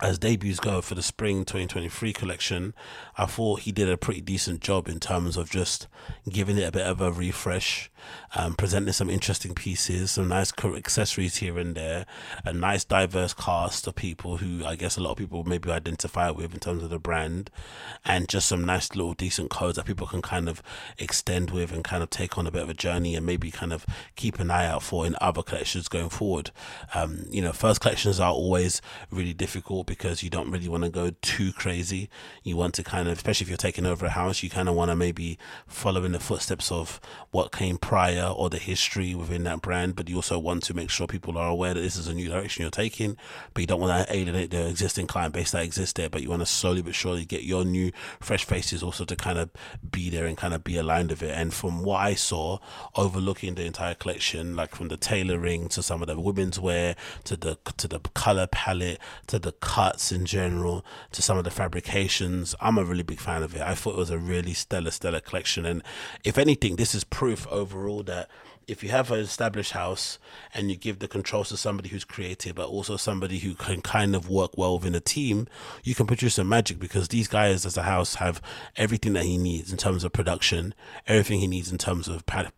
as 0.00 0.18
debuts 0.18 0.60
go 0.60 0.80
for 0.80 0.94
the 0.94 1.02
spring 1.02 1.44
2023 1.44 2.12
collection, 2.12 2.74
I 3.16 3.26
thought 3.26 3.60
he 3.60 3.72
did 3.72 3.88
a 3.88 3.96
pretty 3.96 4.20
decent 4.20 4.60
job 4.60 4.88
in 4.88 5.00
terms 5.00 5.36
of 5.36 5.50
just 5.50 5.86
giving 6.28 6.58
it 6.58 6.68
a 6.68 6.72
bit 6.72 6.86
of 6.86 7.00
a 7.00 7.12
refresh, 7.12 7.90
um, 8.34 8.54
presenting 8.54 8.92
some 8.92 9.10
interesting 9.10 9.54
pieces, 9.54 10.12
some 10.12 10.28
nice 10.28 10.52
accessories 10.64 11.36
here 11.36 11.58
and 11.58 11.74
there, 11.74 12.06
a 12.44 12.52
nice 12.52 12.84
diverse 12.84 13.34
cast 13.34 13.86
of 13.86 13.94
people 13.94 14.38
who 14.38 14.64
I 14.64 14.76
guess 14.76 14.96
a 14.96 15.00
lot 15.02 15.12
of 15.12 15.18
people 15.18 15.44
maybe 15.44 15.70
identify 15.70 16.30
with 16.30 16.54
in 16.54 16.60
terms 16.60 16.82
of 16.82 16.90
the 16.90 16.98
brand, 16.98 17.50
and 18.04 18.28
just 18.28 18.48
some 18.48 18.64
nice 18.64 18.94
little 18.94 19.14
decent 19.14 19.50
codes 19.50 19.76
that 19.76 19.86
people 19.86 20.06
can 20.06 20.22
kind 20.22 20.48
of 20.48 20.62
extend 20.98 21.50
with 21.50 21.72
and 21.72 21.84
kind 21.84 22.02
of 22.02 22.10
take 22.10 22.38
on 22.38 22.46
a 22.46 22.50
bit 22.50 22.62
of 22.62 22.70
a 22.70 22.74
journey 22.74 23.14
and 23.14 23.26
maybe 23.26 23.50
kind 23.50 23.72
of 23.72 23.86
keep 24.16 24.38
an 24.38 24.50
eye 24.50 24.66
out 24.66 24.82
for 24.82 25.06
in 25.06 25.16
other 25.20 25.42
collections 25.42 25.88
going 25.88 26.10
forward. 26.10 26.50
Um, 26.94 27.26
you 27.30 27.42
know, 27.42 27.52
first 27.52 27.80
collections 27.80 28.20
are 28.20 28.32
always 28.32 28.80
really 29.10 29.32
difficult 29.32 29.86
because 29.86 30.22
you 30.22 30.30
don't 30.30 30.50
really 30.50 30.68
want 30.68 30.84
to 30.84 30.90
go 30.90 31.12
too 31.22 31.52
crazy. 31.52 32.08
You 32.42 32.56
want 32.56 32.74
to 32.74 32.82
kind 32.82 33.08
of, 33.08 33.16
especially 33.16 33.44
if 33.44 33.48
you're 33.48 33.56
taking 33.56 33.86
over 33.86 34.06
a 34.06 34.10
house, 34.10 34.42
you 34.42 34.50
kind 34.50 34.68
of 34.68 34.74
want 34.74 34.90
to 34.90 34.96
maybe 34.96 35.38
follow 35.66 36.04
in 36.04 36.12
the 36.12 36.20
footsteps 36.20 36.70
of 36.70 37.00
what 37.30 37.52
came 37.52 37.78
prior 37.78 37.93
or 37.94 38.50
the 38.50 38.58
history 38.58 39.14
within 39.14 39.44
that 39.44 39.62
brand. 39.62 39.96
But 39.96 40.08
you 40.08 40.16
also 40.16 40.38
want 40.38 40.62
to 40.64 40.74
make 40.74 40.90
sure 40.90 41.06
people 41.06 41.38
are 41.38 41.48
aware 41.48 41.74
that 41.74 41.80
this 41.80 41.96
is 41.96 42.08
a 42.08 42.14
new 42.14 42.28
direction 42.28 42.62
you're 42.62 42.70
taking. 42.70 43.16
But 43.52 43.60
you 43.60 43.66
don't 43.66 43.80
want 43.80 44.06
to 44.06 44.14
alienate 44.14 44.50
the 44.50 44.68
existing 44.68 45.06
client 45.06 45.34
base 45.34 45.52
that 45.52 45.62
exists 45.62 45.92
there. 45.92 46.10
But 46.10 46.22
you 46.22 46.30
want 46.30 46.42
to 46.42 46.46
slowly 46.46 46.82
but 46.82 46.94
surely 46.94 47.24
get 47.24 47.44
your 47.44 47.64
new 47.64 47.92
fresh 48.20 48.44
faces 48.44 48.82
also 48.82 49.04
to 49.04 49.16
kind 49.16 49.38
of 49.38 49.50
be 49.90 50.10
there 50.10 50.26
and 50.26 50.36
kind 50.36 50.54
of 50.54 50.64
be 50.64 50.76
aligned 50.76 51.10
with 51.10 51.22
it. 51.22 51.30
And 51.36 51.54
from 51.54 51.82
what 51.82 52.00
I 52.00 52.14
saw, 52.14 52.58
overlooking 52.96 53.54
the 53.54 53.64
entire 53.64 53.94
collection, 53.94 54.56
like 54.56 54.74
from 54.74 54.88
the 54.88 54.96
tailoring 54.96 55.68
to 55.68 55.82
some 55.82 56.02
of 56.02 56.08
the 56.08 56.18
women's 56.18 56.58
wear 56.58 56.96
to 57.24 57.36
the 57.36 57.58
to 57.76 57.88
the 57.88 58.00
color 58.14 58.46
palette 58.46 58.98
to 59.26 59.38
the 59.38 59.52
cuts 59.52 60.12
in 60.12 60.26
general 60.26 60.84
to 61.12 61.22
some 61.22 61.38
of 61.38 61.44
the 61.44 61.50
fabrications, 61.50 62.54
I'm 62.60 62.78
a 62.78 62.84
really 62.84 63.02
big 63.02 63.20
fan 63.20 63.42
of 63.42 63.54
it. 63.54 63.62
I 63.62 63.74
thought 63.74 63.94
it 63.94 63.98
was 63.98 64.10
a 64.10 64.18
really 64.18 64.54
stellar, 64.54 64.90
stellar 64.90 65.20
collection. 65.20 65.64
And 65.64 65.82
if 66.24 66.38
anything, 66.38 66.76
this 66.76 66.94
is 66.94 67.04
proof 67.04 67.46
overall 67.48 67.83
that 68.04 68.28
if 68.66 68.82
you 68.82 68.90
have 68.90 69.10
an 69.10 69.20
established 69.20 69.72
house 69.72 70.18
and 70.52 70.70
you 70.70 70.76
give 70.76 70.98
the 70.98 71.08
controls 71.08 71.50
to 71.50 71.56
somebody 71.56 71.88
who's 71.88 72.04
creative, 72.04 72.56
but 72.56 72.68
also 72.68 72.96
somebody 72.96 73.38
who 73.38 73.54
can 73.54 73.82
kind 73.82 74.16
of 74.16 74.28
work 74.28 74.56
well 74.56 74.78
within 74.78 74.94
a 74.94 75.00
team, 75.00 75.46
you 75.82 75.94
can 75.94 76.06
produce 76.06 76.34
some 76.34 76.48
magic 76.48 76.78
because 76.78 77.08
these 77.08 77.28
guys 77.28 77.66
as 77.66 77.76
a 77.76 77.82
house 77.82 78.16
have 78.16 78.40
everything 78.76 79.12
that 79.12 79.24
he 79.24 79.36
needs 79.36 79.70
in 79.70 79.78
terms 79.78 80.04
of 80.04 80.12
production, 80.12 80.74
everything 81.06 81.40
he 81.40 81.46
needs 81.46 81.70
in 81.70 81.78
terms 81.78 82.08
of 82.08 82.24
pattern, 82.26 82.52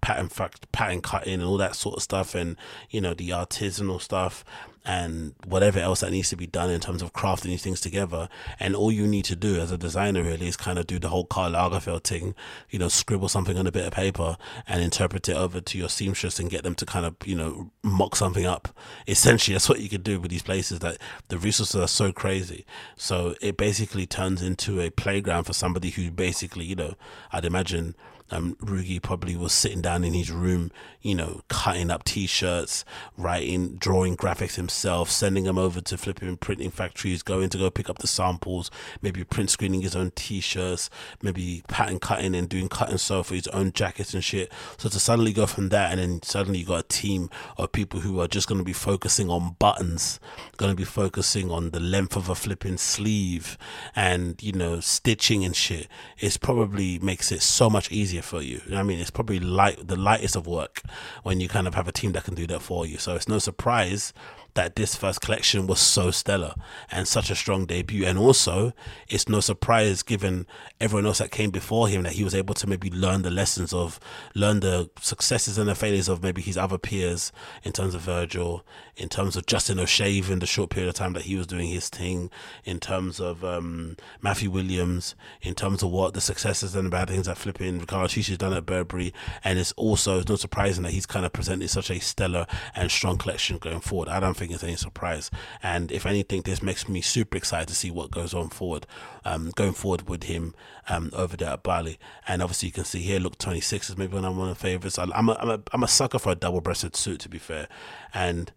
pattern 0.73 1.01
cutting 1.01 1.35
and 1.35 1.45
all 1.45 1.57
that 1.57 1.75
sort 1.75 1.97
of 1.97 2.03
stuff, 2.03 2.35
and 2.35 2.57
you 2.91 3.01
know 3.01 3.15
the 3.15 3.31
artisanal 3.31 4.01
stuff 4.01 4.45
and 4.87 5.35
whatever 5.45 5.81
else 5.81 6.01
that 6.01 6.13
needs 6.13 6.31
to 6.31 6.37
be 6.37 6.47
done 6.47 6.71
in 6.71 6.81
terms 6.81 7.03
of 7.03 7.13
crafting 7.13 7.45
these 7.45 7.63
things 7.63 7.81
together. 7.81 8.29
And 8.61 8.77
all 8.77 8.93
you 8.93 9.07
need 9.07 9.25
to 9.27 9.37
do 9.37 9.61
as 9.61 9.73
a 9.73 9.77
designer 9.77 10.23
really 10.23 10.47
is 10.47 10.57
kind 10.57 10.79
of 10.79 10.87
do 10.87 11.01
the 11.01 11.09
whole 11.09 11.25
Karl 11.25 11.53
Lagerfeld 11.53 12.05
thing, 12.05 12.35
you 12.71 12.79
know, 12.79 12.89
scribble 12.89 13.29
something 13.29 13.59
on 13.59 13.67
a 13.67 13.73
bit 13.73 13.85
of 13.85 13.93
paper 13.93 14.37
and 14.69 14.81
interpret 14.81 15.29
it 15.29 15.37
over 15.37 15.61
to 15.61 15.79
your 15.79 15.89
seamstress 15.89 16.39
and 16.39 16.51
get 16.51 16.63
them 16.63 16.77
to 16.77 16.87
kind 16.87 17.05
of, 17.05 17.17
you 17.25 17.35
know, 17.35 17.73
mock 17.83 18.15
something 18.15 18.47
up. 18.47 18.69
Essentially, 19.09 19.55
that's 19.55 19.69
what 19.69 19.81
you 19.81 19.89
could 19.89 20.05
do 20.05 20.21
with 20.21 20.31
these 20.31 20.43
places 20.43 20.79
that 20.79 20.99
the 21.29 21.39
resources 21.39 21.81
are 21.81 21.89
so 21.89 22.13
crazy. 22.13 22.65
So 22.97 23.35
it 23.41 23.57
basically 23.57 24.07
turns 24.07 24.41
into 24.41 24.81
a 24.81 24.91
playground 24.91 25.45
for 25.45 25.53
somebody 25.53 25.91
who 25.91 26.13
basically, 26.13 26.65
you 26.65 26.77
know, 26.77 26.95
I'd 27.33 27.45
imagine 27.45 27.97
um, 28.31 28.57
Rhuigi 28.57 29.01
probably 29.01 29.37
was 29.37 29.53
sitting 29.53 29.81
down 29.81 30.05
in 30.05 30.13
his 30.13 30.31
room, 30.31 30.71
you 31.01 31.15
know, 31.15 31.43
cutting 31.49 31.91
up 31.91 32.05
T-shirts, 32.05 32.85
writing, 33.17 33.77
drawing 33.77 34.17
graphics 34.17 34.57
himself, 34.57 35.11
sending 35.11 35.45
them 35.45 35.59
over 35.59 35.81
to 35.81 35.97
flipping 35.97 36.37
printing 36.37 36.71
factories, 36.71 37.23
going 37.23 37.49
to 37.51 37.59
go 37.59 37.71
pick 37.71 37.89
up 37.89 37.99
the 37.99 38.07
samples, 38.07 38.71
maybe 39.01 39.23
print 39.23 39.51
screening 39.51 39.83
his 39.83 39.95
own 39.95 40.11
T-shirts, 40.17 40.91
maybe 41.23 41.63
pattern 41.69 41.99
cutting 41.99 42.35
and 42.35 42.49
doing 42.49 42.69
cut 42.69 42.91
and 42.91 43.01
sew 43.01 43.23
for 43.23 43.35
his 43.35 43.47
own 43.49 43.73
jackets 43.73 44.15
and 44.15 44.25
shit. 44.25 44.53
So 44.79 44.89
to 44.89 44.99
suddenly 44.99 45.33
go 45.33 45.47
from 45.47 45.69
that 45.69 45.93
and 45.93 46.01
then 46.01 46.23
suddenly 46.23 46.61
you 46.61 46.67
got 46.67 46.81
a 46.81 46.89
team 46.89 47.31
of 47.57 47.73
people 47.73 48.01
who 48.01 48.21
are 48.21 48.29
just 48.29 48.49
going 48.49 48.59
to 48.59 48.65
be 48.65 48.73
focusing 48.73 49.31
on 49.31 49.57
buttons, 49.59 50.19
going 50.57 50.73
to 50.73 50.77
be 50.77 50.85
focusing 50.85 51.51
on 51.51 51.71
the 51.71 51.81
length 51.81 52.17
of 52.17 52.29
a 52.29 52.35
flipping 52.35 52.77
sleeve 52.77 53.57
and 53.95 54.43
you 54.43 54.53
know 54.53 54.81
stitching 54.81 55.45
and 55.45 55.55
shit. 55.55 55.89
It's 56.19 56.37
probably 56.37 56.99
makes 56.99 57.31
it 57.31 57.43
so 57.43 57.71
much 57.71 57.91
easier 57.93 58.16
easier 58.17 58.23
for 58.23 58.43
you. 58.43 58.61
you 58.67 58.73
know 58.73 58.81
I 58.81 58.83
mean, 58.83 58.99
it's 58.99 59.11
probably 59.11 59.41
light 59.41 59.87
the 59.87 59.97
lightest 59.97 60.37
of 60.37 60.47
work 60.47 60.83
when 61.23 61.41
you 61.41 61.49
kind 61.49 61.67
of 61.67 61.75
have 61.75 61.89
a 61.89 61.93
team 61.93 62.13
that 62.13 62.25
can 62.25 62.35
do 62.35 62.47
that 62.49 62.63
for 62.63 62.87
you. 62.87 62.99
So 62.99 63.15
it's 63.15 63.29
no 63.29 63.39
surprise 63.39 64.13
that 64.57 64.75
this 64.75 64.97
first 64.97 65.21
collection 65.21 65.67
was 65.67 65.79
so 65.79 66.11
stellar 66.11 66.55
and 66.91 67.07
such 67.07 67.31
a 67.31 67.35
strong 67.35 67.67
debut. 67.67 68.05
And 68.05 68.19
also, 68.19 68.73
it's 69.09 69.29
no 69.29 69.41
surprise 69.41 70.03
given 70.03 70.47
everyone 70.81 71.07
else 71.07 71.19
that 71.19 71.31
came 71.31 71.51
before 71.51 71.89
him 71.89 72.03
that 72.03 72.15
he 72.15 72.25
was 72.25 72.35
able 72.35 72.55
to 72.55 72.67
maybe 72.67 72.91
learn 72.91 73.23
the 73.23 73.31
lessons 73.31 73.73
of, 73.73 74.01
learn 74.35 74.61
the 74.61 74.91
successes 75.01 75.59
and 75.59 75.69
the 75.69 75.75
failures 75.75 76.09
of 76.09 76.23
maybe 76.23 76.43
his 76.43 76.57
other 76.57 76.79
peers 76.79 77.33
in 77.63 77.73
terms 77.73 77.95
of 77.95 78.01
Virgil, 78.01 78.65
in 78.97 79.09
terms 79.09 79.37
of 79.37 79.47
Justin 79.47 79.79
O'Shea 79.79 80.17
in 80.17 80.39
the 80.39 80.47
short 80.47 80.71
period 80.71 80.89
of 80.89 80.95
time 80.95 81.13
that 81.13 81.25
he 81.25 81.37
was 81.37 81.47
doing 81.47 81.69
his 81.69 81.91
thing, 81.91 82.31
in 82.65 82.81
terms 82.81 83.21
of 83.21 83.45
um, 83.45 83.97
Matthew 84.23 84.51
Williams, 84.51 85.15
in 85.43 85.55
terms 85.55 85.83
of 85.83 85.91
what 85.91 86.15
the 86.15 86.21
successes 86.21 86.75
and 86.75 86.87
the 86.87 86.91
bad 86.91 87.09
things 87.09 87.27
that 87.27 87.37
flipping 87.37 87.79
Riccardo 87.79 88.09
Tisci's 88.09 88.39
done 88.39 88.55
at 88.55 88.65
Burberry. 88.65 89.13
And 89.45 89.59
it's 89.59 89.73
also 89.73 90.21
it's 90.21 90.31
not 90.31 90.41
surprising 90.41 90.85
that 90.85 90.93
he's 90.93 91.07
kind 91.07 91.27
of 91.27 91.33
presented 91.33 91.69
such 91.69 91.91
a 91.91 92.01
stellar 92.01 92.47
and 92.75 92.91
strong 92.91 93.19
collection 93.19 93.59
going 93.59 93.81
forward. 93.81 94.09
I 94.09 94.21
don't 94.21 94.37
think 94.37 94.46
think 94.47 94.55
it's 94.55 94.65
any 94.65 94.77
surprise. 94.77 95.31
And 95.63 95.91
if 95.91 96.07
anything, 96.07 96.43
this 96.43 96.63
makes 96.63 96.89
me 96.89 97.01
super 97.01 97.37
excited 97.37 97.69
to 97.69 97.75
see 97.75 97.91
what 97.91 98.11
goes 98.11 98.35
on 98.35 98.49
forward, 98.49 98.87
um, 99.25 99.51
going 99.55 99.73
forward 99.73 100.09
with 100.09 100.25
him 100.25 100.55
um, 100.89 101.11
over 101.13 101.37
there 101.37 101.51
at 101.51 101.63
Bally. 101.63 101.99
And 102.27 102.43
obviously, 102.43 102.69
you 102.69 102.73
can 102.73 102.85
see 102.85 103.01
here, 103.01 103.19
look, 103.19 103.39
26 103.39 103.91
is 103.91 103.99
maybe 103.99 104.15
one 104.15 104.25
of 104.25 104.37
my 104.37 104.55
favorites. 104.55 104.99
I'm 104.99 105.11
a, 105.11 105.35
I'm 105.35 105.51
a, 105.51 105.61
I'm 105.73 105.83
a 105.83 105.89
sucker 105.89 106.19
for 106.19 106.33
a 106.33 106.37
double 106.37 106.61
breasted 106.61 106.97
suit, 106.97 107.21
to 107.21 107.29
be 107.29 107.39
fair. 107.39 107.69
And 108.15 108.53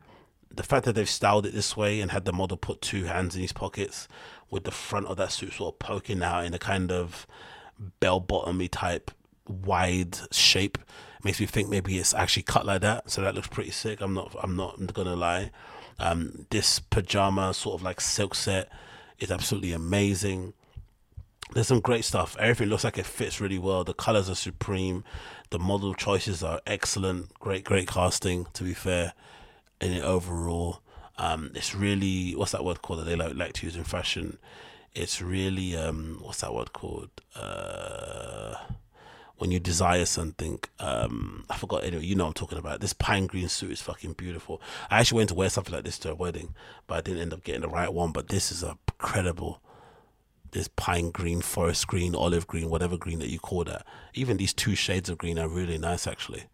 the 0.52 0.64
fact 0.64 0.86
that 0.86 0.94
they've 0.94 1.10
styled 1.10 1.46
it 1.46 1.54
this 1.54 1.76
way 1.78 2.00
and 2.02 2.12
had 2.12 2.26
the 2.26 2.34
model 2.34 2.58
put 2.58 2.82
two 2.82 3.06
hands 3.06 3.36
in 3.36 3.42
his 3.42 3.54
pockets 3.54 4.08
with 4.50 4.64
the 4.64 4.72
front 4.72 5.06
of 5.08 5.18
that 5.18 5.32
suit 5.32 5.54
sort 5.54 5.76
of 5.76 5.80
poking 5.80 6.24
out 6.24 6.46
in 6.46 6.54
a 6.54 6.60
kind 6.60 6.92
of 6.92 7.28
bell 8.00 8.20
bottomy 8.20 8.68
type 8.70 9.12
wide 9.48 10.18
shape 10.32 10.78
makes 11.24 11.40
me 11.40 11.46
think 11.46 11.70
maybe 11.70 11.98
it's 11.98 12.14
actually 12.14 12.44
cut 12.44 12.66
like 12.66 12.82
that 12.82 13.10
so 13.10 13.22
that 13.22 13.36
looks 13.36 13.48
pretty 13.48 13.72
sick 13.72 14.02
i'm 14.02 14.14
not 14.14 14.36
i'm 14.42 14.56
not 14.56 14.94
gonna 14.94 15.16
lie 15.16 15.52
um, 16.00 16.45
this 16.50 16.80
pajama 16.80 17.54
sort 17.54 17.76
of 17.76 17.84
like 17.84 18.02
silk 18.02 18.36
set 18.36 18.70
is 19.20 19.32
absolutely 19.32 19.74
amazing. 19.74 20.54
There's 21.54 21.68
some 21.68 21.80
great 21.80 22.06
stuff. 22.06 22.38
Everything 22.39 22.70
looks 22.70 22.84
like 22.84 22.97
it 22.97 23.06
fits 23.06 23.41
really 23.41 23.58
well. 23.58 23.84
The 23.84 23.93
colors 23.93 24.30
are 24.30 24.36
supreme. 24.36 25.04
The 25.50 25.60
model 25.60 25.93
choices 25.95 26.43
are 26.43 26.62
excellent. 26.68 27.34
Great, 27.39 27.64
great 27.64 27.88
casting. 27.88 28.45
To 28.54 28.64
be 28.64 28.74
fair, 28.74 29.14
in 29.82 29.93
it 29.93 30.04
overall, 30.04 30.82
um, 31.18 31.52
it's 31.56 31.74
really 31.74 32.34
what's 32.36 32.52
that 32.52 32.64
word 32.64 32.82
called 32.82 33.00
that 33.00 33.06
they 33.06 33.16
like, 33.16 33.36
like 33.36 33.54
to 33.54 33.66
use 33.66 33.76
in 33.76 33.84
fashion. 33.84 34.38
It's 34.93 35.22
really 35.22 35.76
um, 35.76 36.20
what's 36.22 36.41
that 36.41 36.54
word 36.54 36.72
called? 36.74 37.10
Uh, 37.36 38.56
when 39.40 39.52
you 39.52 39.60
desire 39.60 40.06
something. 40.06 40.60
Um, 40.80 41.46
I 41.50 41.58
forgot 41.58 41.84
anyway. 41.84 42.06
You 42.06 42.16
know 42.16 42.28
I'm 42.28 42.34
talking 42.34 42.58
about. 42.58 42.82
This 42.82 42.94
pine 42.94 43.26
green 43.26 43.50
suit 43.50 43.72
is 43.72 43.82
fucking 43.82 44.14
beautiful. 44.14 44.62
I 44.92 45.00
actually 45.00 45.18
went 45.18 45.30
to 45.30 45.36
wear 45.36 45.50
something 45.50 45.74
like 45.74 45.86
this 45.86 45.98
to 46.00 46.12
a 46.12 46.16
wedding, 46.16 46.54
but 46.88 46.98
I 46.98 47.02
didn't 47.02 47.22
end 47.22 47.34
up 47.34 47.44
getting 47.44 47.62
the 47.62 47.70
right 47.70 47.92
one. 47.92 48.12
But 48.12 48.28
this 48.28 48.52
is 48.52 48.64
a 48.64 48.78
incredible. 49.00 49.62
This 50.52 50.68
pine 50.68 51.12
green, 51.12 51.42
forest 51.42 51.88
green, 51.88 52.16
olive 52.16 52.48
green, 52.48 52.70
whatever 52.70 52.98
green 52.98 53.20
that 53.20 53.30
you 53.30 53.40
call 53.40 53.64
that. 53.66 53.86
Even 54.14 54.38
these 54.38 54.54
two 54.54 54.76
shades 54.76 55.10
of 55.10 55.18
green 55.18 55.40
are 55.40 55.48
really 55.48 55.78
nice, 55.78 56.08
actually. 56.08 56.46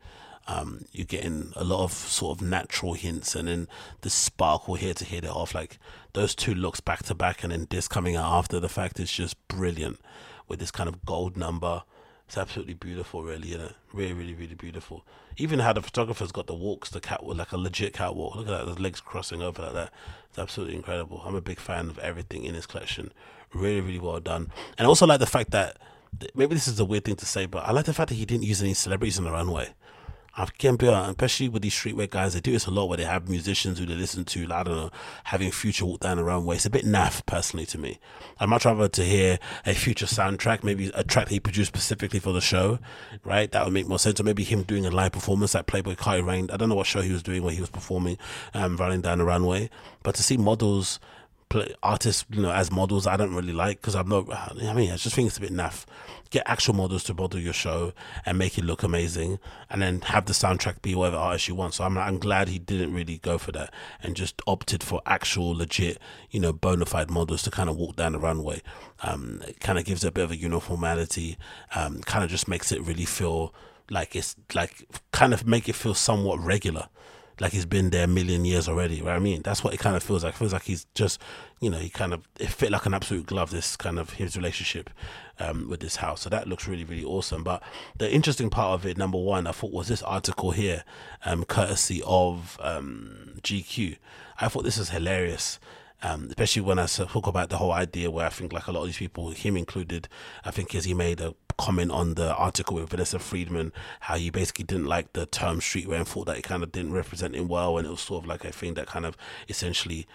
Um, 0.47 0.85
you're 0.91 1.05
getting 1.05 1.53
a 1.55 1.63
lot 1.63 1.83
of 1.83 1.91
sort 1.91 2.37
of 2.37 2.45
natural 2.45 2.93
hints, 2.93 3.33
and 3.33 3.47
then 3.47 3.67
the 4.01 4.11
sparkle 4.11 4.75
here 4.75 4.93
to 4.93 5.05
hit 5.05 5.23
it 5.23 5.29
off. 5.29 5.55
Like 5.55 5.79
those 6.13 6.35
two 6.35 6.53
looks 6.53 6.81
back 6.81 7.03
to 7.05 7.15
back, 7.15 7.43
and 7.43 7.51
then 7.51 7.67
this 7.69 7.87
coming 7.87 8.15
out 8.15 8.31
after 8.31 8.59
the 8.59 8.69
fact 8.69 8.99
is 8.99 9.11
just 9.11 9.35
brilliant 9.47 9.99
with 10.47 10.59
this 10.59 10.71
kind 10.71 10.87
of 10.87 11.03
gold 11.03 11.35
number 11.35 11.81
it's 12.27 12.37
absolutely 12.37 12.73
beautiful, 12.73 13.23
really, 13.23 13.49
you 13.49 13.57
know, 13.57 13.71
really, 13.93 14.13
really, 14.13 14.33
really 14.33 14.55
beautiful. 14.55 15.05
Even 15.37 15.59
how 15.59 15.73
the 15.73 15.81
photographer's 15.81 16.31
got 16.31 16.47
the 16.47 16.55
walks, 16.55 16.89
the 16.89 16.99
catwalk, 16.99 17.37
like 17.37 17.51
a 17.51 17.57
legit 17.57 17.93
catwalk. 17.93 18.35
Look 18.35 18.47
at 18.47 18.65
that, 18.65 18.75
the 18.75 18.81
legs 18.81 18.99
crossing 18.99 19.41
over 19.41 19.61
like 19.61 19.73
that. 19.73 19.93
It's 20.29 20.39
absolutely 20.39 20.75
incredible. 20.75 21.21
I'm 21.23 21.35
a 21.35 21.41
big 21.41 21.59
fan 21.59 21.89
of 21.89 21.99
everything 21.99 22.43
in 22.45 22.55
his 22.55 22.65
collection. 22.65 23.11
Really, 23.53 23.81
really 23.81 23.99
well 23.99 24.19
done. 24.19 24.51
And 24.77 24.85
I 24.85 24.89
also 24.89 25.05
like 25.05 25.19
the 25.19 25.27
fact 25.27 25.51
that 25.51 25.77
maybe 26.33 26.55
this 26.55 26.67
is 26.67 26.79
a 26.79 26.85
weird 26.85 27.05
thing 27.05 27.15
to 27.17 27.25
say, 27.25 27.45
but 27.45 27.65
I 27.65 27.71
like 27.71 27.85
the 27.85 27.93
fact 27.93 28.09
that 28.09 28.15
he 28.15 28.25
didn't 28.25 28.43
use 28.43 28.61
any 28.61 28.73
celebrities 28.73 29.17
in 29.17 29.25
the 29.25 29.31
runway. 29.31 29.69
I 30.37 30.45
can 30.57 30.75
be, 30.75 30.87
especially 30.87 31.47
with 31.47 31.61
these 31.61 31.73
streetwear 31.73 32.09
guys, 32.09 32.33
they 32.33 32.41
do 32.41 32.51
this 32.51 32.65
a 32.65 32.71
lot 32.71 32.89
where 32.89 32.97
they 32.97 33.05
have 33.05 33.29
musicians 33.29 33.79
who 33.79 33.85
they 33.85 33.93
listen 33.93 34.25
to, 34.25 34.45
like, 34.47 34.59
I 34.59 34.63
don't 34.63 34.75
know, 34.75 34.91
having 35.23 35.49
Future 35.49 35.85
walk 35.85 36.01
down 36.01 36.17
the 36.17 36.25
runway. 36.25 36.57
It's 36.57 36.65
a 36.65 36.69
bit 36.69 36.83
naff, 36.83 37.25
personally, 37.25 37.65
to 37.67 37.77
me. 37.77 37.99
I'd 38.37 38.49
much 38.49 38.65
rather 38.65 38.89
to 38.89 39.03
hear 39.03 39.39
a 39.65 39.73
Future 39.73 40.07
soundtrack, 40.07 40.61
maybe 40.61 40.91
a 40.93 41.05
track 41.05 41.27
that 41.27 41.33
he 41.33 41.39
produced 41.39 41.69
specifically 41.69 42.19
for 42.19 42.33
the 42.33 42.41
show, 42.41 42.79
right? 43.23 43.49
That 43.51 43.63
would 43.63 43.73
make 43.73 43.87
more 43.87 43.97
sense. 43.97 44.19
Or 44.19 44.23
maybe 44.23 44.43
him 44.43 44.63
doing 44.63 44.85
a 44.85 44.91
live 44.91 45.13
performance 45.13 45.53
like 45.53 45.67
Playboi 45.67 45.95
Carti 45.95 46.25
Reign. 46.25 46.49
I 46.51 46.57
don't 46.57 46.67
know 46.67 46.75
what 46.75 46.87
show 46.87 47.01
he 47.01 47.13
was 47.13 47.23
doing 47.23 47.41
where 47.41 47.53
he 47.53 47.61
was 47.61 47.69
performing, 47.69 48.17
um, 48.53 48.75
running 48.75 48.99
down 48.99 49.19
the 49.19 49.25
runway. 49.25 49.69
But 50.03 50.15
to 50.15 50.23
see 50.23 50.35
models, 50.35 50.99
artists, 51.83 52.25
you 52.29 52.41
know, 52.41 52.51
as 52.51 52.71
models, 52.71 53.07
I 53.07 53.17
don't 53.17 53.33
really 53.33 53.53
like 53.53 53.81
because 53.81 53.95
I'm 53.95 54.09
not, 54.09 54.31
I 54.33 54.73
mean, 54.73 54.91
I 54.91 54.97
just 54.97 55.15
think 55.15 55.27
it's 55.27 55.37
a 55.37 55.41
bit 55.41 55.51
naff 55.51 55.85
get 56.35 56.43
actual 56.47 56.73
models 56.73 57.03
to 57.05 57.13
model 57.13 57.39
your 57.39 57.53
show 57.53 57.93
and 58.25 58.37
make 58.37 58.57
it 58.57 58.65
look 58.65 58.83
amazing, 58.83 59.39
and 59.69 59.81
then 59.81 60.01
have 60.01 60.25
the 60.25 60.33
soundtrack 60.33 60.81
be 60.81 60.93
whatever 60.93 61.17
artist 61.17 61.47
you 61.47 61.55
want. 61.55 61.73
So 61.73 61.83
I'm 61.83 61.97
I'm 61.97 62.19
glad 62.19 62.49
he 62.49 62.59
didn't 62.59 62.93
really 62.93 63.19
go 63.19 63.37
for 63.37 63.51
that 63.53 63.73
and 64.01 64.15
just 64.15 64.41
opted 64.45 64.83
for 64.83 65.01
actual 65.05 65.55
legit, 65.55 65.97
you 66.31 66.39
know, 66.39 66.51
bona 66.51 66.85
fide 66.85 67.09
models 67.09 67.41
to 67.43 67.51
kind 67.51 67.69
of 67.69 67.77
walk 67.77 67.95
down 67.95 68.13
the 68.13 68.19
runway. 68.19 68.61
Um, 69.01 69.41
it 69.47 69.59
kind 69.59 69.77
of 69.77 69.85
gives 69.85 70.03
it 70.03 70.09
a 70.09 70.11
bit 70.11 70.25
of 70.25 70.31
a 70.31 70.37
uniformity. 70.37 71.37
Um, 71.73 72.01
kind 72.01 72.23
of 72.23 72.29
just 72.29 72.47
makes 72.47 72.71
it 72.71 72.81
really 72.81 73.05
feel 73.05 73.53
like 73.89 74.15
it's 74.15 74.35
like 74.53 74.85
kind 75.11 75.33
of 75.33 75.45
make 75.45 75.69
it 75.69 75.75
feel 75.75 75.93
somewhat 75.93 76.39
regular 76.39 76.89
like 77.39 77.51
he's 77.51 77.65
been 77.65 77.89
there 77.89 78.05
a 78.05 78.07
million 78.07 78.45
years 78.45 78.67
already. 78.67 79.01
Right? 79.01 79.15
I 79.15 79.19
mean, 79.19 79.41
that's 79.41 79.63
what 79.63 79.73
it 79.73 79.79
kind 79.79 79.95
of 79.95 80.03
feels 80.03 80.23
like. 80.23 80.33
It 80.33 80.37
feels 80.37 80.53
like 80.53 80.63
he's 80.63 80.85
just, 80.95 81.21
you 81.59 81.69
know, 81.69 81.77
he 81.77 81.89
kind 81.89 82.13
of 82.13 82.27
it 82.39 82.49
fit 82.49 82.71
like 82.71 82.85
an 82.85 82.93
absolute 82.93 83.25
glove. 83.25 83.51
This 83.51 83.75
kind 83.75 83.99
of 83.99 84.11
his 84.11 84.35
relationship 84.35 84.89
um, 85.39 85.69
with 85.69 85.79
this 85.79 85.97
house. 85.97 86.21
So 86.21 86.29
that 86.29 86.47
looks 86.47 86.67
really, 86.67 86.83
really 86.83 87.03
awesome. 87.03 87.43
But 87.43 87.61
the 87.97 88.11
interesting 88.11 88.49
part 88.49 88.79
of 88.79 88.85
it, 88.85 88.97
number 88.97 89.17
one, 89.17 89.47
I 89.47 89.51
thought 89.51 89.71
was 89.71 89.87
this 89.87 90.03
article 90.03 90.51
here, 90.51 90.83
um, 91.25 91.43
courtesy 91.45 92.01
of 92.05 92.57
um, 92.61 93.39
GQ. 93.41 93.97
I 94.39 94.47
thought 94.47 94.63
this 94.63 94.77
was 94.77 94.89
hilarious. 94.89 95.59
Um, 96.05 96.27
especially 96.29 96.61
when 96.61 96.77
I 96.77 96.85
talk 96.85 97.25
about 97.25 97.49
the 97.49 97.57
whole 97.57 97.71
idea 97.71 98.11
where 98.11 98.27
I 98.27 98.29
think 98.29 98.53
like 98.53 98.67
a 98.67 98.71
lot 98.71 98.81
of 98.81 98.85
these 98.85 98.97
people, 98.97 99.31
him 99.31 99.57
included, 99.57 100.07
I 100.43 100.51
think 100.51 100.75
as 100.75 100.85
he 100.85 100.93
made 100.93 101.19
a 101.19 101.33
comment 101.57 101.89
on 101.89 102.13
the 102.13 102.35
article 102.35 102.75
with 102.75 102.89
Vanessa 102.89 103.17
Friedman, 103.17 103.73
how 104.01 104.15
he 104.15 104.29
basically 104.29 104.65
didn't 104.65 104.85
like 104.85 105.13
the 105.13 105.25
term 105.25 105.61
streetwear 105.61 105.97
and 105.97 106.07
thought 106.07 106.27
that 106.27 106.37
it 106.37 106.43
kind 106.43 106.61
of 106.61 106.71
didn't 106.71 106.93
represent 106.93 107.35
him 107.35 107.47
well, 107.47 107.79
and 107.79 107.87
it 107.87 107.89
was 107.89 108.01
sort 108.01 108.23
of 108.23 108.27
like 108.27 108.45
a 108.45 108.51
thing 108.51 108.75
that 108.75 108.85
kind 108.85 109.03
of 109.03 109.17
essentially 109.49 110.05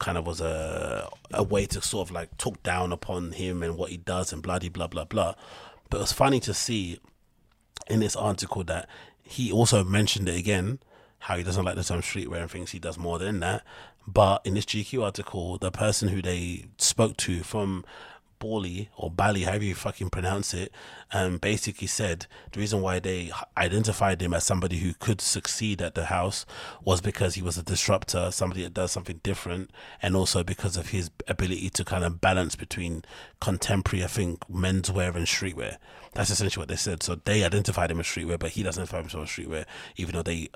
kind 0.00 0.18
of 0.18 0.26
was 0.26 0.40
a 0.40 1.08
a 1.32 1.44
way 1.44 1.66
to 1.66 1.80
sort 1.80 2.08
of 2.08 2.12
like 2.12 2.36
talk 2.36 2.60
down 2.64 2.92
upon 2.92 3.30
him 3.30 3.62
and 3.62 3.76
what 3.76 3.90
he 3.90 3.96
does 3.96 4.32
and 4.32 4.42
bloody 4.42 4.68
blah 4.68 4.88
blah 4.88 5.04
blah. 5.04 5.34
But 5.88 5.98
it 5.98 6.00
was 6.00 6.12
funny 6.12 6.40
to 6.40 6.52
see 6.52 6.98
in 7.88 8.00
this 8.00 8.16
article 8.16 8.64
that 8.64 8.88
he 9.22 9.52
also 9.52 9.84
mentioned 9.84 10.28
it 10.28 10.36
again 10.36 10.80
how 11.20 11.36
he 11.36 11.44
doesn't 11.44 11.64
like 11.64 11.76
the 11.76 11.84
term 11.84 12.00
streetwear 12.00 12.42
and 12.42 12.50
thinks 12.50 12.72
he 12.72 12.80
does 12.80 12.98
more 12.98 13.20
than 13.20 13.38
that. 13.40 13.62
But 14.10 14.40
in 14.46 14.54
this 14.54 14.64
GQ 14.64 15.04
article, 15.04 15.58
the 15.58 15.70
person 15.70 16.08
who 16.08 16.22
they 16.22 16.64
spoke 16.78 17.18
to 17.18 17.42
from 17.42 17.84
Bali 18.38 18.88
or 18.96 19.10
Bali, 19.10 19.42
however 19.42 19.64
you 19.64 19.74
fucking 19.74 20.08
pronounce 20.08 20.54
it, 20.54 20.72
um, 21.12 21.36
basically 21.36 21.88
said 21.88 22.26
the 22.52 22.60
reason 22.60 22.80
why 22.80 23.00
they 23.00 23.30
identified 23.58 24.22
him 24.22 24.32
as 24.32 24.44
somebody 24.44 24.78
who 24.78 24.94
could 24.94 25.20
succeed 25.20 25.82
at 25.82 25.94
the 25.94 26.06
house 26.06 26.46
was 26.82 27.02
because 27.02 27.34
he 27.34 27.42
was 27.42 27.58
a 27.58 27.62
disruptor, 27.62 28.30
somebody 28.30 28.62
that 28.62 28.72
does 28.72 28.92
something 28.92 29.20
different, 29.22 29.70
and 30.00 30.16
also 30.16 30.42
because 30.42 30.78
of 30.78 30.88
his 30.88 31.10
ability 31.26 31.68
to 31.68 31.84
kind 31.84 32.02
of 32.02 32.18
balance 32.18 32.56
between 32.56 33.04
contemporary, 33.40 34.04
I 34.04 34.08
think, 34.08 34.40
menswear 34.48 35.14
and 35.14 35.26
streetwear. 35.26 35.76
That's 36.14 36.30
essentially 36.30 36.62
what 36.62 36.68
they 36.68 36.76
said. 36.76 37.02
So 37.02 37.16
they 37.16 37.44
identified 37.44 37.90
him 37.90 38.00
as 38.00 38.06
streetwear, 38.06 38.38
but 38.38 38.50
he 38.52 38.62
doesn't 38.62 38.80
identify 38.82 39.00
himself 39.00 39.24
as 39.24 39.30
streetwear, 39.30 39.66
even 39.96 40.14
though 40.14 40.22
they 40.22 40.48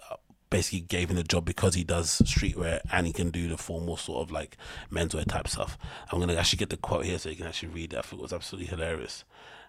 basically 0.53 0.81
gave 0.81 1.09
him 1.11 1.17
the 1.17 1.25
job 1.25 1.47
because 1.47 1.75
he 1.75 1.83
does 1.83 2.21
streetwear 2.21 2.81
and 2.93 3.07
he 3.07 3.13
can 3.13 3.31
do 3.31 3.49
the 3.49 3.57
formal 3.57 3.97
sort 3.97 4.23
of 4.23 4.31
like 4.31 4.59
menswear 4.93 5.27
type 5.27 5.49
stuff. 5.49 5.79
I'm 6.13 6.21
gonna 6.21 6.35
actually 6.35 6.59
get 6.59 6.69
the 6.69 6.77
quote 6.77 7.07
here 7.07 7.19
so 7.19 7.31
you 7.31 7.37
can 7.37 7.47
actually 7.47 7.71
read 7.71 7.95
it. 7.95 7.99
I 7.99 8.03
think 8.03 8.21
it 8.21 8.23
was 8.23 8.33
absolutely 8.35 8.69
hilarious. 8.69 9.25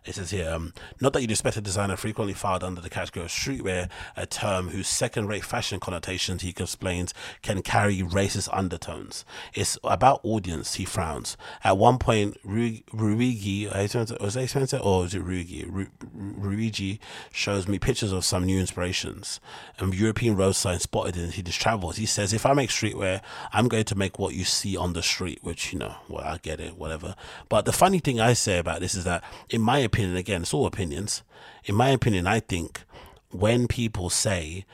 It 0.06 0.16
says 0.16 0.32
here, 0.32 0.50
um, 0.50 0.74
not 1.00 1.14
that 1.14 1.22
you'd 1.22 1.32
expect 1.32 1.56
a 1.56 1.62
designer 1.62 1.96
frequently 1.96 2.34
filed 2.34 2.64
under 2.64 2.82
the 2.82 2.90
category 2.90 3.26
of 3.26 3.32
streetwear, 3.32 3.90
a 4.18 4.26
term 4.26 4.70
whose 4.70 4.88
second 4.88 5.28
rate 5.28 5.46
fashion 5.46 5.80
connotations, 5.80 6.42
he 6.42 6.50
explains, 6.50 7.14
can 7.42 7.62
carry 7.62 8.00
racist 8.00 8.50
undertones. 8.52 9.24
It's 9.54 9.78
about 9.84 10.20
audience, 10.24 10.76
he 10.76 10.84
frowns. 10.84 11.38
At 11.64 11.78
one 11.78 12.00
point, 12.00 12.38
Rhuigi, 12.46 13.72
was 14.20 14.36
it 14.36 14.44
expensive 14.44 14.82
or 14.82 15.04
was 15.04 15.16
it 15.16 15.24
Rhuigi? 15.24 15.90
Rhuigi 16.14 17.00
shows 17.32 17.68
me 17.68 17.80
pictures 17.80 18.12
of 18.12 18.26
some 18.26 18.44
new 18.44 18.60
inspirations. 18.60 19.40
And 19.80 19.94
European 19.94 20.36
road 20.36 20.56
sign 20.56 20.80
spotted 20.80 21.16
in 21.16 21.32
his 21.32 21.56
travels. 21.56 21.96
He 21.96 22.06
says, 22.06 22.34
if 22.34 22.46
I 22.46 22.54
make 22.54 22.70
streetwear, 22.72 23.22
I'm 23.54 23.70
going 23.70 23.86
to 23.86 23.96
make 23.96 24.20
what 24.20 24.34
you 24.34 24.44
see 24.44 24.76
on 24.76 24.94
the 24.94 25.02
street, 25.02 25.40
which, 25.44 25.72
you 25.72 25.80
know, 25.80 25.96
well, 26.10 26.26
I 26.26 26.40
get 26.42 26.60
it, 26.60 26.78
whatever. 26.78 27.16
But 27.48 27.64
the 27.64 27.72
funny 27.72 28.00
thing 28.00 28.20
I 28.20 28.34
say 28.34 28.58
about 28.58 28.82
this 28.82 28.96
is 28.96 29.06
that, 29.06 29.24
in 29.50 29.62
my 29.62 29.78
opinion, 29.78 29.93
opinion, 29.94 30.16
again, 30.16 30.42
it's 30.42 30.54
all 30.54 30.66
opinions. 30.66 31.24
In 31.66 31.76
my 31.76 31.90
opinion, 31.90 32.26
I 32.26 32.40
think 32.40 32.82
when 33.30 33.68
people 33.68 34.10
say, 34.10 34.66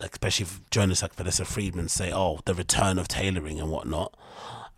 especially 0.00 0.46
journalists 0.70 1.02
like 1.02 1.14
Vanessa 1.14 1.44
Friedman 1.44 1.88
say, 1.88 2.10
oh, 2.12 2.40
the 2.46 2.54
return 2.54 2.98
of 2.98 3.06
tailoring 3.06 3.60
and 3.60 3.70
whatnot, 3.70 4.16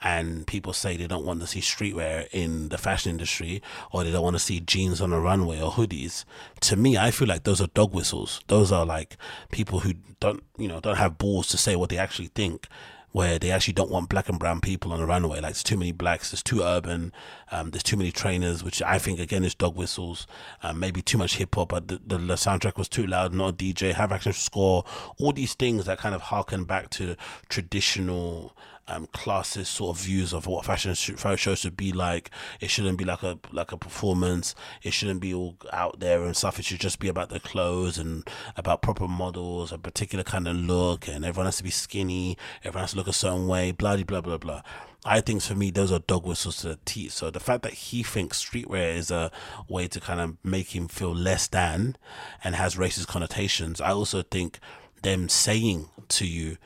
and 0.01 0.47
people 0.47 0.73
say 0.73 0.97
they 0.97 1.07
don't 1.07 1.25
want 1.25 1.41
to 1.41 1.47
see 1.47 1.61
streetwear 1.61 2.29
in 2.33 2.69
the 2.69 2.79
fashion 2.79 3.11
industry 3.11 3.63
or 3.91 4.05
they 4.05 4.13
don't 4.13 4.23
want 4.23 4.37
to 4.37 4.41
see 4.41 4.61
jeans 4.61 5.01
on 5.01 5.13
a 5.13 5.19
runway 5.19 5.61
or 5.61 5.73
hoodies 5.73 6.25
to 6.61 6.77
me 6.77 6.97
i 6.97 7.11
feel 7.11 7.27
like 7.27 7.43
those 7.43 7.61
are 7.61 7.67
dog 7.75 7.93
whistles 7.93 8.41
those 8.47 8.71
are 8.71 8.87
like 8.87 9.17
people 9.51 9.81
who 9.81 9.95
don't 10.21 10.45
you 10.57 10.69
know 10.69 10.79
don't 10.79 10.99
have 10.99 11.19
balls 11.19 11.49
to 11.49 11.57
say 11.57 11.75
what 11.75 11.91
they 11.91 11.99
actually 11.99 12.29
think 12.29 12.69
where 13.13 13.39
they 13.39 13.51
actually 13.51 13.73
don't 13.73 13.91
want 13.91 14.09
black 14.09 14.29
and 14.29 14.39
brown 14.39 14.61
people 14.61 14.93
on 14.93 15.01
the 15.01 15.07
runway. 15.07 15.37
Like 15.37 15.55
there's 15.55 15.63
too 15.63 15.77
many 15.77 15.93
blacks, 15.93 16.31
there's 16.31 16.43
too 16.43 16.63
urban, 16.63 17.13
um, 17.51 17.71
there's 17.71 17.83
too 17.83 17.97
many 17.97 18.13
trainers, 18.13 18.63
which 18.63 18.83
I 18.83 18.99
think 18.99 19.19
again 19.19 19.45
is 19.45 19.55
dog 19.55 19.77
whistles. 19.77 20.27
Um, 20.63 20.79
maybe 20.79 21.03
too 21.03 21.19
much 21.19 21.37
hip 21.37 21.55
hop, 21.55 21.71
but 21.71 21.89
the, 21.89 22.01
the, 22.07 22.19
the, 22.19 22.35
soundtrack 22.35 22.77
was 22.77 22.89
too 22.89 23.07
loud, 23.07 23.33
not 23.33 23.55
a 23.55 23.57
DJ, 23.57 23.95
have 23.95 24.13
action 24.13 24.33
score, 24.33 24.85
all 25.19 25.33
these 25.33 25.55
things 25.55 25.87
that 25.87 25.99
kind 25.99 26.15
of 26.15 26.23
harken 26.23 26.65
back 26.65 26.91
to 26.91 27.17
traditional 27.49 28.55
um, 28.89 29.07
classist 29.09 29.67
sort 29.67 29.97
of 29.97 30.03
views 30.03 30.33
of 30.33 30.47
what 30.47 30.65
fashion 30.65 30.95
show 30.95 31.55
should 31.55 31.77
be 31.77 31.93
like. 31.93 32.31
It 32.61 32.71
shouldn't 32.71 32.99
be 32.99 33.05
like 33.05 33.23
a 33.23 33.39
like 33.53 33.73
a 33.73 33.77
performance. 33.77 34.55
It 34.83 34.93
shouldn't 34.93 35.21
be 35.21 35.35
all 35.35 35.57
out 35.73 36.01
there 36.01 36.25
and 36.25 36.37
stuff. 36.37 36.59
It 36.59 36.65
should 36.65 36.81
just 36.81 36.99
be 36.99 37.09
about 37.09 37.29
the 37.29 37.41
clothes 37.41 37.99
and 37.99 38.29
about 38.57 38.83
proper 38.83 39.07
models, 39.07 39.73
a 39.73 39.79
particular 39.79 40.25
kind 40.25 40.49
of 40.49 40.57
look, 40.57 41.07
and 41.07 41.25
everyone 41.25 41.47
has 41.47 41.59
to 41.59 41.65
be 41.65 41.71
skinny. 41.71 42.37
Everyone 42.65 42.83
has 42.83 42.93
to 42.93 42.97
look 42.97 43.09
a 43.09 43.13
certain 43.13 43.47
way. 43.47 43.73
Blah 43.73 43.97
blah 44.03 44.21
blah 44.21 44.39
blah. 44.39 44.63
I 45.05 45.21
think 45.21 45.43
for 45.43 45.55
me 45.55 45.71
those 45.71 45.93
are 45.93 46.01
dog 46.01 46.27
whistles 46.27 46.59
to 46.59 46.69
the 46.69 46.79
teeth. 46.85 47.13
So 47.13 47.31
the 47.31 47.41
fact 47.41 47.63
that 47.63 47.73
he 47.73 48.03
thinks 48.03 48.45
streetwear 48.45 48.97
is 48.97 49.11
a 49.11 49.31
way 49.69 49.87
to 49.89 50.01
kind 50.01 50.21
of 50.21 50.37
make 50.43 50.75
him 50.75 50.89
feel 50.89 51.15
less 51.15 51.47
than 51.47 51.97
and 52.43 52.55
has 52.55 52.75
racist 52.77 53.07
connotations, 53.07 53.81
I 53.81 53.91
also 53.91 54.23
think 54.23 54.59
them 55.03 55.29
saying 55.29 55.89
to 56.09 56.27
you 56.27 56.57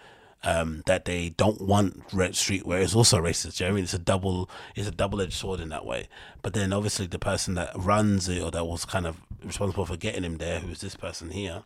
um, 0.44 0.82
that 0.86 1.04
they 1.04 1.30
don't 1.30 1.60
want 1.60 2.02
red 2.12 2.32
streetwear 2.32 2.80
is 2.80 2.94
also 2.94 3.18
racist. 3.20 3.60
You 3.60 3.66
know 3.66 3.72
I 3.72 3.74
mean, 3.74 3.84
it's 3.84 3.94
a 3.94 3.98
double 3.98 4.50
it's 4.74 4.88
a 4.88 4.92
double 4.92 5.20
edged 5.20 5.34
sword 5.34 5.60
in 5.60 5.68
that 5.70 5.86
way. 5.86 6.08
But 6.42 6.54
then 6.54 6.72
obviously 6.72 7.06
the 7.06 7.18
person 7.18 7.54
that 7.54 7.70
runs 7.76 8.28
it 8.28 8.42
or 8.42 8.50
that 8.50 8.64
was 8.64 8.84
kind 8.84 9.06
of 9.06 9.20
responsible 9.44 9.86
for 9.86 9.96
getting 9.96 10.24
him 10.24 10.38
there, 10.38 10.60
who's 10.60 10.80
this 10.80 10.96
person 10.96 11.30
here, 11.30 11.62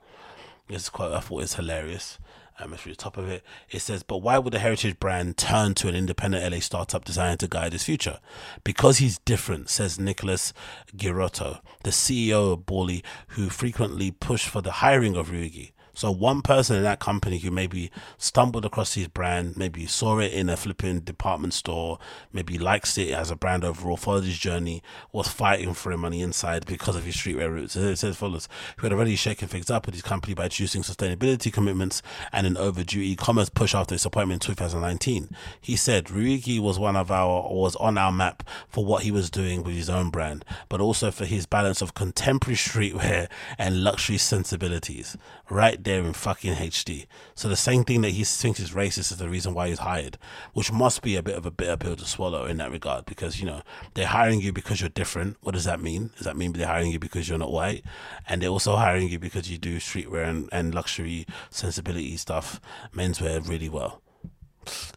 this 0.69 0.89
quite 0.89 1.13
I 1.13 1.21
thought 1.21 1.43
is 1.43 1.55
hilarious. 1.55 2.19
Um, 2.59 2.71
you're 2.71 2.95
the 2.95 2.97
top 2.97 3.19
of 3.19 3.29
it, 3.29 3.45
it 3.71 3.81
says, 3.81 4.03
but 4.03 4.19
why 4.19 4.39
would 4.39 4.55
a 4.55 4.59
heritage 4.59 4.99
brand 4.99 5.37
turn 5.37 5.75
to 5.75 5.89
an 5.89 5.95
independent 5.95 6.51
LA 6.51 6.61
startup 6.61 7.05
designer 7.05 7.37
to 7.37 7.49
guide 7.49 7.75
his 7.75 7.85
future? 7.85 8.19
Because 8.65 8.97
he's 8.97 9.19
different, 9.19 9.69
says 9.69 10.01
Nicholas 10.01 10.55
Girotto, 10.97 11.61
the 11.85 11.91
CEO 11.91 12.55
of 12.55 12.65
Bally, 12.65 13.05
who 13.29 13.51
frequently 13.51 14.11
pushed 14.11 14.49
for 14.49 14.63
the 14.63 14.73
hiring 14.73 15.17
of 15.17 15.29
Rhuigi. 15.29 15.73
So 15.97 16.11
one 16.11 16.43
person 16.43 16.77
in 16.77 16.83
that 16.83 17.01
company 17.01 17.39
who 17.39 17.51
maybe 17.51 17.91
stumbled 18.19 18.67
across 18.67 18.93
his 18.93 19.09
brand, 19.09 19.57
maybe 19.57 19.87
saw 19.87 20.19
it 20.19 20.31
in 20.31 20.51
a 20.51 20.57
flipping 20.59 21.01
department 21.01 21.55
store, 21.55 21.99
maybe 22.35 22.59
likes 22.59 22.99
it 22.99 23.13
as 23.13 23.31
a 23.31 23.35
brand 23.35 23.65
overall, 23.65 23.97
followed 23.97 24.25
his 24.25 24.37
journey, 24.37 24.83
was 25.11 25.27
fighting 25.27 25.73
for 25.73 25.91
him 25.91 26.05
on 26.05 26.13
the 26.13 26.21
inside 26.21 26.67
because 26.67 26.97
of 26.97 27.05
his 27.05 27.17
streetwear 27.17 27.49
roots. 27.49 27.77
It 27.77 27.97
says 27.97 28.15
follows, 28.15 28.47
who 28.77 28.85
had 28.85 28.93
already 28.93 29.17
shaken 29.17 29.49
things 29.49 29.71
up 29.71 29.87
with 29.87 29.95
his 29.95 30.03
company 30.03 30.35
by 30.35 30.45
introducing 30.45 30.83
sustainability 30.83 31.51
commitments 31.51 32.03
and 32.31 32.47
an 32.47 32.59
overdue 32.59 33.01
e-commerce 33.01 33.49
push 33.49 33.75
after 33.75 33.95
his 33.95 34.05
appointment 34.05 34.47
in 34.47 34.55
2019. 34.55 35.31
He 35.63 35.77
said 35.77 36.09
Rhuigi 36.09 36.61
was 36.61 36.79
one 36.79 36.97
of 36.97 37.11
our 37.11 37.51
was 37.51 37.75
on 37.77 37.97
our 37.97 38.13
map 38.13 38.47
for 38.69 38.85
what 38.85 39.05
he 39.05 39.11
was 39.11 39.31
doing 39.31 39.63
with 39.63 39.75
his 39.75 39.89
own 39.89 40.11
brand, 40.11 40.45
but 40.69 40.83
also 40.83 41.11
for 41.11 41.25
his 41.25 41.47
balance 41.47 41.81
of 41.81 41.95
contemporary 41.95 42.57
streetwear 42.57 43.29
and 43.57 43.83
luxury 43.83 44.19
sensibilities. 44.19 45.17
Right 45.49 45.83
there 45.87 46.05
in 46.05 46.13
fucking 46.13 46.55
HD. 46.55 47.07
So 47.35 47.49
the 47.49 47.57
same 47.57 47.85
thing 47.85 48.03
that 48.03 48.11
he 48.11 48.25
thinks 48.25 48.61
is 48.61 48.73
racist 48.73 49.13
is 49.13 49.17
the 49.17 49.29
reason 49.29 49.55
why 49.55 49.69
he's 49.69 49.79
hired, 49.79 50.19
which 50.53 50.73
must 50.73 51.01
be 51.01 51.17
a 51.17 51.23
bit 51.23 51.37
of 51.37 51.47
a 51.47 51.51
bitter 51.51 51.77
pill 51.77 51.97
to 51.97 52.05
swallow 52.05 52.45
in 52.45 52.59
that 52.59 52.73
regard 52.73 53.07
because, 53.07 53.41
you 53.41 53.47
know, 53.47 53.63
they're 53.95 54.09
hiring 54.09 54.41
you 54.41 54.53
because 54.53 54.81
you're 54.81 54.91
different. 54.91 55.37
What 55.43 55.55
does 55.55 55.65
that 55.65 55.81
mean? 55.81 56.11
Does 56.17 56.27
that 56.27 56.37
mean 56.37 56.53
they're 56.53 56.67
hiring 56.67 56.91
you 56.91 56.99
because 56.99 57.29
you're 57.29 57.39
not 57.39 57.53
white? 57.53 57.85
And 58.29 58.43
they're 58.43 58.51
also 58.51 58.77
hiring 58.77 59.09
you 59.09 59.19
because 59.19 59.51
you 59.51 59.59
do 59.59 59.79
streetwear 59.79 60.29
and, 60.29 60.49
and 60.53 60.75
luxury 60.75 61.27
sensibility 61.51 62.17
stuff, 62.17 62.61
menswear 62.93 63.49
really 63.49 63.69
well 63.69 64.03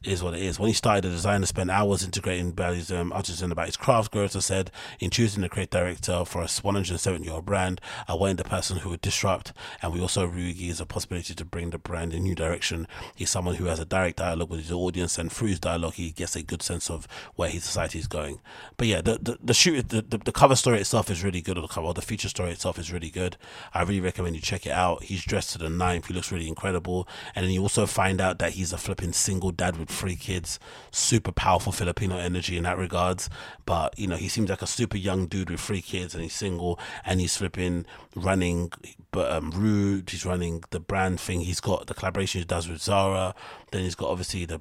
is 0.04 0.24
what 0.24 0.34
it 0.34 0.42
is. 0.42 0.60
When 0.60 0.68
he 0.68 0.74
started, 0.74 1.04
the 1.04 1.10
designer 1.10 1.46
spent 1.46 1.70
hours 1.70 2.04
integrating 2.04 2.52
Bally's 2.52 2.92
um, 2.92 3.12
artisan 3.14 3.52
about 3.52 3.68
his 3.68 3.78
craft. 3.78 4.12
Girotto 4.14 4.42
said, 4.42 4.72
in 5.00 5.10
choosing 5.10 5.42
the 5.42 5.50
creative 5.50 5.72
director 5.72 6.26
for 6.26 6.40
a 6.40 6.48
170 6.48 7.24
year 7.24 7.34
old 7.34 7.46
brand, 7.46 7.82
I 8.08 8.14
wanted 8.14 8.38
the 8.38 8.44
person 8.44 8.78
who 8.78 8.90
would 8.90 9.02
disrupt, 9.02 9.54
and 9.82 9.94
we 9.94 10.02
also 10.02 10.28
Rhuigi 10.28 10.70
is 10.70 10.80
a 10.80 10.86
possibility 10.86 11.34
to 11.36 11.46
bring 11.46 11.70
the 11.70 11.78
brand 11.78 12.14
in 12.14 12.20
a 12.20 12.24
new 12.24 12.36
direction. 12.36 12.88
He's 13.16 13.30
someone 13.30 13.56
who 13.56 13.66
has 13.66 13.80
a 13.80 13.86
direct 13.86 14.18
dialogue 14.18 14.50
with 14.50 14.62
his 14.62 14.72
audience, 14.72 15.18
and 15.18 15.32
through 15.32 15.50
his 15.50 15.60
dialogue, 15.60 15.94
he 15.94 16.12
gets 16.12 16.36
a 16.36 16.44
good 16.44 16.62
sense 16.62 16.90
of 16.90 17.08
where 17.36 17.50
his 17.50 17.64
society 17.64 18.00
is 18.00 18.08
going. 18.08 18.40
But 18.78 18.88
yeah, 18.88 19.02
the 19.02 19.20
the, 19.22 19.38
the 19.44 19.54
shoot, 19.54 19.90
the, 19.90 20.02
the, 20.02 20.18
the 20.18 20.32
cover 20.32 20.56
story 20.56 20.80
itself 20.80 21.10
is 21.10 21.24
really 21.24 21.42
good. 21.42 21.58
Or 21.58 21.62
the 21.62 21.68
cover, 21.68 21.94
the 21.94 22.02
feature 22.02 22.30
story 22.30 22.52
itself 22.52 22.80
is 22.80 22.92
really 22.92 23.10
good. 23.10 23.38
I 23.74 23.82
really 23.82 24.02
recommend 24.02 24.36
you 24.36 24.42
check 24.42 24.66
it 24.66 24.72
out. 24.72 25.04
He's 25.04 25.24
dressed 25.24 25.52
to 25.54 25.58
the 25.58 25.70
ninth. 25.70 26.08
He 26.08 26.14
looks 26.14 26.32
really 26.32 26.48
incredible, 26.48 27.08
and 27.36 27.46
then 27.46 27.52
you 27.52 27.62
also 27.62 27.86
find 27.86 28.22
out 28.22 28.40
that 28.40 28.54
he's 28.54 28.74
a 28.74 28.78
flipping 28.78 29.14
single 29.14 29.52
dad 29.60 29.78
with 29.78 29.90
three 29.90 30.16
kids, 30.16 30.60
super 30.92 31.32
powerful 31.32 31.72
Filipino 31.72 32.18
energy 32.18 32.58
in 32.58 32.64
that 32.64 32.78
regards. 32.78 33.30
But 33.66 33.98
you 34.00 34.08
know, 34.08 34.16
he 34.16 34.28
seems 34.30 34.50
like 34.50 34.62
a 34.62 34.68
super 34.68 34.98
young 34.98 35.28
dude 35.28 35.50
with 35.50 35.60
three 35.60 35.82
kids, 35.82 36.16
and 36.16 36.24
he's 36.24 36.34
single, 36.34 36.80
and 37.06 37.20
he's 37.20 37.38
flipping 37.38 37.86
running, 38.16 38.72
but 39.12 39.32
um, 39.32 39.52
Rhude. 39.52 40.10
He's 40.10 40.26
running 40.26 40.64
the 40.70 40.80
brand 40.80 41.20
thing. 41.20 41.42
He's 41.42 41.60
got 41.60 41.88
the 41.88 41.94
collaboration 41.94 42.40
he 42.40 42.46
does 42.46 42.68
with 42.68 42.82
Zara. 42.82 43.34
Then 43.72 43.84
he's 43.84 43.96
got 43.96 44.10
obviously 44.10 44.46
the 44.46 44.60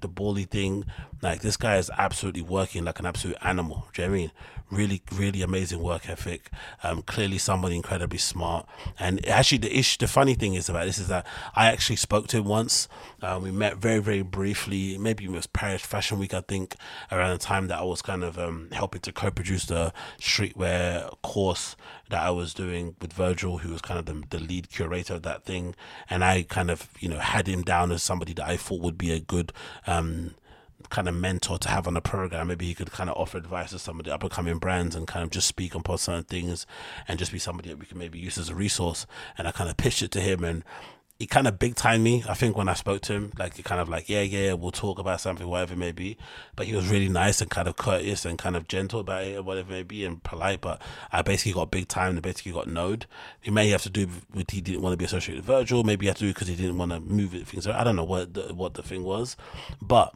the 0.00 0.08
Bally 0.08 0.44
thing. 0.44 0.84
Like 1.22 1.42
this 1.42 1.56
guy 1.56 1.76
is 1.76 1.90
absolutely 1.98 2.42
working 2.42 2.84
like 2.84 2.98
an 2.98 3.06
absolute 3.06 3.36
animal. 3.42 3.88
Do 3.92 4.02
you 4.02 4.08
know 4.08 4.14
I 4.14 4.16
mean? 4.16 4.32
Really, 4.70 5.02
really 5.12 5.42
amazing 5.42 5.82
work 5.82 6.08
ethic. 6.08 6.48
Um, 6.84 7.02
clearly 7.02 7.38
somebody 7.38 7.74
incredibly 7.74 8.18
smart. 8.18 8.68
And 9.00 9.26
actually, 9.26 9.58
the 9.58 9.76
issue, 9.76 9.96
the 9.98 10.06
funny 10.06 10.34
thing 10.34 10.54
is 10.54 10.68
about 10.68 10.86
this 10.86 10.98
is 11.00 11.08
that 11.08 11.26
I 11.56 11.66
actually 11.66 11.96
spoke 11.96 12.28
to 12.28 12.36
him 12.36 12.44
once. 12.44 12.86
Uh, 13.20 13.40
we 13.42 13.50
met 13.50 13.78
very, 13.78 13.98
very 13.98 14.22
briefly. 14.22 14.96
Maybe 14.96 15.24
it 15.24 15.30
was 15.32 15.48
Paris 15.48 15.82
Fashion 15.82 16.20
Week, 16.20 16.32
I 16.34 16.42
think, 16.42 16.76
around 17.10 17.32
the 17.32 17.44
time 17.44 17.66
that 17.66 17.80
I 17.80 17.82
was 17.82 18.00
kind 18.00 18.22
of 18.22 18.38
um, 18.38 18.68
helping 18.70 19.00
to 19.00 19.12
co-produce 19.12 19.66
the 19.66 19.92
streetwear 20.20 21.20
course 21.22 21.74
that 22.10 22.22
I 22.22 22.30
was 22.30 22.54
doing 22.54 22.94
with 23.00 23.12
Virgil, 23.12 23.58
who 23.58 23.70
was 23.72 23.80
kind 23.80 23.98
of 23.98 24.06
the, 24.06 24.38
the 24.38 24.44
lead 24.44 24.70
curator 24.70 25.14
of 25.14 25.22
that 25.22 25.44
thing. 25.44 25.74
And 26.08 26.24
I 26.24 26.42
kind 26.42 26.70
of, 26.70 26.88
you 27.00 27.08
know, 27.08 27.18
had 27.18 27.48
him 27.48 27.62
down 27.62 27.90
as 27.92 28.02
somebody 28.02 28.34
that 28.34 28.46
I 28.46 28.56
thought 28.56 28.82
would 28.82 28.98
be 28.98 29.12
a 29.12 29.20
good 29.20 29.52
um, 29.86 30.34
kind 30.88 31.08
of 31.08 31.14
mentor 31.14 31.58
to 31.58 31.68
have 31.68 31.86
on 31.86 31.94
the 31.94 32.00
program. 32.00 32.48
Maybe 32.48 32.66
he 32.66 32.74
could 32.74 32.90
kind 32.92 33.08
of 33.08 33.16
offer 33.16 33.38
advice 33.38 33.70
to 33.70 33.78
some 33.78 33.98
of 34.00 34.06
the 34.06 34.14
up 34.14 34.22
and 34.22 34.30
coming 34.30 34.58
brands 34.58 34.96
and 34.96 35.06
kind 35.06 35.24
of 35.24 35.30
just 35.30 35.46
speak 35.46 35.74
on 35.74 35.82
certain 35.98 36.24
things 36.24 36.66
and 37.06 37.18
just 37.18 37.32
be 37.32 37.38
somebody 37.38 37.68
that 37.68 37.78
we 37.78 37.86
can 37.86 37.98
maybe 37.98 38.18
use 38.18 38.38
as 38.38 38.48
a 38.48 38.54
resource. 38.54 39.06
And 39.38 39.46
I 39.46 39.52
kind 39.52 39.70
of 39.70 39.76
pitched 39.76 40.02
it 40.02 40.10
to 40.12 40.20
him 40.20 40.44
and 40.44 40.64
he 41.20 41.26
kind 41.26 41.46
of 41.46 41.58
big 41.58 41.74
timed 41.74 42.02
me. 42.02 42.24
I 42.26 42.32
think 42.32 42.56
when 42.56 42.66
I 42.66 42.72
spoke 42.72 43.02
to 43.02 43.12
him, 43.12 43.32
like 43.38 43.54
he 43.54 43.62
kind 43.62 43.78
of 43.78 43.90
like, 43.90 44.08
yeah, 44.08 44.22
yeah, 44.22 44.54
we'll 44.54 44.70
talk 44.70 44.98
about 44.98 45.20
something, 45.20 45.46
whatever 45.46 45.74
it 45.74 45.76
may 45.76 45.92
be. 45.92 46.16
But 46.56 46.66
he 46.66 46.74
was 46.74 46.88
really 46.88 47.10
nice 47.10 47.42
and 47.42 47.50
kind 47.50 47.68
of 47.68 47.76
courteous 47.76 48.24
and 48.24 48.38
kind 48.38 48.56
of 48.56 48.66
gentle 48.68 49.00
about 49.00 49.24
it, 49.24 49.44
whatever 49.44 49.70
it 49.70 49.76
may 49.76 49.82
be, 49.82 50.06
and 50.06 50.22
polite. 50.22 50.62
But 50.62 50.80
I 51.12 51.20
basically 51.20 51.52
got 51.52 51.70
big 51.70 51.88
time 51.88 52.14
and 52.14 52.22
basically 52.22 52.52
got 52.52 52.68
node. 52.68 53.04
He 53.38 53.50
may 53.50 53.68
have 53.68 53.82
to 53.82 53.90
do 53.90 54.08
with 54.32 54.50
he 54.50 54.62
didn't 54.62 54.80
want 54.80 54.94
to 54.94 54.96
be 54.96 55.04
associated 55.04 55.44
with 55.44 55.54
Virgil. 55.54 55.84
Maybe 55.84 56.06
he 56.06 56.08
had 56.08 56.16
to 56.16 56.24
do 56.24 56.32
because 56.32 56.48
he 56.48 56.56
didn't 56.56 56.78
want 56.78 56.90
to 56.92 57.00
move 57.00 57.34
it, 57.34 57.46
things. 57.46 57.66
I 57.66 57.84
don't 57.84 57.96
know 57.96 58.04
what 58.04 58.32
the, 58.32 58.54
what 58.54 58.72
the 58.72 58.82
thing 58.82 59.04
was, 59.04 59.36
but 59.82 60.14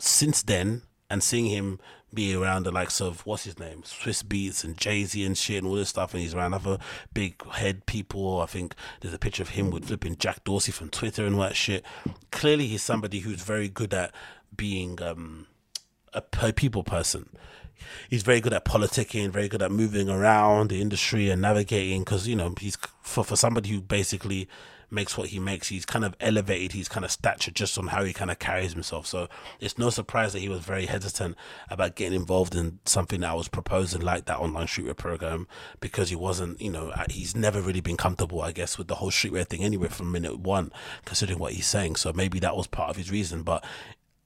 since 0.00 0.42
then 0.42 0.80
and 1.10 1.22
seeing 1.22 1.46
him 1.46 1.78
be 2.12 2.34
around 2.34 2.64
the 2.64 2.70
likes 2.70 3.00
of 3.00 3.24
what's 3.26 3.44
his 3.44 3.58
name, 3.58 3.82
Swizz 3.82 4.24
Beatz 4.24 4.64
and 4.64 4.76
Jay 4.76 5.04
Z 5.04 5.22
and 5.24 5.36
shit 5.36 5.58
and 5.58 5.66
all 5.66 5.74
this 5.74 5.90
stuff, 5.90 6.14
and 6.14 6.22
he's 6.22 6.34
around 6.34 6.54
other 6.54 6.78
big 7.12 7.44
head 7.50 7.86
people. 7.86 8.40
I 8.40 8.46
think 8.46 8.74
there's 9.00 9.14
a 9.14 9.18
picture 9.18 9.42
of 9.42 9.50
him 9.50 9.70
with 9.70 9.86
flipping 9.86 10.16
Jack 10.16 10.44
Dorsey 10.44 10.72
from 10.72 10.88
Twitter 10.88 11.26
and 11.26 11.34
all 11.34 11.42
that 11.42 11.56
shit. 11.56 11.84
Clearly, 12.30 12.66
he's 12.66 12.82
somebody 12.82 13.20
who's 13.20 13.42
very 13.42 13.68
good 13.68 13.92
at 13.92 14.14
being 14.56 15.00
um, 15.02 15.46
a 16.14 16.22
people 16.52 16.82
person. 16.82 17.28
He's 18.08 18.22
very 18.22 18.40
good 18.40 18.52
at 18.52 18.64
politicking, 18.64 19.30
very 19.30 19.48
good 19.48 19.62
at 19.62 19.70
moving 19.70 20.08
around 20.08 20.70
the 20.70 20.80
industry 20.80 21.30
and 21.30 21.42
navigating. 21.42 22.00
Because 22.00 22.26
you 22.26 22.36
know, 22.36 22.54
he's 22.58 22.76
for 23.02 23.22
for 23.22 23.36
somebody 23.36 23.70
who 23.70 23.80
basically 23.80 24.48
makes 24.90 25.16
what 25.16 25.28
he 25.28 25.38
makes. 25.38 25.68
He's 25.68 25.86
kind 25.86 26.04
of 26.04 26.14
elevated 26.20 26.72
his 26.72 26.88
kind 26.88 27.04
of 27.04 27.10
stature 27.10 27.50
just 27.50 27.78
on 27.78 27.88
how 27.88 28.04
he 28.04 28.12
kind 28.12 28.30
of 28.30 28.38
carries 28.38 28.72
himself. 28.72 29.06
So 29.06 29.28
it's 29.60 29.78
no 29.78 29.90
surprise 29.90 30.32
that 30.32 30.40
he 30.40 30.48
was 30.48 30.60
very 30.60 30.86
hesitant 30.86 31.36
about 31.70 31.94
getting 31.94 32.18
involved 32.18 32.54
in 32.54 32.78
something 32.84 33.20
that 33.20 33.30
I 33.30 33.34
was 33.34 33.48
proposing 33.48 34.02
like 34.02 34.24
that 34.26 34.38
online 34.38 34.66
streetwear 34.66 34.96
program 34.96 35.46
because 35.80 36.10
he 36.10 36.16
wasn't, 36.16 36.60
you 36.60 36.70
know, 36.70 36.90
uh, 36.90 37.04
he's 37.10 37.36
never 37.36 37.60
really 37.60 37.80
been 37.80 37.96
comfortable, 37.96 38.42
I 38.42 38.52
guess, 38.52 38.78
with 38.78 38.88
the 38.88 38.96
whole 38.96 39.10
streetwear 39.10 39.46
thing 39.46 39.62
anyway 39.62 39.88
from 39.88 40.12
minute 40.12 40.38
one, 40.38 40.72
considering 41.04 41.38
what 41.38 41.52
he's 41.52 41.66
saying. 41.66 41.96
So 41.96 42.12
maybe 42.12 42.38
that 42.40 42.56
was 42.56 42.66
part 42.66 42.90
of 42.90 42.96
his 42.96 43.10
reason. 43.10 43.42
But 43.42 43.64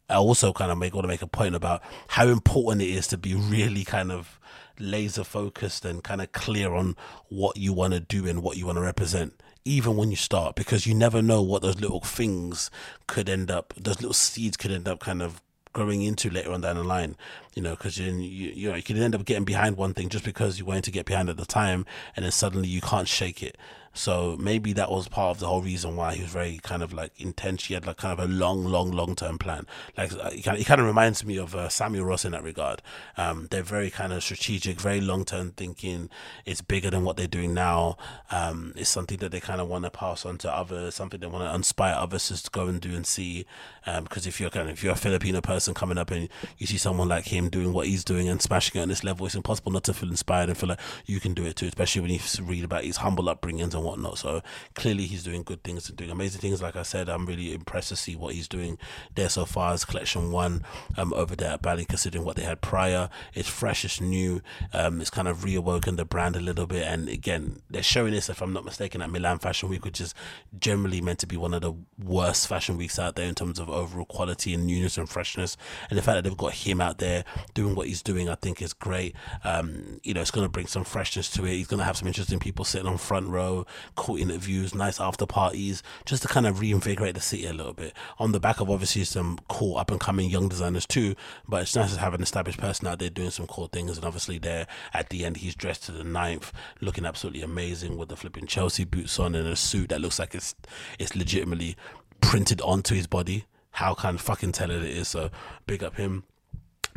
I 0.09 0.17
also 0.17 0.53
kind 0.53 0.71
of 0.71 0.79
make 0.79 0.95
want 0.95 1.05
to 1.05 1.09
make 1.09 1.23
a 1.23 1.27
point 1.27 1.55
about 1.55 1.83
how 2.09 2.27
important 2.29 2.83
it 2.83 2.91
is 2.91 3.07
to 3.09 3.19
be 3.19 3.35
really 3.35 3.85
kind 3.85 4.13
of 4.13 4.39
laser 4.79 5.25
focused 5.25 5.85
and 5.85 6.03
kind 6.03 6.21
of 6.21 6.33
clear 6.33 6.75
on 6.75 6.97
what 7.29 7.57
you 7.57 7.73
want 7.73 7.95
to 7.95 8.01
do 8.01 8.27
and 8.27 8.43
what 8.43 8.57
you 8.57 8.67
want 8.67 8.77
to 8.77 8.83
represent 8.83 9.35
even 9.65 9.97
when 9.97 10.11
you 10.11 10.17
start 10.17 10.55
because 10.55 10.87
you 10.87 10.95
never 10.95 11.23
know 11.23 11.43
what 11.43 11.63
those 11.63 11.81
little 11.81 12.01
things 12.01 12.71
could 13.07 13.29
end 13.29 13.51
up 13.51 13.73
those 13.77 14.01
little 14.01 14.13
seeds 14.13 14.57
could 14.57 14.73
end 14.73 14.89
up 14.89 15.01
kind 15.01 15.23
of 15.23 15.41
growing 15.73 16.03
into 16.03 16.29
later 16.29 16.53
on 16.53 16.61
down 16.61 16.77
the 16.77 16.85
line 16.85 17.17
you 17.55 17.63
know 17.63 17.71
because 17.71 17.99
you, 17.99 18.13
you 18.13 18.69
know 18.69 18.77
you 18.77 18.83
can 18.83 18.97
end 18.99 19.15
up 19.15 19.25
getting 19.25 19.45
behind 19.45 19.77
one 19.77 19.95
thing 19.95 20.09
just 20.09 20.25
because 20.25 20.59
you 20.59 20.65
wanted 20.65 20.85
to 20.85 20.91
get 20.91 21.07
behind 21.07 21.31
at 21.31 21.37
the 21.37 21.47
time 21.47 21.87
and 22.15 22.25
then 22.25 22.33
suddenly 22.33 22.69
you 22.69 22.81
can't 22.81 23.09
shake 23.09 23.43
it 23.43 23.57
so 23.95 24.37
maybe 24.39 24.73
that 24.73 24.91
was 24.91 25.09
part 25.09 25.37
of 25.37 25.41
the 25.41 25.47
whole 25.47 25.61
reason 25.61 25.97
why 25.97 26.15
he 26.15 26.23
was 26.23 26.33
very 26.33 26.59
kind 26.63 26.83
of 26.83 26.93
like 26.93 27.13
intense. 27.21 27.67
He 27.67 27.75
had 27.75 27.87
like 27.87 27.99
kind 27.99 28.19
of 28.19 28.25
a 28.25 28.33
long, 28.33 28.65
long, 28.65 28.91
long 28.91 29.15
term 29.15 29.39
plan. 29.39 29.67
Like 29.97 30.13
uh, 30.15 30.31
he 30.31 30.43
kind, 30.43 30.81
of, 30.81 30.87
reminds 30.87 31.25
me 31.25 31.37
of 31.37 31.55
uh, 31.55 31.69
Samuel 31.69 32.07
Ross 32.07 32.25
in 32.25 32.33
that 32.33 32.43
regard. 32.43 32.81
Um, 33.17 33.49
they're 33.51 33.63
very 33.63 33.91
kind 33.91 34.13
of 34.13 34.23
strategic, 34.23 34.81
very 34.81 35.01
long 35.01 35.25
term 35.25 35.51
thinking. 35.51 36.09
It's 36.47 36.63
bigger 36.63 36.91
than 36.91 37.05
what 37.05 37.17
they're 37.17 37.27
doing 37.27 37.53
now. 37.53 37.99
Um, 38.31 38.73
it's 38.77 38.89
something 38.89 39.19
that 39.19 39.31
they 39.31 39.41
kind 39.41 39.61
of 39.61 39.69
want 39.69 39.85
to 39.85 39.91
pass 39.91 40.25
on 40.25 40.39
to 40.39 40.51
others, 40.51 40.95
something 40.95 41.21
they 41.21 41.27
want 41.27 41.45
to 41.49 41.55
inspire 41.55 41.95
others 41.95 42.43
to 42.43 42.51
go 42.51 42.67
and 42.67 42.81
do 42.81 42.95
and 42.95 43.07
see. 43.07 43.45
Because 43.85 44.27
um, 44.27 44.29
if 44.29 44.41
you're 44.41 44.51
kind 44.51 44.69
of 44.69 44.75
if 44.75 44.83
you're 44.83 44.95
a 44.95 44.97
Filipino 44.97 45.41
person 45.43 45.75
coming 45.75 45.99
up 45.99 46.11
and 46.11 46.29
you 46.57 46.67
see 46.67 46.79
someone 46.79 47.09
like 47.09 47.27
him 47.27 47.51
doing 47.51 47.73
what 47.73 47.87
he's 47.87 48.05
doing 48.05 48.29
and 48.29 48.41
smashing 48.41 48.81
it 48.81 48.83
on 48.83 48.89
this 48.89 49.05
level, 49.05 49.27
it's 49.27 49.35
impossible 49.35 49.73
not 49.73 49.85
to 49.85 49.93
feel 49.93 50.09
inspired 50.09 50.49
and 50.49 50.57
feel 50.57 50.71
like 50.71 50.81
you 51.05 51.21
can 51.21 51.35
do 51.35 51.45
it 51.45 51.57
too. 51.57 51.67
Especially 51.67 52.01
when 52.01 52.11
you 52.11 52.21
read 52.43 52.65
about 52.65 52.85
his 52.85 52.99
humble 52.99 53.25
upbringings 53.25 53.75
and 53.75 53.82
and 53.83 53.91
whatnot. 53.91 54.19
So 54.19 54.43
clearly 54.75 55.07
he's 55.07 55.23
doing 55.25 55.43
good 55.43 55.63
things 55.63 55.89
and 55.89 55.99
doing 55.99 56.11
amazing 56.11 56.41
things. 56.41 56.63
Like 56.63 56.77
I 56.77 56.83
said, 56.83 57.09
I'm 57.09 57.27
really 57.27 57.53
impressed 57.53 57.89
to 57.89 57.97
see 57.97 58.17
what 58.17 58.35
he's 58.35 58.49
doing 58.49 58.79
there 59.15 59.29
so 59.29 59.45
far 59.45 59.73
as 59.73 59.85
collection 59.85 60.31
one 60.31 60.65
um, 60.97 61.13
over 61.15 61.35
there 61.37 61.53
at 61.53 61.63
Bally, 61.63 61.85
considering 61.85 62.25
what 62.25 62.37
they 62.37 62.43
had 62.43 62.61
prior. 62.61 63.11
It's 63.35 63.49
fresh, 63.49 63.85
it's 63.85 64.01
new, 64.01 64.41
um, 64.73 65.01
it's 65.01 65.11
kind 65.11 65.29
of 65.29 65.39
reawoken 65.39 65.97
the 65.97 66.05
brand 66.05 66.37
a 66.37 66.41
little 66.41 66.67
bit. 66.67 66.85
And 66.87 67.09
again, 67.09 67.61
they're 67.71 67.83
showing 67.83 68.13
this, 68.13 68.29
if 68.29 68.41
I'm 68.41 68.53
not 68.53 68.65
mistaken, 68.65 69.03
at 69.03 69.11
Milan 69.11 69.39
Fashion 69.39 69.69
Week, 69.69 69.85
which 69.85 70.01
is 70.01 70.15
generally 70.59 71.01
meant 71.01 71.19
to 71.21 71.27
be 71.27 71.37
one 71.37 71.55
of 71.55 71.63
the 71.63 71.73
worst 72.03 72.47
fashion 72.47 72.77
weeks 72.77 72.99
out 72.99 73.17
there 73.17 73.27
in 73.27 73.35
terms 73.35 73.59
of 73.59 73.69
overall 73.69 74.05
quality 74.07 74.55
and 74.55 74.67
newness 74.67 74.99
and 74.99 75.09
freshness. 75.09 75.57
And 75.91 75.99
the 75.99 76.03
fact 76.03 76.17
that 76.17 76.25
they've 76.25 76.37
got 76.37 76.55
him 76.55 76.81
out 76.81 76.99
there 76.99 77.25
doing 77.55 77.75
what 77.75 77.89
he's 77.89 78.03
doing, 78.03 78.29
I 78.29 78.35
think 78.35 78.63
is 78.63 78.73
great. 78.73 79.15
Um, 79.45 80.01
you 80.03 80.15
know, 80.15 80.21
it's 80.21 80.31
going 80.31 80.45
to 80.45 80.51
bring 80.51 80.67
some 80.67 80.85
freshness 80.85 81.31
to 81.31 81.45
it. 81.45 81.53
He's 81.57 81.67
going 81.67 81.79
to 81.79 81.85
have 81.85 81.97
some 81.97 82.09
interesting 82.09 82.39
people 82.39 82.65
sitting 82.65 82.87
on 82.87 82.99
front 82.99 83.29
row 83.29 83.67
cool 83.97 84.17
interviews, 84.17 84.75
nice 84.75 85.01
after 85.01 85.27
parties, 85.27 85.83
just 86.05 86.23
to 86.23 86.29
kind 86.29 86.47
of 86.47 86.61
reinvigorate 86.61 87.15
the 87.15 87.21
city 87.21 87.47
a 87.47 87.53
little 87.53 87.73
bit. 87.73 87.93
On 88.19 88.33
the 88.33 88.41
back 88.41 88.61
of 88.61 88.71
obviously 88.71 89.05
some 89.05 89.39
cool 89.49 89.77
up 89.77 89.91
and 89.91 90.01
coming 90.01 90.31
young 90.31 90.49
designers 90.49 90.87
too, 90.87 91.15
but 91.49 91.63
it's 91.63 91.77
nice 91.77 91.95
to 91.95 92.01
have 92.01 92.15
an 92.15 92.23
established 92.23 92.59
person 92.59 92.87
out 92.87 92.99
there 92.99 93.11
doing 93.11 93.31
some 93.31 93.47
cool 93.47 93.69
things. 93.69 93.97
And 93.97 94.07
obviously, 94.07 94.39
there 94.39 94.67
at 94.93 95.09
the 95.11 95.25
end, 95.25 95.39
he's 95.39 95.55
dressed 95.55 95.85
to 95.85 95.93
the 95.93 96.05
ninth, 96.05 96.53
looking 96.81 97.05
absolutely 97.07 97.43
amazing 97.43 97.97
with 97.97 98.09
the 98.09 98.17
flipping 98.17 98.47
Chelsea 98.47 98.85
boots 98.85 99.19
on 99.19 99.35
and 99.35 99.49
a 99.49 99.57
suit 99.57 99.89
that 99.91 100.01
looks 100.01 100.19
like 100.19 100.35
it's 100.35 100.55
it's 100.99 101.15
legitimately 101.17 101.77
printed 102.21 102.61
onto 102.63 102.95
his 102.95 103.07
body. 103.07 103.45
How 103.73 103.95
can 103.95 104.19
fucking 104.19 104.53
tell 104.53 104.71
it 104.71 104.83
is. 104.85 105.09
So 105.09 105.31
big 105.67 105.83
up 105.83 105.97
him, 105.97 106.25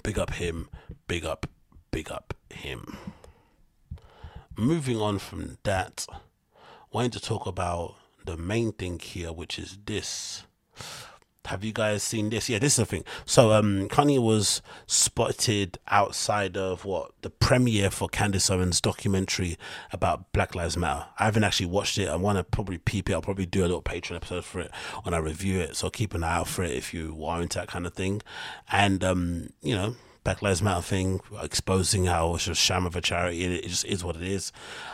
big 0.03 0.19
up 0.19 0.34
him, 0.34 0.69
big 1.07 1.26
up, 1.26 1.47
big 1.91 2.11
up 2.11 2.34
him. 2.49 2.97
Moving 4.57 5.02
on 5.02 5.19
from 5.19 5.57
that 5.64 6.06
wanted 6.95 7.11
to 7.11 7.19
talk 7.19 7.45
about 7.45 7.93
the 8.23 8.38
main 8.38 8.72
thing 8.72 8.97
here, 8.97 9.34
which 9.34 9.59
is 9.59 9.77
this. 9.85 10.43
Have 11.43 11.61
you 11.61 11.73
guys 11.73 12.01
seen 12.01 12.30
this? 12.30 12.47
Yeah, 12.47 12.57
this 12.57 12.72
is 12.72 12.77
the 12.77 12.85
thing. 12.85 13.03
So, 13.26 13.51
um, 13.51 13.89
Kanye 13.89 14.17
was 14.17 14.61
spotted 14.88 15.77
outside 15.89 16.55
of 16.55 16.85
what 16.85 17.11
the 17.22 17.30
premiere 17.30 17.91
for 17.91 18.07
Candace 18.07 18.49
Owens' 18.49 18.80
documentary 18.80 19.57
about 19.91 20.31
Black 20.31 20.55
Lives 20.55 20.77
Matter. 20.77 21.07
I 21.19 21.26
haven't 21.26 21.43
actually 21.43 21.65
watched 21.65 21.97
it. 21.97 22.07
I 22.07 22.15
want 22.15 22.38
to 22.38 22.45
probably 22.45 22.77
peep 22.77 23.09
it. 23.09 23.13
I'll 23.13 23.22
probably 23.22 23.45
do 23.45 23.59
a 23.59 23.67
little 23.67 23.81
Patreon 23.81 24.15
episode 24.15 24.45
for 24.45 24.61
it 24.61 24.72
when 25.03 25.13
I 25.13 25.17
review 25.17 25.59
it. 25.59 25.76
So 25.76 25.89
keep 25.89 26.13
an 26.13 26.23
eye 26.23 26.38
out 26.38 26.47
for 26.47 26.63
it 26.63 26.72
if 26.72 26.93
you 26.93 27.26
are 27.26 27.41
into 27.41 27.59
that 27.59 27.67
kind 27.67 27.85
of 27.85 27.93
thing. 27.93 28.22
And 28.72 29.03
um, 29.03 29.49
you 29.61 29.76
know, 29.76 29.97
Black 30.23 30.41
Lives 30.41 30.61
Matter 30.61 30.81
thing, 30.81 31.19
exposing 31.43 32.05
how 32.05 32.35
it's 32.35 32.45
just 32.45 32.61
sham 32.61 32.85
of 32.85 32.95
a 32.95 33.01
charity. 33.01 33.43
It 33.43 33.67
just 33.67 33.84
is 33.84 34.01
what 34.01 34.15
it 34.15 34.23
is. 34.23 34.53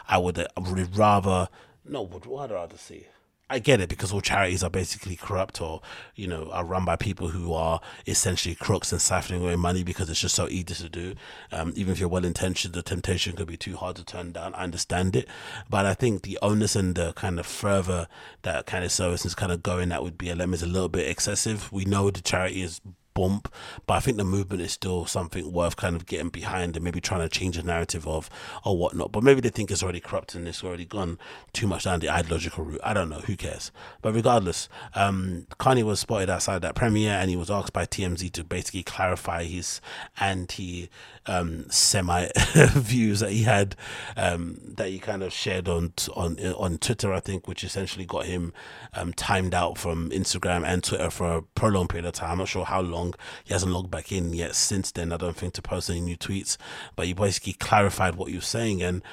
I 0.09 0.17
would, 0.17 0.39
I 0.39 0.47
would 0.57 0.97
rather 0.97 1.47
no, 1.91 2.05
but 2.05 2.25
what 2.25 2.49
I'd 2.49 2.55
rather 2.55 2.77
see. 2.77 3.05
I 3.49 3.59
get 3.59 3.81
it 3.81 3.89
because 3.89 4.13
all 4.13 4.21
charities 4.21 4.63
are 4.63 4.69
basically 4.69 5.17
corrupt 5.17 5.59
or, 5.59 5.81
you 6.15 6.25
know, 6.25 6.49
are 6.51 6.63
run 6.63 6.85
by 6.85 6.95
people 6.95 7.27
who 7.27 7.51
are 7.51 7.81
essentially 8.07 8.55
crooks 8.55 8.93
and 8.93 9.01
siphoning 9.01 9.41
away 9.41 9.57
money 9.57 9.83
because 9.83 10.09
it's 10.09 10.21
just 10.21 10.35
so 10.35 10.47
easy 10.47 10.73
to 10.73 10.87
do. 10.87 11.15
Um, 11.51 11.73
even 11.75 11.91
if 11.91 11.99
you're 11.99 12.07
well 12.07 12.23
intentioned, 12.23 12.73
the 12.73 12.81
temptation 12.81 13.35
could 13.35 13.49
be 13.49 13.57
too 13.57 13.75
hard 13.75 13.97
to 13.97 14.05
turn 14.05 14.31
down. 14.31 14.55
I 14.55 14.63
understand 14.63 15.17
it. 15.17 15.27
But 15.69 15.85
I 15.85 15.93
think 15.93 16.21
the 16.21 16.39
onus 16.41 16.77
and 16.77 16.95
the 16.95 17.11
kind 17.11 17.41
of 17.41 17.45
fervor 17.45 18.07
that 18.43 18.67
kind 18.67 18.85
of 18.85 18.91
service 18.93 19.25
is 19.25 19.35
kind 19.35 19.51
of 19.51 19.61
going 19.61 19.91
at 19.91 20.01
with 20.01 20.17
BLM 20.17 20.53
is 20.53 20.63
a 20.63 20.67
little 20.67 20.87
bit 20.87 21.09
excessive. 21.09 21.69
We 21.73 21.83
know 21.83 22.09
the 22.09 22.21
charity 22.21 22.61
is 22.61 22.79
bump. 23.13 23.51
But 23.87 23.95
I 23.95 23.99
think 23.99 24.17
the 24.17 24.23
movement 24.23 24.61
is 24.61 24.71
still 24.71 25.05
something 25.05 25.51
worth 25.51 25.75
kind 25.75 25.95
of 25.95 26.05
getting 26.05 26.29
behind 26.29 26.75
and 26.75 26.83
maybe 26.83 27.01
trying 27.01 27.21
to 27.21 27.29
change 27.29 27.57
the 27.57 27.63
narrative 27.63 28.07
of 28.07 28.29
or 28.65 28.77
whatnot. 28.77 29.11
But 29.11 29.23
maybe 29.23 29.41
they 29.41 29.49
think 29.49 29.71
it's 29.71 29.83
already 29.83 29.99
corrupt 29.99 30.35
and 30.35 30.47
it's 30.47 30.63
already 30.63 30.85
gone 30.85 31.17
too 31.53 31.67
much 31.67 31.83
down 31.83 31.99
the 31.99 32.09
ideological 32.09 32.65
route. 32.65 32.81
I 32.83 32.93
don't 32.93 33.09
know. 33.09 33.19
Who 33.19 33.35
cares? 33.35 33.71
But 34.01 34.13
regardless, 34.13 34.69
um, 34.95 35.47
Kanye 35.59 35.83
was 35.83 35.99
spotted 35.99 36.29
outside 36.29 36.61
that 36.61 36.75
premiere 36.75 37.13
and 37.13 37.29
he 37.29 37.35
was 37.35 37.51
asked 37.51 37.73
by 37.73 37.85
TMZ 37.85 38.31
to 38.33 38.43
basically 38.43 38.83
clarify 38.83 39.43
his 39.43 39.81
anti 40.19 40.89
um, 41.27 41.65
views 41.69 43.19
that 43.19 43.31
he 43.31 43.43
had 43.43 43.75
um, 44.15 44.59
that 44.63 44.89
he 44.89 44.99
kind 44.99 45.23
of 45.23 45.31
shared 45.33 45.67
on 45.67 45.93
on 46.15 46.39
on 46.39 46.77
Twitter, 46.77 47.13
I 47.13 47.19
think, 47.19 47.47
which 47.47 47.63
essentially 47.63 48.05
got 48.05 48.25
him 48.25 48.53
um, 48.93 49.13
timed 49.13 49.53
out 49.53 49.77
from 49.77 50.09
Instagram 50.11 50.65
and 50.65 50.83
Twitter 50.83 51.09
for 51.09 51.37
a 51.37 51.41
prolonged 51.41 51.89
period 51.89 52.05
of 52.05 52.13
time. 52.13 52.31
I'm 52.31 52.37
not 52.39 52.47
sure 52.47 52.65
how 52.65 52.81
long. 52.81 53.13
He 53.43 53.53
hasn't 53.53 53.71
logged 53.71 53.91
back 53.91 54.11
in 54.11 54.33
yet 54.33 54.55
since 54.55 54.91
then. 54.91 55.11
I 55.11 55.17
don't 55.17 55.35
think 55.35 55.53
to 55.53 55.61
post 55.61 55.89
any 55.89 56.01
new 56.01 56.17
tweets, 56.17 56.57
but 56.95 57.05
he 57.05 57.13
basically 57.13 57.53
clarified 57.53 58.15
what 58.15 58.31
was 58.31 58.47
saying, 58.47 58.81
and 58.81 59.03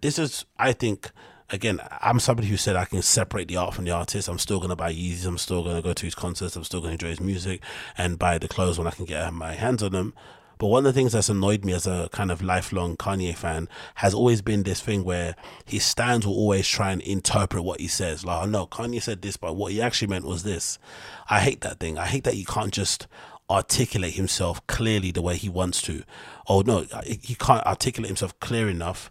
this 0.00 0.18
is, 0.18 0.46
I 0.58 0.72
think 0.72 1.10
again, 1.50 1.80
I'm 2.00 2.20
somebody 2.20 2.48
who 2.48 2.56
said 2.56 2.76
I 2.76 2.84
can 2.84 3.02
separate 3.02 3.48
the 3.48 3.56
art 3.56 3.74
from 3.74 3.84
the 3.84 3.90
artist. 3.90 4.28
I'm 4.28 4.38
still 4.38 4.58
going 4.58 4.70
to 4.70 4.76
buy 4.76 4.92
Yeezys. 4.92 5.26
I'm 5.26 5.38
still 5.38 5.62
going 5.62 5.76
to 5.76 5.82
go 5.82 5.92
to 5.92 6.04
his 6.06 6.14
concerts. 6.14 6.56
I'm 6.56 6.64
still 6.64 6.80
going 6.80 6.96
to 6.96 7.06
enjoy 7.06 7.08
his 7.08 7.20
music 7.20 7.62
and 7.98 8.18
buy 8.18 8.38
the 8.38 8.48
clothes 8.48 8.78
when 8.78 8.86
I 8.86 8.92
can 8.92 9.04
get 9.04 9.32
my 9.32 9.54
hands 9.54 9.82
on 9.82 9.92
them. 9.92 10.14
But 10.60 10.66
one 10.66 10.84
of 10.84 10.92
the 10.92 11.00
things 11.00 11.12
that's 11.12 11.30
annoyed 11.30 11.64
me 11.64 11.72
as 11.72 11.86
a 11.86 12.10
kind 12.12 12.30
of 12.30 12.42
lifelong 12.42 12.94
Kanye 12.98 13.34
fan 13.34 13.66
has 13.94 14.12
always 14.12 14.42
been 14.42 14.62
this 14.62 14.82
thing 14.82 15.04
where 15.04 15.34
his 15.64 15.84
stands 15.84 16.26
will 16.26 16.34
always 16.34 16.68
try 16.68 16.92
and 16.92 17.00
interpret 17.00 17.64
what 17.64 17.80
he 17.80 17.88
says. 17.88 18.26
Like, 18.26 18.42
oh 18.42 18.46
no, 18.46 18.66
Kanye 18.66 19.00
said 19.00 19.22
this, 19.22 19.38
but 19.38 19.56
what 19.56 19.72
he 19.72 19.80
actually 19.80 20.08
meant 20.08 20.26
was 20.26 20.42
this. 20.42 20.78
I 21.30 21.40
hate 21.40 21.62
that 21.62 21.80
thing. 21.80 21.96
I 21.96 22.04
hate 22.04 22.24
that 22.24 22.34
he 22.34 22.44
can't 22.44 22.74
just 22.74 23.06
articulate 23.48 24.12
himself 24.12 24.64
clearly 24.66 25.10
the 25.10 25.22
way 25.22 25.38
he 25.38 25.48
wants 25.48 25.80
to. 25.82 26.02
Oh 26.46 26.60
no, 26.60 26.84
he 27.06 27.34
can't 27.36 27.64
articulate 27.64 28.10
himself 28.10 28.38
clear 28.40 28.68
enough 28.68 29.10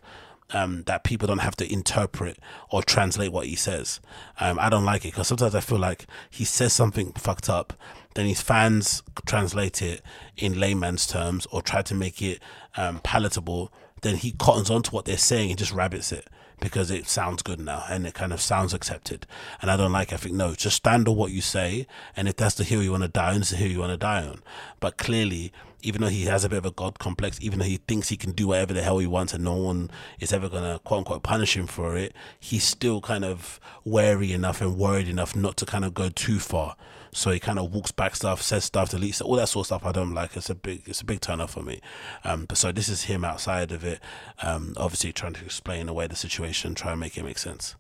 um, 0.51 0.83
that 0.83 1.03
people 1.03 1.27
don't 1.27 1.39
have 1.39 1.55
to 1.57 1.71
interpret 1.71 2.39
or 2.71 2.83
translate 2.83 3.31
what 3.31 3.47
he 3.47 3.55
says. 3.55 3.99
Um, 4.39 4.59
I 4.59 4.69
don't 4.69 4.85
like 4.85 5.05
it 5.05 5.11
because 5.11 5.27
sometimes 5.27 5.55
I 5.55 5.59
feel 5.59 5.79
like 5.79 6.05
he 6.29 6.45
says 6.45 6.73
something 6.73 7.11
fucked 7.13 7.49
up, 7.49 7.73
then 8.15 8.25
his 8.25 8.41
fans 8.41 9.03
translate 9.25 9.81
it 9.81 10.01
in 10.37 10.59
layman's 10.59 11.05
terms 11.05 11.45
or 11.51 11.61
try 11.61 11.81
to 11.83 11.95
make 11.95 12.21
it 12.21 12.41
um, 12.75 12.99
palatable. 13.03 13.71
Then 14.01 14.15
he 14.15 14.31
cottons 14.31 14.69
onto 14.69 14.91
what 14.91 15.05
they're 15.05 15.17
saying 15.17 15.49
and 15.51 15.59
just 15.59 15.73
rabbits 15.73 16.11
it 16.11 16.27
because 16.59 16.91
it 16.91 17.07
sounds 17.07 17.41
good 17.41 17.59
now 17.59 17.83
and 17.89 18.05
it 18.05 18.13
kind 18.13 18.33
of 18.33 18.41
sounds 18.41 18.73
accepted. 18.73 19.25
And 19.61 19.71
I 19.71 19.77
don't 19.77 19.91
like. 19.91 20.11
I 20.13 20.17
think 20.17 20.35
no, 20.35 20.55
just 20.55 20.77
stand 20.77 21.07
on 21.07 21.15
what 21.15 21.31
you 21.31 21.41
say, 21.41 21.87
and 22.15 22.27
if 22.27 22.35
that's 22.35 22.55
the 22.55 22.63
hill 22.63 22.83
you 22.83 22.91
want 22.91 23.03
to 23.03 23.09
die 23.09 23.33
on, 23.33 23.41
it's 23.41 23.51
the 23.51 23.57
hill 23.57 23.71
you 23.71 23.79
want 23.79 23.91
to 23.91 23.97
die 23.97 24.25
on. 24.25 24.41
But 24.79 24.97
clearly, 24.97 25.51
even 25.81 26.01
though 26.01 26.07
he 26.07 26.25
has 26.25 26.43
a 26.43 26.49
bit 26.49 26.57
of 26.57 26.65
a 26.65 26.71
god 26.71 26.99
complex, 26.99 27.39
even 27.41 27.59
though 27.59 27.65
he 27.65 27.77
thinks 27.77 28.09
he 28.09 28.17
can 28.17 28.31
do 28.31 28.47
whatever 28.47 28.73
the 28.73 28.81
hell 28.81 28.99
he 28.99 29.07
wants 29.07 29.33
and 29.33 29.43
no 29.43 29.55
one 29.55 29.89
is 30.19 30.33
ever 30.33 30.49
gonna 30.49 30.79
quote 30.83 30.99
unquote 30.99 31.23
punish 31.23 31.55
him 31.55 31.67
for 31.67 31.97
it, 31.97 32.13
he's 32.39 32.63
still 32.63 33.01
kind 33.01 33.25
of 33.25 33.59
wary 33.83 34.31
enough 34.31 34.61
and 34.61 34.77
worried 34.77 35.07
enough 35.07 35.35
not 35.35 35.57
to 35.57 35.65
kind 35.65 35.85
of 35.85 35.93
go 35.93 36.09
too 36.09 36.39
far. 36.39 36.75
So 37.11 37.31
he 37.31 37.39
kind 37.39 37.57
of 37.57 37.73
walks 37.73 37.91
back 37.91 38.15
stuff, 38.15 38.41
says 38.41 38.65
stuff, 38.65 38.91
deletes 38.91 39.21
all 39.21 39.35
that 39.37 39.49
sort 39.49 39.63
of 39.63 39.67
stuff. 39.67 39.85
I 39.85 39.91
don't 39.91 40.13
like. 40.13 40.37
It's 40.37 40.49
a 40.49 40.55
big, 40.55 40.83
it's 40.85 41.01
a 41.01 41.05
big 41.05 41.21
turn 41.21 41.41
off 41.41 41.51
for 41.51 41.63
me. 41.63 41.81
Um, 42.23 42.45
but 42.45 42.57
so 42.57 42.71
this 42.71 42.87
is 42.87 43.03
him 43.03 43.25
outside 43.25 43.71
of 43.71 43.83
it, 43.83 43.99
um, 44.43 44.73
obviously 44.77 45.11
trying 45.11 45.33
to 45.33 45.45
explain 45.45 45.89
away 45.89 46.07
the 46.07 46.15
situation, 46.15 46.75
try 46.75 46.91
and 46.91 46.99
make 46.99 47.17
it 47.17 47.23
make 47.23 47.39
sense. 47.39 47.75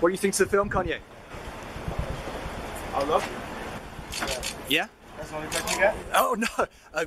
What 0.00 0.10
do 0.10 0.12
you 0.12 0.18
think 0.18 0.34
of 0.34 0.38
the 0.38 0.46
film, 0.46 0.70
Kanye? 0.70 0.98
I 2.96 3.04
love 3.04 3.22
it. 3.24 4.54
Yeah. 4.72 4.86
That's 5.18 5.30
the 5.30 5.36
only 5.36 5.48
question 5.48 5.78
you 5.78 5.84
got? 5.84 5.94
Oh 6.14 6.34
no. 6.38 6.66
Uh, 6.94 7.04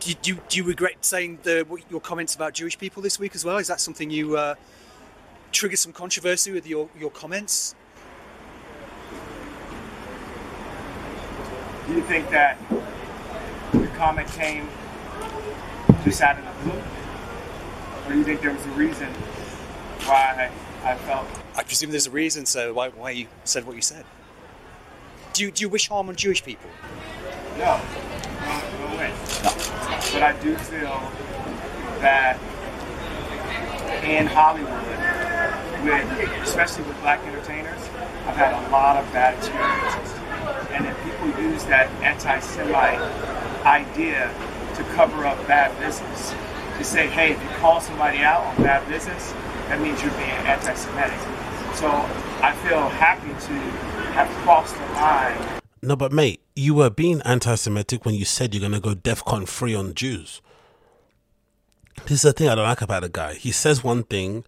do, 0.00 0.10
you, 0.10 0.16
do, 0.20 0.30
you- 0.32 0.40
do 0.48 0.56
you 0.58 0.64
regret 0.64 1.04
saying 1.04 1.38
the, 1.42 1.66
your 1.90 2.00
comments 2.00 2.34
about 2.34 2.52
Jewish 2.54 2.78
people 2.78 3.02
this 3.02 3.18
week 3.18 3.34
as 3.34 3.44
well? 3.44 3.56
Is 3.58 3.68
that 3.68 3.80
something 3.80 4.10
you 4.10 4.36
uh, 4.36 4.54
triggered 5.52 5.78
some 5.78 5.92
controversy 5.92 6.52
with 6.52 6.66
your, 6.66 6.88
your 6.98 7.10
comments? 7.10 7.74
Do 11.86 11.94
you 11.96 12.02
think 12.02 12.30
that 12.30 12.58
the 13.72 13.86
comment 13.96 14.28
came 14.28 14.68
just 16.04 16.20
out 16.20 16.38
of 16.38 16.44
the 16.44 16.70
blue? 16.70 16.80
Or 18.06 18.12
do 18.12 18.18
you 18.18 18.24
think 18.24 18.40
there 18.42 18.52
was 18.52 18.64
a 18.64 18.70
reason 18.70 19.08
why 20.04 20.50
I 20.84 20.94
felt 20.96 21.26
I 21.56 21.62
presume 21.62 21.90
there's 21.90 22.06
a 22.06 22.10
reason, 22.10 22.46
so 22.46 22.72
why, 22.72 22.88
why 22.90 23.10
you 23.10 23.26
said 23.44 23.66
what 23.66 23.76
you 23.76 23.82
said. 23.82 24.04
Do 25.32 25.44
you, 25.44 25.50
do 25.50 25.62
you 25.62 25.68
wish 25.68 25.88
harm 25.88 26.08
on 26.08 26.16
Jewish 26.16 26.42
people? 26.44 26.68
No, 27.58 27.80
no, 28.40 28.88
no 28.88 28.96
way. 28.96 29.12
But 30.12 30.22
I 30.22 30.36
do 30.42 30.56
feel 30.56 31.00
that 32.00 32.38
in 34.04 34.26
Hollywood, 34.26 34.72
with 35.84 36.42
especially 36.42 36.84
with 36.84 37.00
black 37.00 37.20
entertainers, 37.26 37.80
I've 38.26 38.36
had 38.36 38.52
a 38.52 38.70
lot 38.70 38.96
of 38.96 39.10
bad 39.12 39.38
experiences. 39.38 40.12
And 40.72 40.86
if 40.86 40.96
people 41.04 41.28
use 41.42 41.64
that 41.64 41.88
anti-Semite 42.02 43.00
idea 43.64 44.32
to 44.76 44.82
cover 44.94 45.26
up 45.26 45.38
bad 45.46 45.78
business, 45.78 46.34
to 46.78 46.84
say, 46.84 47.06
hey, 47.08 47.32
if 47.32 47.42
you 47.42 47.48
call 47.58 47.80
somebody 47.80 48.18
out 48.18 48.42
on 48.42 48.56
bad 48.56 48.86
business, 48.88 49.32
that 49.68 49.80
means 49.80 50.02
you're 50.02 50.10
being 50.12 50.30
anti-Semitic. 50.48 51.39
So 51.80 51.88
I 51.88 52.54
feel 52.62 52.90
happy 52.90 53.28
to 53.28 53.52
have 54.12 54.28
crossed 54.44 54.74
the 54.74 54.80
line 55.00 55.60
No, 55.80 55.96
but 55.96 56.12
mate, 56.12 56.42
you 56.54 56.74
were 56.74 56.90
being 56.90 57.22
anti-Semitic 57.22 58.04
when 58.04 58.14
you 58.14 58.26
said 58.26 58.54
you're 58.54 58.60
gonna 58.60 58.80
go 58.80 58.94
DefCon 58.94 59.48
free 59.48 59.74
on 59.74 59.94
Jews. 59.94 60.42
This 62.02 62.16
is 62.16 62.22
the 62.22 62.34
thing 62.34 62.50
I 62.50 62.54
don't 62.54 62.64
like 62.64 62.82
about 62.82 63.00
the 63.00 63.08
guy. 63.08 63.32
He 63.32 63.50
says 63.50 63.82
one 63.82 64.02
thing, 64.02 64.44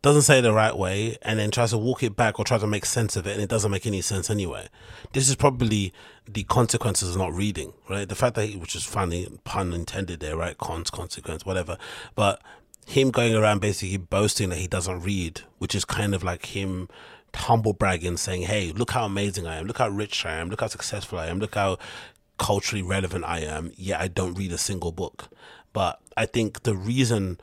doesn't 0.00 0.22
say 0.22 0.38
it 0.38 0.42
the 0.42 0.54
right 0.54 0.74
way, 0.74 1.18
and 1.20 1.38
then 1.38 1.50
tries 1.50 1.72
to 1.72 1.78
walk 1.78 2.02
it 2.02 2.16
back 2.16 2.38
or 2.38 2.44
try 2.46 2.56
to 2.56 2.66
make 2.66 2.86
sense 2.86 3.16
of 3.16 3.26
it, 3.26 3.32
and 3.32 3.42
it 3.42 3.50
doesn't 3.50 3.70
make 3.70 3.86
any 3.86 4.00
sense 4.00 4.30
anyway. 4.30 4.66
This 5.12 5.28
is 5.28 5.36
probably 5.36 5.92
the 6.26 6.44
consequences 6.44 7.10
of 7.10 7.16
not 7.18 7.34
reading, 7.34 7.74
right? 7.90 8.08
The 8.08 8.14
fact 8.14 8.34
that 8.36 8.46
he, 8.46 8.56
which 8.56 8.74
is 8.74 8.84
funny, 8.84 9.28
pun 9.44 9.74
intended 9.74 10.20
there, 10.20 10.38
right? 10.38 10.56
Cons, 10.56 10.88
consequence, 10.88 11.44
whatever. 11.44 11.76
But 12.14 12.40
him 12.86 13.10
going 13.10 13.34
around 13.34 13.60
basically 13.60 13.96
boasting 13.96 14.50
that 14.50 14.58
he 14.58 14.66
doesn't 14.66 15.00
read, 15.00 15.42
which 15.58 15.74
is 15.74 15.84
kind 15.84 16.14
of 16.14 16.22
like 16.22 16.46
him 16.46 16.88
humble 17.34 17.72
bragging, 17.72 18.16
saying, 18.16 18.42
"Hey, 18.42 18.72
look 18.72 18.90
how 18.90 19.04
amazing 19.04 19.46
I 19.46 19.56
am! 19.56 19.66
Look 19.66 19.78
how 19.78 19.88
rich 19.88 20.26
I 20.26 20.34
am! 20.34 20.48
Look 20.48 20.60
how 20.60 20.66
successful 20.66 21.18
I 21.18 21.28
am! 21.28 21.38
Look 21.38 21.54
how 21.54 21.78
culturally 22.38 22.82
relevant 22.82 23.24
I 23.24 23.40
am." 23.40 23.72
Yet 23.76 24.00
I 24.00 24.08
don't 24.08 24.34
read 24.34 24.52
a 24.52 24.58
single 24.58 24.92
book. 24.92 25.28
But 25.72 26.00
I 26.16 26.26
think 26.26 26.64
the 26.64 26.76
reason 26.76 27.40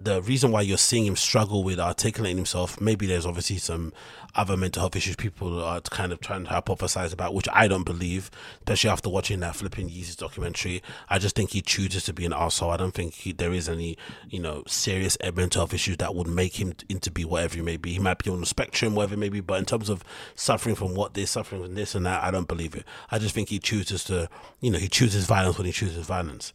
the 0.00 0.22
reason 0.22 0.52
why 0.52 0.60
you're 0.60 0.78
seeing 0.78 1.06
him 1.06 1.16
struggle 1.16 1.64
with 1.64 1.80
articulating 1.80 2.36
himself, 2.36 2.80
maybe 2.80 3.06
there's 3.06 3.26
obviously 3.26 3.58
some 3.58 3.92
other 4.36 4.56
mental 4.56 4.80
health 4.80 4.94
issues 4.94 5.16
people 5.16 5.60
are 5.60 5.80
kind 5.80 6.12
of 6.12 6.20
trying 6.20 6.44
to 6.44 6.50
hypothesize 6.50 7.12
about, 7.12 7.34
which 7.34 7.48
I 7.52 7.66
don't 7.66 7.82
believe, 7.82 8.30
especially 8.58 8.90
after 8.90 9.08
watching 9.08 9.40
that 9.40 9.56
flipping 9.56 9.90
Yeezus 9.90 10.16
documentary. 10.16 10.84
I 11.08 11.18
just 11.18 11.34
think 11.34 11.50
he 11.50 11.62
chooses 11.62 12.04
to 12.04 12.12
be 12.12 12.24
an 12.24 12.32
asshole. 12.32 12.70
I 12.70 12.76
don't 12.76 12.94
think 12.94 13.14
he, 13.14 13.32
there 13.32 13.52
is 13.52 13.68
any, 13.68 13.98
you 14.28 14.38
know, 14.38 14.62
serious 14.68 15.18
mental 15.34 15.62
health 15.62 15.74
issues 15.74 15.96
that 15.96 16.14
would 16.14 16.28
make 16.28 16.60
him 16.60 16.74
into 16.88 17.10
be 17.10 17.24
whatever 17.24 17.56
he 17.56 17.62
may 17.62 17.76
be. 17.76 17.94
He 17.94 17.98
might 17.98 18.22
be 18.22 18.30
on 18.30 18.38
the 18.38 18.46
spectrum, 18.46 18.94
whatever 18.94 19.14
it 19.14 19.18
may 19.18 19.30
be, 19.30 19.40
but 19.40 19.58
in 19.58 19.64
terms 19.64 19.88
of 19.88 20.04
suffering 20.36 20.76
from 20.76 20.94
what 20.94 21.14
they're 21.14 21.26
suffering 21.26 21.64
from 21.64 21.74
this 21.74 21.96
and 21.96 22.06
that, 22.06 22.22
I 22.22 22.30
don't 22.30 22.46
believe 22.46 22.76
it. 22.76 22.84
I 23.10 23.18
just 23.18 23.34
think 23.34 23.48
he 23.48 23.58
chooses 23.58 24.04
to, 24.04 24.28
you 24.60 24.70
know, 24.70 24.78
he 24.78 24.88
chooses 24.88 25.26
violence 25.26 25.58
when 25.58 25.66
he 25.66 25.72
chooses 25.72 26.06
violence. 26.06 26.52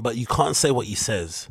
But 0.00 0.16
you 0.16 0.26
can't 0.26 0.56
say 0.56 0.72
what 0.72 0.86
he 0.86 0.96
says 0.96 1.48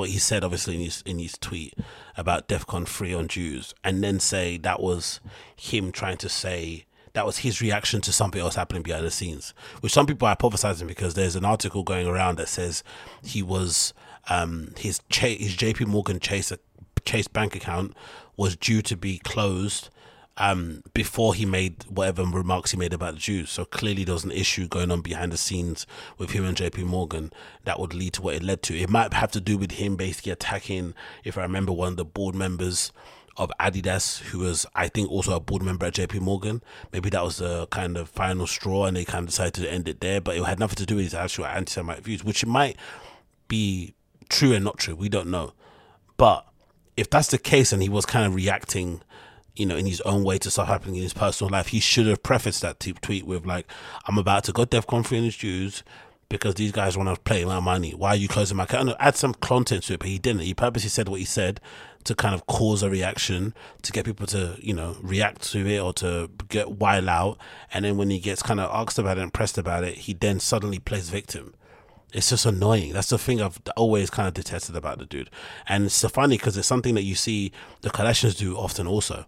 what 0.00 0.08
he 0.08 0.18
said 0.18 0.42
obviously 0.42 0.74
in 0.76 0.80
his 0.80 1.02
in 1.06 1.18
his 1.18 1.36
tweet 1.38 1.74
about 2.16 2.48
DEFCON 2.48 2.88
free 2.88 3.14
on 3.14 3.28
Jews, 3.28 3.74
and 3.84 4.02
then 4.02 4.18
say 4.18 4.56
that 4.58 4.80
was 4.80 5.20
him 5.54 5.92
trying 5.92 6.16
to 6.18 6.28
say 6.28 6.86
that 7.12 7.26
was 7.26 7.38
his 7.38 7.60
reaction 7.60 8.00
to 8.00 8.12
something 8.12 8.40
else 8.40 8.54
happening 8.54 8.82
behind 8.82 9.04
the 9.04 9.10
scenes, 9.10 9.52
which 9.80 9.92
some 9.92 10.06
people 10.06 10.26
are 10.26 10.36
hypothesizing 10.36 10.86
because 10.86 11.14
there's 11.14 11.36
an 11.36 11.44
article 11.44 11.82
going 11.82 12.06
around 12.06 12.38
that 12.38 12.48
says 12.48 12.82
he 13.22 13.42
was 13.42 13.92
um, 14.28 14.72
his 14.78 15.00
his 15.10 15.54
JP 15.54 15.86
Morgan 15.86 16.18
Chase 16.18 16.52
Chase 17.04 17.28
bank 17.28 17.54
account 17.54 17.94
was 18.36 18.56
due 18.56 18.80
to 18.82 18.96
be 18.96 19.18
closed 19.18 19.90
um, 20.40 20.82
before 20.94 21.34
he 21.34 21.44
made 21.44 21.84
whatever 21.84 22.24
remarks 22.24 22.70
he 22.70 22.78
made 22.78 22.94
about 22.94 23.12
the 23.12 23.20
Jews. 23.20 23.50
So 23.50 23.66
clearly 23.66 24.04
there 24.04 24.14
was 24.14 24.24
an 24.24 24.32
issue 24.32 24.66
going 24.66 24.90
on 24.90 25.02
behind 25.02 25.32
the 25.32 25.36
scenes 25.36 25.86
with 26.16 26.30
him 26.30 26.46
and 26.46 26.56
JP 26.56 26.84
Morgan 26.84 27.30
that 27.64 27.78
would 27.78 27.92
lead 27.92 28.14
to 28.14 28.22
what 28.22 28.34
it 28.34 28.42
led 28.42 28.62
to. 28.62 28.76
It 28.76 28.88
might 28.88 29.12
have 29.12 29.30
to 29.32 29.40
do 29.40 29.58
with 29.58 29.72
him 29.72 29.96
basically 29.96 30.32
attacking, 30.32 30.94
if 31.24 31.36
I 31.36 31.42
remember, 31.42 31.72
one 31.72 31.88
of 31.88 31.96
the 31.98 32.06
board 32.06 32.34
members 32.34 32.90
of 33.36 33.52
Adidas, 33.60 34.20
who 34.20 34.38
was, 34.38 34.64
I 34.74 34.88
think, 34.88 35.10
also 35.10 35.36
a 35.36 35.40
board 35.40 35.62
member 35.62 35.84
at 35.84 35.92
JP 35.92 36.22
Morgan. 36.22 36.62
Maybe 36.90 37.10
that 37.10 37.22
was 37.22 37.36
the 37.36 37.66
kind 37.66 37.98
of 37.98 38.08
final 38.08 38.46
straw 38.46 38.86
and 38.86 38.96
they 38.96 39.04
kind 39.04 39.24
of 39.24 39.28
decided 39.28 39.54
to 39.54 39.70
end 39.70 39.88
it 39.88 40.00
there, 40.00 40.22
but 40.22 40.36
it 40.38 40.44
had 40.44 40.58
nothing 40.58 40.76
to 40.76 40.86
do 40.86 40.96
with 40.96 41.04
his 41.04 41.14
actual 41.14 41.44
anti 41.44 41.70
Semite 41.70 42.02
views, 42.02 42.24
which 42.24 42.46
might 42.46 42.78
be 43.46 43.92
true 44.30 44.54
and 44.54 44.64
not 44.64 44.78
true. 44.78 44.94
We 44.96 45.10
don't 45.10 45.28
know. 45.28 45.52
But 46.16 46.46
if 46.96 47.10
that's 47.10 47.28
the 47.28 47.38
case 47.38 47.74
and 47.74 47.82
he 47.82 47.90
was 47.90 48.06
kind 48.06 48.24
of 48.24 48.34
reacting 48.34 49.02
you 49.60 49.66
know, 49.66 49.76
in 49.76 49.86
his 49.86 50.00
own 50.02 50.24
way 50.24 50.38
to 50.38 50.50
stuff 50.50 50.68
happening 50.68 50.96
in 50.96 51.02
his 51.02 51.12
personal 51.12 51.50
life, 51.50 51.68
he 51.68 51.80
should 51.80 52.06
have 52.06 52.22
prefaced 52.22 52.62
that 52.62 52.80
t- 52.80 52.94
tweet 52.94 53.26
with 53.26 53.44
like, 53.44 53.66
"I'm 54.06 54.18
about 54.18 54.44
to 54.44 54.52
go 54.52 54.64
DefCon 54.64 55.06
free 55.06 55.18
on 55.18 55.24
the 55.24 55.30
Jews 55.30 55.82
because 56.30 56.54
these 56.54 56.72
guys 56.72 56.96
want 56.96 57.14
to 57.14 57.20
play 57.20 57.44
my 57.44 57.60
money. 57.60 57.92
Why 57.92 58.10
are 58.10 58.16
you 58.16 58.26
closing 58.26 58.56
my 58.56 58.64
account?" 58.64 58.90
Add 58.98 59.16
some 59.16 59.34
content 59.34 59.84
to 59.84 59.94
it, 59.94 60.00
but 60.00 60.08
he 60.08 60.18
didn't. 60.18 60.42
He 60.42 60.54
purposely 60.54 60.88
said 60.88 61.08
what 61.08 61.20
he 61.20 61.26
said 61.26 61.60
to 62.04 62.14
kind 62.14 62.34
of 62.34 62.46
cause 62.46 62.82
a 62.82 62.88
reaction 62.88 63.52
to 63.82 63.92
get 63.92 64.06
people 64.06 64.26
to 64.28 64.56
you 64.60 64.72
know 64.72 64.96
react 65.02 65.42
to 65.52 65.66
it 65.66 65.78
or 65.78 65.92
to 65.94 66.30
get 66.48 66.72
wild 66.72 67.08
out. 67.08 67.38
And 67.72 67.84
then 67.84 67.98
when 67.98 68.08
he 68.08 68.18
gets 68.18 68.42
kind 68.42 68.60
of 68.60 68.70
asked 68.72 68.98
about 68.98 69.18
it 69.18 69.22
and 69.22 69.32
pressed 69.32 69.58
about 69.58 69.84
it, 69.84 69.98
he 69.98 70.14
then 70.14 70.40
suddenly 70.40 70.78
plays 70.78 71.10
victim 71.10 71.54
it's 72.12 72.30
just 72.30 72.46
annoying. 72.46 72.92
That's 72.92 73.10
the 73.10 73.18
thing 73.18 73.40
I've 73.40 73.60
always 73.76 74.10
kind 74.10 74.26
of 74.26 74.34
detested 74.34 74.76
about 74.76 74.98
the 74.98 75.06
dude. 75.06 75.30
And 75.68 75.86
it's 75.86 75.94
so 75.94 76.08
funny 76.08 76.36
because 76.36 76.56
it's 76.56 76.66
something 76.66 76.94
that 76.94 77.02
you 77.02 77.14
see 77.14 77.52
the 77.82 77.90
Kardashians 77.90 78.36
do 78.36 78.56
often 78.56 78.86
also. 78.86 79.26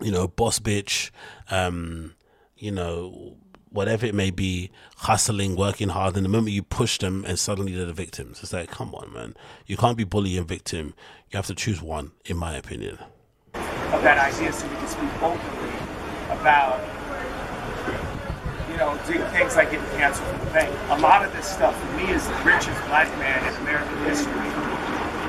You 0.00 0.10
know, 0.10 0.26
boss 0.28 0.58
bitch, 0.58 1.10
um, 1.50 2.14
you 2.56 2.70
know, 2.72 3.36
whatever 3.70 4.06
it 4.06 4.14
may 4.14 4.30
be, 4.30 4.70
hustling, 4.96 5.56
working 5.56 5.88
hard. 5.88 6.16
And 6.16 6.24
the 6.24 6.28
moment 6.28 6.52
you 6.52 6.62
push 6.62 6.98
them 6.98 7.24
and 7.26 7.38
suddenly 7.38 7.74
they're 7.74 7.86
the 7.86 7.92
victims, 7.92 8.40
it's 8.42 8.52
like, 8.52 8.70
come 8.70 8.94
on, 8.94 9.12
man. 9.12 9.34
You 9.66 9.76
can't 9.76 9.96
be 9.96 10.04
bully 10.04 10.36
and 10.36 10.46
victim. 10.48 10.94
You 11.30 11.36
have 11.36 11.46
to 11.46 11.54
choose 11.54 11.80
one, 11.82 12.12
in 12.24 12.36
my 12.36 12.56
opinion. 12.56 12.98
of 13.54 14.02
that 14.02 14.18
idea 14.18 14.52
so 14.52 14.66
we 14.68 14.74
can 14.76 14.88
speak 14.88 15.22
openly 15.22 15.70
about 16.30 16.80
you 18.70 18.76
know 18.76 18.98
doing 19.06 19.22
things 19.30 19.54
like 19.56 19.70
getting 19.70 19.86
canceled 19.98 20.26
from 20.28 20.38
the 20.46 20.50
bank. 20.52 20.74
A 20.90 20.98
lot 20.98 21.24
of 21.24 21.32
this 21.32 21.46
stuff 21.46 21.74
for 21.78 21.96
me 21.96 22.10
is 22.10 22.26
the 22.26 22.34
richest 22.42 22.78
black 22.90 23.06
man 23.18 23.38
in 23.46 23.54
American 23.62 23.98
history 24.04 24.50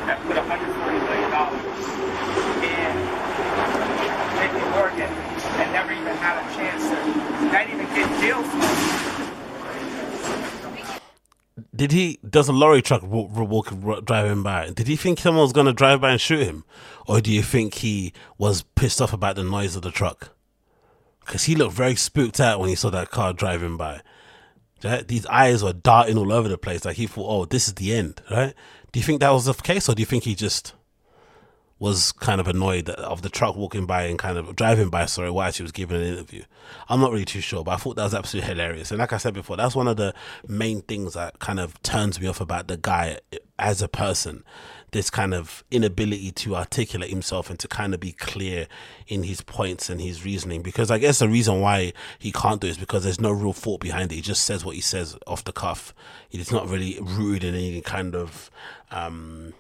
that 0.10 0.18
put 0.26 0.36
140 0.38 0.98
million 1.06 1.30
dollars 1.30 1.62
and 4.38 5.72
never 5.72 5.92
even 5.92 6.16
had 6.18 6.38
a 6.38 6.56
chance 6.56 6.84
to 6.84 7.46
not 7.46 7.70
even 7.70 7.86
get 7.96 8.22
deals. 8.22 8.46
did 11.76 11.92
he 11.92 12.20
does 12.28 12.48
a 12.48 12.54
lorry 12.54 12.82
truck 12.82 13.04
walk, 13.04 13.32
walk 13.32 14.06
driving 14.06 14.44
by? 14.44 14.70
Did 14.70 14.88
he 14.88 14.96
think 14.96 15.20
someone 15.20 15.44
was 15.44 15.54
gonna 15.54 15.74
drive 15.74 16.02
by 16.02 16.12
and 16.12 16.22
shoot 16.22 16.46
him, 16.46 16.64
or 17.08 17.22
do 17.22 17.32
you 17.32 17.44
think 17.44 17.76
he 17.76 18.14
was 18.38 18.64
pissed 18.76 19.02
off 19.02 19.14
about 19.14 19.36
the 19.36 19.44
noise 19.44 19.76
of 19.76 19.82
the 19.82 19.92
truck? 19.92 20.36
Because 21.26 21.44
he 21.44 21.56
looked 21.56 21.74
very 21.74 21.96
spooked 21.96 22.40
out 22.40 22.60
when 22.60 22.70
he 22.70 22.76
saw 22.76 22.90
that 22.92 23.12
car 23.12 23.34
driving 23.34 23.78
by. 23.78 24.02
Right? 24.84 25.08
These 25.08 25.26
eyes 25.28 25.64
were 25.64 25.74
darting 25.74 26.18
all 26.18 26.32
over 26.32 26.48
the 26.48 26.58
place, 26.58 26.86
like 26.86 26.98
he 26.98 27.08
thought, 27.08 27.28
"Oh, 27.28 27.46
this 27.46 27.68
is 27.68 27.74
the 27.76 27.94
end." 27.94 28.22
Right? 28.30 28.54
Do 28.92 29.00
you 29.00 29.04
think 29.04 29.20
that 29.20 29.32
was 29.32 29.46
the 29.46 29.54
case, 29.54 29.90
or 29.90 29.96
do 29.96 30.02
you 30.02 30.06
think 30.06 30.24
he 30.24 30.36
just 30.36 30.74
was 31.78 32.14
kind 32.14 32.40
of 32.40 32.48
annoyed 32.48 32.90
of 32.90 33.22
the 33.22 33.30
truck 33.30 33.56
walking 33.56 33.86
by 33.86 34.04
and 34.04 34.18
kind 34.18 34.38
of 34.38 34.56
driving 34.56 34.90
by, 34.90 35.06
sorry, 35.06 35.30
while 35.30 35.52
she 35.52 35.62
was 35.62 35.74
giving 35.74 35.98
an 35.98 36.08
interview. 36.08 36.44
I'm 36.88 37.02
not 37.02 37.12
really 37.12 37.26
too 37.26 37.42
sure, 37.42 37.66
but 37.66 37.72
I 37.72 37.78
thought 37.78 37.98
that 37.98 38.04
was 38.04 38.14
absolutely 38.14 38.50
hilarious. 38.50 38.92
And 38.92 39.00
like 39.00 39.12
I 39.12 39.18
said 39.18 39.34
before, 39.34 39.58
that's 39.58 39.76
one 39.76 39.88
of 39.88 39.98
the 39.98 40.14
main 40.48 40.82
things 40.84 41.16
that 41.16 41.40
kind 41.40 41.60
of 41.60 41.82
turns 41.84 42.20
me 42.20 42.28
off 42.28 42.40
about 42.40 42.68
the 42.68 42.78
guy 42.78 43.20
as 43.60 43.82
a 43.82 43.90
person. 43.90 44.46
This 44.92 45.10
kind 45.10 45.34
of 45.34 45.66
inability 45.70 46.32
to 46.32 46.56
articulate 46.56 47.10
himself 47.10 47.50
and 47.50 47.60
to 47.60 47.68
kind 47.68 47.94
of 47.94 48.00
be 48.00 48.14
clear 48.14 48.68
in 49.08 49.24
his 49.24 49.42
points 49.42 49.90
and 49.90 50.00
his 50.00 50.24
reasoning. 50.24 50.62
Because 50.62 50.90
I 50.90 50.98
guess 50.98 51.20
the 51.20 51.28
reason 51.28 51.60
why 51.60 51.92
he 52.18 52.32
can't 52.32 52.62
do 52.62 52.68
it 52.68 52.72
is 52.72 52.78
because 52.78 53.04
there's 53.04 53.20
no 53.20 53.32
real 53.32 53.52
thought 53.52 53.82
behind 53.82 54.14
it. 54.14 54.16
He 54.16 54.22
just 54.22 54.46
says 54.46 54.64
what 54.64 54.76
he 54.76 54.82
says 54.82 55.18
off 55.28 55.44
the 55.44 55.52
cuff. 55.52 55.94
It's 56.32 56.54
not 56.54 56.70
really 56.70 56.98
rooted 57.02 57.54
in 57.54 57.56
any 57.56 57.82
kind 57.82 58.16
of 58.16 58.50
um, 58.92 59.54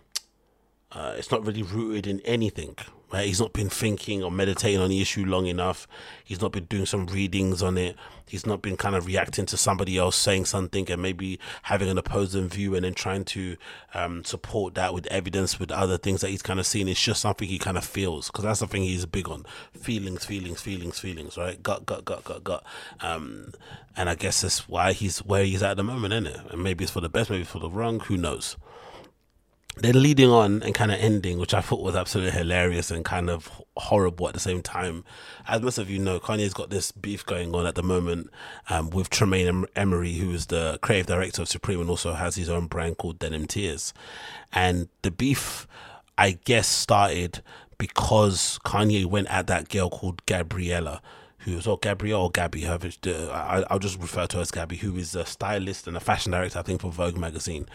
uh, 0.96 1.14
it's 1.18 1.30
not 1.30 1.46
really 1.46 1.62
rooted 1.62 2.08
in 2.08 2.22
anything. 2.22 2.76
Right? 3.14 3.28
He's 3.28 3.40
not 3.40 3.54
been 3.54 3.70
thinking 3.70 4.24
or 4.24 4.32
meditating 4.32 4.80
on 4.80 4.90
the 4.90 5.00
issue 5.00 5.26
long 5.26 5.46
enough. 5.46 5.88
He's 6.24 6.42
not 6.42 6.52
been 6.52 6.66
doing 6.66 6.86
some 6.86 7.06
readings 7.06 7.62
on 7.62 7.78
it. 7.78 7.96
He's 8.28 8.46
not 8.46 8.62
been 8.62 8.78
kind 8.78 8.96
of 8.96 9.06
reacting 9.06 9.46
to 9.48 9.58
somebody 9.58 9.98
else 9.98 10.16
saying 10.16 10.46
something 10.46 10.90
and 10.90 11.02
maybe 11.02 11.40
having 11.64 11.88
an 11.88 11.98
opposing 11.98 12.50
view 12.50 12.74
and 12.76 12.84
then 12.84 12.96
trying 12.96 13.24
to 13.26 13.58
um, 13.94 14.24
support 14.24 14.74
that 14.76 14.94
with 14.94 15.06
evidence 15.08 15.60
with 15.60 15.72
other 15.72 15.98
things 15.98 16.22
that 16.22 16.30
he's 16.30 16.42
kind 16.42 16.60
of 16.60 16.66
seen. 16.66 16.88
It's 16.88 17.02
just 17.02 17.22
something 17.22 17.48
he 17.48 17.60
kind 17.60 17.78
of 17.78 17.86
feels 17.86 18.28
because 18.28 18.44
that's 18.44 18.62
the 18.62 18.68
thing 18.68 18.84
he's 18.84 19.06
big 19.06 19.30
on: 19.30 19.46
feelings, 19.80 20.26
feelings, 20.26 20.62
feelings, 20.62 20.98
feelings. 21.00 21.38
Right? 21.38 21.62
Gut, 21.62 21.86
gut, 21.86 22.06
gut, 22.06 22.24
gut, 22.24 22.44
gut. 22.44 22.64
Um, 23.02 23.54
and 23.96 24.10
I 24.10 24.16
guess 24.16 24.42
that's 24.42 24.68
why 24.68 24.94
he's 24.94 25.20
where 25.20 25.46
he's 25.46 25.62
at 25.62 25.78
the 25.78 25.84
moment, 25.84 26.14
isn't 26.14 26.28
it? 26.28 26.52
And 26.52 26.64
maybe 26.64 26.84
it's 26.84 26.92
for 26.92 27.02
the 27.02 27.10
best, 27.10 27.30
maybe 27.30 27.44
it's 27.44 27.52
for 27.52 27.60
the 27.60 27.70
wrong. 27.70 28.00
Who 28.02 28.18
knows? 28.18 28.58
Then 29.78 30.02
leading 30.02 30.30
on 30.30 30.64
and 30.64 30.74
kind 30.74 30.92
of 30.92 31.00
ending, 31.00 31.38
which 31.38 31.54
I 31.54 31.60
thought 31.60 31.84
was 31.84 31.96
absolutely 31.96 32.32
hilarious 32.32 32.92
and 32.92 33.04
kind 33.04 33.30
of 33.30 33.50
horrible 33.76 34.28
at 34.28 34.34
the 34.34 34.40
same 34.40 34.62
time. 34.62 35.04
As 35.48 35.62
most 35.62 35.78
of 35.78 35.90
you 35.90 36.00
know, 36.00 36.20
Kanye's 36.20 36.54
got 36.54 36.70
this 36.70 36.94
beef 36.94 37.26
going 37.26 37.54
on 37.54 37.66
at 37.66 37.76
the 37.76 37.84
moment 37.84 38.30
um, 38.70 38.90
with 38.90 39.10
Tremaine 39.10 39.66
Emory, 39.76 40.14
who 40.14 40.32
is 40.32 40.46
the 40.46 40.80
creative 40.82 41.08
director 41.08 41.42
of 41.42 41.50
Supreme 41.50 41.82
and 41.82 41.90
also 41.90 42.14
has 42.14 42.36
his 42.36 42.50
own 42.50 42.68
brand 42.68 42.98
called 42.98 43.20
Denim 43.20 43.48
Tears. 43.48 43.94
And 44.54 44.88
the 45.02 45.12
beef, 45.12 45.68
I 46.18 46.40
guess, 46.46 46.68
started 46.68 47.42
because 47.78 48.60
Kanye 48.64 49.06
went 49.06 49.28
at 49.30 49.48
that 49.48 49.68
girl 49.68 49.90
called 49.90 50.26
Gabriella 50.26 51.02
who 51.46 51.58
is 51.58 51.68
or 51.68 51.78
Gabrielle 51.78 52.24
or 52.24 52.32
Gabby, 52.32 52.62
however, 52.62 52.90
uh, 53.06 53.30
I, 53.30 53.64
I'll 53.70 53.80
just 53.80 54.00
refer 54.00 54.26
to 54.26 54.38
her 54.38 54.42
as 54.42 54.50
Gabby, 54.50 54.78
who 54.78 54.98
is 54.98 55.16
a 55.16 55.26
stylist 55.26 55.88
and 55.88 55.96
a 55.96 56.00
fashion 56.00 56.32
director, 56.32 56.58
I 56.58 56.64
think, 56.64 56.82
for 56.82 56.92
Vogue 56.92 57.18
magazine. 57.18 57.68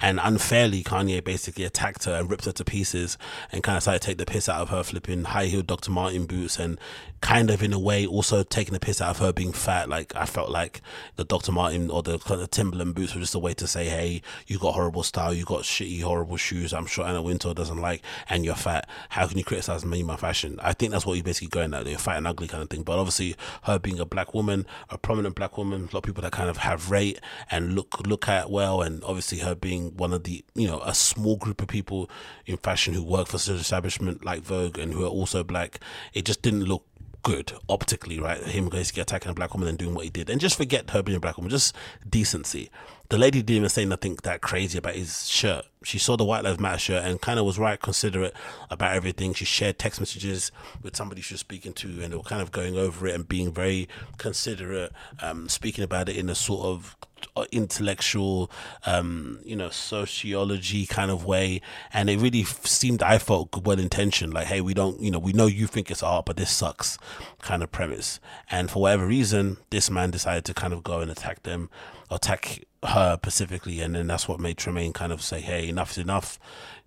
And 0.00 0.20
unfairly, 0.22 0.84
Kanye 0.84 1.24
basically 1.24 1.64
attacked 1.64 2.04
her 2.04 2.14
and 2.14 2.30
ripped 2.30 2.44
her 2.44 2.52
to 2.52 2.64
pieces 2.64 3.18
and 3.50 3.64
kind 3.64 3.76
of 3.76 3.82
started 3.82 4.02
to 4.02 4.06
take 4.06 4.18
the 4.18 4.26
piss 4.26 4.48
out 4.48 4.60
of 4.60 4.68
her 4.68 4.84
flipping 4.84 5.24
high 5.24 5.46
heeled 5.46 5.66
Dr. 5.66 5.90
Martin 5.90 6.26
boots 6.26 6.58
and 6.58 6.78
kind 7.20 7.50
of 7.50 7.62
in 7.62 7.72
a 7.72 7.78
way 7.78 8.06
also 8.06 8.42
taking 8.42 8.74
the 8.74 8.80
piss 8.80 9.00
out 9.00 9.10
of 9.10 9.18
her 9.18 9.32
being 9.32 9.52
fat. 9.52 9.88
Like 9.88 10.14
I 10.14 10.26
felt 10.26 10.50
like 10.50 10.82
the 11.16 11.24
Dr. 11.24 11.50
Martin 11.50 11.90
or 11.90 12.02
the 12.02 12.18
kind 12.18 12.40
of 12.40 12.50
Timberland 12.50 12.94
boots 12.94 13.14
were 13.14 13.20
just 13.20 13.34
a 13.34 13.38
way 13.38 13.54
to 13.54 13.66
say, 13.66 13.86
hey, 13.86 14.22
you 14.46 14.58
got 14.58 14.74
horrible 14.74 15.02
style, 15.02 15.32
you 15.32 15.44
got 15.44 15.62
shitty, 15.62 16.02
horrible 16.02 16.36
shoes. 16.36 16.72
I'm 16.74 16.86
sure 16.86 17.06
Anna 17.06 17.22
Wintour 17.22 17.54
doesn't 17.54 17.80
like, 17.80 18.02
and 18.28 18.44
you're 18.44 18.54
fat. 18.54 18.88
How 19.08 19.26
can 19.26 19.38
you 19.38 19.44
criticize 19.44 19.84
me 19.84 20.02
my 20.02 20.16
fashion? 20.16 20.60
I 20.62 20.74
think 20.74 20.92
that's 20.92 21.06
what 21.06 21.14
you're 21.14 21.24
basically 21.24 21.48
going 21.48 21.72
at. 21.72 21.86
You're 21.86 21.98
fat 21.98 22.18
and 22.18 22.26
ugly 22.26 22.48
kind 22.48 22.62
of 22.62 22.68
thing. 22.68 22.82
But 22.82 22.98
obviously, 22.98 23.15
her 23.62 23.78
being 23.78 23.98
a 23.98 24.04
black 24.04 24.34
woman, 24.34 24.66
a 24.90 24.98
prominent 24.98 25.34
black 25.34 25.56
woman, 25.58 25.82
a 25.82 25.84
lot 25.84 25.96
of 25.96 26.02
people 26.02 26.22
that 26.22 26.32
kind 26.32 26.50
of 26.50 26.58
have 26.58 26.90
rate 26.90 27.20
and 27.50 27.74
look 27.74 28.06
look 28.06 28.28
at 28.28 28.50
well, 28.50 28.82
and 28.82 29.02
obviously 29.04 29.38
her 29.38 29.54
being 29.54 29.96
one 29.96 30.12
of 30.12 30.24
the 30.24 30.44
you 30.54 30.66
know 30.66 30.80
a 30.80 30.94
small 30.94 31.36
group 31.36 31.60
of 31.62 31.68
people 31.68 32.10
in 32.46 32.56
fashion 32.56 32.94
who 32.94 33.02
work 33.02 33.28
for 33.28 33.38
such 33.38 33.60
establishment 33.60 34.24
like 34.24 34.42
Vogue 34.42 34.78
and 34.78 34.92
who 34.92 35.04
are 35.04 35.08
also 35.08 35.42
black. 35.42 35.80
It 36.12 36.24
just 36.24 36.42
didn't 36.42 36.64
look 36.64 36.84
good 37.22 37.52
optically, 37.68 38.20
right? 38.20 38.40
Him 38.40 38.68
basically 38.68 39.02
attacking 39.02 39.30
a 39.30 39.34
black 39.34 39.52
woman 39.52 39.68
and 39.68 39.76
doing 39.76 39.94
what 39.94 40.04
he 40.04 40.10
did, 40.10 40.30
and 40.30 40.40
just 40.40 40.56
forget 40.56 40.90
her 40.90 41.02
being 41.02 41.16
a 41.16 41.20
black 41.20 41.36
woman, 41.36 41.50
just 41.50 41.74
decency. 42.08 42.70
The 43.08 43.18
lady 43.18 43.40
didn't 43.40 43.56
even 43.56 43.68
say 43.68 43.84
nothing 43.84 44.18
that 44.24 44.40
crazy 44.40 44.78
about 44.78 44.94
his 44.94 45.28
shirt. 45.28 45.64
She 45.84 45.98
saw 45.98 46.16
the 46.16 46.24
White 46.24 46.42
Lives 46.42 46.58
Matter 46.58 46.78
shirt 46.78 47.04
and 47.04 47.20
kind 47.20 47.38
of 47.38 47.44
was 47.44 47.58
right, 47.58 47.80
considerate 47.80 48.34
about 48.70 48.96
everything. 48.96 49.32
She 49.34 49.44
shared 49.44 49.78
text 49.78 50.00
messages 50.00 50.50
with 50.82 50.96
somebody 50.96 51.20
she 51.20 51.34
was 51.34 51.40
speaking 51.40 51.72
to, 51.74 51.88
and 52.02 52.12
they 52.12 52.16
were 52.16 52.22
kind 52.22 52.42
of 52.42 52.50
going 52.50 52.76
over 52.76 53.06
it 53.06 53.14
and 53.14 53.28
being 53.28 53.52
very 53.52 53.88
considerate, 54.18 54.92
um, 55.20 55.48
speaking 55.48 55.84
about 55.84 56.08
it 56.08 56.16
in 56.16 56.28
a 56.28 56.34
sort 56.34 56.64
of 56.66 56.96
uh, 57.36 57.44
intellectual, 57.52 58.50
um, 58.84 59.38
you 59.44 59.54
know, 59.54 59.70
sociology 59.70 60.86
kind 60.86 61.10
of 61.10 61.24
way. 61.24 61.60
And 61.92 62.10
it 62.10 62.18
really 62.18 62.42
seemed, 62.44 63.02
I 63.02 63.18
felt, 63.18 63.52
good 63.52 63.66
well 63.66 63.78
intentioned. 63.78 64.34
Like, 64.34 64.48
hey, 64.48 64.60
we 64.60 64.74
don't, 64.74 65.00
you 65.00 65.12
know, 65.12 65.20
we 65.20 65.32
know 65.32 65.46
you 65.46 65.68
think 65.68 65.90
it's 65.90 66.02
art, 66.02 66.26
but 66.26 66.36
this 66.36 66.50
sucks 66.50 66.98
kind 67.42 67.62
of 67.62 67.70
premise. 67.70 68.18
And 68.50 68.70
for 68.70 68.82
whatever 68.82 69.06
reason, 69.06 69.58
this 69.70 69.90
man 69.90 70.10
decided 70.10 70.44
to 70.46 70.54
kind 70.54 70.72
of 70.72 70.82
go 70.82 71.00
and 71.00 71.10
attack 71.10 71.44
them, 71.44 71.70
attack 72.10 72.64
her 72.84 73.16
specifically. 73.16 73.80
And 73.80 73.94
then 73.94 74.06
that's 74.06 74.28
what 74.28 74.40
made 74.40 74.56
Tremaine 74.56 74.92
kind 74.92 75.12
of 75.12 75.22
say, 75.22 75.40
hey, 75.40 75.68
enough 75.68 75.92
is 75.92 75.98
enough. 75.98 76.38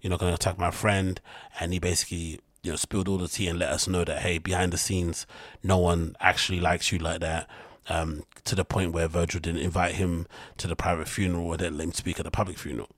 You're 0.01 0.11
not 0.11 0.19
going 0.19 0.31
to 0.31 0.35
attack 0.35 0.57
my 0.57 0.71
friend. 0.71 1.19
And 1.59 1.73
he 1.73 1.79
basically 1.79 2.39
you 2.63 2.71
know, 2.71 2.75
spilled 2.75 3.07
all 3.07 3.17
the 3.17 3.27
tea 3.27 3.47
and 3.47 3.59
let 3.59 3.69
us 3.69 3.87
know 3.87 4.03
that 4.03 4.19
hey, 4.19 4.37
behind 4.37 4.73
the 4.73 4.77
scenes, 4.77 5.25
no 5.63 5.77
one 5.77 6.15
actually 6.19 6.59
likes 6.59 6.91
you 6.91 6.99
like 6.99 7.21
that 7.21 7.47
um, 7.87 8.23
to 8.45 8.55
the 8.55 8.65
point 8.65 8.93
where 8.93 9.07
Virgil 9.07 9.39
didn't 9.39 9.61
invite 9.61 9.95
him 9.95 10.27
to 10.57 10.67
the 10.67 10.75
private 10.75 11.07
funeral 11.07 11.47
or 11.47 11.57
didn't 11.57 11.77
let 11.77 11.85
him 11.85 11.93
speak 11.93 12.19
at 12.19 12.25
the 12.25 12.31
public 12.31 12.57
funeral. 12.57 12.89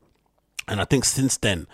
And 0.67 0.81
I 0.81 0.85
think 0.85 1.05
since 1.05 1.37
then, 1.37 1.67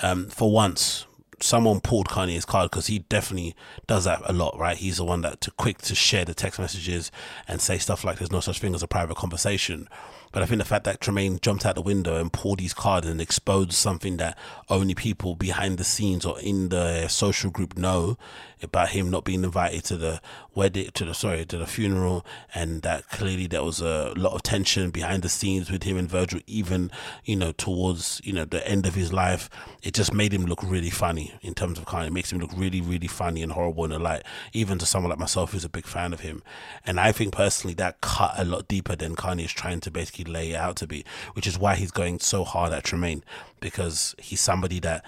um, 0.00 0.28
for 0.28 0.50
once, 0.50 1.06
someone 1.40 1.80
pulled 1.80 2.08
Kanye's 2.08 2.44
card 2.44 2.70
because 2.70 2.86
he 2.86 3.00
definitely 3.00 3.54
does 3.86 4.04
that 4.04 4.22
a 4.24 4.32
lot, 4.32 4.58
right? 4.58 4.76
He's 4.76 4.96
the 4.96 5.04
one 5.04 5.22
that 5.22 5.40
too 5.40 5.50
quick 5.52 5.78
to 5.82 5.94
share 5.94 6.24
the 6.24 6.34
text 6.34 6.58
messages 6.58 7.10
and 7.46 7.60
say 7.60 7.78
stuff 7.78 8.04
like 8.04 8.18
"There's 8.18 8.32
no 8.32 8.40
such 8.40 8.60
thing 8.60 8.74
as 8.74 8.82
a 8.82 8.88
private 8.88 9.16
conversation." 9.16 9.88
But 10.32 10.42
I 10.42 10.46
think 10.46 10.58
the 10.58 10.66
fact 10.66 10.84
that 10.84 11.00
Tremaine 11.00 11.38
jumped 11.40 11.64
out 11.64 11.76
the 11.76 11.82
window 11.82 12.16
and 12.20 12.32
pulled 12.32 12.60
his 12.60 12.74
card 12.74 13.04
and 13.04 13.20
exposed 13.20 13.72
something 13.72 14.18
that 14.18 14.36
only 14.68 14.94
people 14.94 15.34
behind 15.34 15.78
the 15.78 15.84
scenes 15.84 16.26
or 16.26 16.38
in 16.40 16.68
the 16.68 17.08
social 17.08 17.50
group 17.50 17.78
know 17.78 18.18
about 18.62 18.90
him 18.90 19.10
not 19.10 19.24
being 19.24 19.44
invited 19.44 19.84
to 19.84 19.96
the 19.96 20.20
wedding, 20.54 20.90
to 20.92 21.04
the 21.04 21.14
sorry, 21.14 21.46
to 21.46 21.56
the 21.56 21.66
funeral, 21.66 22.26
and 22.54 22.82
that 22.82 23.08
clearly 23.08 23.46
there 23.46 23.62
was 23.62 23.80
a 23.80 24.12
lot 24.16 24.34
of 24.34 24.42
tension 24.42 24.90
behind 24.90 25.22
the 25.22 25.28
scenes 25.28 25.70
with 25.70 25.84
him 25.84 25.96
and 25.96 26.10
Virgil, 26.10 26.40
even 26.46 26.90
you 27.24 27.36
know 27.36 27.52
towards 27.52 28.20
you 28.24 28.32
know 28.32 28.44
the 28.44 28.66
end 28.68 28.86
of 28.86 28.94
his 28.94 29.12
life. 29.12 29.48
It 29.82 29.94
just 29.94 30.12
made 30.12 30.34
him 30.34 30.46
look 30.46 30.62
really 30.62 30.90
funny 30.90 31.25
in 31.42 31.54
terms 31.54 31.78
of 31.78 31.86
Kanye. 31.86 32.08
It 32.08 32.12
makes 32.12 32.32
him 32.32 32.38
look 32.38 32.50
really, 32.56 32.80
really 32.80 33.06
funny 33.06 33.42
and 33.42 33.52
horrible 33.52 33.84
in 33.84 33.90
the 33.90 33.98
light, 33.98 34.22
even 34.52 34.78
to 34.78 34.86
someone 34.86 35.10
like 35.10 35.18
myself 35.18 35.52
who's 35.52 35.64
a 35.64 35.68
big 35.68 35.86
fan 35.86 36.12
of 36.12 36.20
him. 36.20 36.42
And 36.84 36.98
I 36.98 37.12
think 37.12 37.32
personally 37.32 37.74
that 37.74 38.00
cut 38.00 38.34
a 38.36 38.44
lot 38.44 38.68
deeper 38.68 38.96
than 38.96 39.16
Kanye 39.16 39.44
is 39.44 39.52
trying 39.52 39.80
to 39.80 39.90
basically 39.90 40.24
lay 40.24 40.52
it 40.52 40.56
out 40.56 40.76
to 40.76 40.86
be, 40.86 41.04
which 41.34 41.46
is 41.46 41.58
why 41.58 41.74
he's 41.74 41.90
going 41.90 42.20
so 42.20 42.44
hard 42.44 42.72
at 42.72 42.84
Tremaine 42.84 43.24
because 43.60 44.14
he's 44.18 44.40
somebody 44.40 44.80
that 44.80 45.04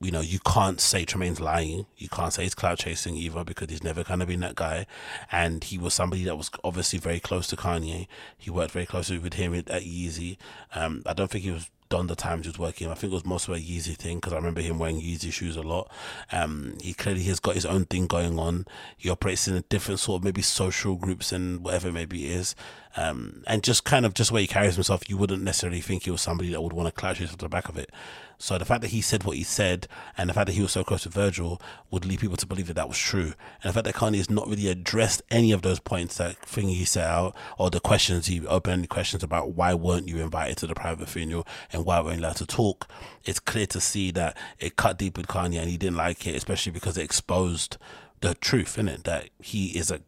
you 0.00 0.10
know, 0.10 0.20
you 0.20 0.38
can't 0.40 0.80
say 0.80 1.04
Tremaine's 1.04 1.40
lying. 1.40 1.86
You 1.96 2.08
can't 2.08 2.32
say 2.32 2.42
he's 2.42 2.54
clout 2.54 2.78
chasing 2.78 3.16
either 3.16 3.44
because 3.44 3.70
he's 3.70 3.82
never 3.82 4.04
kind 4.04 4.20
of 4.20 4.28
been 4.28 4.40
that 4.40 4.54
guy. 4.54 4.86
And 5.32 5.64
he 5.64 5.78
was 5.78 5.94
somebody 5.94 6.24
that 6.24 6.36
was 6.36 6.50
obviously 6.62 6.98
very 6.98 7.18
close 7.18 7.46
to 7.48 7.56
Kanye. 7.56 8.06
He 8.36 8.50
worked 8.50 8.72
very 8.72 8.84
closely 8.84 9.18
with 9.18 9.34
him 9.34 9.54
at 9.54 9.66
Yeezy. 9.66 10.36
Um, 10.74 11.02
I 11.06 11.14
don't 11.14 11.30
think 11.30 11.44
he 11.44 11.50
was 11.50 11.70
done 11.88 12.06
the 12.06 12.16
times 12.16 12.46
was 12.46 12.58
working. 12.58 12.88
I 12.88 12.94
think 12.94 13.12
it 13.12 13.14
was 13.14 13.24
most 13.24 13.48
of 13.48 13.54
a 13.54 13.58
Yeezy 13.58 13.96
thing 13.96 14.18
because 14.18 14.32
I 14.32 14.36
remember 14.36 14.60
him 14.60 14.78
wearing 14.78 15.00
Yeezy 15.00 15.32
shoes 15.32 15.56
a 15.56 15.62
lot. 15.62 15.90
Um, 16.32 16.76
he 16.80 16.94
clearly 16.94 17.22
has 17.24 17.40
got 17.40 17.54
his 17.54 17.66
own 17.66 17.84
thing 17.84 18.06
going 18.06 18.38
on. 18.38 18.66
He 18.96 19.10
operates 19.10 19.48
in 19.48 19.54
a 19.54 19.62
different 19.62 20.00
sort 20.00 20.20
of 20.20 20.24
maybe 20.24 20.42
social 20.42 20.96
groups 20.96 21.32
and 21.32 21.62
whatever 21.64 21.92
maybe 21.92 22.26
is. 22.26 22.54
Um, 22.96 23.42
and 23.46 23.62
just 23.62 23.84
kind 23.84 24.06
of 24.06 24.14
just 24.14 24.32
where 24.32 24.40
he 24.40 24.46
carries 24.46 24.74
himself, 24.74 25.08
you 25.08 25.16
wouldn't 25.16 25.42
necessarily 25.42 25.80
think 25.80 26.04
he 26.04 26.10
was 26.10 26.22
somebody 26.22 26.50
that 26.50 26.62
would 26.62 26.72
want 26.72 26.86
to 26.88 26.92
clash 26.92 27.18
his 27.18 27.30
off 27.30 27.38
the 27.38 27.48
back 27.48 27.68
of 27.68 27.76
it. 27.76 27.90
So 28.38 28.58
the 28.58 28.64
fact 28.64 28.82
that 28.82 28.90
he 28.90 29.00
said 29.00 29.24
what 29.24 29.36
he 29.36 29.42
said, 29.42 29.88
and 30.16 30.28
the 30.28 30.34
fact 30.34 30.46
that 30.46 30.52
he 30.52 30.62
was 30.62 30.72
so 30.72 30.84
close 30.84 31.04
to 31.04 31.08
Virgil, 31.08 31.60
would 31.90 32.04
lead 32.04 32.20
people 32.20 32.36
to 32.36 32.46
believe 32.46 32.66
that 32.66 32.74
that 32.74 32.88
was 32.88 32.98
true. 32.98 33.32
And 33.62 33.70
the 33.70 33.72
fact 33.72 33.84
that 33.84 33.94
Kanye 33.94 34.18
has 34.18 34.28
not 34.28 34.48
really 34.48 34.68
addressed 34.68 35.22
any 35.30 35.52
of 35.52 35.62
those 35.62 35.80
points, 35.80 36.18
that 36.18 36.36
thing 36.38 36.68
he 36.68 36.84
set 36.84 37.06
out, 37.06 37.34
or 37.58 37.70
the 37.70 37.80
questions 37.80 38.26
he 38.26 38.46
opened 38.46 38.88
questions 38.88 39.22
about 39.22 39.52
why 39.52 39.74
weren't 39.74 40.08
you 40.08 40.18
invited 40.18 40.58
to 40.58 40.66
the 40.66 40.74
private 40.74 41.08
funeral 41.08 41.46
and 41.72 41.84
why 41.84 42.00
weren't 42.00 42.18
you 42.18 42.24
allowed 42.24 42.36
to 42.36 42.46
talk, 42.46 42.88
it's 43.24 43.40
clear 43.40 43.66
to 43.66 43.80
see 43.80 44.10
that 44.10 44.36
it 44.58 44.76
cut 44.76 44.98
deep 44.98 45.16
with 45.16 45.26
Kanye 45.26 45.60
and 45.60 45.70
he 45.70 45.76
didn't 45.76 45.96
like 45.96 46.26
it, 46.26 46.36
especially 46.36 46.72
because 46.72 46.98
it 46.98 47.04
exposed 47.04 47.78
the 48.20 48.34
truth 48.34 48.78
in 48.78 48.88
it 48.88 49.04
that 49.04 49.30
he 49.40 49.78
is 49.78 49.90
a 49.90 50.00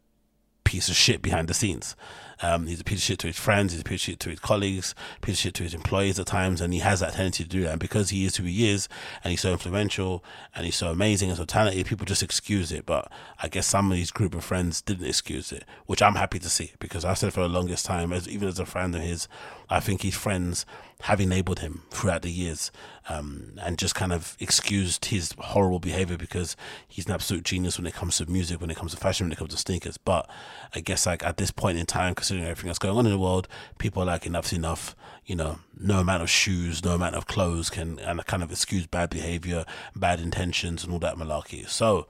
piece 0.64 0.88
of 0.88 0.96
shit 0.96 1.22
behind 1.22 1.48
the 1.48 1.55
scenes. 1.55 1.96
Um, 2.40 2.66
he's 2.66 2.81
a 2.81 2.85
piece 2.85 2.98
of 2.98 3.02
shit 3.02 3.19
to 3.20 3.27
his 3.27 3.39
friends, 3.39 3.73
he's 3.73 3.81
a 3.81 3.85
piece 3.85 4.02
of 4.02 4.05
shit 4.05 4.20
to 4.20 4.31
his 4.31 4.40
colleagues, 4.40 4.94
piece 5.20 5.36
of 5.36 5.40
shit 5.40 5.55
to 5.55 5.62
his 5.62 5.74
employees 5.74 6.19
at 6.19 6.27
times, 6.27 6.60
and 6.60 6.73
he 6.73 6.81
has 6.81 7.01
that 7.01 7.15
tendency 7.15 7.44
to 7.44 7.48
do 7.48 7.62
that. 7.62 7.73
And 7.73 7.81
because 7.81 8.10
he 8.10 8.24
is 8.24 8.36
who 8.36 8.44
he 8.44 8.69
is, 8.69 8.89
and 9.24 9.31
he's 9.31 9.40
so 9.40 9.52
influential, 9.52 10.24
and 10.55 10.65
he's 10.65 10.77
so 10.77 10.90
amazing 10.90 11.31
and 11.31 11.39
so 11.39 11.44
talented, 11.44 11.86
people 11.86 12.06
just 12.06 12.23
excuse 12.23 12.73
it. 12.73 12.86
But 12.86 13.10
I 13.43 13.48
guess 13.48 13.66
some 13.66 13.90
of 13.90 13.97
these 13.97 14.10
group 14.10 14.35
of 14.35 14.44
friends 14.44 14.81
didn't 14.81 15.06
excuse 15.06 15.52
it, 15.52 15.65
which 15.86 16.02
I'm 16.02 16.15
happy 16.15 16.39
to 16.39 16.48
see 16.48 16.73
because 16.78 17.05
I 17.05 17.15
said 17.15 17.32
for 17.32 17.40
the 17.40 17.48
longest 17.48 17.86
time, 17.86 18.12
as 18.12 18.28
even 18.28 18.48
as 18.48 18.59
a 18.59 18.66
friend 18.66 18.94
of 18.94 19.02
his, 19.02 19.28
I 19.70 19.81
think 19.81 20.03
his 20.03 20.15
friends 20.15 20.65
have 21.03 21.20
enabled 21.20 21.61
him 21.61 21.82
throughout 21.90 22.23
the 22.23 22.31
years 22.31 22.73
um, 23.09 23.53
and 23.62 23.78
just 23.78 23.95
kind 23.95 24.12
of 24.12 24.36
excused 24.40 25.07
his 25.07 25.32
horrible 25.39 25.78
behavior 25.78 26.16
because 26.16 26.57
he's 26.89 27.07
an 27.07 27.12
absolute 27.12 27.45
genius 27.45 27.78
when 27.78 27.86
it 27.86 27.95
comes 27.95 28.16
to 28.16 28.27
music, 28.27 28.61
when 28.61 28.70
it 28.70 28.77
comes 28.77 28.93
to 28.93 28.97
fashion, 28.97 29.27
when 29.27 29.32
it 29.32 29.39
comes 29.39 29.53
to 29.53 29.57
sneakers. 29.57 29.97
But 29.97 30.28
I 30.74 30.81
guess 30.81 31.07
like 31.07 31.24
at 31.24 31.36
this 31.36 31.51
point 31.51 31.78
in 31.78 31.86
time, 31.86 32.15
considering 32.15 32.47
everything 32.47 32.69
that's 32.69 32.78
going 32.78 32.97
on 32.97 33.07
in 33.07 33.12
the 33.12 33.19
world, 33.19 33.47
people 33.78 34.03
are 34.03 34.07
like 34.07 34.27
enough's 34.27 34.53
enough. 34.53 34.97
You 35.24 35.36
know, 35.36 35.59
no 35.78 36.01
amount 36.01 36.23
of 36.23 36.31
shoes, 36.31 36.82
no 36.82 36.93
amount 36.93 37.15
of 37.15 37.27
clothes 37.27 37.69
can 37.69 37.99
and 38.01 38.24
kind 38.27 38.43
of 38.43 38.51
excuse 38.51 38.86
bad 38.86 39.11
behavior, 39.11 39.66
bad 39.95 40.20
intentions, 40.20 40.82
and 40.82 40.93
all 40.93 40.99
that 41.01 41.16
malarkey. 41.16 41.69
So 41.69 42.07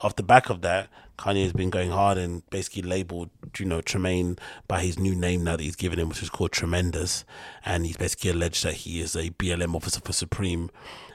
off 0.00 0.16
the 0.16 0.22
back 0.22 0.48
of 0.48 0.62
that, 0.62 0.88
Kanye 1.20 1.42
has 1.42 1.52
been 1.52 1.68
going 1.68 1.90
hard 1.90 2.16
and 2.16 2.48
basically 2.48 2.80
labeled, 2.80 3.28
you 3.58 3.66
know, 3.66 3.82
Tremaine 3.82 4.38
by 4.66 4.80
his 4.80 4.98
new 4.98 5.14
name 5.14 5.44
now 5.44 5.56
that 5.56 5.62
he's 5.62 5.76
given 5.76 5.98
him, 5.98 6.08
which 6.08 6.22
is 6.22 6.30
called 6.30 6.50
Tremendous. 6.50 7.26
And 7.62 7.84
he's 7.84 7.98
basically 7.98 8.30
alleged 8.30 8.64
that 8.64 8.72
he 8.72 9.02
is 9.02 9.14
a 9.14 9.28
BLM 9.32 9.74
officer 9.74 10.00
for 10.00 10.14
Supreme. 10.14 10.70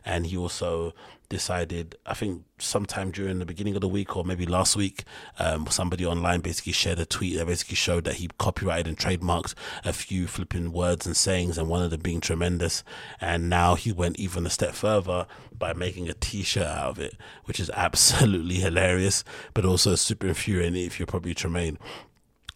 And 0.06 0.27
he 0.27 0.38
also 0.38 0.94
decided, 1.30 1.96
I 2.06 2.14
think 2.14 2.44
sometime 2.58 3.12
during 3.12 3.40
the 3.40 3.46
beginning 3.46 3.76
of 3.76 3.82
the 3.82 3.88
week 3.88 4.16
or 4.16 4.24
maybe 4.24 4.46
last 4.46 4.76
week, 4.76 5.04
um, 5.40 5.68
somebody 5.68 6.06
online 6.06 6.42
basically 6.42 6.74
shared 6.74 7.00
a 7.00 7.06
tweet 7.06 7.38
that 7.38 7.48
basically 7.48 7.76
showed 7.76 8.04
that 8.06 8.16
he 8.16 8.30
copyrighted 8.38 8.88
and 8.88 8.98
trademarked 8.98 9.54
a 9.84 9.94
few 9.94 10.28
flipping 10.28 10.72
words 10.72 11.06
and 11.06 11.16
sayings, 11.18 11.58
and 11.58 11.70
one 11.70 11.84
of 11.84 11.92
them 11.92 12.02
being 12.02 12.22
tremendous. 12.22 12.84
And 13.20 13.50
now 13.50 13.76
he 13.76 13.92
went 13.92 14.20
even 14.20 14.46
a 14.46 14.50
step 14.50 14.74
further 14.74 15.28
by 15.58 15.74
making 15.74 16.10
a 16.10 16.14
t 16.14 16.44
shirt 16.44 16.68
out 16.68 16.90
of 16.90 17.00
it, 17.00 17.16
which 17.46 17.60
is 17.60 17.70
absolutely 17.74 18.56
hilarious, 18.56 19.24
but 19.54 19.66
also 19.66 19.96
super 19.96 20.28
infuriating 20.28 20.86
if 20.86 21.00
you're 21.00 21.08
probably 21.08 21.34
Tremaine. 21.34 21.78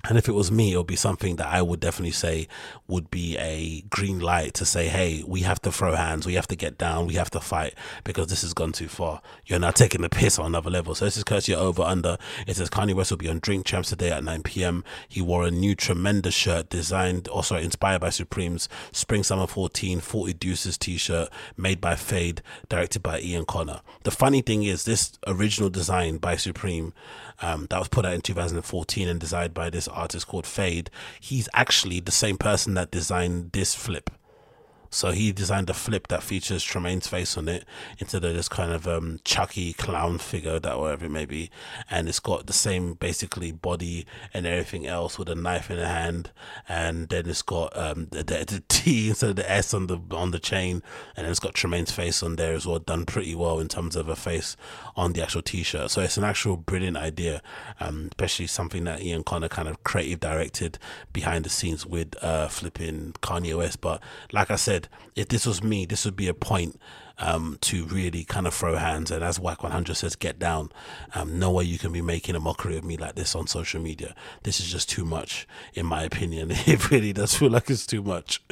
And 0.05 0.17
if 0.17 0.29
it 0.29 0.33
was 0.33 0.49
me, 0.49 0.71
it 0.73 0.77
would 0.77 0.87
be 0.87 0.95
something 0.95 1.35
that 1.35 1.47
I 1.47 1.61
would 1.61 1.81
definitely 1.81 2.11
say 2.11 2.47
would 2.87 3.11
be 3.11 3.37
a 3.37 3.81
green 3.89 4.19
light 4.19 4.53
to 4.55 4.65
say, 4.65 4.87
hey, 4.87 5.25
we 5.27 5.41
have 5.41 5.61
to 5.63 5.73
throw 5.73 5.93
hands, 5.93 6.25
we 6.25 6.35
have 6.35 6.47
to 6.47 6.55
get 6.55 6.77
down, 6.77 7.05
we 7.05 7.15
have 7.15 7.29
to 7.31 7.41
fight 7.41 7.73
because 8.05 8.27
this 8.27 8.41
has 8.41 8.53
gone 8.53 8.71
too 8.71 8.87
far. 8.87 9.21
You're 9.45 9.59
now 9.59 9.71
taking 9.71 10.01
the 10.01 10.09
piss 10.09 10.39
on 10.39 10.45
another 10.45 10.69
level. 10.69 10.95
So 10.95 11.03
this 11.03 11.17
is 11.17 11.25
courtesy 11.25 11.53
over 11.53 11.81
under. 11.81 12.17
It 12.47 12.55
says 12.55 12.69
Kanye 12.69 12.93
West 12.93 13.11
will 13.11 13.17
be 13.17 13.27
on 13.27 13.39
Drink 13.39 13.65
Champs 13.65 13.89
today 13.89 14.09
at 14.11 14.23
9 14.23 14.41
p.m. 14.43 14.85
He 15.07 15.21
wore 15.21 15.45
a 15.45 15.51
new 15.51 15.75
tremendous 15.75 16.33
shirt 16.33 16.69
designed, 16.69 17.27
or 17.27 17.43
sorry, 17.43 17.65
inspired 17.65 17.99
by 17.99 18.09
Supreme's 18.09 18.69
Spring 18.93 19.23
Summer 19.23 19.47
14 19.47 19.99
40 19.99 20.33
Deuces 20.33 20.77
t 20.77 20.95
shirt 20.95 21.29
made 21.57 21.81
by 21.81 21.95
Fade, 21.95 22.41
directed 22.69 23.03
by 23.03 23.19
Ian 23.19 23.43
Connor. 23.43 23.81
The 24.03 24.11
funny 24.11 24.41
thing 24.41 24.63
is, 24.63 24.85
this 24.85 25.19
original 25.27 25.69
design 25.69 26.17
by 26.17 26.37
Supreme 26.37 26.93
um, 27.41 27.67
that 27.69 27.79
was 27.79 27.89
put 27.89 28.05
out 28.05 28.13
in 28.13 28.21
2014 28.21 29.07
and 29.07 29.19
designed 29.19 29.53
by 29.53 29.69
this 29.69 29.88
artist 29.91 30.27
called 30.27 30.45
Fade. 30.45 30.89
He's 31.19 31.49
actually 31.53 31.99
the 31.99 32.11
same 32.11 32.37
person 32.37 32.73
that 32.75 32.91
designed 32.91 33.51
this 33.51 33.75
flip. 33.75 34.09
So 34.89 35.11
he 35.11 35.31
designed 35.31 35.69
a 35.69 35.73
flip 35.73 36.07
that 36.07 36.23
features 36.23 36.63
Tremaine's 36.63 37.07
face 37.07 37.37
on 37.37 37.47
it 37.47 37.65
instead 37.99 38.23
of 38.23 38.33
this 38.33 38.49
kind 38.49 38.71
of 38.71 38.87
um, 38.87 39.19
Chucky 39.23 39.73
clown 39.73 40.17
figure 40.17 40.59
that 40.59 40.79
whatever 40.79 41.05
it 41.05 41.11
may 41.11 41.25
be, 41.25 41.51
and 41.89 42.09
it's 42.09 42.19
got 42.19 42.47
the 42.47 42.53
same 42.53 42.93
basically 42.93 43.51
body 43.51 44.05
and 44.33 44.45
everything 44.45 44.87
else 44.87 45.19
with 45.19 45.29
a 45.29 45.35
knife 45.35 45.69
in 45.69 45.77
the 45.77 45.87
hand, 45.87 46.31
and 46.67 47.09
then 47.09 47.29
it's 47.29 47.41
got 47.41 47.75
um, 47.77 48.07
the, 48.11 48.23
the, 48.23 48.45
the 48.45 48.63
T 48.69 49.09
instead 49.09 49.31
of 49.31 49.35
the 49.35 49.49
S 49.49 49.73
on 49.73 49.87
the 49.87 49.99
on 50.11 50.31
the 50.31 50.39
chain, 50.39 50.81
and 51.15 51.27
it's 51.27 51.39
got 51.39 51.53
Tremaine's 51.53 51.91
face 51.91 52.23
on 52.23 52.35
there 52.37 52.53
as 52.53 52.65
well, 52.65 52.79
done 52.79 53.05
pretty 53.05 53.35
well 53.35 53.59
in 53.59 53.67
terms 53.67 53.95
of 53.95 54.09
a 54.09 54.15
face 54.15 54.57
on 54.95 55.13
the 55.13 55.21
actual 55.21 55.41
T-shirt. 55.41 55.91
So 55.91 56.01
it's 56.01 56.17
an 56.17 56.23
actual 56.23 56.57
brilliant 56.57 56.97
idea, 56.97 57.41
um, 57.79 58.09
especially 58.11 58.47
something 58.47 58.85
that 58.85 59.01
Ian 59.01 59.23
Connor 59.23 59.49
kind 59.49 59.67
of 59.67 59.83
creative 59.83 60.19
directed 60.19 60.79
behind 61.13 61.45
the 61.45 61.49
scenes 61.49 61.85
with 61.85 62.15
uh, 62.23 62.47
flipping 62.47 63.13
Kanye 63.21 63.57
West. 63.57 63.81
But 63.81 64.01
like 64.31 64.49
I 64.49 64.55
said 64.55 64.78
said, 64.79 64.89
if 65.15 65.27
this 65.27 65.45
was 65.45 65.63
me, 65.63 65.85
this 65.85 66.05
would 66.05 66.15
be 66.15 66.27
a 66.27 66.33
point 66.33 66.79
um, 67.17 67.57
to 67.61 67.85
really 67.85 68.23
kind 68.23 68.47
of 68.47 68.53
throw 68.53 68.77
hands. 68.77 69.11
And 69.11 69.23
as 69.23 69.39
Wack 69.39 69.63
100 69.63 69.95
says, 69.95 70.15
get 70.15 70.39
down. 70.39 70.71
Um, 71.13 71.37
no 71.37 71.51
way 71.51 71.65
you 71.65 71.77
can 71.77 71.91
be 71.91 72.01
making 72.01 72.35
a 72.35 72.39
mockery 72.39 72.77
of 72.77 72.85
me 72.85 72.95
like 72.95 73.15
this 73.15 73.35
on 73.35 73.47
social 73.47 73.81
media. 73.81 74.15
This 74.43 74.59
is 74.59 74.71
just 74.71 74.89
too 74.89 75.03
much, 75.03 75.47
in 75.73 75.85
my 75.85 76.03
opinion. 76.03 76.51
It 76.69 76.91
really 76.91 77.13
does 77.13 77.35
feel 77.35 77.49
like 77.49 77.69
it's 77.69 77.87
too 77.87 78.03
much. 78.03 78.43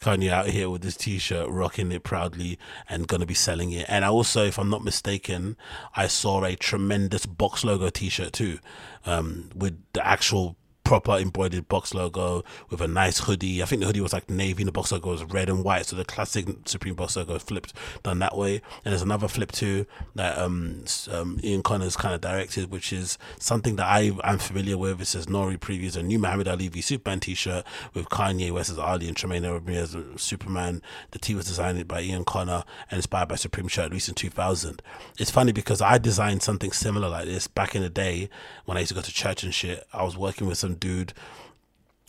Kanye 0.00 0.30
out 0.30 0.46
here 0.46 0.70
with 0.70 0.82
this 0.82 0.96
t 0.96 1.18
shirt, 1.18 1.48
rocking 1.50 1.92
it 1.92 2.02
proudly 2.02 2.58
and 2.88 3.06
going 3.06 3.20
to 3.20 3.26
be 3.26 3.34
selling 3.34 3.72
it. 3.72 3.84
And 3.88 4.04
I 4.04 4.08
also, 4.08 4.44
if 4.44 4.58
I'm 4.58 4.70
not 4.70 4.82
mistaken, 4.82 5.56
I 5.94 6.06
saw 6.06 6.42
a 6.44 6.56
tremendous 6.56 7.26
box 7.26 7.62
logo 7.62 7.90
t 7.90 8.08
shirt 8.08 8.32
too, 8.32 8.58
um, 9.04 9.50
with 9.54 9.78
the 9.92 10.06
actual 10.06 10.56
proper 10.88 11.18
embroidered 11.18 11.68
box 11.68 11.92
logo 11.92 12.42
with 12.70 12.80
a 12.80 12.88
nice 12.88 13.18
hoodie. 13.18 13.62
I 13.62 13.66
think 13.66 13.80
the 13.80 13.86
hoodie 13.86 14.00
was 14.00 14.14
like 14.14 14.30
navy 14.30 14.62
and 14.62 14.68
the 14.68 14.72
box 14.72 14.90
logo 14.90 15.10
was 15.10 15.22
red 15.22 15.50
and 15.50 15.62
white. 15.62 15.84
So 15.84 15.96
the 15.96 16.04
classic 16.06 16.46
Supreme 16.64 16.94
box 16.94 17.14
logo 17.14 17.38
flipped 17.38 17.74
done 18.04 18.20
that 18.20 18.34
way. 18.34 18.62
And 18.86 18.92
there's 18.92 19.02
another 19.02 19.28
flip 19.28 19.52
too 19.52 19.84
that 20.14 20.38
um, 20.38 20.86
um, 21.12 21.40
Ian 21.44 21.62
Connors 21.62 21.94
kind 21.94 22.14
of 22.14 22.22
directed, 22.22 22.70
which 22.70 22.90
is 22.90 23.18
something 23.38 23.76
that 23.76 23.84
I 23.84 24.12
am 24.24 24.38
familiar 24.38 24.78
with. 24.78 25.02
It 25.02 25.04
says 25.04 25.26
Nori 25.26 25.58
previews 25.58 25.94
a 25.94 26.02
new 26.02 26.18
Muhammad 26.18 26.48
Ali 26.48 26.68
v 26.68 26.80
Superman 26.80 27.20
t-shirt 27.20 27.66
with 27.92 28.08
Kanye 28.08 28.50
West 28.50 28.70
as 28.70 28.78
Ali 28.78 29.08
and 29.08 29.16
Tremaine 29.16 29.44
Ramirez 29.44 29.94
as 29.94 30.22
Superman. 30.22 30.80
The 31.10 31.18
tee 31.18 31.34
was 31.34 31.44
designed 31.44 31.86
by 31.86 32.00
Ian 32.00 32.24
Connor 32.24 32.64
and 32.90 32.96
inspired 32.96 33.28
by 33.28 33.34
Supreme 33.34 33.68
shirt 33.68 33.90
released 33.90 34.08
in 34.08 34.14
2000. 34.14 34.80
It's 35.18 35.30
funny 35.30 35.52
because 35.52 35.82
I 35.82 35.98
designed 35.98 36.42
something 36.42 36.72
similar 36.72 37.10
like 37.10 37.26
this 37.26 37.46
back 37.46 37.74
in 37.74 37.82
the 37.82 37.90
day 37.90 38.30
when 38.64 38.78
I 38.78 38.80
used 38.80 38.88
to 38.88 38.94
go 38.94 39.02
to 39.02 39.12
church 39.12 39.42
and 39.42 39.52
shit. 39.52 39.86
I 39.92 40.02
was 40.02 40.16
working 40.16 40.46
with 40.46 40.56
some 40.56 40.77
dude 40.78 41.12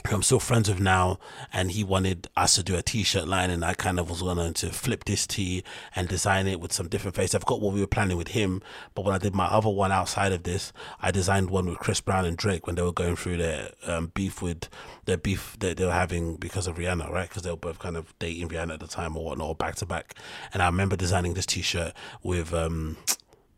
who 0.07 0.15
I'm 0.15 0.23
still 0.23 0.39
friends 0.39 0.69
with 0.69 0.79
now, 0.79 1.19
and 1.51 1.71
he 1.71 1.83
wanted 1.83 2.27
us 2.35 2.55
to 2.55 2.63
do 2.63 2.75
a 2.75 2.81
t-shirt 2.81 3.27
line, 3.27 3.49
and 3.49 3.65
I 3.65 3.73
kind 3.73 3.99
of 3.99 4.09
was 4.09 4.21
going 4.21 4.53
to 4.53 4.69
flip 4.69 5.03
this 5.05 5.27
tee 5.27 5.63
and 5.95 6.07
design 6.07 6.47
it 6.47 6.59
with 6.59 6.71
some 6.71 6.87
different 6.87 7.15
face. 7.15 7.35
I've 7.35 7.45
got 7.45 7.61
what 7.61 7.73
we 7.73 7.81
were 7.81 7.87
planning 7.87 8.17
with 8.17 8.29
him, 8.29 8.61
but 8.95 9.03
when 9.03 9.13
I 9.13 9.17
did 9.17 9.35
my 9.35 9.45
other 9.45 9.69
one 9.69 9.91
outside 9.91 10.31
of 10.31 10.43
this, 10.43 10.71
I 11.01 11.11
designed 11.11 11.49
one 11.49 11.65
with 11.65 11.79
Chris 11.79 12.01
Brown 12.01 12.25
and 12.25 12.37
Drake 12.37 12.65
when 12.65 12.75
they 12.75 12.81
were 12.81 12.93
going 12.93 13.15
through 13.15 13.37
their 13.37 13.71
um, 13.85 14.11
beef 14.13 14.41
with 14.41 14.69
their 15.05 15.17
beef 15.17 15.57
that 15.59 15.77
they 15.77 15.85
were 15.85 15.91
having 15.91 16.37
because 16.37 16.67
of 16.67 16.77
Rihanna, 16.77 17.09
right? 17.11 17.27
Because 17.27 17.43
they 17.43 17.51
were 17.51 17.57
both 17.57 17.79
kind 17.79 17.97
of 17.97 18.17
dating 18.19 18.49
Rihanna 18.49 18.75
at 18.75 18.79
the 18.79 18.87
time 18.87 19.17
or 19.17 19.25
whatnot, 19.25 19.57
back 19.57 19.75
to 19.75 19.85
back. 19.85 20.15
And 20.53 20.63
I 20.63 20.67
remember 20.67 20.95
designing 20.95 21.33
this 21.33 21.45
t-shirt 21.45 21.93
with 22.23 22.53
um 22.53 22.97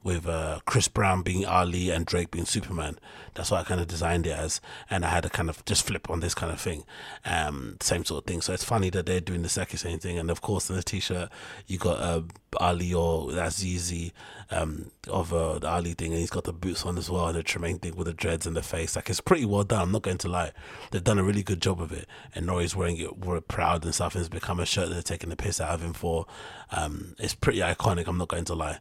with 0.03 0.27
uh, 0.27 0.59
Chris 0.65 0.87
Brown 0.87 1.21
being 1.21 1.45
Ali 1.45 1.89
and 1.89 2.05
Drake 2.05 2.31
being 2.31 2.45
Superman. 2.45 2.97
That's 3.35 3.51
what 3.51 3.61
I 3.61 3.63
kind 3.63 3.79
of 3.79 3.87
designed 3.87 4.27
it 4.27 4.37
as, 4.37 4.59
and 4.89 5.05
I 5.05 5.09
had 5.09 5.23
to 5.23 5.29
kind 5.29 5.49
of 5.49 5.63
just 5.65 5.85
flip 5.85 6.09
on 6.09 6.19
this 6.19 6.33
kind 6.33 6.51
of 6.51 6.59
thing, 6.59 6.83
um, 7.23 7.77
same 7.79 8.03
sort 8.03 8.23
of 8.23 8.27
thing. 8.27 8.41
So 8.41 8.53
it's 8.53 8.63
funny 8.63 8.89
that 8.89 9.05
they're 9.05 9.21
doing 9.21 9.41
the 9.41 9.47
exactly 9.47 9.77
same 9.77 9.99
thing. 9.99 10.17
And 10.17 10.29
of 10.29 10.41
course, 10.41 10.69
in 10.69 10.75
the 10.75 10.83
T-shirt, 10.83 11.29
you 11.67 11.77
got 11.77 11.99
uh, 11.99 12.21
Ali 12.57 12.93
or 12.93 13.31
easy 13.63 14.13
um, 14.49 14.91
of 15.07 15.33
uh, 15.33 15.59
the 15.59 15.69
Ali 15.69 15.93
thing, 15.93 16.11
and 16.11 16.19
he's 16.19 16.29
got 16.29 16.43
the 16.43 16.53
boots 16.53 16.85
on 16.85 16.97
as 16.97 17.09
well, 17.09 17.27
and 17.27 17.37
the 17.37 17.43
Tremaine 17.43 17.79
thing 17.79 17.95
with 17.95 18.07
the 18.07 18.13
dreads 18.13 18.45
and 18.45 18.55
the 18.55 18.61
face. 18.61 18.95
Like 18.95 19.09
it's 19.09 19.21
pretty 19.21 19.45
well 19.45 19.63
done. 19.63 19.81
I'm 19.81 19.91
not 19.91 20.01
going 20.01 20.17
to 20.19 20.29
lie, 20.29 20.51
they've 20.91 21.03
done 21.03 21.19
a 21.19 21.23
really 21.23 21.43
good 21.43 21.61
job 21.61 21.81
of 21.81 21.91
it. 21.91 22.07
And 22.35 22.45
Nori's 22.45 22.75
wearing 22.75 22.97
it, 22.97 23.19
we're 23.19 23.41
proud 23.41 23.85
and 23.85 23.93
stuff, 23.93 24.15
and 24.15 24.21
it's 24.21 24.29
become 24.29 24.59
a 24.59 24.65
shirt 24.65 24.89
that 24.89 24.93
they're 24.93 25.03
taking 25.03 25.29
the 25.29 25.35
piss 25.35 25.61
out 25.61 25.73
of 25.73 25.81
him 25.81 25.93
for. 25.93 26.25
Um, 26.71 27.15
it's 27.19 27.35
pretty 27.35 27.59
iconic. 27.59 28.07
I'm 28.07 28.17
not 28.17 28.27
going 28.29 28.45
to 28.45 28.55
lie. 28.55 28.79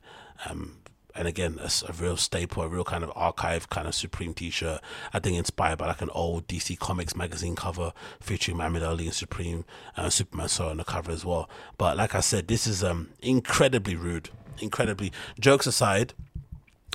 Um, 0.49 0.80
and 1.15 1.29
again 1.29 1.59
a, 1.61 1.71
a, 1.89 1.93
real 1.93 2.17
staple 2.17 2.63
a 2.63 2.69
real 2.69 2.85
kind 2.85 3.05
of 3.05 3.13
archive 3.15 3.69
kind 3.71 3.87
of 3.87 3.95
supreme 3.95 4.35
t-shirt. 4.35 4.81
I 5.13 5.19
think 5.19 5.37
inspired 5.37 5.79
by 5.79 5.87
like 5.89 6.03
an 6.03 6.11
old 6.11 6.47
dc 6.47 6.79
comics 6.79 7.17
magazine 7.17 7.57
cover 7.57 7.93
featuring 8.21 8.57
muhammad 8.57 8.83
ali 8.83 9.07
and 9.07 9.15
supreme 9.15 9.65
uh, 9.97 10.11
superman 10.11 10.49
saw 10.49 10.71
on 10.71 10.79
the 10.79 10.85
cover 10.85 11.13
as 11.13 11.25
well. 11.25 11.49
But 11.79 11.97
like 11.97 12.15
i 12.15 12.21
said 12.21 12.49
this 12.49 12.67
is 12.67 12.83
um 12.85 13.11
incredibly 13.21 13.97
rude 13.97 14.31
incredibly 14.61 15.13
jokes 15.39 15.67
aside 15.67 16.13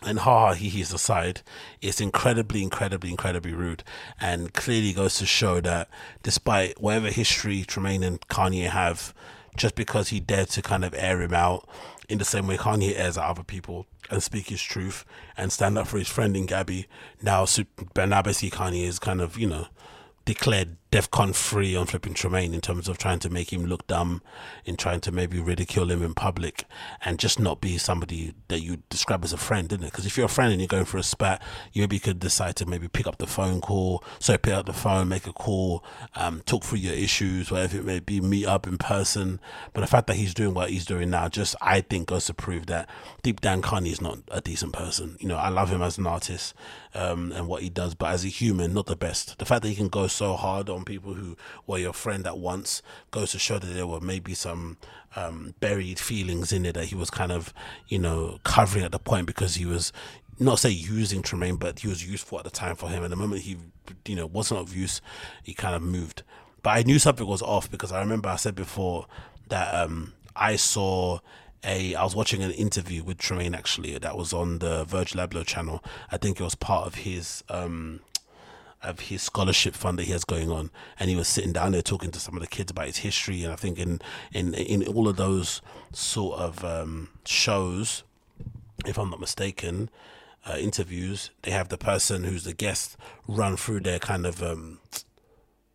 and 0.03 0.19
ha 0.19 0.53
he 0.53 0.69
he's 0.69 0.93
aside, 0.93 1.41
it's 1.81 2.01
incredibly, 2.01 2.61
incredibly, 2.61 3.09
incredibly 3.09 3.53
rude, 3.53 3.83
and 4.19 4.53
clearly 4.53 4.93
goes 4.93 5.15
to 5.17 5.25
show 5.25 5.61
that 5.61 5.89
despite 6.21 6.79
whatever 6.81 7.09
history 7.09 7.63
Tremaine 7.63 8.03
and 8.03 8.21
Kanye 8.27 8.69
have, 8.69 9.13
just 9.55 9.75
because 9.75 10.09
he 10.09 10.19
dared 10.19 10.49
to 10.49 10.61
kind 10.61 10.83
of 10.83 10.93
air 10.95 11.21
him 11.21 11.33
out 11.33 11.67
in 12.09 12.17
the 12.17 12.25
same 12.25 12.47
way 12.47 12.57
Kanye 12.57 12.97
airs 12.97 13.17
at 13.17 13.25
other 13.25 13.43
people 13.43 13.87
and 14.09 14.21
speak 14.21 14.47
his 14.47 14.61
truth 14.61 15.05
and 15.37 15.51
stand 15.51 15.77
up 15.77 15.87
for 15.87 15.97
his 15.97 16.07
friend 16.07 16.35
in 16.35 16.45
Gabby. 16.45 16.87
Now, 17.21 17.45
now 17.95 18.21
basically 18.21 18.57
Kanye 18.57 18.83
is 18.83 18.99
kind 18.99 19.21
of, 19.21 19.37
you 19.37 19.47
know, 19.47 19.67
declared 20.25 20.77
DEFCON 20.95 21.35
free 21.35 21.75
on 21.75 21.85
flipping 21.85 22.13
Tremaine 22.13 22.53
in 22.53 22.61
terms 22.61 22.87
of 22.87 22.97
trying 22.97 23.19
to 23.19 23.29
make 23.29 23.51
him 23.51 23.65
look 23.65 23.85
dumb, 23.85 24.21
in 24.63 24.77
trying 24.77 25.01
to 25.01 25.11
maybe 25.11 25.41
ridicule 25.41 25.91
him 25.91 26.01
in 26.01 26.13
public, 26.13 26.63
and 27.03 27.19
just 27.19 27.37
not 27.37 27.59
be 27.59 27.77
somebody 27.77 28.33
that 28.47 28.61
you 28.61 28.77
describe 28.89 29.21
as 29.25 29.33
a 29.33 29.37
friend, 29.37 29.67
didn't 29.67 29.87
it? 29.87 29.91
Because 29.91 30.05
if 30.05 30.15
you're 30.15 30.27
a 30.27 30.29
friend 30.29 30.53
and 30.53 30.61
you're 30.61 30.69
going 30.69 30.85
for 30.85 30.97
a 30.97 31.03
spat, 31.03 31.41
you 31.73 31.81
maybe 31.81 31.99
could 31.99 32.21
decide 32.21 32.55
to 32.55 32.65
maybe 32.65 32.87
pick 32.87 33.07
up 33.07 33.17
the 33.17 33.27
phone 33.27 33.59
call, 33.59 34.05
so 34.19 34.37
pick 34.37 34.53
up 34.53 34.67
the 34.67 34.71
phone, 34.71 35.09
make 35.09 35.27
a 35.27 35.33
call, 35.33 35.83
um, 36.15 36.41
talk 36.45 36.63
through 36.63 36.77
your 36.77 36.93
issues, 36.93 37.51
whatever 37.51 37.75
it 37.75 37.83
may 37.83 37.99
be, 37.99 38.21
meet 38.21 38.45
up 38.45 38.65
in 38.65 38.77
person. 38.77 39.41
But 39.73 39.81
the 39.81 39.87
fact 39.87 40.07
that 40.07 40.15
he's 40.15 40.33
doing 40.33 40.53
what 40.53 40.69
he's 40.69 40.85
doing 40.85 41.09
now, 41.09 41.27
just 41.27 41.57
I 41.59 41.81
think 41.81 42.07
goes 42.07 42.27
to 42.27 42.33
prove 42.33 42.67
that 42.67 42.89
deep 43.21 43.41
down 43.41 43.61
Kanye 43.61 43.91
is 43.91 43.99
not 43.99 44.19
a 44.31 44.39
decent 44.39 44.71
person. 44.71 45.17
You 45.19 45.27
know, 45.27 45.35
I 45.35 45.49
love 45.49 45.71
him 45.71 45.81
as 45.81 45.97
an 45.97 46.07
artist 46.07 46.53
um, 46.93 47.33
and 47.33 47.49
what 47.49 47.63
he 47.63 47.69
does, 47.69 47.95
but 47.95 48.11
as 48.11 48.23
a 48.23 48.29
human, 48.29 48.73
not 48.73 48.85
the 48.85 48.95
best. 48.95 49.37
The 49.39 49.45
fact 49.45 49.61
that 49.63 49.67
he 49.67 49.75
can 49.75 49.89
go 49.89 50.07
so 50.07 50.37
hard 50.37 50.69
on 50.69 50.84
people 50.85 51.13
who 51.13 51.35
were 51.67 51.77
your 51.77 51.93
friend 51.93 52.25
at 52.25 52.37
once 52.37 52.81
goes 53.11 53.31
to 53.31 53.39
show 53.39 53.59
that 53.59 53.67
there 53.67 53.87
were 53.87 53.99
maybe 53.99 54.33
some 54.33 54.77
um, 55.15 55.55
buried 55.59 55.99
feelings 55.99 56.51
in 56.51 56.65
it 56.65 56.73
that 56.73 56.85
he 56.85 56.95
was 56.95 57.09
kind 57.09 57.31
of, 57.31 57.53
you 57.87 57.99
know, 57.99 58.39
covering 58.43 58.85
at 58.85 58.91
the 58.91 58.99
point 58.99 59.27
because 59.27 59.55
he 59.55 59.65
was 59.65 59.91
not 60.39 60.59
say 60.59 60.69
using 60.69 61.21
Tremaine, 61.21 61.55
but 61.55 61.79
he 61.79 61.87
was 61.87 62.05
useful 62.05 62.37
at 62.37 62.43
the 62.43 62.51
time 62.51 62.75
for 62.75 62.89
him. 62.89 63.03
And 63.03 63.11
the 63.11 63.17
moment 63.17 63.41
he, 63.41 63.57
you 64.05 64.15
know, 64.15 64.25
wasn't 64.25 64.59
of 64.59 64.75
use, 64.75 65.01
he 65.43 65.53
kind 65.53 65.75
of 65.75 65.81
moved. 65.81 66.23
But 66.61 66.71
I 66.71 66.83
knew 66.83 66.99
something 66.99 67.25
was 67.25 67.41
off 67.41 67.69
because 67.69 67.91
I 67.91 67.99
remember 67.99 68.29
I 68.29 68.35
said 68.35 68.55
before 68.55 69.05
that 69.49 69.73
um, 69.73 70.13
I 70.35 70.55
saw 70.55 71.19
a 71.63 71.95
I 71.95 72.03
was 72.03 72.15
watching 72.15 72.43
an 72.43 72.51
interview 72.51 73.03
with 73.03 73.17
Tremaine 73.17 73.55
actually 73.55 73.97
that 73.97 74.17
was 74.17 74.33
on 74.33 74.59
the 74.59 74.83
Virgil 74.85 75.25
Abloh 75.25 75.45
channel. 75.45 75.83
I 76.11 76.17
think 76.17 76.39
it 76.39 76.43
was 76.43 76.55
part 76.55 76.87
of 76.87 76.95
his 76.95 77.43
um, 77.49 78.01
of 78.85 79.01
his 79.01 79.21
scholarship 79.21 79.75
fund 79.75 79.99
that 79.99 80.03
he 80.03 80.11
has 80.11 80.23
going 80.23 80.51
on, 80.51 80.71
and 80.99 81.09
he 81.09 81.15
was 81.15 81.27
sitting 81.27 81.53
down 81.53 81.71
there 81.71 81.81
talking 81.81 82.11
to 82.11 82.19
some 82.19 82.35
of 82.35 82.41
the 82.41 82.47
kids 82.47 82.71
about 82.71 82.87
his 82.87 82.97
history. 82.97 83.43
And 83.43 83.51
I 83.51 83.55
think 83.55 83.79
in 83.79 84.01
in 84.33 84.53
in 84.53 84.87
all 84.87 85.07
of 85.07 85.17
those 85.17 85.61
sort 85.91 86.39
of 86.39 86.63
um, 86.63 87.09
shows, 87.25 88.03
if 88.85 88.97
I'm 88.97 89.09
not 89.09 89.19
mistaken, 89.19 89.89
uh, 90.45 90.57
interviews, 90.57 91.31
they 91.41 91.51
have 91.51 91.69
the 91.69 91.77
person 91.77 92.23
who's 92.23 92.43
the 92.43 92.53
guest 92.53 92.97
run 93.27 93.57
through 93.57 93.81
their 93.81 93.99
kind 93.99 94.25
of 94.25 94.43
um, 94.43 94.79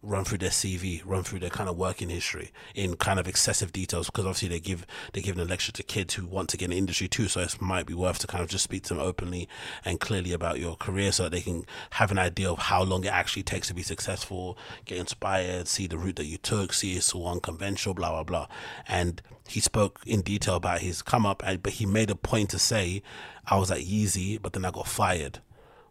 run 0.03 0.25
through 0.25 0.39
their 0.39 0.51
CV, 0.51 1.03
run 1.05 1.23
through 1.23 1.41
their 1.41 1.51
kind 1.51 1.69
of 1.69 1.77
working 1.77 2.09
history 2.09 2.51
in 2.75 2.97
kind 2.97 3.21
of 3.21 3.29
excessive 3.29 3.71
details 3.73 4.07
because 4.07 4.25
obviously 4.25 4.49
they 4.49 4.61
give 4.61 4.87
they 5.13 5.21
give 5.21 5.39
a 5.39 5.45
lecture 5.45 5.73
to 5.73 5.83
kids 5.83 6.15
who 6.15 6.27
want 6.27 6.49
to 6.49 6.57
get 6.57 6.67
in 6.67 6.71
the 6.71 6.79
industry 6.79 7.07
too. 7.07 7.29
So 7.29 7.41
it 7.41 7.61
might 7.61 7.87
be 7.87 7.95
worth 7.95 8.19
to 8.21 8.27
kind 8.27 8.43
of 8.43 8.49
just 8.49 8.65
speak 8.65 8.85
to 8.85 8.95
them 8.95 9.03
openly 9.03 9.49
and 9.85 10.01
clearly 10.01 10.33
about 10.33 10.59
your 10.59 10.77
career 10.77 11.13
so 11.13 11.25
that 11.25 11.33
they 11.33 11.43
can 11.43 11.65
have 11.91 12.11
an 12.11 12.19
idea 12.19 12.51
of 12.51 12.59
how 12.59 12.83
long 12.83 13.05
it 13.05 13.13
actually 13.13 13.43
takes 13.43 13.69
to 13.69 13.75
be 13.75 13.83
successful, 13.83 14.57
get 14.87 14.99
inspired, 14.99 15.69
see 15.69 15.87
the 15.87 15.99
route 15.99 16.17
that 16.17 16.27
you 16.27 16.39
took, 16.39 16.73
see 16.73 16.95
it's 16.95 17.15
all 17.15 17.29
unconventional, 17.29 17.95
blah 17.95 18.11
blah 18.11 18.25
blah. 18.25 18.47
And 18.89 19.21
he 19.49 19.61
spoke 19.61 20.01
in 20.07 20.23
detail 20.23 20.57
about 20.57 20.81
his 20.81 21.03
come 21.03 21.27
up, 21.27 21.43
and 21.45 21.63
but 21.63 21.75
he 21.75 21.85
made 21.87 22.11
a 22.11 22.15
point 22.15 22.51
to 22.51 22.59
say, 22.59 23.03
I 23.47 23.59
was 23.59 23.71
at 23.71 23.81
Yeezy, 23.81 24.41
but 24.41 24.55
then 24.55 24.65
I 24.65 24.71
got 24.71 24.89
fired 24.89 25.41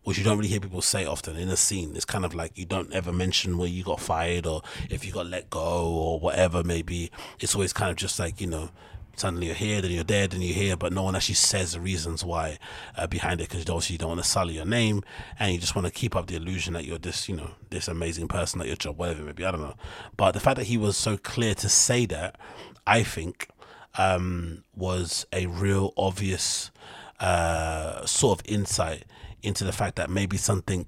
which 0.03 0.17
you 0.17 0.23
don't 0.23 0.38
really 0.38 0.49
hear 0.49 0.59
people 0.59 0.81
say 0.81 1.05
often 1.05 1.35
in 1.35 1.49
a 1.49 1.57
scene. 1.57 1.95
It's 1.95 2.05
kind 2.05 2.26
of 2.26 2.34
like 2.34 2.57
you 2.57 2.65
don't 2.65 2.91
ever 2.93 3.11
mention 3.11 3.57
where 3.57 3.67
you 3.67 3.84
got 3.84 3.99
fired 3.99 4.45
or 4.45 4.61
if 4.89 5.05
you 5.05 5.11
got 5.11 5.27
let 5.27 5.49
go 5.49 5.88
or 5.88 6.19
whatever. 6.19 6.63
Maybe 6.63 7.11
it's 7.39 7.55
always 7.55 7.73
kind 7.73 7.91
of 7.91 7.97
just 7.97 8.19
like 8.19 8.39
you 8.39 8.47
know, 8.47 8.69
suddenly 9.15 9.47
you're 9.47 9.55
here, 9.55 9.81
then 9.81 9.91
you're 9.91 10.03
dead, 10.03 10.34
and 10.34 10.41
you're 10.41 10.55
here, 10.55 10.77
but 10.77 10.93
no 10.93 11.03
one 11.03 11.15
actually 11.15 11.35
says 11.35 11.73
the 11.73 11.81
reasons 11.81 12.23
why 12.23 12.57
uh, 12.97 13.07
behind 13.07 13.41
it 13.41 13.49
because 13.49 13.61
obviously 13.69 13.93
you 13.93 13.97
don't 13.97 14.09
want 14.09 14.23
to 14.23 14.27
sully 14.27 14.55
your 14.55 14.65
name 14.65 15.03
and 15.38 15.53
you 15.53 15.59
just 15.59 15.76
want 15.76 15.85
to 15.85 15.91
keep 15.91 16.15
up 16.15 16.27
the 16.27 16.35
illusion 16.35 16.73
that 16.73 16.85
you're 16.85 16.97
this 16.97 17.27
you 17.27 17.35
know 17.35 17.51
this 17.69 17.88
amazing 17.88 18.27
person 18.27 18.61
at 18.61 18.67
your 18.67 18.76
job, 18.77 18.97
whatever 18.97 19.30
it 19.30 19.38
may. 19.38 19.45
I 19.45 19.51
don't 19.51 19.61
know, 19.61 19.76
but 20.15 20.31
the 20.31 20.39
fact 20.39 20.57
that 20.57 20.65
he 20.65 20.77
was 20.77 20.97
so 20.97 21.17
clear 21.17 21.53
to 21.55 21.69
say 21.69 22.05
that, 22.07 22.39
I 22.88 23.03
think, 23.03 23.49
um, 23.97 24.63
was 24.76 25.26
a 25.34 25.45
real 25.47 25.93
obvious 25.97 26.71
uh, 27.19 28.05
sort 28.05 28.39
of 28.39 28.45
insight 28.49 29.03
into 29.43 29.63
the 29.63 29.71
fact 29.71 29.95
that 29.95 30.09
maybe 30.09 30.37
something 30.37 30.87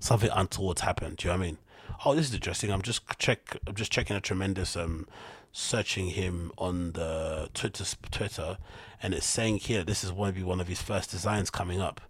something 0.00 0.30
untoward 0.32 0.80
happened. 0.80 1.18
Do 1.18 1.28
you 1.28 1.32
know 1.32 1.38
what 1.38 1.44
I 1.44 1.46
mean? 1.46 1.58
Oh, 2.04 2.14
this 2.14 2.28
is 2.28 2.34
interesting. 2.34 2.70
I'm 2.72 2.82
just 2.82 3.02
check. 3.18 3.56
I'm 3.66 3.74
just 3.74 3.92
checking 3.92 4.16
a 4.16 4.20
tremendous 4.20 4.76
um 4.76 5.06
searching 5.52 6.08
him 6.08 6.50
on 6.56 6.92
the 6.92 7.48
Twitter 7.54 7.84
Twitter, 8.10 8.58
and 9.02 9.14
it's 9.14 9.26
saying 9.26 9.58
here 9.58 9.84
this 9.84 10.02
is 10.02 10.10
going 10.10 10.32
to 10.32 10.38
be 10.38 10.44
one 10.44 10.60
of 10.60 10.68
his 10.68 10.82
first 10.82 11.10
designs 11.10 11.50
coming 11.50 11.80
up. 11.80 12.00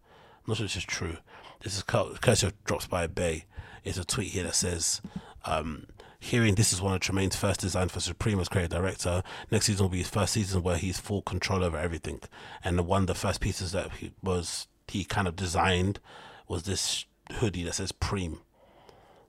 I'm 0.44 0.50
not 0.50 0.56
sure 0.56 0.66
this 0.66 0.76
is 0.76 0.84
true. 0.84 1.18
This 1.60 1.76
is 1.76 1.82
courtesy 1.82 2.46
of 2.46 2.64
Drops 2.64 2.86
by 2.86 3.06
Bay. 3.06 3.44
It's 3.84 3.98
a 3.98 4.04
tweet 4.04 4.28
here 4.28 4.44
that 4.44 4.54
says. 4.54 5.00
Um, 5.44 5.86
hearing 6.22 6.54
this 6.54 6.72
is 6.72 6.80
one 6.80 6.94
of 6.94 7.00
Tremaine's 7.00 7.34
first 7.34 7.58
design 7.58 7.88
for 7.88 7.98
Supreme 7.98 8.38
as 8.38 8.48
creative 8.48 8.70
director. 8.70 9.24
Next 9.50 9.66
season 9.66 9.84
will 9.84 9.90
be 9.90 9.98
his 9.98 10.08
first 10.08 10.34
season 10.34 10.62
where 10.62 10.76
he's 10.76 11.00
full 11.00 11.20
control 11.20 11.64
over 11.64 11.76
everything. 11.76 12.20
And 12.62 12.78
the 12.78 12.84
one 12.84 13.02
of 13.02 13.06
the 13.08 13.16
first 13.16 13.40
pieces 13.40 13.72
that 13.72 13.90
he 13.94 14.12
was 14.22 14.68
he 14.92 15.04
kind 15.04 15.26
of 15.26 15.36
designed 15.36 16.00
was 16.48 16.64
this 16.64 17.06
hoodie 17.32 17.64
that 17.64 17.74
says 17.74 17.92
Preem. 17.92 18.38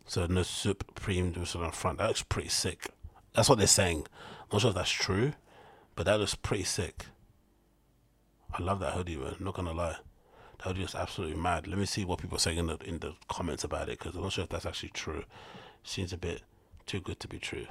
So 0.06 0.26
no 0.26 0.44
Supreme 0.44 1.34
was 1.34 1.56
on 1.56 1.64
the 1.64 1.72
front. 1.72 2.00
That 2.00 2.08
looks 2.08 2.24
pretty 2.24 2.50
sick. 2.50 2.88
That's 3.34 3.48
what 3.48 3.58
they're 3.58 3.68
saying. 3.68 4.06
Not 4.52 4.62
sure 4.62 4.70
if 4.72 4.76
that's 4.76 4.92
true, 4.92 5.34
but 5.96 6.06
that 6.06 6.20
looks 6.20 6.36
pretty 6.36 6.66
sick. 6.66 7.06
I 8.54 8.62
love 8.62 8.80
that 8.82 8.94
hoodie, 8.94 9.16
man. 9.16 9.36
Not 9.40 9.56
gonna 9.56 9.74
lie. 9.74 9.98
That 10.58 10.68
hoodie 10.68 10.84
is 10.84 10.96
absolutely 10.96 11.38
mad. 11.38 11.66
Let 11.66 11.78
me 11.78 11.86
see 11.86 12.04
what 12.04 12.20
people 12.20 12.36
are 12.36 12.40
saying 12.40 12.58
in 12.58 12.68
the 12.68 12.78
in 12.84 13.00
the 13.00 13.16
comments 13.30 13.64
about 13.64 13.90
it 13.90 14.00
because 14.00 14.16
I'm 14.16 14.22
not 14.22 14.34
sure 14.34 14.44
if 14.44 14.50
that's 14.50 14.66
actually 14.66 14.90
true. 14.90 15.24
Seems 15.84 16.12
a 16.12 16.18
bit 16.18 16.44
too 16.86 17.00
good 17.00 17.20
to 17.22 17.28
be 17.28 17.40
true. 17.40 17.68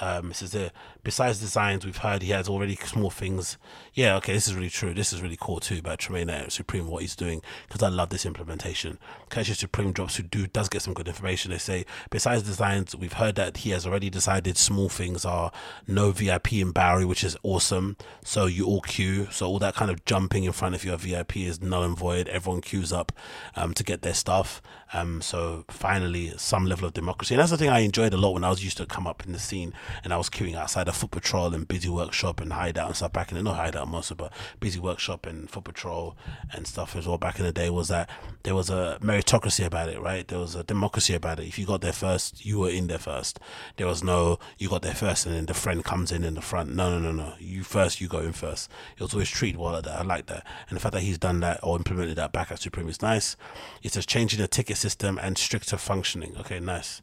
Um, 0.00 0.30
it 0.30 0.34
says 0.34 0.52
there, 0.52 0.72
besides 1.04 1.38
designs, 1.38 1.84
we've 1.84 1.96
heard 1.96 2.22
he 2.22 2.30
has 2.30 2.48
already 2.48 2.76
small 2.76 3.10
things. 3.10 3.56
Yeah, 3.94 4.16
okay, 4.16 4.32
this 4.32 4.48
is 4.48 4.54
really 4.54 4.70
true. 4.70 4.94
This 4.94 5.12
is 5.12 5.22
really 5.22 5.38
cool 5.40 5.60
too 5.60 5.78
about 5.78 5.98
Tremaine 6.00 6.50
Supreme, 6.50 6.88
what 6.88 7.02
he's 7.02 7.14
doing, 7.14 7.42
because 7.68 7.82
I 7.82 7.88
love 7.88 8.10
this 8.10 8.26
implementation. 8.26 8.98
Courtesy 9.28 9.54
Supreme 9.54 9.92
drops 9.92 10.16
who 10.16 10.24
do 10.24 10.46
does 10.46 10.68
get 10.68 10.82
some 10.82 10.94
good 10.94 11.08
information. 11.08 11.50
They 11.50 11.58
say, 11.58 11.86
besides 12.10 12.42
designs, 12.42 12.96
we've 12.96 13.12
heard 13.12 13.36
that 13.36 13.58
he 13.58 13.70
has 13.70 13.86
already 13.86 14.10
decided 14.10 14.56
small 14.56 14.88
things 14.88 15.24
are 15.24 15.52
no 15.86 16.10
VIP 16.10 16.54
in 16.54 16.72
Bowery, 16.72 17.04
which 17.04 17.22
is 17.22 17.36
awesome. 17.42 17.96
So 18.24 18.46
you 18.46 18.66
all 18.66 18.80
queue. 18.80 19.28
So 19.30 19.46
all 19.46 19.58
that 19.60 19.74
kind 19.74 19.90
of 19.90 20.04
jumping 20.04 20.44
in 20.44 20.52
front 20.52 20.74
of 20.74 20.84
your 20.84 20.96
VIP 20.96 21.38
is 21.38 21.62
null 21.62 21.84
and 21.84 21.96
void. 21.96 22.28
Everyone 22.28 22.60
queues 22.60 22.92
up 22.92 23.12
um, 23.54 23.74
to 23.74 23.84
get 23.84 24.02
their 24.02 24.14
stuff. 24.14 24.60
Um, 24.92 25.22
so 25.22 25.64
finally, 25.68 26.32
some 26.36 26.66
level 26.66 26.86
of 26.86 26.92
democracy. 26.92 27.34
And 27.34 27.40
that's 27.40 27.50
the 27.50 27.56
thing 27.56 27.70
I 27.70 27.80
enjoyed 27.80 28.12
a 28.12 28.16
lot 28.16 28.34
when 28.34 28.44
I 28.44 28.50
was 28.50 28.62
used 28.62 28.76
to 28.78 28.86
come 28.86 29.06
up 29.06 29.24
in 29.24 29.32
the 29.32 29.38
scene 29.38 29.72
and 30.04 30.12
I 30.12 30.16
was 30.16 30.30
queuing 30.30 30.54
outside 30.54 30.88
of 30.88 30.96
Foot 30.96 31.10
Patrol 31.10 31.54
and 31.54 31.66
Busy 31.66 31.88
Workshop 31.88 32.40
and 32.40 32.52
Hideout 32.52 32.88
and 32.88 32.96
stuff 32.96 33.12
back 33.12 33.30
in 33.30 33.36
the 33.36 33.42
not 33.42 33.56
Hideout 33.56 33.88
mostly, 33.88 34.16
but 34.16 34.32
Busy 34.60 34.80
Workshop 34.80 35.26
and 35.26 35.50
Foot 35.50 35.64
Patrol 35.64 36.16
and 36.52 36.66
stuff 36.66 36.96
as 36.96 37.06
well 37.06 37.18
back 37.18 37.38
in 37.38 37.44
the 37.44 37.52
day 37.52 37.70
was 37.70 37.88
that 37.88 38.08
there 38.42 38.54
was 38.54 38.70
a 38.70 38.98
meritocracy 39.00 39.64
about 39.64 39.88
it, 39.88 40.00
right? 40.00 40.26
There 40.26 40.38
was 40.38 40.54
a 40.54 40.64
democracy 40.64 41.14
about 41.14 41.40
it. 41.40 41.46
If 41.46 41.58
you 41.58 41.66
got 41.66 41.80
there 41.80 41.92
first, 41.92 42.44
you 42.44 42.58
were 42.58 42.70
in 42.70 42.86
there 42.86 42.98
first. 42.98 43.38
There 43.76 43.86
was 43.86 44.02
no 44.02 44.38
you 44.58 44.68
got 44.68 44.82
there 44.82 44.94
first 44.94 45.26
and 45.26 45.34
then 45.34 45.46
the 45.46 45.54
friend 45.54 45.84
comes 45.84 46.12
in 46.12 46.24
in 46.24 46.34
the 46.34 46.42
front. 46.42 46.74
No, 46.74 46.90
no, 46.90 46.98
no, 46.98 47.12
no. 47.12 47.34
You 47.38 47.62
first, 47.62 48.00
you 48.00 48.08
go 48.08 48.20
in 48.20 48.32
first. 48.32 48.70
It 48.96 49.02
was 49.02 49.12
always 49.12 49.28
treated 49.28 49.58
well 49.60 49.72
like 49.72 49.84
that. 49.84 49.98
I 49.98 50.02
like 50.02 50.26
that. 50.26 50.46
And 50.68 50.76
the 50.76 50.80
fact 50.80 50.94
that 50.94 51.02
he's 51.02 51.18
done 51.18 51.40
that 51.40 51.60
or 51.62 51.76
implemented 51.76 52.16
that 52.16 52.32
back 52.32 52.50
at 52.50 52.60
Supreme 52.60 52.88
is 52.88 53.02
nice. 53.02 53.36
It's 53.82 53.94
just 53.94 54.08
changing 54.08 54.40
the 54.40 54.48
ticket 54.48 54.76
system 54.76 55.18
and 55.18 55.36
stricter 55.38 55.76
functioning. 55.76 56.36
Okay, 56.38 56.60
nice. 56.60 57.02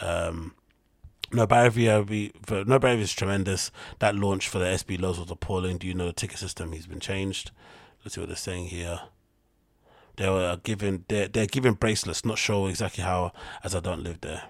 Um, 0.00 0.54
no 1.32 1.46
barrier 1.46 2.02
be 2.02 2.32
no 2.50 2.78
barrier 2.78 3.00
is 3.00 3.12
tremendous. 3.12 3.70
That 3.98 4.14
launch 4.14 4.48
for 4.48 4.58
the 4.58 4.66
SB 4.66 5.00
Lows 5.00 5.18
was 5.18 5.30
appalling. 5.30 5.78
Do 5.78 5.86
you 5.86 5.94
know 5.94 6.06
the 6.06 6.12
ticket 6.12 6.38
system? 6.38 6.72
He's 6.72 6.86
been 6.86 7.00
changed. 7.00 7.50
Let's 8.04 8.14
see 8.14 8.20
what 8.20 8.28
they're 8.28 8.36
saying 8.36 8.66
here. 8.66 9.00
They 10.16 10.28
were 10.28 10.58
giving 10.62 11.04
they're 11.08 11.28
they're 11.28 11.46
giving 11.46 11.74
bracelets. 11.74 12.24
Not 12.24 12.38
sure 12.38 12.68
exactly 12.68 13.04
how, 13.04 13.32
as 13.62 13.74
I 13.74 13.80
don't 13.80 14.02
live 14.02 14.20
there. 14.20 14.44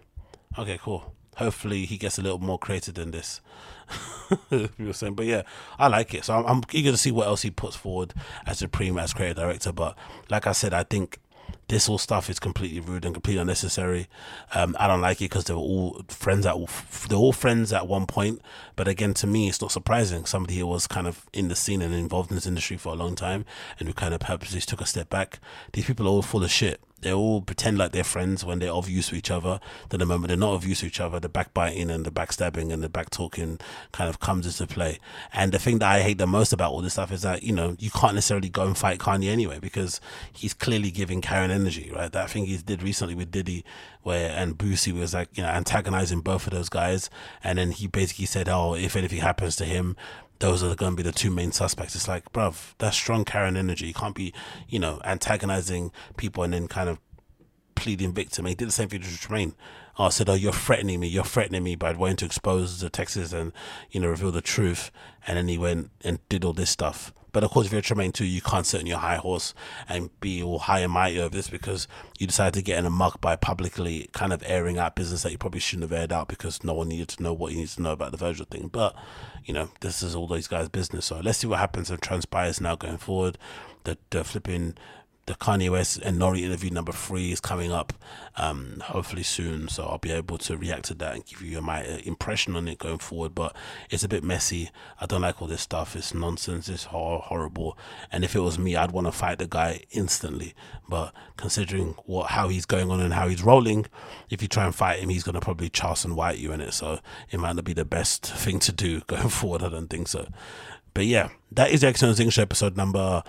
Okay, 0.58 0.78
cool. 0.82 1.14
Hopefully 1.36 1.86
he 1.86 1.96
gets 1.96 2.18
a 2.18 2.22
little 2.22 2.38
more 2.38 2.58
creative 2.58 2.94
than 2.94 3.12
this. 3.12 3.40
you 4.50 4.68
were 4.78 4.92
saying, 4.92 5.14
but 5.14 5.26
yeah, 5.26 5.42
I 5.78 5.88
like 5.88 6.12
it. 6.12 6.24
So 6.24 6.34
I'm, 6.34 6.44
I'm 6.44 6.62
eager 6.72 6.90
to 6.90 6.96
see 6.96 7.12
what 7.12 7.26
else 7.26 7.42
he 7.42 7.50
puts 7.50 7.76
forward 7.76 8.14
as 8.46 8.58
Supreme 8.58 8.98
as 8.98 9.14
creative 9.14 9.36
director. 9.36 9.72
But 9.72 9.96
like 10.28 10.46
I 10.46 10.52
said, 10.52 10.74
I 10.74 10.82
think 10.82 11.18
this 11.70 11.88
all 11.88 11.98
stuff 11.98 12.28
is 12.28 12.40
completely 12.40 12.80
rude 12.80 13.04
and 13.04 13.14
completely 13.14 13.40
unnecessary. 13.40 14.08
Um, 14.54 14.76
I 14.78 14.88
don't 14.88 15.00
like 15.00 15.18
it 15.18 15.30
because 15.30 15.44
they 15.44 15.54
were 15.54 15.60
all 15.60 16.02
friends 16.08 16.44
at 16.44 16.56
they're 17.08 17.16
all 17.16 17.32
friends 17.32 17.72
at 17.72 17.86
one 17.86 18.06
point. 18.06 18.42
But 18.74 18.88
again, 18.88 19.14
to 19.14 19.26
me, 19.28 19.48
it's 19.48 19.60
not 19.60 19.70
surprising. 19.70 20.26
Somebody 20.26 20.58
who 20.58 20.66
was 20.66 20.88
kind 20.88 21.06
of 21.06 21.26
in 21.32 21.46
the 21.46 21.54
scene 21.54 21.80
and 21.80 21.94
involved 21.94 22.30
in 22.30 22.34
this 22.34 22.46
industry 22.46 22.76
for 22.76 22.92
a 22.92 22.96
long 22.96 23.14
time, 23.14 23.44
and 23.78 23.88
who 23.88 23.94
kind 23.94 24.12
of 24.12 24.20
purposely 24.20 24.60
took 24.60 24.80
a 24.80 24.86
step 24.86 25.08
back. 25.10 25.38
These 25.72 25.86
people 25.86 26.06
are 26.06 26.10
all 26.10 26.22
full 26.22 26.42
of 26.42 26.50
shit. 26.50 26.80
They 27.02 27.12
all 27.12 27.40
pretend 27.40 27.78
like 27.78 27.92
they're 27.92 28.04
friends 28.04 28.44
when 28.44 28.58
they're 28.58 28.72
of 28.72 28.88
use 28.88 29.08
to 29.08 29.16
each 29.16 29.30
other. 29.30 29.60
Then 29.88 30.00
the 30.00 30.06
moment 30.06 30.28
they're 30.28 30.36
not 30.36 30.54
of 30.54 30.66
use 30.66 30.80
to 30.80 30.86
each 30.86 31.00
other, 31.00 31.18
the 31.18 31.28
backbiting 31.28 31.90
and 31.90 32.04
the 32.04 32.10
backstabbing 32.10 32.72
and 32.72 32.82
the 32.82 32.88
back 32.88 33.10
talking 33.10 33.58
kind 33.92 34.10
of 34.10 34.20
comes 34.20 34.46
into 34.46 34.72
play. 34.72 34.98
And 35.32 35.52
the 35.52 35.58
thing 35.58 35.78
that 35.78 35.90
I 35.90 36.02
hate 36.02 36.18
the 36.18 36.26
most 36.26 36.52
about 36.52 36.72
all 36.72 36.82
this 36.82 36.94
stuff 36.94 37.12
is 37.12 37.22
that, 37.22 37.42
you 37.42 37.52
know, 37.52 37.76
you 37.78 37.90
can't 37.90 38.14
necessarily 38.14 38.48
go 38.48 38.66
and 38.66 38.76
fight 38.76 38.98
Kanye 38.98 39.30
anyway 39.30 39.58
because 39.60 40.00
he's 40.32 40.54
clearly 40.54 40.90
giving 40.90 41.20
Karen 41.20 41.50
energy, 41.50 41.90
right? 41.94 42.12
That 42.12 42.30
thing 42.30 42.46
he 42.46 42.56
did 42.58 42.82
recently 42.82 43.14
with 43.14 43.30
Diddy 43.30 43.64
where 44.02 44.30
and 44.30 44.56
Boosie 44.56 44.98
was 44.98 45.14
like, 45.14 45.28
you 45.36 45.42
know, 45.42 45.48
antagonizing 45.48 46.20
both 46.20 46.46
of 46.46 46.52
those 46.52 46.68
guys. 46.68 47.10
And 47.44 47.58
then 47.58 47.70
he 47.72 47.86
basically 47.86 48.26
said, 48.26 48.48
Oh, 48.48 48.74
if 48.74 48.96
anything 48.96 49.20
happens 49.20 49.56
to 49.56 49.64
him, 49.64 49.96
those 50.40 50.62
are 50.62 50.74
going 50.74 50.92
to 50.92 50.96
be 50.96 51.02
the 51.02 51.12
two 51.12 51.30
main 51.30 51.52
suspects. 51.52 51.94
It's 51.94 52.08
like, 52.08 52.32
bruv, 52.32 52.74
that's 52.78 52.96
strong 52.96 53.24
Karen 53.24 53.56
energy. 53.56 53.86
You 53.86 53.94
can't 53.94 54.14
be, 54.14 54.34
you 54.68 54.78
know, 54.78 55.00
antagonizing 55.04 55.92
people 56.16 56.42
and 56.42 56.52
then 56.52 56.66
kind 56.66 56.88
of 56.88 56.98
pleading 57.74 58.12
victim. 58.12 58.46
He 58.46 58.54
did 58.54 58.68
the 58.68 58.72
same 58.72 58.88
thing 58.88 59.02
to 59.02 59.18
Tremaine. 59.18 59.54
I 59.98 60.08
said, 60.08 60.30
"Oh, 60.30 60.34
you're 60.34 60.52
threatening 60.52 61.00
me. 61.00 61.08
You're 61.08 61.24
threatening 61.24 61.62
me 61.62 61.76
by 61.76 61.92
wanting 61.92 62.16
to 62.16 62.24
expose 62.24 62.80
the 62.80 62.88
Texas 62.88 63.32
and 63.32 63.52
you 63.90 64.00
know 64.00 64.08
reveal 64.08 64.32
the 64.32 64.40
truth." 64.40 64.90
And 65.26 65.36
then 65.36 65.48
he 65.48 65.58
went 65.58 65.90
and 66.02 66.26
did 66.28 66.44
all 66.44 66.54
this 66.54 66.70
stuff. 66.70 67.12
But 67.32 67.44
of 67.44 67.50
course, 67.50 67.66
if 67.66 67.72
you're 67.72 67.80
Tremaine 67.80 68.12
too, 68.12 68.24
you 68.24 68.40
can't 68.40 68.66
sit 68.66 68.80
on 68.80 68.86
your 68.86 68.98
high 68.98 69.16
horse 69.16 69.54
and 69.88 70.10
be 70.20 70.42
all 70.42 70.58
high 70.58 70.80
and 70.80 70.92
mighty 70.92 71.20
over 71.20 71.34
this 71.34 71.48
because 71.48 71.88
you 72.18 72.26
decided 72.26 72.54
to 72.54 72.62
get 72.62 72.78
in 72.78 72.86
a 72.86 72.90
muck 72.90 73.20
by 73.20 73.36
publicly 73.36 74.08
kind 74.12 74.32
of 74.32 74.42
airing 74.46 74.78
out 74.78 74.96
business 74.96 75.22
that 75.22 75.32
you 75.32 75.38
probably 75.38 75.60
shouldn't 75.60 75.90
have 75.90 75.98
aired 75.98 76.12
out 76.12 76.28
because 76.28 76.62
no 76.64 76.74
one 76.74 76.88
needed 76.88 77.08
to 77.08 77.22
know 77.22 77.32
what 77.32 77.52
you 77.52 77.58
needed 77.58 77.74
to 77.74 77.82
know 77.82 77.92
about 77.92 78.12
the 78.12 78.18
Virgil 78.18 78.46
thing. 78.50 78.68
But 78.68 78.94
you 79.44 79.54
know, 79.54 79.70
this 79.80 80.02
is 80.02 80.14
all 80.14 80.26
these 80.26 80.48
guys' 80.48 80.68
business. 80.68 81.06
So 81.06 81.20
let's 81.20 81.38
see 81.38 81.46
what 81.46 81.58
happens 81.58 81.90
and 81.90 82.00
transpires 82.00 82.60
now 82.60 82.76
going 82.76 82.98
forward. 82.98 83.38
The, 83.84 83.96
the 84.10 84.24
flipping 84.24 84.76
the 85.26 85.34
Kanye 85.34 85.70
West 85.70 85.98
and 85.98 86.16
N.O.R.E. 86.16 86.44
interview 86.44 86.70
number 86.70 86.92
three 86.92 87.30
is 87.30 87.40
coming 87.40 87.70
up, 87.70 87.92
um, 88.36 88.82
hopefully 88.84 89.22
soon. 89.22 89.68
So 89.68 89.84
I'll 89.84 89.98
be 89.98 90.10
able 90.10 90.38
to 90.38 90.56
react 90.56 90.86
to 90.86 90.94
that 90.94 91.14
and 91.14 91.24
give 91.24 91.42
you 91.42 91.60
my 91.60 91.86
uh, 91.86 91.98
impression 92.04 92.56
on 92.56 92.66
it 92.66 92.78
going 92.78 92.98
forward. 92.98 93.34
But 93.34 93.54
it's 93.90 94.02
a 94.02 94.08
bit 94.08 94.24
messy. 94.24 94.70
I 95.00 95.06
don't 95.06 95.22
like 95.22 95.40
all 95.40 95.48
this 95.48 95.60
stuff. 95.60 95.94
It's 95.94 96.14
nonsense. 96.14 96.68
It's 96.68 96.84
hor- 96.84 97.20
horrible. 97.20 97.78
And 98.10 98.24
if 98.24 98.34
it 98.34 98.40
was 98.40 98.58
me, 98.58 98.76
I'd 98.76 98.92
want 98.92 99.06
to 99.06 99.12
fight 99.12 99.38
the 99.38 99.46
guy 99.46 99.84
instantly. 99.90 100.54
But 100.88 101.14
considering 101.36 101.94
what 102.06 102.30
how 102.30 102.48
he's 102.48 102.66
going 102.66 102.90
on 102.90 103.00
and 103.00 103.14
how 103.14 103.28
he's 103.28 103.42
rolling, 103.42 103.86
if 104.30 104.42
you 104.42 104.48
try 104.48 104.64
and 104.64 104.74
fight 104.74 105.00
him, 105.00 105.10
he's 105.10 105.22
gonna 105.22 105.40
probably 105.40 105.68
Charleston 105.68 106.16
White 106.16 106.38
you 106.38 106.52
in 106.52 106.60
it. 106.60 106.72
So 106.72 106.98
it 107.30 107.38
might 107.38 107.54
not 107.54 107.64
be 107.64 107.72
the 107.72 107.84
best 107.84 108.26
thing 108.26 108.58
to 108.60 108.72
do 108.72 109.00
going 109.06 109.28
forward. 109.28 109.62
I 109.62 109.68
don't 109.68 109.88
think 109.88 110.08
so. 110.08 110.28
But 110.92 111.06
yeah, 111.06 111.28
that 111.52 111.70
is 111.70 111.82
the 111.82 111.86
Excellent 111.86 112.18
English 112.18 112.38
episode 112.38 112.76
number 112.76 113.22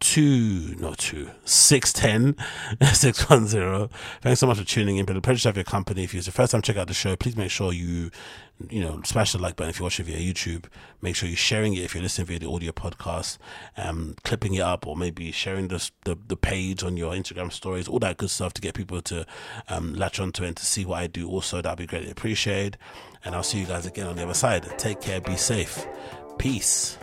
two, 0.00 0.74
not 0.78 0.98
two, 0.98 1.30
610, 1.44 2.36
610. 2.94 3.88
Thanks 4.20 4.40
so 4.40 4.46
much 4.46 4.58
for 4.58 4.64
tuning 4.64 4.98
in. 4.98 5.06
Been 5.06 5.16
a 5.16 5.20
pleasure 5.20 5.42
to 5.42 5.48
have 5.48 5.56
your 5.56 5.64
company. 5.64 6.04
If 6.04 6.14
it's 6.14 6.26
your 6.26 6.32
first 6.32 6.52
time 6.52 6.62
check 6.62 6.76
out 6.76 6.88
the 6.88 6.94
show, 6.94 7.16
please 7.16 7.36
make 7.36 7.50
sure 7.50 7.72
you, 7.72 8.10
you 8.68 8.80
know, 8.80 9.00
smash 9.04 9.32
the 9.32 9.38
like 9.38 9.56
button 9.56 9.70
if 9.70 9.78
you're 9.78 9.86
watching 9.86 10.04
via 10.04 10.18
YouTube. 10.18 10.66
Make 11.00 11.16
sure 11.16 11.28
you're 11.28 11.36
sharing 11.36 11.74
it 11.74 11.80
if 11.80 11.94
you're 11.94 12.02
listening 12.02 12.26
via 12.26 12.38
the 12.38 12.48
audio 12.48 12.72
podcast, 12.72 13.38
um, 13.76 14.14
clipping 14.22 14.54
it 14.54 14.60
up 14.60 14.86
or 14.86 14.96
maybe 14.96 15.32
sharing 15.32 15.68
the, 15.68 15.90
the, 16.04 16.16
the 16.26 16.36
page 16.36 16.82
on 16.82 16.96
your 16.96 17.12
Instagram 17.12 17.52
stories, 17.52 17.88
all 17.88 17.98
that 18.00 18.18
good 18.18 18.30
stuff 18.30 18.52
to 18.54 18.60
get 18.60 18.74
people 18.74 19.00
to 19.02 19.26
um, 19.68 19.94
latch 19.94 20.20
onto 20.20 20.44
and 20.44 20.56
to 20.56 20.66
see 20.66 20.84
what 20.84 21.00
I 21.00 21.06
do 21.06 21.28
also. 21.28 21.62
That'd 21.62 21.78
be 21.78 21.86
greatly 21.86 22.10
appreciated. 22.10 22.76
And 23.24 23.34
I'll 23.34 23.42
see 23.42 23.58
you 23.58 23.66
guys 23.66 23.86
again 23.86 24.06
on 24.06 24.16
the 24.16 24.22
other 24.22 24.34
side. 24.34 24.78
Take 24.78 25.00
care. 25.00 25.20
Be 25.20 25.36
safe. 25.36 25.86
Peace. 26.38 26.98